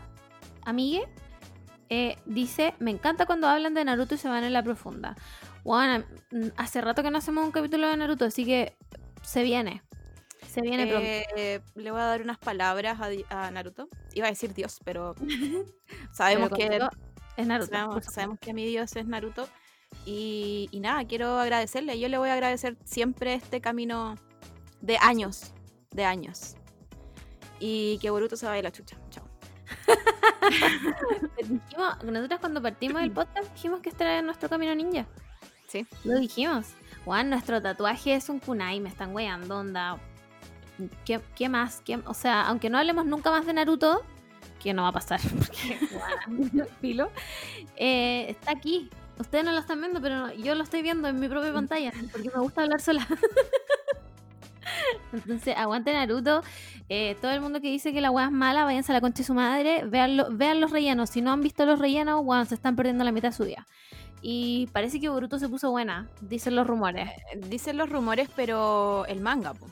Amigue, 0.65 1.07
eh, 1.88 2.17
dice, 2.26 2.73
me 2.80 2.91
encanta 2.91 3.26
cuando 3.26 3.47
hablan 3.47 3.73
de 3.73 3.85
Naruto 3.85 4.15
y 4.15 4.17
se 4.17 4.27
van 4.27 4.43
en 4.43 4.51
la 4.51 4.61
profunda. 4.61 5.15
Bueno, 5.63 6.03
hace 6.57 6.81
rato 6.81 7.03
que 7.03 7.09
no 7.09 7.19
hacemos 7.19 7.45
un 7.45 7.51
capítulo 7.51 7.88
de 7.88 7.95
Naruto, 7.95 8.26
así 8.26 8.43
que 8.43 8.76
se 9.22 9.43
viene. 9.43 9.81
Se 10.45 10.59
viene 10.59 10.88
pronto. 10.88 11.07
Eh, 11.07 11.61
le 11.76 11.91
voy 11.91 12.01
a 12.01 12.03
dar 12.03 12.22
unas 12.22 12.38
palabras 12.38 12.99
a, 13.30 13.49
Naruto. 13.51 13.88
Iba 14.13 14.27
a 14.27 14.30
decir 14.30 14.53
Dios, 14.53 14.81
pero 14.84 15.15
sabemos 16.11 16.49
Pero 16.49 16.89
que 16.89 16.89
es 17.38 17.47
Naruto. 17.47 18.01
sabemos 18.01 18.39
que 18.41 18.53
mi 18.53 18.65
Dios 18.65 18.93
es 18.97 19.05
Naruto. 19.05 19.47
Y, 20.05 20.67
y 20.69 20.81
nada, 20.81 21.05
quiero 21.05 21.39
agradecerle. 21.39 21.97
Yo 21.97 22.09
le 22.09 22.17
voy 22.17 22.27
a 22.27 22.34
agradecer 22.34 22.76
siempre 22.84 23.35
este 23.35 23.61
camino 23.61 24.15
de 24.81 24.97
años. 24.97 25.53
De 25.91 26.03
años. 26.03 26.57
Y 27.60 27.98
que 27.99 28.10
Boruto 28.10 28.36
se 28.36 28.45
vaya 28.45 28.60
a 28.60 28.64
la 28.64 28.72
chucha. 28.72 28.98
Chao. 29.10 29.27
Dijimos- 31.48 32.03
nosotros 32.03 32.40
cuando 32.40 32.61
partimos 32.61 33.02
del 33.02 33.11
podcast 33.11 33.52
dijimos 33.53 33.82
que 33.82 33.90
este 33.90 34.03
era 34.03 34.22
nuestro 34.22 34.49
camino 34.49 34.73
ninja. 34.76 35.06
Sí. 35.68 35.86
Lo 36.03 36.19
dijimos. 36.19 36.68
Juan, 37.03 37.30
nuestro 37.30 37.61
tatuaje 37.61 38.15
es 38.15 38.30
un 38.30 38.40
kunai, 38.40 38.80
me 38.80 38.90
están 38.90 39.14
weando, 39.14 39.57
onda. 39.60 39.98
¿Qué, 41.06 41.22
qué 41.36 41.49
más? 41.49 41.82
¿Qué- 41.86 41.99
o 42.06 42.14
sea, 42.14 42.48
aunque 42.48 42.69
no 42.69 42.77
hablemos 42.77 43.06
nunca 43.06 43.32
más 43.32 43.45
de 43.45 43.53
Naruto, 43.53 44.03
que 44.61 44.73
no 44.73 44.84
va 44.84 44.90
a 44.90 44.94
pasar, 44.94 45.19
porque, 45.38 46.68
filo, 46.82 47.11
eh, 47.76 48.26
está 48.30 48.52
aquí. 48.52 48.90
Ustedes 49.18 49.45
no 49.45 49.52
lo 49.53 49.60
están 49.60 49.80
viendo, 49.80 50.02
pero 50.02 50.34
yo 50.34 50.56
lo 50.56 50.64
estoy 50.64 50.82
viendo 50.82 51.07
en 51.07 51.19
mi 51.19 51.30
propia 51.30 51.53
pantalla, 51.53 51.94
porque 52.11 52.30
me 52.36 52.41
gusta 52.41 52.64
hablar 52.64 52.82
sola. 52.82 53.07
Entonces, 55.14 55.56
aguante 55.57 55.93
Naruto. 55.93 56.41
Eh, 56.89 57.15
todo 57.22 57.31
el 57.31 57.41
mundo 57.41 57.61
que 57.61 57.69
dice 57.69 57.93
que 57.93 58.02
la 58.02 58.11
weá 58.11 58.26
es 58.26 58.31
mala, 58.31 58.64
váyanse 58.65 58.91
a 58.91 58.95
la 58.95 59.02
concha 59.02 59.19
de 59.19 59.23
su 59.26 59.34
madre. 59.34 59.84
Vean, 59.85 60.18
lo- 60.18 60.30
vean 60.31 60.60
los 60.61 60.72
rellenos. 60.72 61.10
Si 61.10 61.22
no 61.22 61.31
han 61.31 61.41
visto 61.41 61.65
los 61.65 61.80
rellenos, 61.80 62.22
weón, 62.23 62.45
se 62.45 62.56
están 62.56 62.76
perdiendo 62.76 63.03
la 63.03 63.11
mitad 63.11 63.30
de 63.30 63.35
su 63.35 63.43
día. 63.43 63.65
Y 64.22 64.68
parece 64.73 64.99
que 64.99 65.10
Boruto 65.10 65.38
se 65.39 65.47
puso 65.49 65.69
buena, 65.72 66.10
dicen 66.22 66.56
los 66.56 66.65
rumores. 66.65 67.10
Eh, 67.34 67.39
Dicen 67.47 67.77
los 67.77 67.89
rumores, 67.89 68.30
pero 68.35 69.06
el 69.07 69.19
manga, 69.22 69.53
po. 69.53 69.68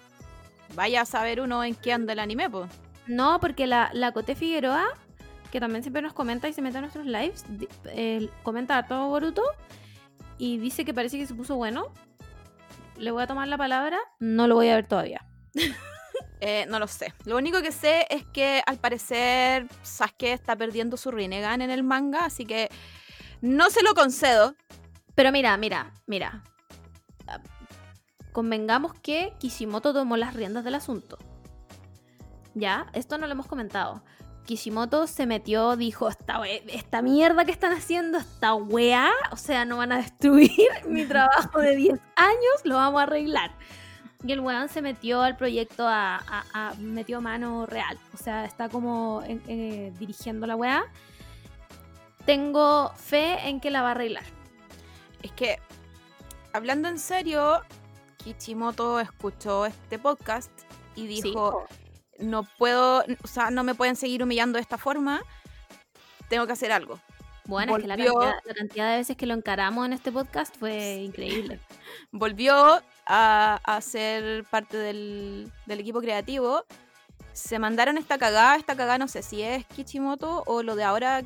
Vaya 0.75 1.01
a 1.01 1.05
saber 1.05 1.41
uno 1.41 1.63
en 1.63 1.75
qué 1.75 1.93
anda 1.93 2.13
el 2.13 2.19
anime, 2.19 2.49
po. 2.49 2.67
No, 3.07 3.39
porque 3.39 3.67
la, 3.67 3.89
la 3.93 4.11
Cote 4.11 4.35
Figueroa, 4.35 4.85
que 5.51 5.59
también 5.59 5.83
siempre 5.83 6.01
nos 6.01 6.13
comenta 6.13 6.47
y 6.47 6.53
se 6.53 6.61
mete 6.61 6.77
a 6.77 6.81
nuestros 6.81 7.05
lives, 7.05 7.45
eh, 7.85 8.29
comenta 8.43 8.77
a 8.77 8.87
todo 8.87 9.07
Boruto 9.07 9.41
y 10.37 10.57
dice 10.57 10.85
que 10.85 10.93
parece 10.93 11.17
que 11.17 11.25
se 11.27 11.33
puso 11.35 11.55
bueno. 11.55 11.87
Le 12.97 13.11
voy 13.11 13.23
a 13.23 13.27
tomar 13.27 13.47
la 13.47 13.57
palabra, 13.57 13.99
no 14.19 14.47
lo 14.47 14.55
voy 14.55 14.69
a 14.69 14.75
ver 14.75 14.87
todavía. 14.87 15.25
Eh, 16.45 16.65
no 16.67 16.77
lo 16.77 16.87
sé. 16.87 17.13
Lo 17.23 17.37
único 17.37 17.61
que 17.61 17.71
sé 17.71 18.05
es 18.09 18.25
que 18.25 18.61
al 18.65 18.77
parecer 18.77 19.65
Sasuke 19.81 20.33
está 20.33 20.57
perdiendo 20.57 20.97
su 20.97 21.09
Rinnegan 21.09 21.61
en 21.61 21.69
el 21.69 21.83
manga, 21.83 22.25
así 22.25 22.45
que 22.45 22.69
no 23.39 23.69
se 23.69 23.81
lo 23.81 23.93
concedo. 23.93 24.53
Pero 25.15 25.31
mira, 25.31 25.55
mira, 25.55 25.93
mira. 26.05 26.43
Ah, 27.27 27.39
Convengamos 28.33 28.93
que 28.95 29.31
Kishimoto 29.39 29.93
tomó 29.93 30.17
las 30.17 30.33
riendas 30.33 30.65
del 30.65 30.75
asunto. 30.75 31.17
Ya, 32.55 32.87
esto 32.91 33.17
no 33.17 33.25
lo 33.27 33.31
hemos 33.31 33.47
comentado. 33.47 34.03
Kishimoto 34.45 35.07
se 35.07 35.25
metió, 35.25 35.75
dijo, 35.77 36.09
esta, 36.09 36.41
esta 36.67 37.01
mierda 37.01 37.45
que 37.45 37.51
están 37.51 37.71
haciendo, 37.73 38.17
esta 38.17 38.53
weá, 38.55 39.09
o 39.31 39.37
sea, 39.37 39.63
no 39.65 39.77
van 39.77 39.91
a 39.93 39.97
destruir 39.97 40.49
mi 40.87 41.05
trabajo 41.05 41.59
de 41.59 41.75
10 41.75 41.99
años, 42.15 42.61
lo 42.65 42.75
vamos 42.75 42.99
a 42.99 43.03
arreglar. 43.03 43.51
y 44.25 44.31
el 44.31 44.39
weón 44.41 44.69
se 44.69 44.81
metió 44.81 45.21
al 45.21 45.35
proyecto 45.37 45.87
a, 45.87 46.15
a- 46.17 46.43
a- 46.53 46.73
metió 46.75 47.21
mano 47.21 47.65
real. 47.65 47.97
O 48.13 48.17
sea, 48.17 48.45
está 48.45 48.69
como 48.69 49.21
eh, 49.27 49.91
dirigiendo 49.99 50.45
la 50.47 50.55
weá. 50.55 50.83
Tengo 52.25 52.91
fe 52.95 53.49
en 53.49 53.59
que 53.59 53.69
la 53.69 53.81
va 53.81 53.89
a 53.89 53.91
arreglar. 53.91 54.23
Es 55.21 55.31
que, 55.33 55.59
hablando 56.53 56.87
en 56.87 56.99
serio, 56.99 57.61
Kichimoto 58.23 58.99
escuchó 58.99 59.65
este 59.65 59.99
podcast 59.99 60.51
y 60.95 61.07
Sí. 61.21 61.33
No 62.19 62.43
puedo, 62.57 63.03
o 63.23 63.27
sea, 63.27 63.49
no 63.51 63.63
me 63.63 63.75
pueden 63.75 63.95
seguir 63.95 64.23
humillando 64.23 64.57
de 64.57 64.61
esta 64.61 64.77
forma, 64.77 65.21
tengo 66.29 66.45
que 66.47 66.53
hacer 66.53 66.71
algo. 66.71 66.99
Bueno, 67.45 67.75
es 67.75 67.81
que 67.81 67.87
la 67.87 67.95
Volvió- 67.97 68.13
cantidad, 68.13 68.41
la 68.45 68.53
cantidad 68.53 68.91
de 68.91 68.97
veces 68.97 69.17
que 69.17 69.25
lo 69.25 69.33
encaramos 69.33 69.85
en 69.85 69.93
este 69.93 70.11
podcast 70.11 70.55
fue 70.57 70.95
increíble. 70.95 71.59
Volvió 72.11 72.81
a, 73.05 73.59
a 73.63 73.81
ser 73.81 74.45
parte 74.45 74.77
del, 74.77 75.51
del 75.65 75.79
equipo 75.81 75.99
creativo. 75.99 76.65
Se 77.33 77.59
mandaron 77.59 77.97
esta 77.97 78.17
cagada, 78.17 78.55
esta 78.55 78.75
cagada 78.75 78.97
no 78.97 79.07
sé 79.09 79.23
si 79.23 79.41
es 79.41 79.65
Kichimoto 79.65 80.43
o 80.45 80.63
lo 80.63 80.75
de 80.75 80.83
ahora 80.85 81.23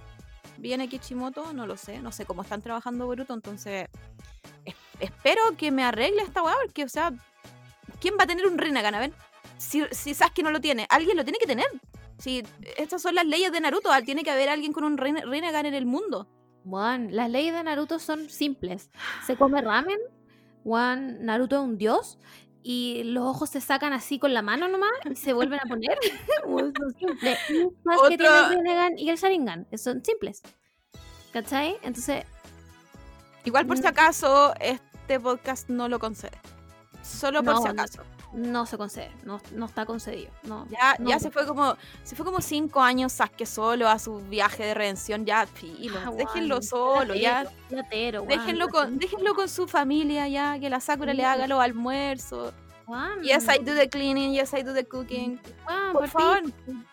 viene 0.57 0.87
Kichimoto, 0.89 1.53
no 1.53 1.67
lo 1.67 1.77
sé, 1.77 1.99
no 1.99 2.11
sé 2.11 2.25
cómo 2.25 2.41
están 2.41 2.61
trabajando 2.63 3.05
Boruto, 3.05 3.33
entonces 3.35 3.87
es- 4.65 4.75
espero 4.99 5.41
que 5.57 5.69
me 5.69 5.83
arregle 5.83 6.23
esta 6.23 6.41
weá, 6.41 6.55
porque, 6.65 6.83
o 6.85 6.89
sea, 6.89 7.11
¿quién 8.01 8.15
va 8.19 8.23
a 8.23 8.27
tener 8.27 8.47
un 8.47 8.57
Rinnegan? 8.57 8.95
A 8.95 8.99
ver, 8.99 9.13
si, 9.57 9.83
si 9.91 10.13
Sasuke 10.13 10.43
no 10.43 10.51
lo 10.51 10.59
tiene, 10.61 10.85
alguien 10.89 11.17
lo 11.17 11.23
tiene 11.23 11.39
que 11.39 11.47
tener. 11.47 11.65
Si 12.17 12.43
estas 12.77 13.01
son 13.01 13.15
las 13.15 13.25
leyes 13.25 13.51
de 13.51 13.59
Naruto, 13.61 13.91
ah, 13.91 14.01
tiene 14.01 14.23
que 14.23 14.31
haber 14.31 14.49
alguien 14.49 14.73
con 14.73 14.83
un 14.83 14.97
Rin- 14.97 15.23
Rinnegan 15.29 15.65
en 15.65 15.73
el 15.73 15.85
mundo. 15.85 16.27
Juan, 16.65 17.09
las 17.15 17.29
leyes 17.29 17.53
de 17.53 17.63
Naruto 17.63 17.99
son 17.99 18.29
simples. 18.29 18.89
Se 19.25 19.35
come 19.37 19.61
ramen, 19.61 19.97
Juan, 20.63 21.23
Naruto 21.25 21.57
es 21.57 21.61
un 21.61 21.77
dios, 21.77 22.17
y 22.63 23.03
los 23.05 23.23
ojos 23.23 23.49
se 23.51 23.61
sacan 23.61 23.93
así 23.93 24.19
con 24.19 24.33
la 24.33 24.41
mano 24.41 24.67
nomás 24.67 24.89
y 25.09 25.15
se 25.15 25.31
vuelven 25.33 25.59
a 25.63 25.67
poner. 25.69 25.97
Son 26.43 26.73
simples. 26.99 27.39
Sasuke 27.47 27.97
Otro- 27.97 28.07
tiene 28.17 28.25
el 28.39 28.49
Rinnegan 28.49 28.97
y 28.99 29.09
el 29.09 29.17
Sharingan, 29.17 29.67
son 29.77 30.03
simples. 30.03 30.41
¿Cachai? 31.31 31.77
Entonces, 31.83 32.25
Igual 33.45 33.65
por 33.65 33.77
si 33.77 33.83
Mm. 33.83 33.87
acaso, 33.87 34.53
este 34.59 35.19
podcast 35.21 35.69
no 35.69 35.87
lo 35.87 35.99
concede. 35.99 36.37
Solo 37.01 37.41
por 37.43 37.53
No, 37.53 37.61
si 37.61 37.67
acaso. 37.69 38.03
no 38.03 38.16
se 38.65 38.77
concede, 38.77 39.11
no, 39.23 39.39
no 39.53 39.65
está 39.65 39.85
concedido. 39.85 40.29
No, 40.43 40.65
Ya, 40.69 40.95
no 40.99 41.09
ya 41.09 41.19
se 41.19 41.31
fue 41.31 41.45
como 41.47 41.75
se 42.03 42.15
fue 42.15 42.25
como 42.25 42.41
cinco 42.41 42.81
años 42.81 43.13
Sasuke 43.13 43.45
solo 43.45 43.87
a 43.87 43.99
su 43.99 44.17
viaje 44.19 44.63
de 44.65 44.73
redención. 44.73 45.25
Ya, 45.25 45.45
filo, 45.47 45.97
Ah, 46.05 46.11
déjenlo 46.11 46.61
solo, 46.61 47.15
ya. 47.15 47.45
platero, 47.69 48.23
Déjenlo 48.27 48.67
con, 48.69 48.97
déjenlo 48.99 49.33
con 49.33 49.47
su 49.49 49.67
familia 49.67 50.27
ya, 50.27 50.59
que 50.59 50.69
la 50.69 50.79
Sakura 50.79 51.13
le 51.13 51.23
haga 51.25 51.47
los 51.47 51.59
almuerzos. 51.59 52.53
Juan, 52.85 53.21
Yes, 53.21 53.45
I 53.49 53.57
do 53.61 53.75
the 53.75 53.89
cleaning, 53.89 54.31
yes, 54.33 54.53
I 54.53 54.63
do 54.63 54.73
the 54.73 54.85
cooking. 54.85 55.41
Juan, 55.65 55.91
Por 55.91 56.01
por 56.03 56.09
favor. 56.09 56.41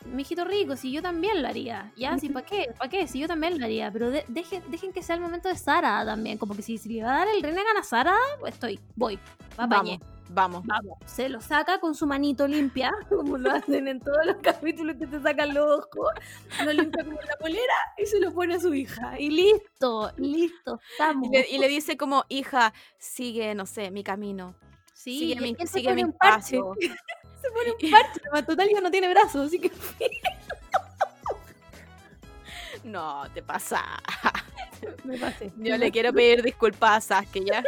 Mijito 0.07 0.45
rico, 0.45 0.75
si 0.75 0.91
yo 0.91 1.01
también 1.01 1.41
lo 1.41 1.47
haría. 1.49 1.93
Ya, 1.97 2.19
si 2.19 2.31
para 2.31 2.45
qué, 2.45 2.75
para 2.77 2.91
qué, 2.91 3.07
si 3.07 3.21
yo 3.21 3.29
también 3.29 3.59
lo 3.61 3.65
haría. 3.65 3.93
Pero 3.93 4.11
de- 4.11 4.25
dejen, 4.27 4.63
dejen 4.73 4.93
que 4.93 5.05
sea 5.05 5.15
el 5.15 5.21
momento 5.23 5.49
de 5.49 5.57
Sara 5.57 6.05
también. 6.05 6.37
Como 6.39 6.57
que 6.57 6.63
si, 6.63 6.79
si 6.79 6.89
le 6.89 7.05
va 7.05 7.15
a 7.15 7.19
dar 7.19 7.29
el 7.29 7.41
Renegan 7.43 7.77
a 7.77 7.85
Sara, 7.85 8.17
pues 8.41 8.55
estoy, 8.55 8.81
voy. 8.97 9.17
Va 9.59 9.67
Vamos, 9.69 9.99
vamos. 10.31 10.65
Vamos. 10.67 10.99
Se 11.07 11.29
lo 11.29 11.41
saca 11.41 11.79
con 11.81 11.95
su 11.95 12.07
manito 12.07 12.47
limpia, 12.47 12.93
como 13.09 13.39
lo 13.39 13.51
hacen 13.53 13.89
en 13.89 14.01
todos 14.01 14.25
los 14.27 14.37
capítulos 14.37 14.97
que 14.97 15.07
te 15.07 15.21
sacan 15.21 15.55
los 15.55 15.81
ojos. 15.81 16.13
Lo 16.65 16.73
limpia 16.73 17.05
como 17.05 17.21
la 17.21 17.37
polera 17.37 17.75
y 17.99 18.07
se 18.07 18.21
lo 18.21 18.33
pone 18.33 18.55
a 18.55 18.61
su 18.61 18.75
hija. 18.75 19.19
Y 19.19 19.31
listo, 19.31 20.13
listo, 20.17 20.81
estamos. 20.93 21.29
Y 21.29 21.33
le, 21.37 21.47
y 21.51 21.59
le 21.59 21.69
dice 21.69 21.97
como, 21.97 22.25
hija, 22.29 22.73
sigue, 22.99 23.55
no 23.55 23.67
sé, 23.67 23.91
mi 23.91 24.03
camino. 24.05 24.55
sí, 24.93 25.19
sigue 25.19 25.41
mi, 25.41 25.51
él 25.51 25.69
se 25.69 25.79
sigue 25.79 25.89
pone 25.91 25.97
mi 25.97 26.05
un 26.05 26.13
parche. 26.13 26.59
Se 27.45 27.51
pone 27.51 27.73
un 27.73 27.91
parche, 27.91 28.21
nomás, 28.25 28.47
total 28.47 28.71
ya 28.73 28.81
no 28.81 28.91
tiene 28.91 29.07
brazos, 29.11 29.49
así 29.49 29.59
que 29.59 29.71
No, 32.85 33.25
te 33.35 33.43
pasa. 33.43 33.83
me 35.05 35.19
pasé. 35.19 35.53
Yo 35.57 35.77
le 35.77 35.91
quiero 35.91 36.13
pedir 36.13 36.43
disculpas 36.43 37.11
a 37.11 37.23
Sasuke, 37.23 37.45
¿ya? 37.45 37.63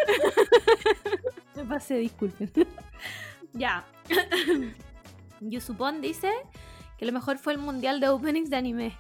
Me 1.57 1.65
pasé, 1.65 1.97
disculpen. 1.97 2.51
ya. 3.53 3.85
Yusupon 5.41 6.01
dice 6.01 6.31
que 6.99 7.05
lo 7.07 7.13
mejor 7.13 7.39
fue 7.39 7.53
el 7.53 7.59
mundial 7.59 8.01
de 8.01 8.09
openings 8.09 8.51
de 8.51 8.57
anime. 8.57 8.99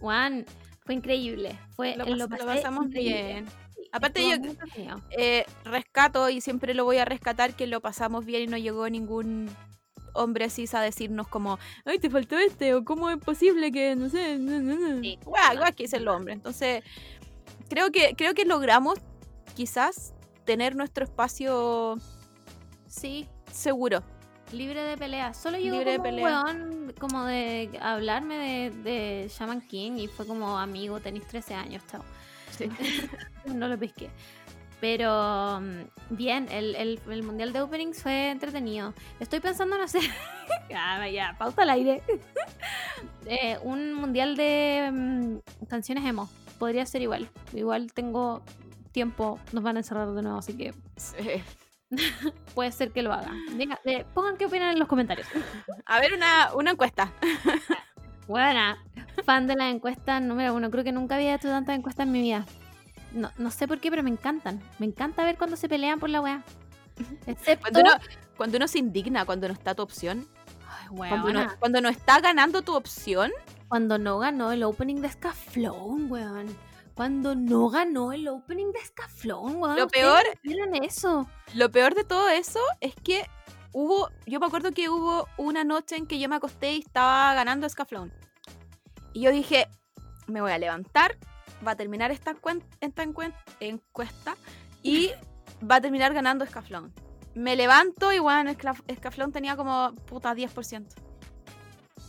Juan, 0.00 0.44
fue 0.84 0.94
increíble. 0.94 1.58
Fue, 1.76 1.96
Lo, 1.96 2.04
eh, 2.04 2.10
lo 2.10 2.16
lo 2.16 2.28
pasamos 2.28 2.86
increíble. 2.86 3.24
bien. 3.26 3.46
Aparte 3.92 4.20
estuvo 4.32 4.54
yo- 4.76 4.96
eh, 5.16 5.46
rescato 5.64 6.28
y 6.28 6.40
siempre 6.40 6.74
lo 6.74 6.84
voy 6.84 6.98
a 6.98 7.04
rescatar 7.04 7.54
que 7.54 7.66
lo 7.66 7.80
pasamos 7.80 8.24
bien 8.26 8.42
y 8.42 8.46
no 8.46 8.58
llegó 8.58 8.88
ningún 8.90 9.48
hombre 10.14 10.50
cis 10.50 10.74
a 10.74 10.80
decirnos 10.80 11.28
como 11.28 11.58
ay 11.84 11.98
te 11.98 12.10
faltó 12.10 12.36
este 12.38 12.74
o 12.74 12.84
cómo 12.84 13.08
es 13.08 13.18
posible 13.18 13.70
que 13.70 13.94
no 13.94 14.08
sé 14.08 14.36
no, 14.38 14.58
no, 14.60 14.74
no". 14.74 15.00
Sí, 15.00 15.18
Guau, 15.24 15.56
guau, 15.58 15.72
que 15.74 15.84
es 15.84 15.92
el 15.92 16.08
hombre 16.08 16.32
entonces 16.32 16.82
creo 17.68 17.92
que 17.92 18.14
creo 18.16 18.34
que 18.34 18.44
logramos 18.44 18.98
quizás 19.54 20.14
tener 20.48 20.74
nuestro 20.74 21.04
espacio 21.04 21.96
Sí, 22.88 23.28
seguro 23.52 24.02
libre 24.50 24.82
de 24.82 24.96
pelea. 24.96 25.34
Solo 25.34 25.58
llegó 25.58 25.76
Libre 25.76 25.92
de 25.92 25.98
como 25.98 26.08
un 26.08 26.14
pelea. 26.16 26.42
weón 26.42 26.94
como 26.98 27.24
de 27.24 27.78
hablarme 27.82 28.36
de, 28.38 28.70
de 28.82 29.28
Shaman 29.28 29.60
King 29.60 29.98
y 29.98 30.08
fue 30.08 30.26
como 30.26 30.58
amigo, 30.58 31.00
tenéis 31.00 31.26
13 31.26 31.52
años, 31.54 31.82
chao. 31.90 32.02
no 33.44 33.68
lo 33.68 33.78
pesqué. 33.78 34.08
Pero 34.80 35.60
mm, 35.60 36.14
bien, 36.16 36.48
el, 36.50 36.74
el- 36.76 37.00
el 37.10 37.22
mundial 37.24 37.52
de 37.52 37.60
openings 37.60 38.02
fue 38.02 38.30
entretenido. 38.30 38.94
Estoy 39.20 39.40
pensando 39.40 39.76
en 39.76 39.82
hacer. 39.82 40.00
ya, 40.70 41.06
ya, 41.08 41.36
pauta 41.38 41.62
al 41.62 41.70
aire. 41.70 42.02
Eh, 43.26 43.58
un 43.62 43.92
mundial 43.92 44.34
de 44.36 44.88
mm, 44.90 45.66
canciones 45.68 46.06
emo. 46.06 46.30
Podría 46.58 46.86
ser 46.86 47.02
igual. 47.02 47.28
Igual 47.52 47.92
tengo 47.92 48.40
tiempo. 48.98 49.38
Nos 49.52 49.62
van 49.62 49.76
a 49.76 49.80
encerrar 49.80 50.10
de 50.10 50.22
nuevo, 50.22 50.38
así 50.38 50.56
que 50.56 50.74
Sí. 50.96 51.16
puede 52.54 52.72
ser 52.72 52.90
que 52.90 53.02
lo 53.02 53.12
haga. 53.12 53.30
Venga, 53.52 53.78
eh, 53.84 54.04
pongan 54.12 54.36
qué 54.36 54.46
opinan 54.46 54.72
en 54.72 54.78
los 54.80 54.88
comentarios. 54.88 55.28
a 55.86 56.00
ver 56.00 56.14
una, 56.14 56.50
una 56.54 56.72
encuesta 56.72 57.12
Buena. 58.26 58.76
Fan 59.24 59.46
de 59.46 59.54
las 59.54 59.72
encuestas 59.72 60.20
número 60.20 60.52
uno. 60.52 60.68
Creo 60.70 60.82
que 60.84 60.90
nunca 60.92 61.14
había 61.14 61.34
hecho 61.36 61.48
tantas 61.48 61.76
encuestas 61.78 62.06
en 62.06 62.12
mi 62.12 62.20
vida. 62.22 62.44
No, 63.12 63.30
no 63.38 63.50
sé 63.52 63.68
por 63.68 63.78
qué, 63.80 63.88
pero 63.88 64.02
me 64.02 64.10
encantan. 64.10 64.60
Me 64.80 64.86
encanta 64.86 65.22
ver 65.24 65.38
cuando 65.38 65.56
se 65.56 65.68
pelean 65.68 66.00
por 66.00 66.10
la 66.10 66.20
weá. 66.20 66.42
Excepto. 67.26 67.62
cuando 67.62 67.80
uno, 67.80 67.90
cuando 68.36 68.56
uno 68.56 68.66
se 68.68 68.78
indigna 68.80 69.24
cuando 69.24 69.46
no 69.46 69.54
está 69.54 69.72
tu 69.74 69.82
opción 69.82 70.26
Ay, 70.68 70.88
cuando 70.96 71.26
weona, 71.26 71.44
no, 71.44 71.52
cuando 71.60 71.80
no 71.80 71.88
está 71.88 72.20
ganando 72.20 72.62
tu 72.62 72.74
opción 72.74 73.30
Cuando 73.68 73.98
no 73.98 74.18
ganó 74.18 74.50
el 74.50 74.64
opening 74.64 74.96
de 75.00 75.08
Scaflón, 75.10 76.10
weón. 76.10 76.48
Cuando 76.98 77.36
no 77.36 77.70
ganó 77.70 78.10
el 78.12 78.26
opening 78.26 78.72
de 78.72 78.80
Scaflón, 78.84 79.62
weón. 79.62 79.76
Lo 79.76 79.86
¿Ustedes 79.86 80.04
peor- 80.04 80.82
eso? 80.82 81.28
Lo 81.54 81.70
peor 81.70 81.94
de 81.94 82.02
todo 82.02 82.28
eso 82.28 82.58
es 82.80 82.92
que 82.96 83.24
hubo, 83.72 84.10
yo 84.26 84.40
me 84.40 84.46
acuerdo 84.46 84.72
que 84.72 84.88
hubo 84.88 85.28
una 85.36 85.62
noche 85.62 85.94
en 85.94 86.08
que 86.08 86.18
yo 86.18 86.28
me 86.28 86.34
acosté 86.34 86.72
y 86.72 86.80
estaba 86.80 87.34
ganando 87.34 87.68
Scaflón. 87.68 88.12
Y 89.12 89.20
yo 89.20 89.30
dije, 89.30 89.68
me 90.26 90.40
voy 90.40 90.50
a 90.50 90.58
levantar, 90.58 91.16
va 91.64 91.70
a 91.70 91.76
terminar 91.76 92.10
esta, 92.10 92.34
esta 92.80 93.02
encuesta 93.04 94.36
y 94.82 95.12
va 95.70 95.76
a 95.76 95.80
terminar 95.80 96.12
ganando 96.12 96.44
Scaflón. 96.46 96.92
Me 97.36 97.54
levanto 97.54 98.12
y 98.12 98.18
bueno, 98.18 98.50
Scaflón 98.52 99.30
tenía 99.30 99.54
como 99.54 99.94
puta 100.06 100.34
10%. 100.34 100.84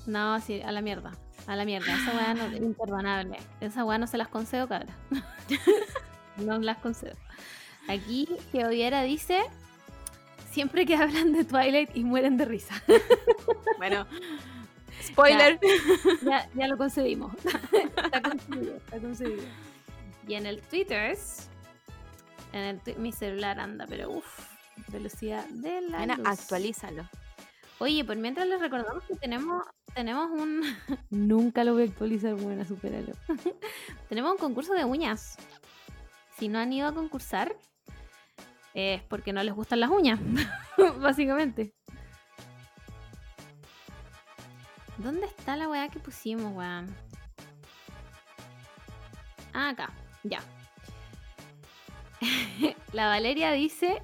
No, 0.07 0.41
sí, 0.41 0.63
a 0.63 0.71
la 0.71 0.81
mierda. 0.81 1.11
A 1.47 1.55
la 1.55 1.65
mierda. 1.65 1.93
Esa 1.93 2.15
weá 2.15 2.33
no, 2.33 2.45
es 2.45 2.61
imperdonable. 2.61 3.37
Esa 3.59 3.83
weá 3.83 3.97
no 3.97 4.07
se 4.07 4.17
las 4.17 4.27
concedo, 4.27 4.67
cabra. 4.67 4.93
no 6.37 6.57
las 6.59 6.77
concedo. 6.77 7.15
Aquí, 7.87 8.27
que 8.51 8.65
Oviera 8.65 9.01
dice: 9.03 9.39
Siempre 10.51 10.85
que 10.85 10.95
hablan 10.95 11.33
de 11.33 11.43
Twilight 11.45 11.95
y 11.95 12.03
mueren 12.03 12.37
de 12.37 12.45
risa. 12.45 12.81
Bueno, 13.77 14.05
spoiler. 15.01 15.57
ya, 16.21 16.49
ya 16.53 16.67
lo 16.67 16.77
concedimos. 16.77 17.33
está 17.45 18.21
concedido, 18.29 18.75
está 18.75 18.99
concedido. 18.99 19.43
Y 20.27 20.33
en 20.33 20.45
el 20.45 20.61
Twitter, 20.61 21.17
en 22.51 22.61
el 22.61 22.97
mi 22.97 23.13
celular 23.13 23.57
anda, 23.57 23.85
pero 23.87 24.11
uff, 24.11 24.49
velocidad 24.89 25.45
de 25.47 25.79
la 25.79 26.05
luz. 26.05 26.19
actualízalo. 26.25 27.07
Oye, 27.79 28.03
por 28.03 28.17
mientras 28.17 28.45
les 28.45 28.59
recordamos 28.59 29.03
que 29.05 29.15
tenemos, 29.15 29.63
tenemos 29.93 30.29
un... 30.31 30.61
Nunca 31.09 31.63
lo 31.63 31.73
voy 31.73 31.83
a 31.83 31.85
actualizar, 31.85 32.35
buena, 32.35 32.65
superalo. 32.65 33.13
tenemos 34.09 34.33
un 34.33 34.37
concurso 34.37 34.73
de 34.73 34.83
uñas. 34.83 35.37
Si 36.37 36.49
no 36.49 36.59
han 36.59 36.73
ido 36.73 36.87
a 36.87 36.93
concursar, 36.93 37.55
es 38.73 39.01
porque 39.03 39.31
no 39.31 39.41
les 39.43 39.55
gustan 39.55 39.79
las 39.79 39.89
uñas, 39.89 40.19
básicamente. 40.99 41.73
¿Dónde 44.97 45.27
está 45.27 45.55
la 45.55 45.69
weá 45.69 45.87
que 45.87 45.99
pusimos, 45.99 46.53
weón? 46.53 46.93
Ah, 49.53 49.69
acá, 49.69 49.89
ya. 50.23 50.41
la 52.91 53.07
Valeria 53.07 53.53
dice, 53.53 54.01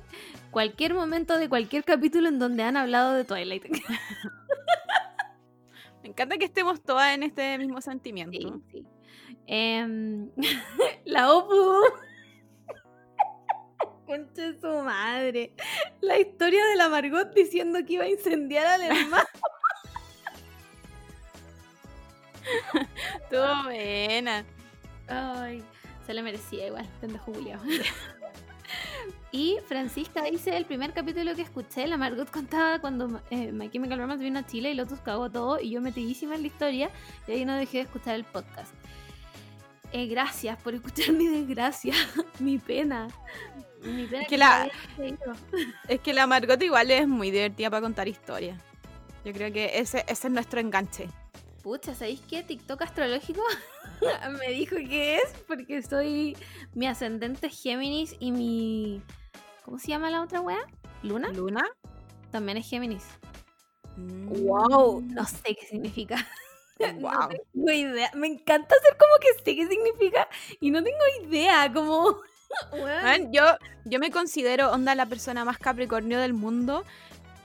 cualquier 0.55 0.93
momento 0.93 1.37
de 1.37 1.49
cualquier 1.49 1.83
capítulo 1.83 2.29
en 2.29 2.39
donde 2.39 2.63
han 2.63 2.77
hablado 2.77 3.13
de 3.13 3.25
Twilight. 3.25 3.65
Me 6.01 6.07
encanta 6.07 6.37
que 6.37 6.45
estemos 6.45 6.81
todas 6.81 7.13
en 7.13 7.23
este 7.23 7.57
mismo 7.57 7.81
Sí, 7.81 7.89
sentimiento. 7.89 8.61
sí. 8.71 8.85
Em, 9.47 10.29
la 11.05 11.33
OPU. 11.33 11.73
Concha 14.05 14.43
de 14.43 14.57
su 14.57 14.67
madre. 14.81 15.53
La 15.99 16.19
historia 16.19 16.65
de 16.67 16.77
la 16.77 16.87
Margot 16.87 17.33
diciendo 17.33 17.79
que 17.85 17.93
iba 17.95 18.05
a 18.05 18.09
incendiar 18.09 18.65
al 18.65 18.81
hermano. 18.83 19.27
Estuvo 23.23 23.63
buena. 23.65 24.45
Ay, 25.09 25.61
se 26.05 26.13
le 26.13 26.23
merecía 26.23 26.67
igual, 26.67 26.87
pendejo 27.01 27.33
culiao. 27.33 27.59
Y 29.35 29.57
Francisca 29.67 30.23
dice, 30.23 30.55
el 30.55 30.63
primer 30.63 30.93
capítulo 30.93 31.35
que 31.35 31.41
escuché, 31.41 31.85
la 31.87 31.97
Margot 31.97 32.31
contaba 32.31 32.79
cuando 32.79 33.19
eh, 33.29 33.51
My 33.51 33.69
Chemical 33.69 33.99
Romance 33.99 34.23
vino 34.23 34.39
a 34.39 34.45
Chile 34.45 34.71
y 34.71 34.75
Lotus 34.75 35.01
cagó 35.01 35.29
todo 35.29 35.59
y 35.59 35.71
yo 35.71 35.81
metidísima 35.81 36.35
en 36.35 36.41
la 36.41 36.47
historia 36.47 36.89
y 37.27 37.33
ahí 37.33 37.43
no 37.43 37.53
dejé 37.57 37.79
de 37.79 37.83
escuchar 37.83 38.15
el 38.15 38.23
podcast. 38.23 38.73
Eh, 39.91 40.07
gracias 40.07 40.57
por 40.61 40.73
escuchar 40.73 41.11
mi 41.11 41.27
desgracia, 41.27 41.93
mi 42.39 42.59
pena. 42.59 43.09
Mi 43.83 44.05
pena 44.05 44.21
Es 44.21 44.27
que 44.29 44.37
la-. 44.37 44.69
Es 45.89 45.99
que 45.99 46.13
Margot 46.25 46.63
igual 46.63 46.89
es 46.89 47.05
muy 47.05 47.29
divertida 47.29 47.69
para 47.69 47.81
contar 47.81 48.07
historias. 48.07 48.57
Yo 49.25 49.33
creo 49.33 49.51
que 49.51 49.79
ese, 49.79 50.05
ese 50.07 50.27
es 50.27 50.33
nuestro 50.33 50.61
enganche. 50.61 51.09
Pucha, 51.61 51.93
¿sabéis 51.93 52.21
qué? 52.29 52.41
TikTok 52.41 52.83
astrológico 52.83 53.41
me 54.39 54.53
dijo 54.53 54.77
que 54.77 55.17
es 55.17 55.33
porque 55.45 55.81
soy 55.81 56.37
mi 56.73 56.87
ascendente 56.87 57.49
Géminis 57.49 58.15
y 58.21 58.31
mi... 58.31 59.01
¿Cómo 59.65 59.79
se 59.79 59.87
llama 59.87 60.11
la 60.11 60.21
otra 60.21 60.41
wea? 60.41 60.63
¿Luna? 61.01 61.29
¿Luna? 61.29 61.65
También 62.31 62.59
es 62.59 62.69
Géminis. 62.69 63.03
Mm. 63.97 64.27
Wow, 64.45 65.01
no 65.01 65.25
sé 65.25 65.55
qué 65.59 65.65
significa. 65.67 66.15
No 66.77 66.91
Wow. 67.09 67.29
tengo 67.53 67.71
idea. 67.71 68.11
Me 68.15 68.27
encanta 68.27 68.75
hacer 68.75 68.97
como 68.97 69.13
que 69.21 69.33
sé 69.45 69.55
qué 69.55 69.65
significa 69.65 70.27
y 70.59 70.71
no 70.71 70.83
tengo 70.83 70.99
idea. 71.23 71.71
Como. 71.73 72.17
Man, 73.01 73.31
yo, 73.31 73.43
yo 73.85 73.97
me 73.97 74.11
considero 74.11 74.71
onda 74.73 74.93
la 74.93 75.05
persona 75.05 75.45
más 75.45 75.57
capricornio 75.57 76.19
del 76.19 76.33
mundo, 76.33 76.83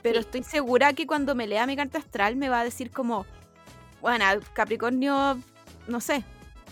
pero 0.01 0.15
Sí. 0.19 0.25
estoy 0.25 0.43
segura 0.43 0.91
que 0.91 1.07
cuando 1.07 1.33
me 1.33 1.47
lea 1.47 1.65
mi 1.65 1.77
carta 1.77 1.97
astral 1.99 2.35
me 2.35 2.49
va 2.49 2.59
a 2.59 2.63
decir 2.65 2.91
como, 2.91 3.25
bueno, 4.01 4.25
Capricornio, 4.51 5.39
no 5.87 6.01
sé, 6.01 6.25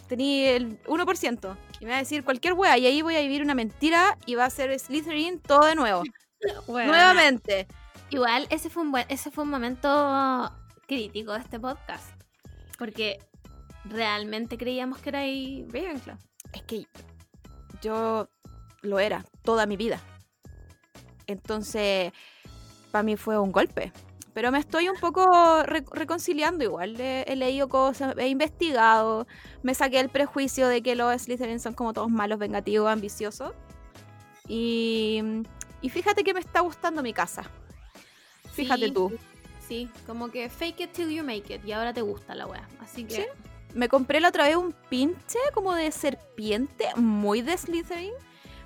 tenía 0.10 0.52
el 0.58 0.84
1%. 0.84 1.56
Y 1.80 1.86
me 1.86 1.92
va 1.92 1.98
a 1.98 2.00
decir 2.00 2.24
cualquier 2.24 2.54
wea 2.54 2.78
y 2.78 2.86
ahí 2.86 3.02
voy 3.02 3.16
a 3.16 3.22
vivir 3.22 3.42
una 3.42 3.56
mentira 3.56 4.18
y 4.26 4.36
va 4.36 4.46
a 4.46 4.50
ser 4.50 4.78
Slytherin 4.78 5.40
todo 5.40 5.66
de 5.66 5.76
nuevo. 5.76 6.04
Nuevamente. 6.68 7.68
Igual, 8.10 8.48
ese 8.50 8.70
fue 8.70 8.84
un 8.84 8.92
buen, 8.92 9.06
ese 9.10 9.32
fue 9.32 9.44
un 9.44 9.50
momento 9.50 10.52
crítico 10.88 11.34
de 11.34 11.40
este 11.40 11.60
podcast. 11.60 12.10
Porque 12.78 13.20
realmente 13.86 14.58
creíamos 14.58 15.00
que 15.00 15.10
era 15.10 15.20
ahí 15.20 15.66
Ravenclaw. 15.72 16.18
Es 16.54 16.62
que 16.64 16.88
yo 17.82 18.28
lo 18.82 19.00
era 19.00 19.24
toda 19.44 19.66
mi 19.66 19.78
vida. 19.78 20.02
Entonces, 21.28 22.12
para 22.92 23.04
mí 23.04 23.16
fue 23.16 23.38
un 23.38 23.52
golpe. 23.52 23.92
Pero 24.34 24.52
me 24.52 24.60
estoy 24.60 24.90
un 24.90 24.98
poco 24.98 25.64
re- 25.64 25.84
reconciliando 25.92 26.64
igual. 26.64 27.00
He, 27.00 27.24
he 27.28 27.36
leído 27.36 27.68
cosas, 27.68 28.16
he 28.18 28.28
investigado, 28.28 29.28
me 29.64 29.74
saqué 29.74 30.00
el 30.00 30.10
prejuicio 30.10 30.68
de 30.68 30.82
que 30.82 30.96
los 30.96 31.22
Slytherin 31.22 31.60
son 31.60 31.74
como 31.74 31.94
todos 31.94 32.10
malos, 32.10 32.40
vengativos, 32.40 32.90
ambiciosos. 32.90 33.54
Y, 34.48 35.22
y 35.82 35.90
fíjate 35.90 36.24
que 36.24 36.34
me 36.34 36.40
está 36.40 36.62
gustando 36.62 37.02
mi 37.04 37.14
casa. 37.14 37.44
Fíjate 38.52 38.86
Sí, 38.88 38.92
tú. 38.92 39.12
Sí, 39.68 39.90
como 40.08 40.30
que 40.30 40.50
fake 40.50 40.80
it 40.82 40.92
till 40.94 41.10
you 41.10 41.24
make 41.24 41.54
it 41.54 41.64
y 41.66 41.72
ahora 41.72 41.94
te 41.94 42.02
gusta 42.02 42.34
la 42.34 42.48
wea. 42.48 42.68
Así 42.80 43.04
que 43.04 43.16
Sí. 43.16 43.26
Me 43.76 43.88
compré 43.88 44.20
la 44.20 44.30
otra 44.30 44.46
vez 44.48 44.56
un 44.56 44.74
pinche 44.90 45.38
como 45.54 45.76
de 45.76 45.92
serpiente, 45.92 46.88
muy 46.96 47.44
de 47.44 47.56
Slytherin. 47.56 48.14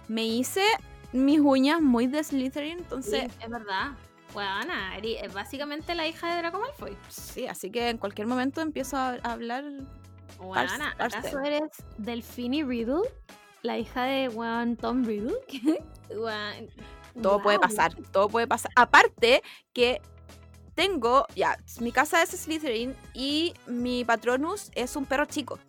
Me 0.07 0.25
hice 0.25 0.63
mis 1.11 1.41
uñas 1.41 1.81
muy 1.81 2.07
de 2.07 2.23
Slytherin, 2.23 2.77
sí, 2.77 2.83
entonces 2.83 3.23
es 3.41 3.49
verdad. 3.49 3.91
Weona, 4.33 4.97
es 4.97 5.33
básicamente 5.33 5.95
la 5.95 6.07
hija 6.07 6.33
de 6.33 6.37
Draco 6.41 6.59
Malfoy. 6.59 6.97
sí, 7.09 7.47
así 7.47 7.69
que 7.69 7.89
en 7.89 7.97
cualquier 7.97 8.27
momento 8.27 8.61
empiezo 8.61 8.97
a, 8.97 9.15
hablar. 9.23 9.63
Weona, 10.39 10.95
¿acaso 10.97 11.39
eres 11.39 11.69
Delphine 11.97 12.63
Riddle? 12.63 13.01
La 13.61 13.77
hija 13.77 14.03
de 14.03 14.29
weón 14.29 14.75
Tom 14.75 15.03
Riddle. 15.05 15.35
Todo 17.21 17.41
puede 17.41 17.59
pasar, 17.59 17.93
todo 18.11 18.27
puede 18.27 18.47
pasar. 18.47 18.71
Aparte 18.75 19.43
que 19.71 20.01
tengo, 20.73 21.27
ya, 21.35 21.57
mi 21.79 21.91
casa 21.91 22.23
es 22.23 22.31
Slytherin 22.31 22.95
y 23.13 23.53
mi 23.67 24.03
patronus 24.03 24.71
es 24.73 24.95
un 24.95 25.05
perro 25.05 25.25
chico. 25.25 25.59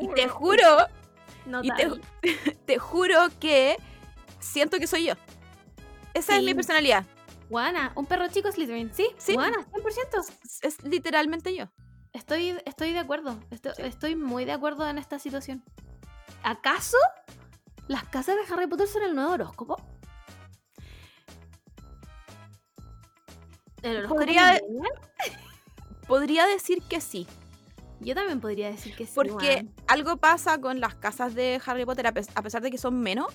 Y 0.00 0.08
te 0.08 0.28
juro, 0.28 0.86
No 1.46 1.64
y 1.64 1.70
te, 1.70 1.90
te 2.66 2.78
juro 2.78 3.28
que 3.40 3.78
siento 4.38 4.78
que 4.78 4.86
soy 4.86 5.06
yo. 5.06 5.14
Esa 6.12 6.36
es 6.36 6.44
mi 6.44 6.54
personalidad. 6.54 7.06
Weona, 7.52 7.92
un 7.96 8.06
perro 8.06 8.28
chico 8.28 8.50
Slytherin. 8.50 8.92
Sí, 8.94 9.06
Sí. 9.18 9.36
Weona, 9.36 9.66
100%. 9.72 10.24
Es 10.62 10.82
literalmente 10.84 11.54
yo. 11.54 11.66
Estoy, 12.12 12.56
estoy 12.64 12.92
de 12.92 12.98
acuerdo. 12.98 13.38
Estoy, 13.50 13.72
Sí. 13.76 13.82
estoy 13.82 14.16
muy 14.16 14.44
de 14.44 14.52
acuerdo 14.52 14.88
en 14.88 14.98
esta 14.98 15.18
situación. 15.18 15.62
¿Acaso 16.42 16.96
las 17.88 18.04
casas 18.04 18.36
de 18.36 18.52
Harry 18.54 18.66
Potter 18.66 18.86
son 18.88 19.02
el 19.02 19.14
nuevo 19.14 19.32
horóscopo? 19.32 19.76
¿El 23.82 23.96
horóscopo 23.98 24.20
Podría-? 24.20 24.60
Podría 26.08 26.46
decir 26.46 26.82
que 26.88 27.00
sí, 27.00 27.26
Yo 28.00 28.14
también 28.14 28.40
podría 28.40 28.70
decir 28.70 28.94
que 28.96 29.06
sí. 29.06 29.12
porque 29.14 29.66
algo 29.86 30.16
pasa 30.18 30.58
con 30.60 30.80
las 30.80 30.94
casas 30.96 31.34
de 31.34 31.60
Harry 31.64 31.84
Potter, 31.86 32.06
a 32.08 32.12
pesar 32.12 32.60
de 32.62 32.70
que 32.70 32.78
son 32.78 33.00
menos. 33.00 33.32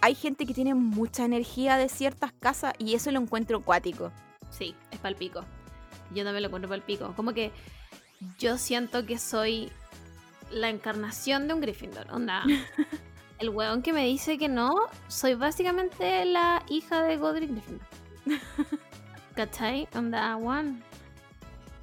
Hay 0.00 0.14
gente 0.14 0.46
que 0.46 0.54
tiene 0.54 0.74
mucha 0.74 1.24
energía 1.24 1.76
de 1.76 1.88
ciertas 1.88 2.32
casas 2.32 2.74
y 2.78 2.94
eso 2.94 3.10
lo 3.10 3.20
encuentro 3.20 3.58
acuático. 3.58 4.12
Sí, 4.50 4.74
es 4.90 4.98
palpico. 4.98 5.44
Yo 6.14 6.24
también 6.24 6.42
lo 6.42 6.48
encuentro 6.48 6.68
palpico. 6.68 7.12
Como 7.16 7.32
que 7.32 7.50
yo 8.38 8.58
siento 8.58 9.04
que 9.06 9.18
soy 9.18 9.70
la 10.50 10.68
encarnación 10.68 11.48
de 11.48 11.54
un 11.54 11.60
Gryffindor. 11.60 12.10
Onda. 12.10 12.44
El 13.38 13.50
weón 13.50 13.82
que 13.82 13.92
me 13.92 14.06
dice 14.06 14.38
que 14.38 14.48
no, 14.48 14.74
soy 15.08 15.34
básicamente 15.34 16.24
la 16.24 16.62
hija 16.68 17.02
de 17.02 17.16
Godric 17.18 17.50
Gryffindor. 17.50 17.86
¿Cachai? 19.34 19.88
Onda, 19.94 20.36
weón. 20.36 20.82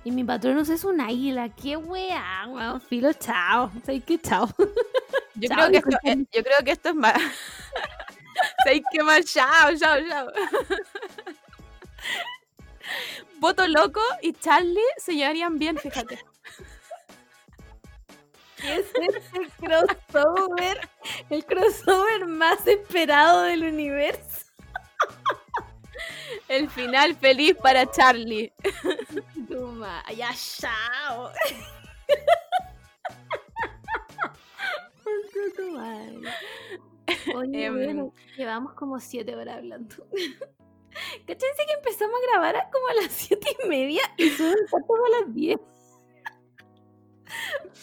Y 0.06 0.12
mi 0.12 0.24
patronus 0.24 0.70
es 0.70 0.84
un 0.84 1.00
águila. 1.00 1.50
¡Qué 1.50 1.78
weá, 1.78 2.46
weón! 2.48 2.82
Filo, 2.82 3.14
chao. 3.14 3.72
¿Sabes 3.86 4.04
qué? 4.06 4.20
Chao. 4.20 4.50
Yo, 5.36 5.50
Chao, 5.50 5.68
creo, 5.68 5.72
que 5.72 5.78
esto, 5.78 5.90
disculpen. 5.90 6.22
eh, 6.22 6.28
yo 6.32 6.44
creo 6.44 6.58
que 6.64 6.72
esto 6.72 6.90
es 6.90 6.96
más. 6.96 7.18
¿Sabes 8.64 8.82
qué 8.92 9.04
más? 9.04 9.26
Chao, 9.26 9.72
chao, 9.80 9.98
chao. 10.08 10.28
Voto 13.40 13.68
Loco 13.68 14.02
y 14.22 14.34
Charlie 14.34 14.80
se 14.98 15.16
llevarían 15.16 15.58
bien, 15.58 15.78
fíjate. 15.78 16.20
es 18.64 18.86
el 19.34 19.50
crossover. 19.60 20.90
El 21.30 21.46
crossover 21.46 22.28
más 22.28 22.66
esperado 22.68 23.42
del 23.44 23.64
universo. 23.64 24.46
El 26.48 26.70
final 26.70 27.16
feliz 27.16 27.56
para 27.56 27.90
Charlie. 27.90 28.52
Toma, 29.50 30.04
ya, 30.16 30.32
chao. 30.36 31.32
Oye, 37.36 37.66
Em. 37.66 37.74
bueno, 37.74 38.14
llevamos 38.38 38.74
como 38.74 39.00
siete 39.00 39.36
horas 39.36 39.58
hablando. 39.58 39.96
Cachense 41.26 41.66
que 41.66 41.74
empezamos 41.74 42.16
a 42.20 42.32
grabar 42.32 42.56
a 42.56 42.70
como 42.70 42.88
a 42.88 42.94
las 43.02 43.12
siete 43.12 43.48
y 43.64 43.68
media 43.68 44.02
y 44.18 44.30
son 44.30 44.56
como 44.70 45.06
a 45.06 45.10
las 45.22 45.34
diez. 45.34 45.60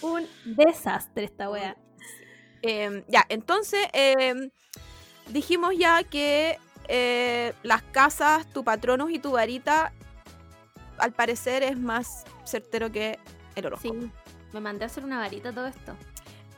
Un 0.02 0.28
desastre 0.44 1.24
esta 1.24 1.50
wea. 1.50 1.76
Em, 2.62 3.04
ya, 3.08 3.24
entonces 3.28 3.80
em, 3.92 4.50
dijimos 5.28 5.74
ya 5.76 6.02
que 6.04 6.58
eh, 6.92 7.54
las 7.62 7.82
casas, 7.82 8.46
tu 8.52 8.64
patronus 8.64 9.12
y 9.12 9.20
tu 9.20 9.30
varita, 9.30 9.92
al 10.98 11.12
parecer 11.12 11.62
es 11.62 11.78
más 11.78 12.24
certero 12.44 12.90
que 12.90 13.16
el 13.54 13.66
horóscopo. 13.66 13.94
Sí, 13.94 14.10
me 14.52 14.60
mandé 14.60 14.84
a 14.84 14.86
hacer 14.86 15.04
una 15.04 15.18
varita 15.18 15.52
todo 15.52 15.68
esto. 15.68 15.94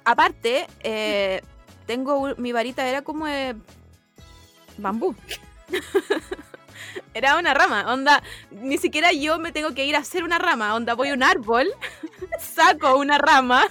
Aparte, 0.05 0.67
eh, 0.81 1.43
tengo 1.87 2.35
mi 2.39 2.51
varita 2.51 2.89
era 2.89 3.03
como 3.03 3.27
bambú. 4.79 5.15
era 7.15 7.37
una 7.37 7.53
rama, 7.53 7.93
onda, 7.93 8.23
ni 8.51 8.79
siquiera 8.79 9.13
yo 9.13 9.39
me 9.39 9.53
tengo 9.53 9.75
que 9.75 9.85
ir 9.85 9.97
a 9.97 9.99
hacer 9.99 10.25
una 10.25 10.39
rama, 10.39 10.75
onda, 10.75 10.95
voy 10.95 11.11
a 11.11 11.15
un 11.15 11.23
árbol, 11.23 11.69
saco 12.41 12.97
una 12.97 13.19
rama 13.19 13.65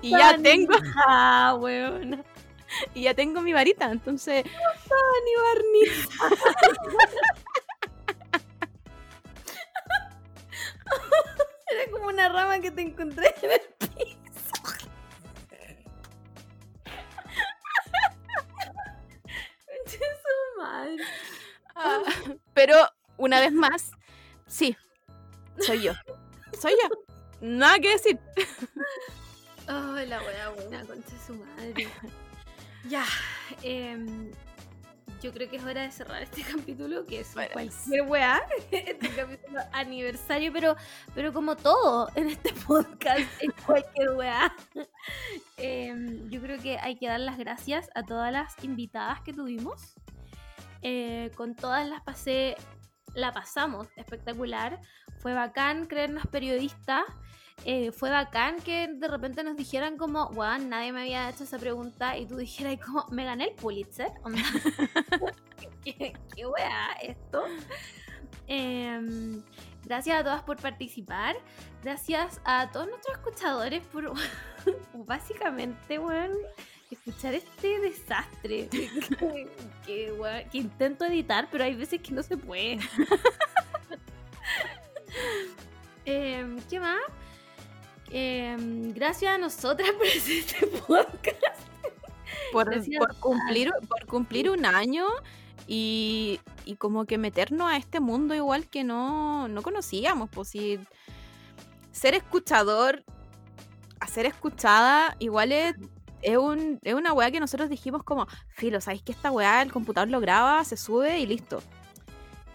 y 0.00 0.10
ya 0.10 0.38
tengo, 0.38 0.74
Ah, 1.06 1.56
weón. 1.58 2.24
y 2.94 3.02
ya 3.02 3.14
tengo 3.14 3.40
mi 3.40 3.52
varita, 3.52 3.90
entonces... 3.90 4.44
ni 5.24 5.34
barniz. 5.42 6.08
Era 11.70 11.90
como 11.92 12.08
una 12.08 12.28
rama 12.28 12.58
que 12.60 12.72
te 12.72 12.82
encontré 12.82 13.34
en 13.42 13.50
el 13.52 13.60
piso. 13.78 14.18
Madre. 20.58 20.96
Ah, 21.74 22.02
pero 22.52 22.76
una 23.16 23.40
vez 23.40 23.52
más, 23.52 23.92
sí, 24.46 24.76
soy 25.58 25.82
yo. 25.82 25.92
Soy 26.60 26.72
yo. 26.82 26.88
Nada 27.40 27.78
que 27.78 27.90
decir. 27.90 28.18
Oh, 29.68 29.94
la 29.94 30.20
wea 30.22 30.48
buena, 30.50 30.84
concha 30.84 31.16
su 31.26 31.34
madre. 31.34 31.88
Ya, 32.88 33.04
em, 33.62 34.30
yo 35.22 35.32
creo 35.32 35.50
que 35.50 35.56
es 35.56 35.64
hora 35.64 35.82
de 35.82 35.90
cerrar 35.92 36.22
este 36.22 36.42
capítulo, 36.50 37.04
que 37.04 37.20
es 37.20 37.34
Bueno. 37.34 37.50
cualquier 37.52 38.02
weá. 38.02 38.42
Este 38.70 39.08
capítulo 39.10 39.60
aniversario, 39.72 40.52
pero, 40.52 40.76
pero 41.14 41.32
como 41.32 41.56
todo 41.56 42.08
en 42.14 42.30
este 42.30 42.52
podcast, 42.66 43.20
es 43.40 43.50
cualquier 43.66 44.10
weá. 44.12 44.54
Em, 45.56 46.28
yo 46.30 46.40
creo 46.40 46.60
que 46.60 46.78
hay 46.78 46.96
que 46.96 47.06
dar 47.08 47.20
las 47.20 47.36
gracias 47.38 47.90
a 47.94 48.02
todas 48.02 48.32
las 48.32 48.54
invitadas 48.64 49.20
que 49.22 49.32
tuvimos. 49.32 49.94
Eh, 50.82 51.30
con 51.36 51.54
todas 51.54 51.86
las 51.86 52.00
pasé, 52.02 52.56
la 53.14 53.32
pasamos 53.32 53.88
espectacular. 53.96 54.80
Fue 55.18 55.34
bacán 55.34 55.84
creernos 55.84 56.26
periodistas. 56.28 57.02
Eh, 57.64 57.92
fue 57.92 58.10
bacán 58.10 58.56
que 58.60 58.88
de 58.88 59.08
repente 59.08 59.44
nos 59.44 59.56
dijeran 59.56 59.98
como, 59.98 60.26
weón, 60.28 60.70
nadie 60.70 60.92
me 60.92 61.02
había 61.02 61.28
hecho 61.28 61.44
esa 61.44 61.58
pregunta 61.58 62.16
y 62.16 62.26
tú 62.26 62.36
dijeras 62.36 62.78
como, 62.84 63.06
me 63.10 63.24
gané 63.24 63.48
el 63.48 63.54
Pulitzer. 63.54 64.10
¿Qué, 65.84 66.14
qué 66.34 66.46
weá 66.46 66.92
esto? 67.02 67.44
Em, 68.46 69.42
gracias 69.84 70.20
a 70.20 70.24
todas 70.24 70.42
por 70.42 70.56
participar. 70.56 71.36
Gracias 71.82 72.40
a 72.44 72.70
todos 72.70 72.88
nuestros 72.88 73.16
escuchadores 73.18 73.86
por 73.86 74.12
básicamente, 74.94 75.98
weón, 75.98 76.32
escuchar 76.90 77.34
este 77.34 77.78
desastre 77.78 78.68
que, 78.70 78.88
que, 79.86 80.12
que 80.50 80.58
intento 80.58 81.04
editar, 81.04 81.48
pero 81.50 81.64
hay 81.64 81.74
veces 81.74 82.00
que 82.00 82.12
no 82.12 82.22
se 82.22 82.36
puede. 82.36 82.78
Em, 86.04 86.58
¿Qué 86.68 86.80
más? 86.80 87.00
Em, 88.10 88.92
gracias 88.92 89.34
a 89.34 89.38
nosotras 89.38 89.90
por 89.98 90.06
hacer 90.06 90.38
este 90.38 90.66
podcast. 90.66 91.60
Por, 92.52 92.68
cumplir, 93.20 93.70
por 93.88 94.06
cumplir 94.06 94.50
un 94.50 94.66
año 94.66 95.06
y, 95.68 96.40
y 96.64 96.74
como 96.76 97.04
que 97.04 97.16
meternos 97.16 97.70
a 97.70 97.76
este 97.76 98.00
mundo 98.00 98.34
igual 98.34 98.66
que 98.66 98.82
no, 98.82 99.46
no 99.46 99.62
conocíamos. 99.62 100.28
Pues 100.30 100.48
si 100.48 100.80
ser 101.92 102.14
escuchador, 102.14 103.04
a 104.00 104.06
ser 104.08 104.26
escuchada, 104.26 105.14
igual 105.20 105.52
es, 105.52 105.76
es, 106.22 106.36
un, 106.36 106.80
es 106.82 106.94
una 106.94 107.12
weá 107.12 107.30
que 107.30 107.38
nosotros 107.38 107.68
dijimos 107.68 108.02
como, 108.02 108.26
filo, 108.48 108.80
¿sabéis 108.80 109.02
que 109.02 109.12
esta 109.12 109.30
weá 109.30 109.62
el 109.62 109.70
computador 109.70 110.08
lo 110.08 110.20
graba, 110.20 110.64
se 110.64 110.76
sube 110.76 111.20
y 111.20 111.26
listo? 111.26 111.62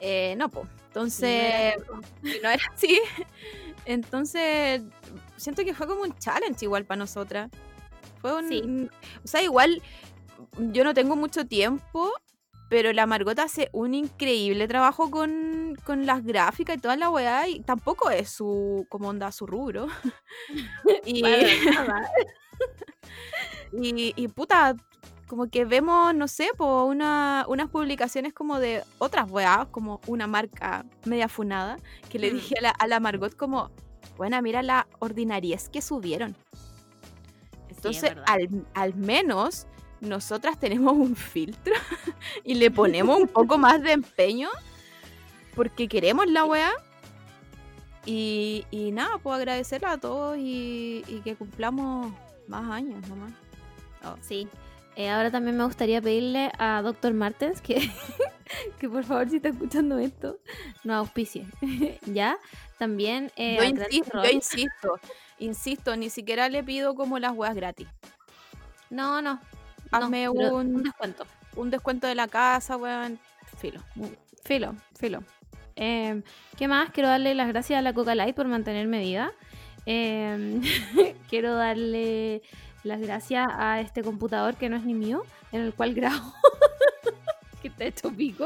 Eh, 0.01 0.35
no, 0.37 0.49
pues. 0.49 0.67
Entonces, 0.87 1.75
no 2.43 2.49
era 2.49 2.63
así. 2.73 2.99
Entonces, 3.85 4.81
siento 5.37 5.63
que 5.63 5.73
fue 5.73 5.87
como 5.87 6.01
un 6.03 6.17
challenge 6.17 6.63
igual 6.65 6.85
para 6.85 6.99
nosotras. 6.99 7.49
Fue 8.21 8.35
un. 8.35 8.49
Sí. 8.49 8.89
O 9.23 9.27
sea, 9.27 9.41
igual 9.41 9.81
yo 10.57 10.83
no 10.83 10.93
tengo 10.93 11.15
mucho 11.15 11.45
tiempo, 11.45 12.11
pero 12.69 12.93
la 12.93 13.05
Margot 13.05 13.37
hace 13.39 13.69
un 13.73 13.93
increíble 13.93 14.67
trabajo 14.67 15.11
con, 15.11 15.75
con 15.85 16.05
las 16.05 16.23
gráficas 16.23 16.77
y 16.77 16.79
toda 16.79 16.95
la 16.95 17.09
weá, 17.09 17.47
y 17.47 17.59
tampoco 17.61 18.09
es 18.09 18.29
su. 18.29 18.85
como 18.89 19.09
onda 19.09 19.31
su 19.31 19.45
rubro. 19.45 19.87
y, 21.05 21.23
y, 23.73 24.13
y 24.15 24.27
puta, 24.29 24.75
como 25.27 25.49
que 25.49 25.65
vemos, 25.65 26.13
no 26.15 26.27
sé, 26.27 26.49
po, 26.57 26.85
una, 26.85 27.45
unas 27.47 27.69
publicaciones 27.69 28.33
como 28.33 28.59
de 28.59 28.83
otras 28.99 29.29
weas, 29.29 29.67
como 29.71 29.99
una 30.07 30.27
marca 30.27 30.85
media 31.05 31.27
funada, 31.27 31.77
que 32.09 32.19
le 32.19 32.31
Mm. 32.31 32.35
dije 32.35 32.55
a 32.59 32.61
la, 32.61 32.69
a 32.69 32.87
la 32.87 32.99
Margot 32.99 33.35
como, 33.35 33.71
buena, 34.17 34.41
mira 34.41 34.61
la 34.61 34.87
ordinariez 34.99 35.69
que 35.69 35.81
subieron. 35.81 36.35
Entonces, 37.69 38.13
al, 38.25 38.65
al 38.73 38.95
menos 38.95 39.67
nosotras 40.01 40.59
tenemos 40.59 40.93
un 40.93 41.15
filtro 41.15 41.73
y 42.43 42.55
le 42.55 42.71
ponemos 42.71 43.19
un 43.19 43.27
poco 43.27 43.57
más 43.57 43.81
de 43.81 43.91
empeño 43.91 44.49
porque 45.55 45.87
queremos 45.87 46.27
la 46.27 46.45
wea. 46.45 46.71
Y, 48.07 48.65
y 48.69 48.91
nada, 48.91 49.17
puedo 49.17 49.35
agradecerle 49.35 49.87
a 49.87 49.97
todos 49.97 50.37
y, 50.37 51.03
y 51.07 51.21
que 51.23 51.35
cumplamos 51.35 52.13
más 52.47 52.69
años 52.71 53.07
nomás. 53.07 53.33
Sí. 54.21 54.47
Eh, 54.95 55.09
ahora 55.09 55.29
también 55.29 55.57
me 55.57 55.65
gustaría 55.65 56.01
pedirle 56.01 56.51
a 56.57 56.81
Dr. 56.81 57.13
Martens 57.13 57.61
que, 57.61 57.91
que 58.79 58.87
por 58.87 59.03
favor, 59.03 59.29
si 59.29 59.37
está 59.37 59.49
escuchando 59.49 59.97
esto, 59.97 60.39
no 60.83 60.93
auspicie. 60.95 61.47
¿Ya? 62.05 62.37
También. 62.77 63.31
eh, 63.35 63.55
yo, 63.57 63.63
insisto, 63.63 64.23
yo 64.23 64.29
insisto, 64.31 64.99
insisto, 65.39 65.95
ni 65.95 66.09
siquiera 66.09 66.49
le 66.49 66.63
pido 66.63 66.95
como 66.95 67.19
las 67.19 67.31
weas 67.33 67.55
gratis. 67.55 67.87
No, 68.89 69.21
no. 69.21 69.35
no, 69.35 69.39
Hazme 69.91 70.29
un- 70.29 70.83
descuento. 70.83 71.25
Un 71.55 71.69
descuento 71.69 72.05
de 72.07 72.15
la 72.15 72.27
casa, 72.27 72.75
weón, 72.77 73.17
filo. 73.57 73.81
Filo, 74.43 74.75
filo. 74.99 75.23
Eh, 75.77 76.21
¿Qué 76.57 76.67
más? 76.67 76.89
Quiero 76.91 77.09
darle 77.09 77.33
las 77.33 77.47
gracias 77.47 77.79
a 77.79 77.81
la 77.81 77.93
Coca 77.93 78.13
Light 78.15 78.35
por 78.35 78.47
mantenerme 78.47 78.99
viva. 78.99 79.31
Eh, 79.85 80.59
quiero 81.29 81.55
darle 81.55 82.41
las 82.83 82.99
gracias 82.99 83.47
a 83.49 83.79
este 83.81 84.03
computador 84.03 84.55
que 84.55 84.69
no 84.69 84.75
es 84.77 84.83
ni 84.83 84.93
mío, 84.93 85.23
en 85.51 85.61
el 85.61 85.73
cual 85.73 85.93
grabo. 85.93 86.33
que 87.65 87.69
está 87.69 87.85
hecho 87.85 88.11
pico. 88.11 88.45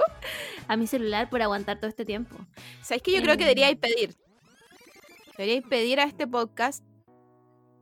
A 0.67 0.77
mi 0.77 0.87
celular 0.87 1.29
por 1.29 1.41
aguantar 1.41 1.77
todo 1.77 1.87
este 1.89 2.05
tiempo. 2.05 2.35
¿Sabes 2.81 3.01
que 3.03 3.11
yo 3.11 3.21
creo 3.21 3.35
que 3.35 3.43
Em. 3.43 3.49
deberíais 3.49 3.75
pedir? 3.77 4.15
Deberíais 5.37 5.63
pedir 5.67 5.99
a 5.99 6.03
este 6.03 6.25
podcast 6.27 6.83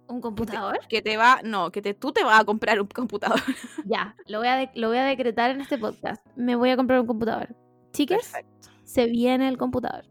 ¿Un 0.08 0.22
computador? 0.22 0.80
que 0.88 1.02
te 1.02 1.18
va, 1.18 1.42
no, 1.44 1.72
que 1.72 1.82
te, 1.82 1.94
tú 1.94 2.12
te 2.14 2.24
vas 2.24 2.40
a 2.40 2.46
comprar 2.46 2.80
un 2.82 2.88
computador. 2.88 3.40
Ya, 3.86 4.16
lo 4.28 4.40
voy, 4.40 4.48
a 4.48 4.56
de- 4.56 4.70
lo 4.76 4.88
voy 4.90 4.98
a 4.98 5.04
decretar 5.06 5.52
en 5.52 5.62
este 5.62 5.78
podcast. 5.78 6.26
Me 6.36 6.56
voy 6.56 6.70
a 6.72 6.76
comprar 6.78 7.00
un 7.02 7.08
computador. 7.08 7.56
Chicas, 7.94 8.20
Perfecto. 8.32 8.70
se 8.84 9.06
viene 9.08 9.48
el 9.48 9.58
computador. 9.58 10.06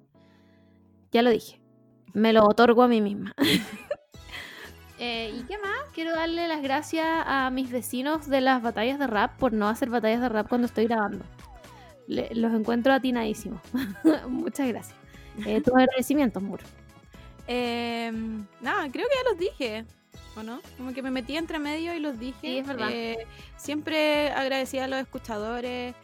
Ya 1.12 1.22
lo 1.22 1.30
dije. 1.30 1.60
Me 2.14 2.32
lo 2.32 2.44
otorgo 2.44 2.82
a 2.82 2.88
mí 2.88 3.00
misma. 3.00 3.34
Eh, 4.98 5.34
¿Y 5.38 5.42
qué 5.44 5.58
más? 5.58 5.90
Quiero 5.92 6.14
darle 6.14 6.48
las 6.48 6.62
gracias 6.62 7.06
a 7.26 7.50
mis 7.50 7.70
vecinos 7.70 8.28
de 8.28 8.40
las 8.40 8.62
batallas 8.62 8.98
de 8.98 9.06
rap 9.06 9.36
por 9.38 9.52
no 9.52 9.68
hacer 9.68 9.90
batallas 9.90 10.20
de 10.22 10.28
rap 10.28 10.48
cuando 10.48 10.66
estoy 10.66 10.86
grabando. 10.86 11.24
Le- 12.06 12.34
los 12.34 12.52
encuentro 12.54 12.92
atinadísimos. 12.92 13.60
Muchas 14.28 14.68
gracias. 14.68 14.96
Eh, 15.44 15.60
tus 15.60 15.74
agradecimientos, 15.74 16.42
Muro. 16.42 16.64
Em, 17.46 18.44
nada, 18.60 18.90
creo 18.90 19.06
que 19.06 19.14
ya 19.22 19.30
los 19.30 19.38
dije, 19.38 19.84
¿o 20.36 20.42
no? 20.42 20.60
Como 20.78 20.92
que 20.94 21.02
me 21.02 21.10
metí 21.10 21.36
entre 21.36 21.58
medio 21.58 21.94
y 21.94 21.98
los 22.00 22.18
dije. 22.18 22.38
Sí, 22.40 22.58
es 22.58 22.66
verdad. 22.66 22.88
Eh, 22.90 23.26
siempre 23.56 24.30
agradecía 24.30 24.84
a 24.84 24.88
los 24.88 24.98
escuchadores. 25.00 25.94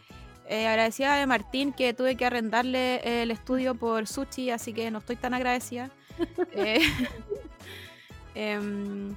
Eh, 0.49 0.67
agradecía 0.69 1.23
a 1.23 1.27
Martín 1.27 1.73
que 1.73 1.95
tuve 1.95 2.17
que 2.17 2.27
arrendarle 2.27 3.23
el 3.23 3.31
estudio 3.31 3.75
por 3.75 4.07
sushi, 4.07 4.51
así 4.51 4.75
que 4.75 4.91
no 4.91 4.99
estoy 4.99 5.17
tan 5.17 5.33
agradecida. 5.35 5.89
Eh, 8.35 9.13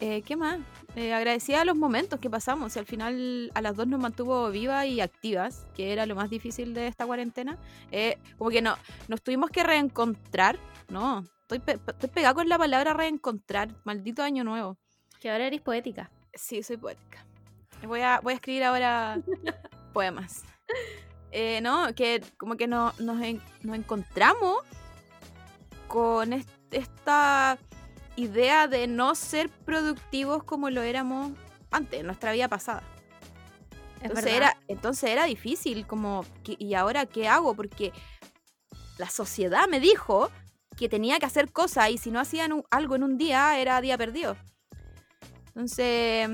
eh, 0.00 0.22
¿Qué 0.22 0.36
más? 0.36 0.58
Eh, 0.96 1.14
agradecía 1.14 1.60
a 1.62 1.64
los 1.64 1.76
momentos 1.76 2.18
que 2.20 2.28
pasamos 2.28 2.74
y 2.76 2.78
al 2.78 2.86
final 2.86 3.50
a 3.54 3.62
las 3.62 3.76
dos 3.76 3.86
nos 3.86 4.00
mantuvo 4.00 4.50
vivas 4.50 4.84
y 4.86 5.00
activas, 5.00 5.66
que 5.74 5.92
era 5.92 6.04
lo 6.06 6.14
más 6.16 6.28
difícil 6.28 6.74
de 6.74 6.86
esta 6.88 7.06
cuarentena. 7.06 7.56
Eh, 7.90 8.18
como 8.36 8.50
que 8.50 8.60
no, 8.62 8.76
nos 9.08 9.22
tuvimos 9.22 9.50
que 9.50 9.62
reencontrar, 9.62 10.58
¿no? 10.88 11.24
Estoy, 11.42 11.60
pe- 11.60 11.78
estoy 11.86 12.10
pegada 12.10 12.34
con 12.34 12.48
la 12.48 12.58
palabra 12.58 12.92
reencontrar, 12.94 13.68
maldito 13.84 14.22
año 14.22 14.42
nuevo. 14.44 14.76
Que 15.20 15.30
ahora 15.30 15.46
eres 15.46 15.60
poética. 15.60 16.10
Sí, 16.34 16.62
soy 16.62 16.76
poética. 16.78 17.24
Voy 17.86 18.00
a, 18.00 18.20
voy 18.20 18.32
a 18.32 18.36
escribir 18.36 18.64
ahora 18.64 19.18
poemas. 19.92 20.42
Eh, 21.30 21.60
no, 21.62 21.94
que 21.94 22.22
como 22.36 22.56
que 22.56 22.66
no- 22.66 22.92
nos, 22.98 23.22
en- 23.22 23.40
nos 23.62 23.76
encontramos 23.76 24.58
con 25.88 26.32
est- 26.32 26.50
esta 26.72 27.58
idea 28.16 28.66
de 28.68 28.86
no 28.86 29.14
ser 29.14 29.48
productivos 29.48 30.44
como 30.44 30.68
lo 30.70 30.82
éramos 30.82 31.32
antes, 31.70 32.00
en 32.00 32.06
nuestra 32.06 32.32
vida 32.32 32.48
pasada. 32.48 32.82
Es 34.00 34.02
Entonces 34.10 34.24
verdad. 34.24 34.36
era, 34.36 34.56
entonces 34.68 35.10
era 35.10 35.24
difícil, 35.24 35.86
como, 35.86 36.24
¿qué- 36.44 36.56
¿y 36.58 36.74
ahora 36.74 37.06
qué 37.06 37.28
hago? 37.28 37.54
Porque 37.54 37.92
la 38.98 39.08
sociedad 39.08 39.66
me 39.68 39.80
dijo 39.80 40.30
que 40.76 40.88
tenía 40.88 41.18
que 41.18 41.26
hacer 41.26 41.52
cosas 41.52 41.90
y 41.90 41.98
si 41.98 42.10
no 42.10 42.18
hacían 42.20 42.52
un- 42.52 42.64
algo 42.70 42.96
en 42.96 43.04
un 43.04 43.16
día 43.16 43.58
era 43.58 43.80
día 43.80 43.96
perdido. 43.96 44.36
Entonces, 45.48 46.28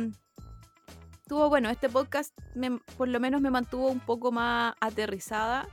estuvo 1.22 1.48
bueno. 1.48 1.68
Este 1.70 1.88
podcast 1.88 2.32
me- 2.54 2.78
por 2.96 3.08
lo 3.08 3.20
menos 3.20 3.40
me 3.40 3.50
mantuvo 3.50 3.88
un 3.88 4.00
poco 4.00 4.32
más 4.32 4.74
aterrizada 4.80 5.68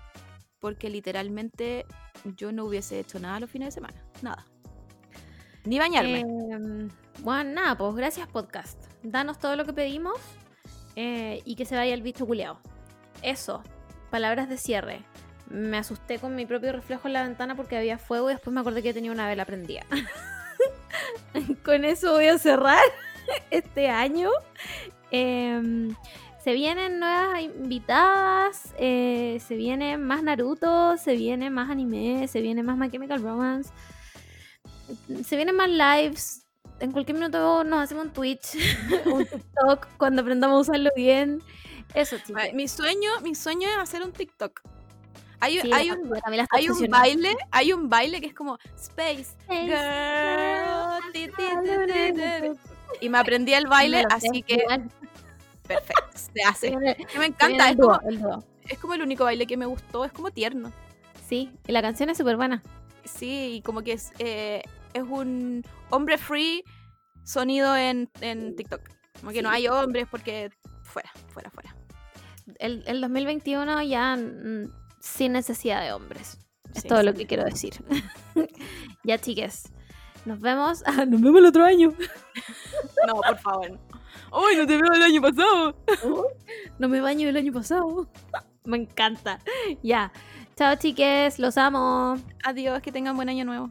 porque 0.59 0.89
literalmente 0.89 1.85
yo 2.37 2.51
no 2.51 2.65
hubiese 2.65 2.99
hecho 2.99 3.19
nada 3.19 3.39
los 3.39 3.49
fines 3.49 3.67
de 3.67 3.71
semana. 3.71 4.03
Nada. 4.21 4.45
Ni 5.65 5.79
bañarme. 5.79 6.19
Eh, 6.19 6.89
bueno, 7.19 7.51
nada, 7.51 7.77
pues 7.77 7.95
gracias 7.95 8.27
podcast. 8.27 8.79
Danos 9.01 9.39
todo 9.39 9.55
lo 9.55 9.65
que 9.65 9.73
pedimos 9.73 10.19
eh, 10.95 11.41
y 11.43 11.55
que 11.55 11.65
se 11.65 11.75
vaya 11.75 11.93
el 11.93 12.01
bicho 12.01 12.25
culeado. 12.25 12.59
Eso, 13.21 13.63
palabras 14.11 14.47
de 14.47 14.57
cierre. 14.57 15.01
Me 15.49 15.77
asusté 15.77 16.19
con 16.19 16.35
mi 16.35 16.45
propio 16.45 16.71
reflejo 16.71 17.07
en 17.07 17.13
la 17.13 17.23
ventana 17.23 17.55
porque 17.55 17.77
había 17.77 17.97
fuego 17.97 18.29
y 18.29 18.33
después 18.33 18.53
me 18.53 18.61
acordé 18.61 18.83
que 18.83 18.93
tenía 18.93 19.11
una 19.11 19.27
vela 19.27 19.45
prendida. 19.45 19.83
con 21.65 21.85
eso 21.85 22.13
voy 22.13 22.27
a 22.27 22.37
cerrar 22.37 22.83
este 23.49 23.89
año. 23.89 24.29
Em, 25.09 25.95
se 26.43 26.53
vienen 26.53 26.99
nuevas 26.99 27.41
invitadas, 27.41 28.73
eh, 28.77 29.41
se 29.45 29.55
viene 29.55 29.97
más 29.97 30.21
Naruto, 30.21 30.95
se 30.97 31.15
viene 31.15 31.49
más 31.49 31.71
anime, 31.71 32.27
se 32.27 32.41
viene 32.41 32.61
más 32.61 32.77
My 32.77 32.89
Chemical 32.91 33.23
Romance 33.23 33.71
se 35.25 35.35
vienen 35.35 35.55
más 35.55 35.69
lives. 35.69 36.41
En 36.79 36.91
cualquier 36.91 37.17
minuto 37.17 37.63
nos 37.63 37.81
hacemos 37.83 38.05
un 38.05 38.11
Twitch, 38.11 38.55
un 39.05 39.25
TikTok, 39.25 39.87
cuando 39.97 40.21
aprendamos 40.21 40.57
a 40.57 40.71
usarlo 40.71 40.89
bien. 40.95 41.41
Eso, 41.93 42.17
chicos. 42.25 42.41
Mi 42.53 42.67
sueño, 42.67 43.09
mi 43.21 43.33
sueño 43.35 43.69
es 43.69 43.77
hacer 43.77 44.01
un 44.03 44.11
TikTok. 44.11 44.61
Hay, 45.39 45.59
Sí, 45.59 45.71
hay 45.71 45.91
un, 45.91 46.11
hay 46.51 46.69
un 46.69 46.89
baile, 46.89 47.35
hay 47.51 47.73
un 47.73 47.89
baile 47.89 48.19
que 48.19 48.27
es 48.27 48.33
como 48.33 48.57
Space 48.77 49.21
Space 49.21 49.65
Girl. 49.67 51.11
ti, 51.13 51.27
ti, 51.27 51.91
ti. 51.91 52.59
Y 53.01 53.09
me 53.09 53.17
aprendí 53.17 53.53
el 53.53 53.67
baile, 53.67 54.03
No 54.03 54.07
así 54.15 54.41
que 54.41 54.55
igual. 54.55 54.89
perfecto, 55.67 56.11
se 56.15 56.41
hace. 56.47 56.71
Que 57.11 57.19
me 57.19 57.27
encanta, 57.27 57.69
es 57.69 57.77
dúo, 57.77 57.99
como, 57.99 58.43
es 58.67 58.79
como 58.79 58.93
el 58.93 59.01
único 59.01 59.25
baile 59.25 59.45
que 59.45 59.57
me 59.57 59.65
gustó, 59.65 60.03
es 60.05 60.11
como 60.11 60.31
tierno. 60.31 60.71
Sí, 61.27 61.51
y 61.67 61.71
la 61.71 61.81
canción 61.81 62.09
es 62.09 62.17
súper 62.17 62.37
buena. 62.37 62.63
Sí, 63.05 63.55
y 63.55 63.61
como 63.61 63.81
que 63.81 63.93
es, 63.93 64.11
eh, 64.19 64.63
es 64.93 65.03
un 65.03 65.63
hombre 65.89 66.17
free 66.17 66.63
sonido 67.23 67.75
en, 67.75 68.09
en 68.21 68.55
TikTok. 68.55 68.81
Como 69.19 69.31
que 69.31 69.41
no 69.41 69.49
hay 69.49 69.67
hombres 69.67 70.07
porque 70.09 70.49
fuera, 70.83 71.11
fuera, 71.27 71.49
fuera. 71.49 71.75
El, 72.59 72.83
el 72.85 73.01
2021 73.01 73.83
ya 73.83 74.15
mm, 74.15 74.71
sin 74.99 75.33
necesidad 75.33 75.81
de 75.81 75.93
hombres. 75.93 76.37
Es 76.73 76.81
Sí, 76.81 76.87
todo 76.87 77.03
lo 77.03 77.13
que 77.13 77.25
quiero 77.25 77.43
decir. 77.43 77.73
ya, 79.03 79.17
chiques. 79.17 79.71
Nos 80.25 80.39
vemos. 80.39 80.83
Ah, 80.87 81.05
nos 81.05 81.21
vemos 81.21 81.39
el 81.39 81.45
otro 81.45 81.63
año. 81.63 81.93
No, 83.07 83.15
por 83.15 83.37
favor. 83.39 83.79
¡Uy, 84.31 84.55
no 84.57 84.65
te 84.67 84.77
veo 84.77 84.91
el 84.93 85.03
año 85.03 85.21
pasado! 85.21 85.77
No 86.79 86.89
me 86.89 86.99
baño 86.99 87.29
el 87.29 87.37
año 87.37 87.53
pasado. 87.53 88.09
me 88.65 88.77
encanta. 88.77 89.39
Ya. 89.83 90.11
Chao, 90.57 90.75
chiques. 90.77 91.37
Los 91.37 91.57
amo. 91.57 92.17
Adiós, 92.43 92.81
que 92.81 92.91
tengan 92.91 93.15
buen 93.15 93.27
año 93.29 93.43
nuevo. 93.45 93.69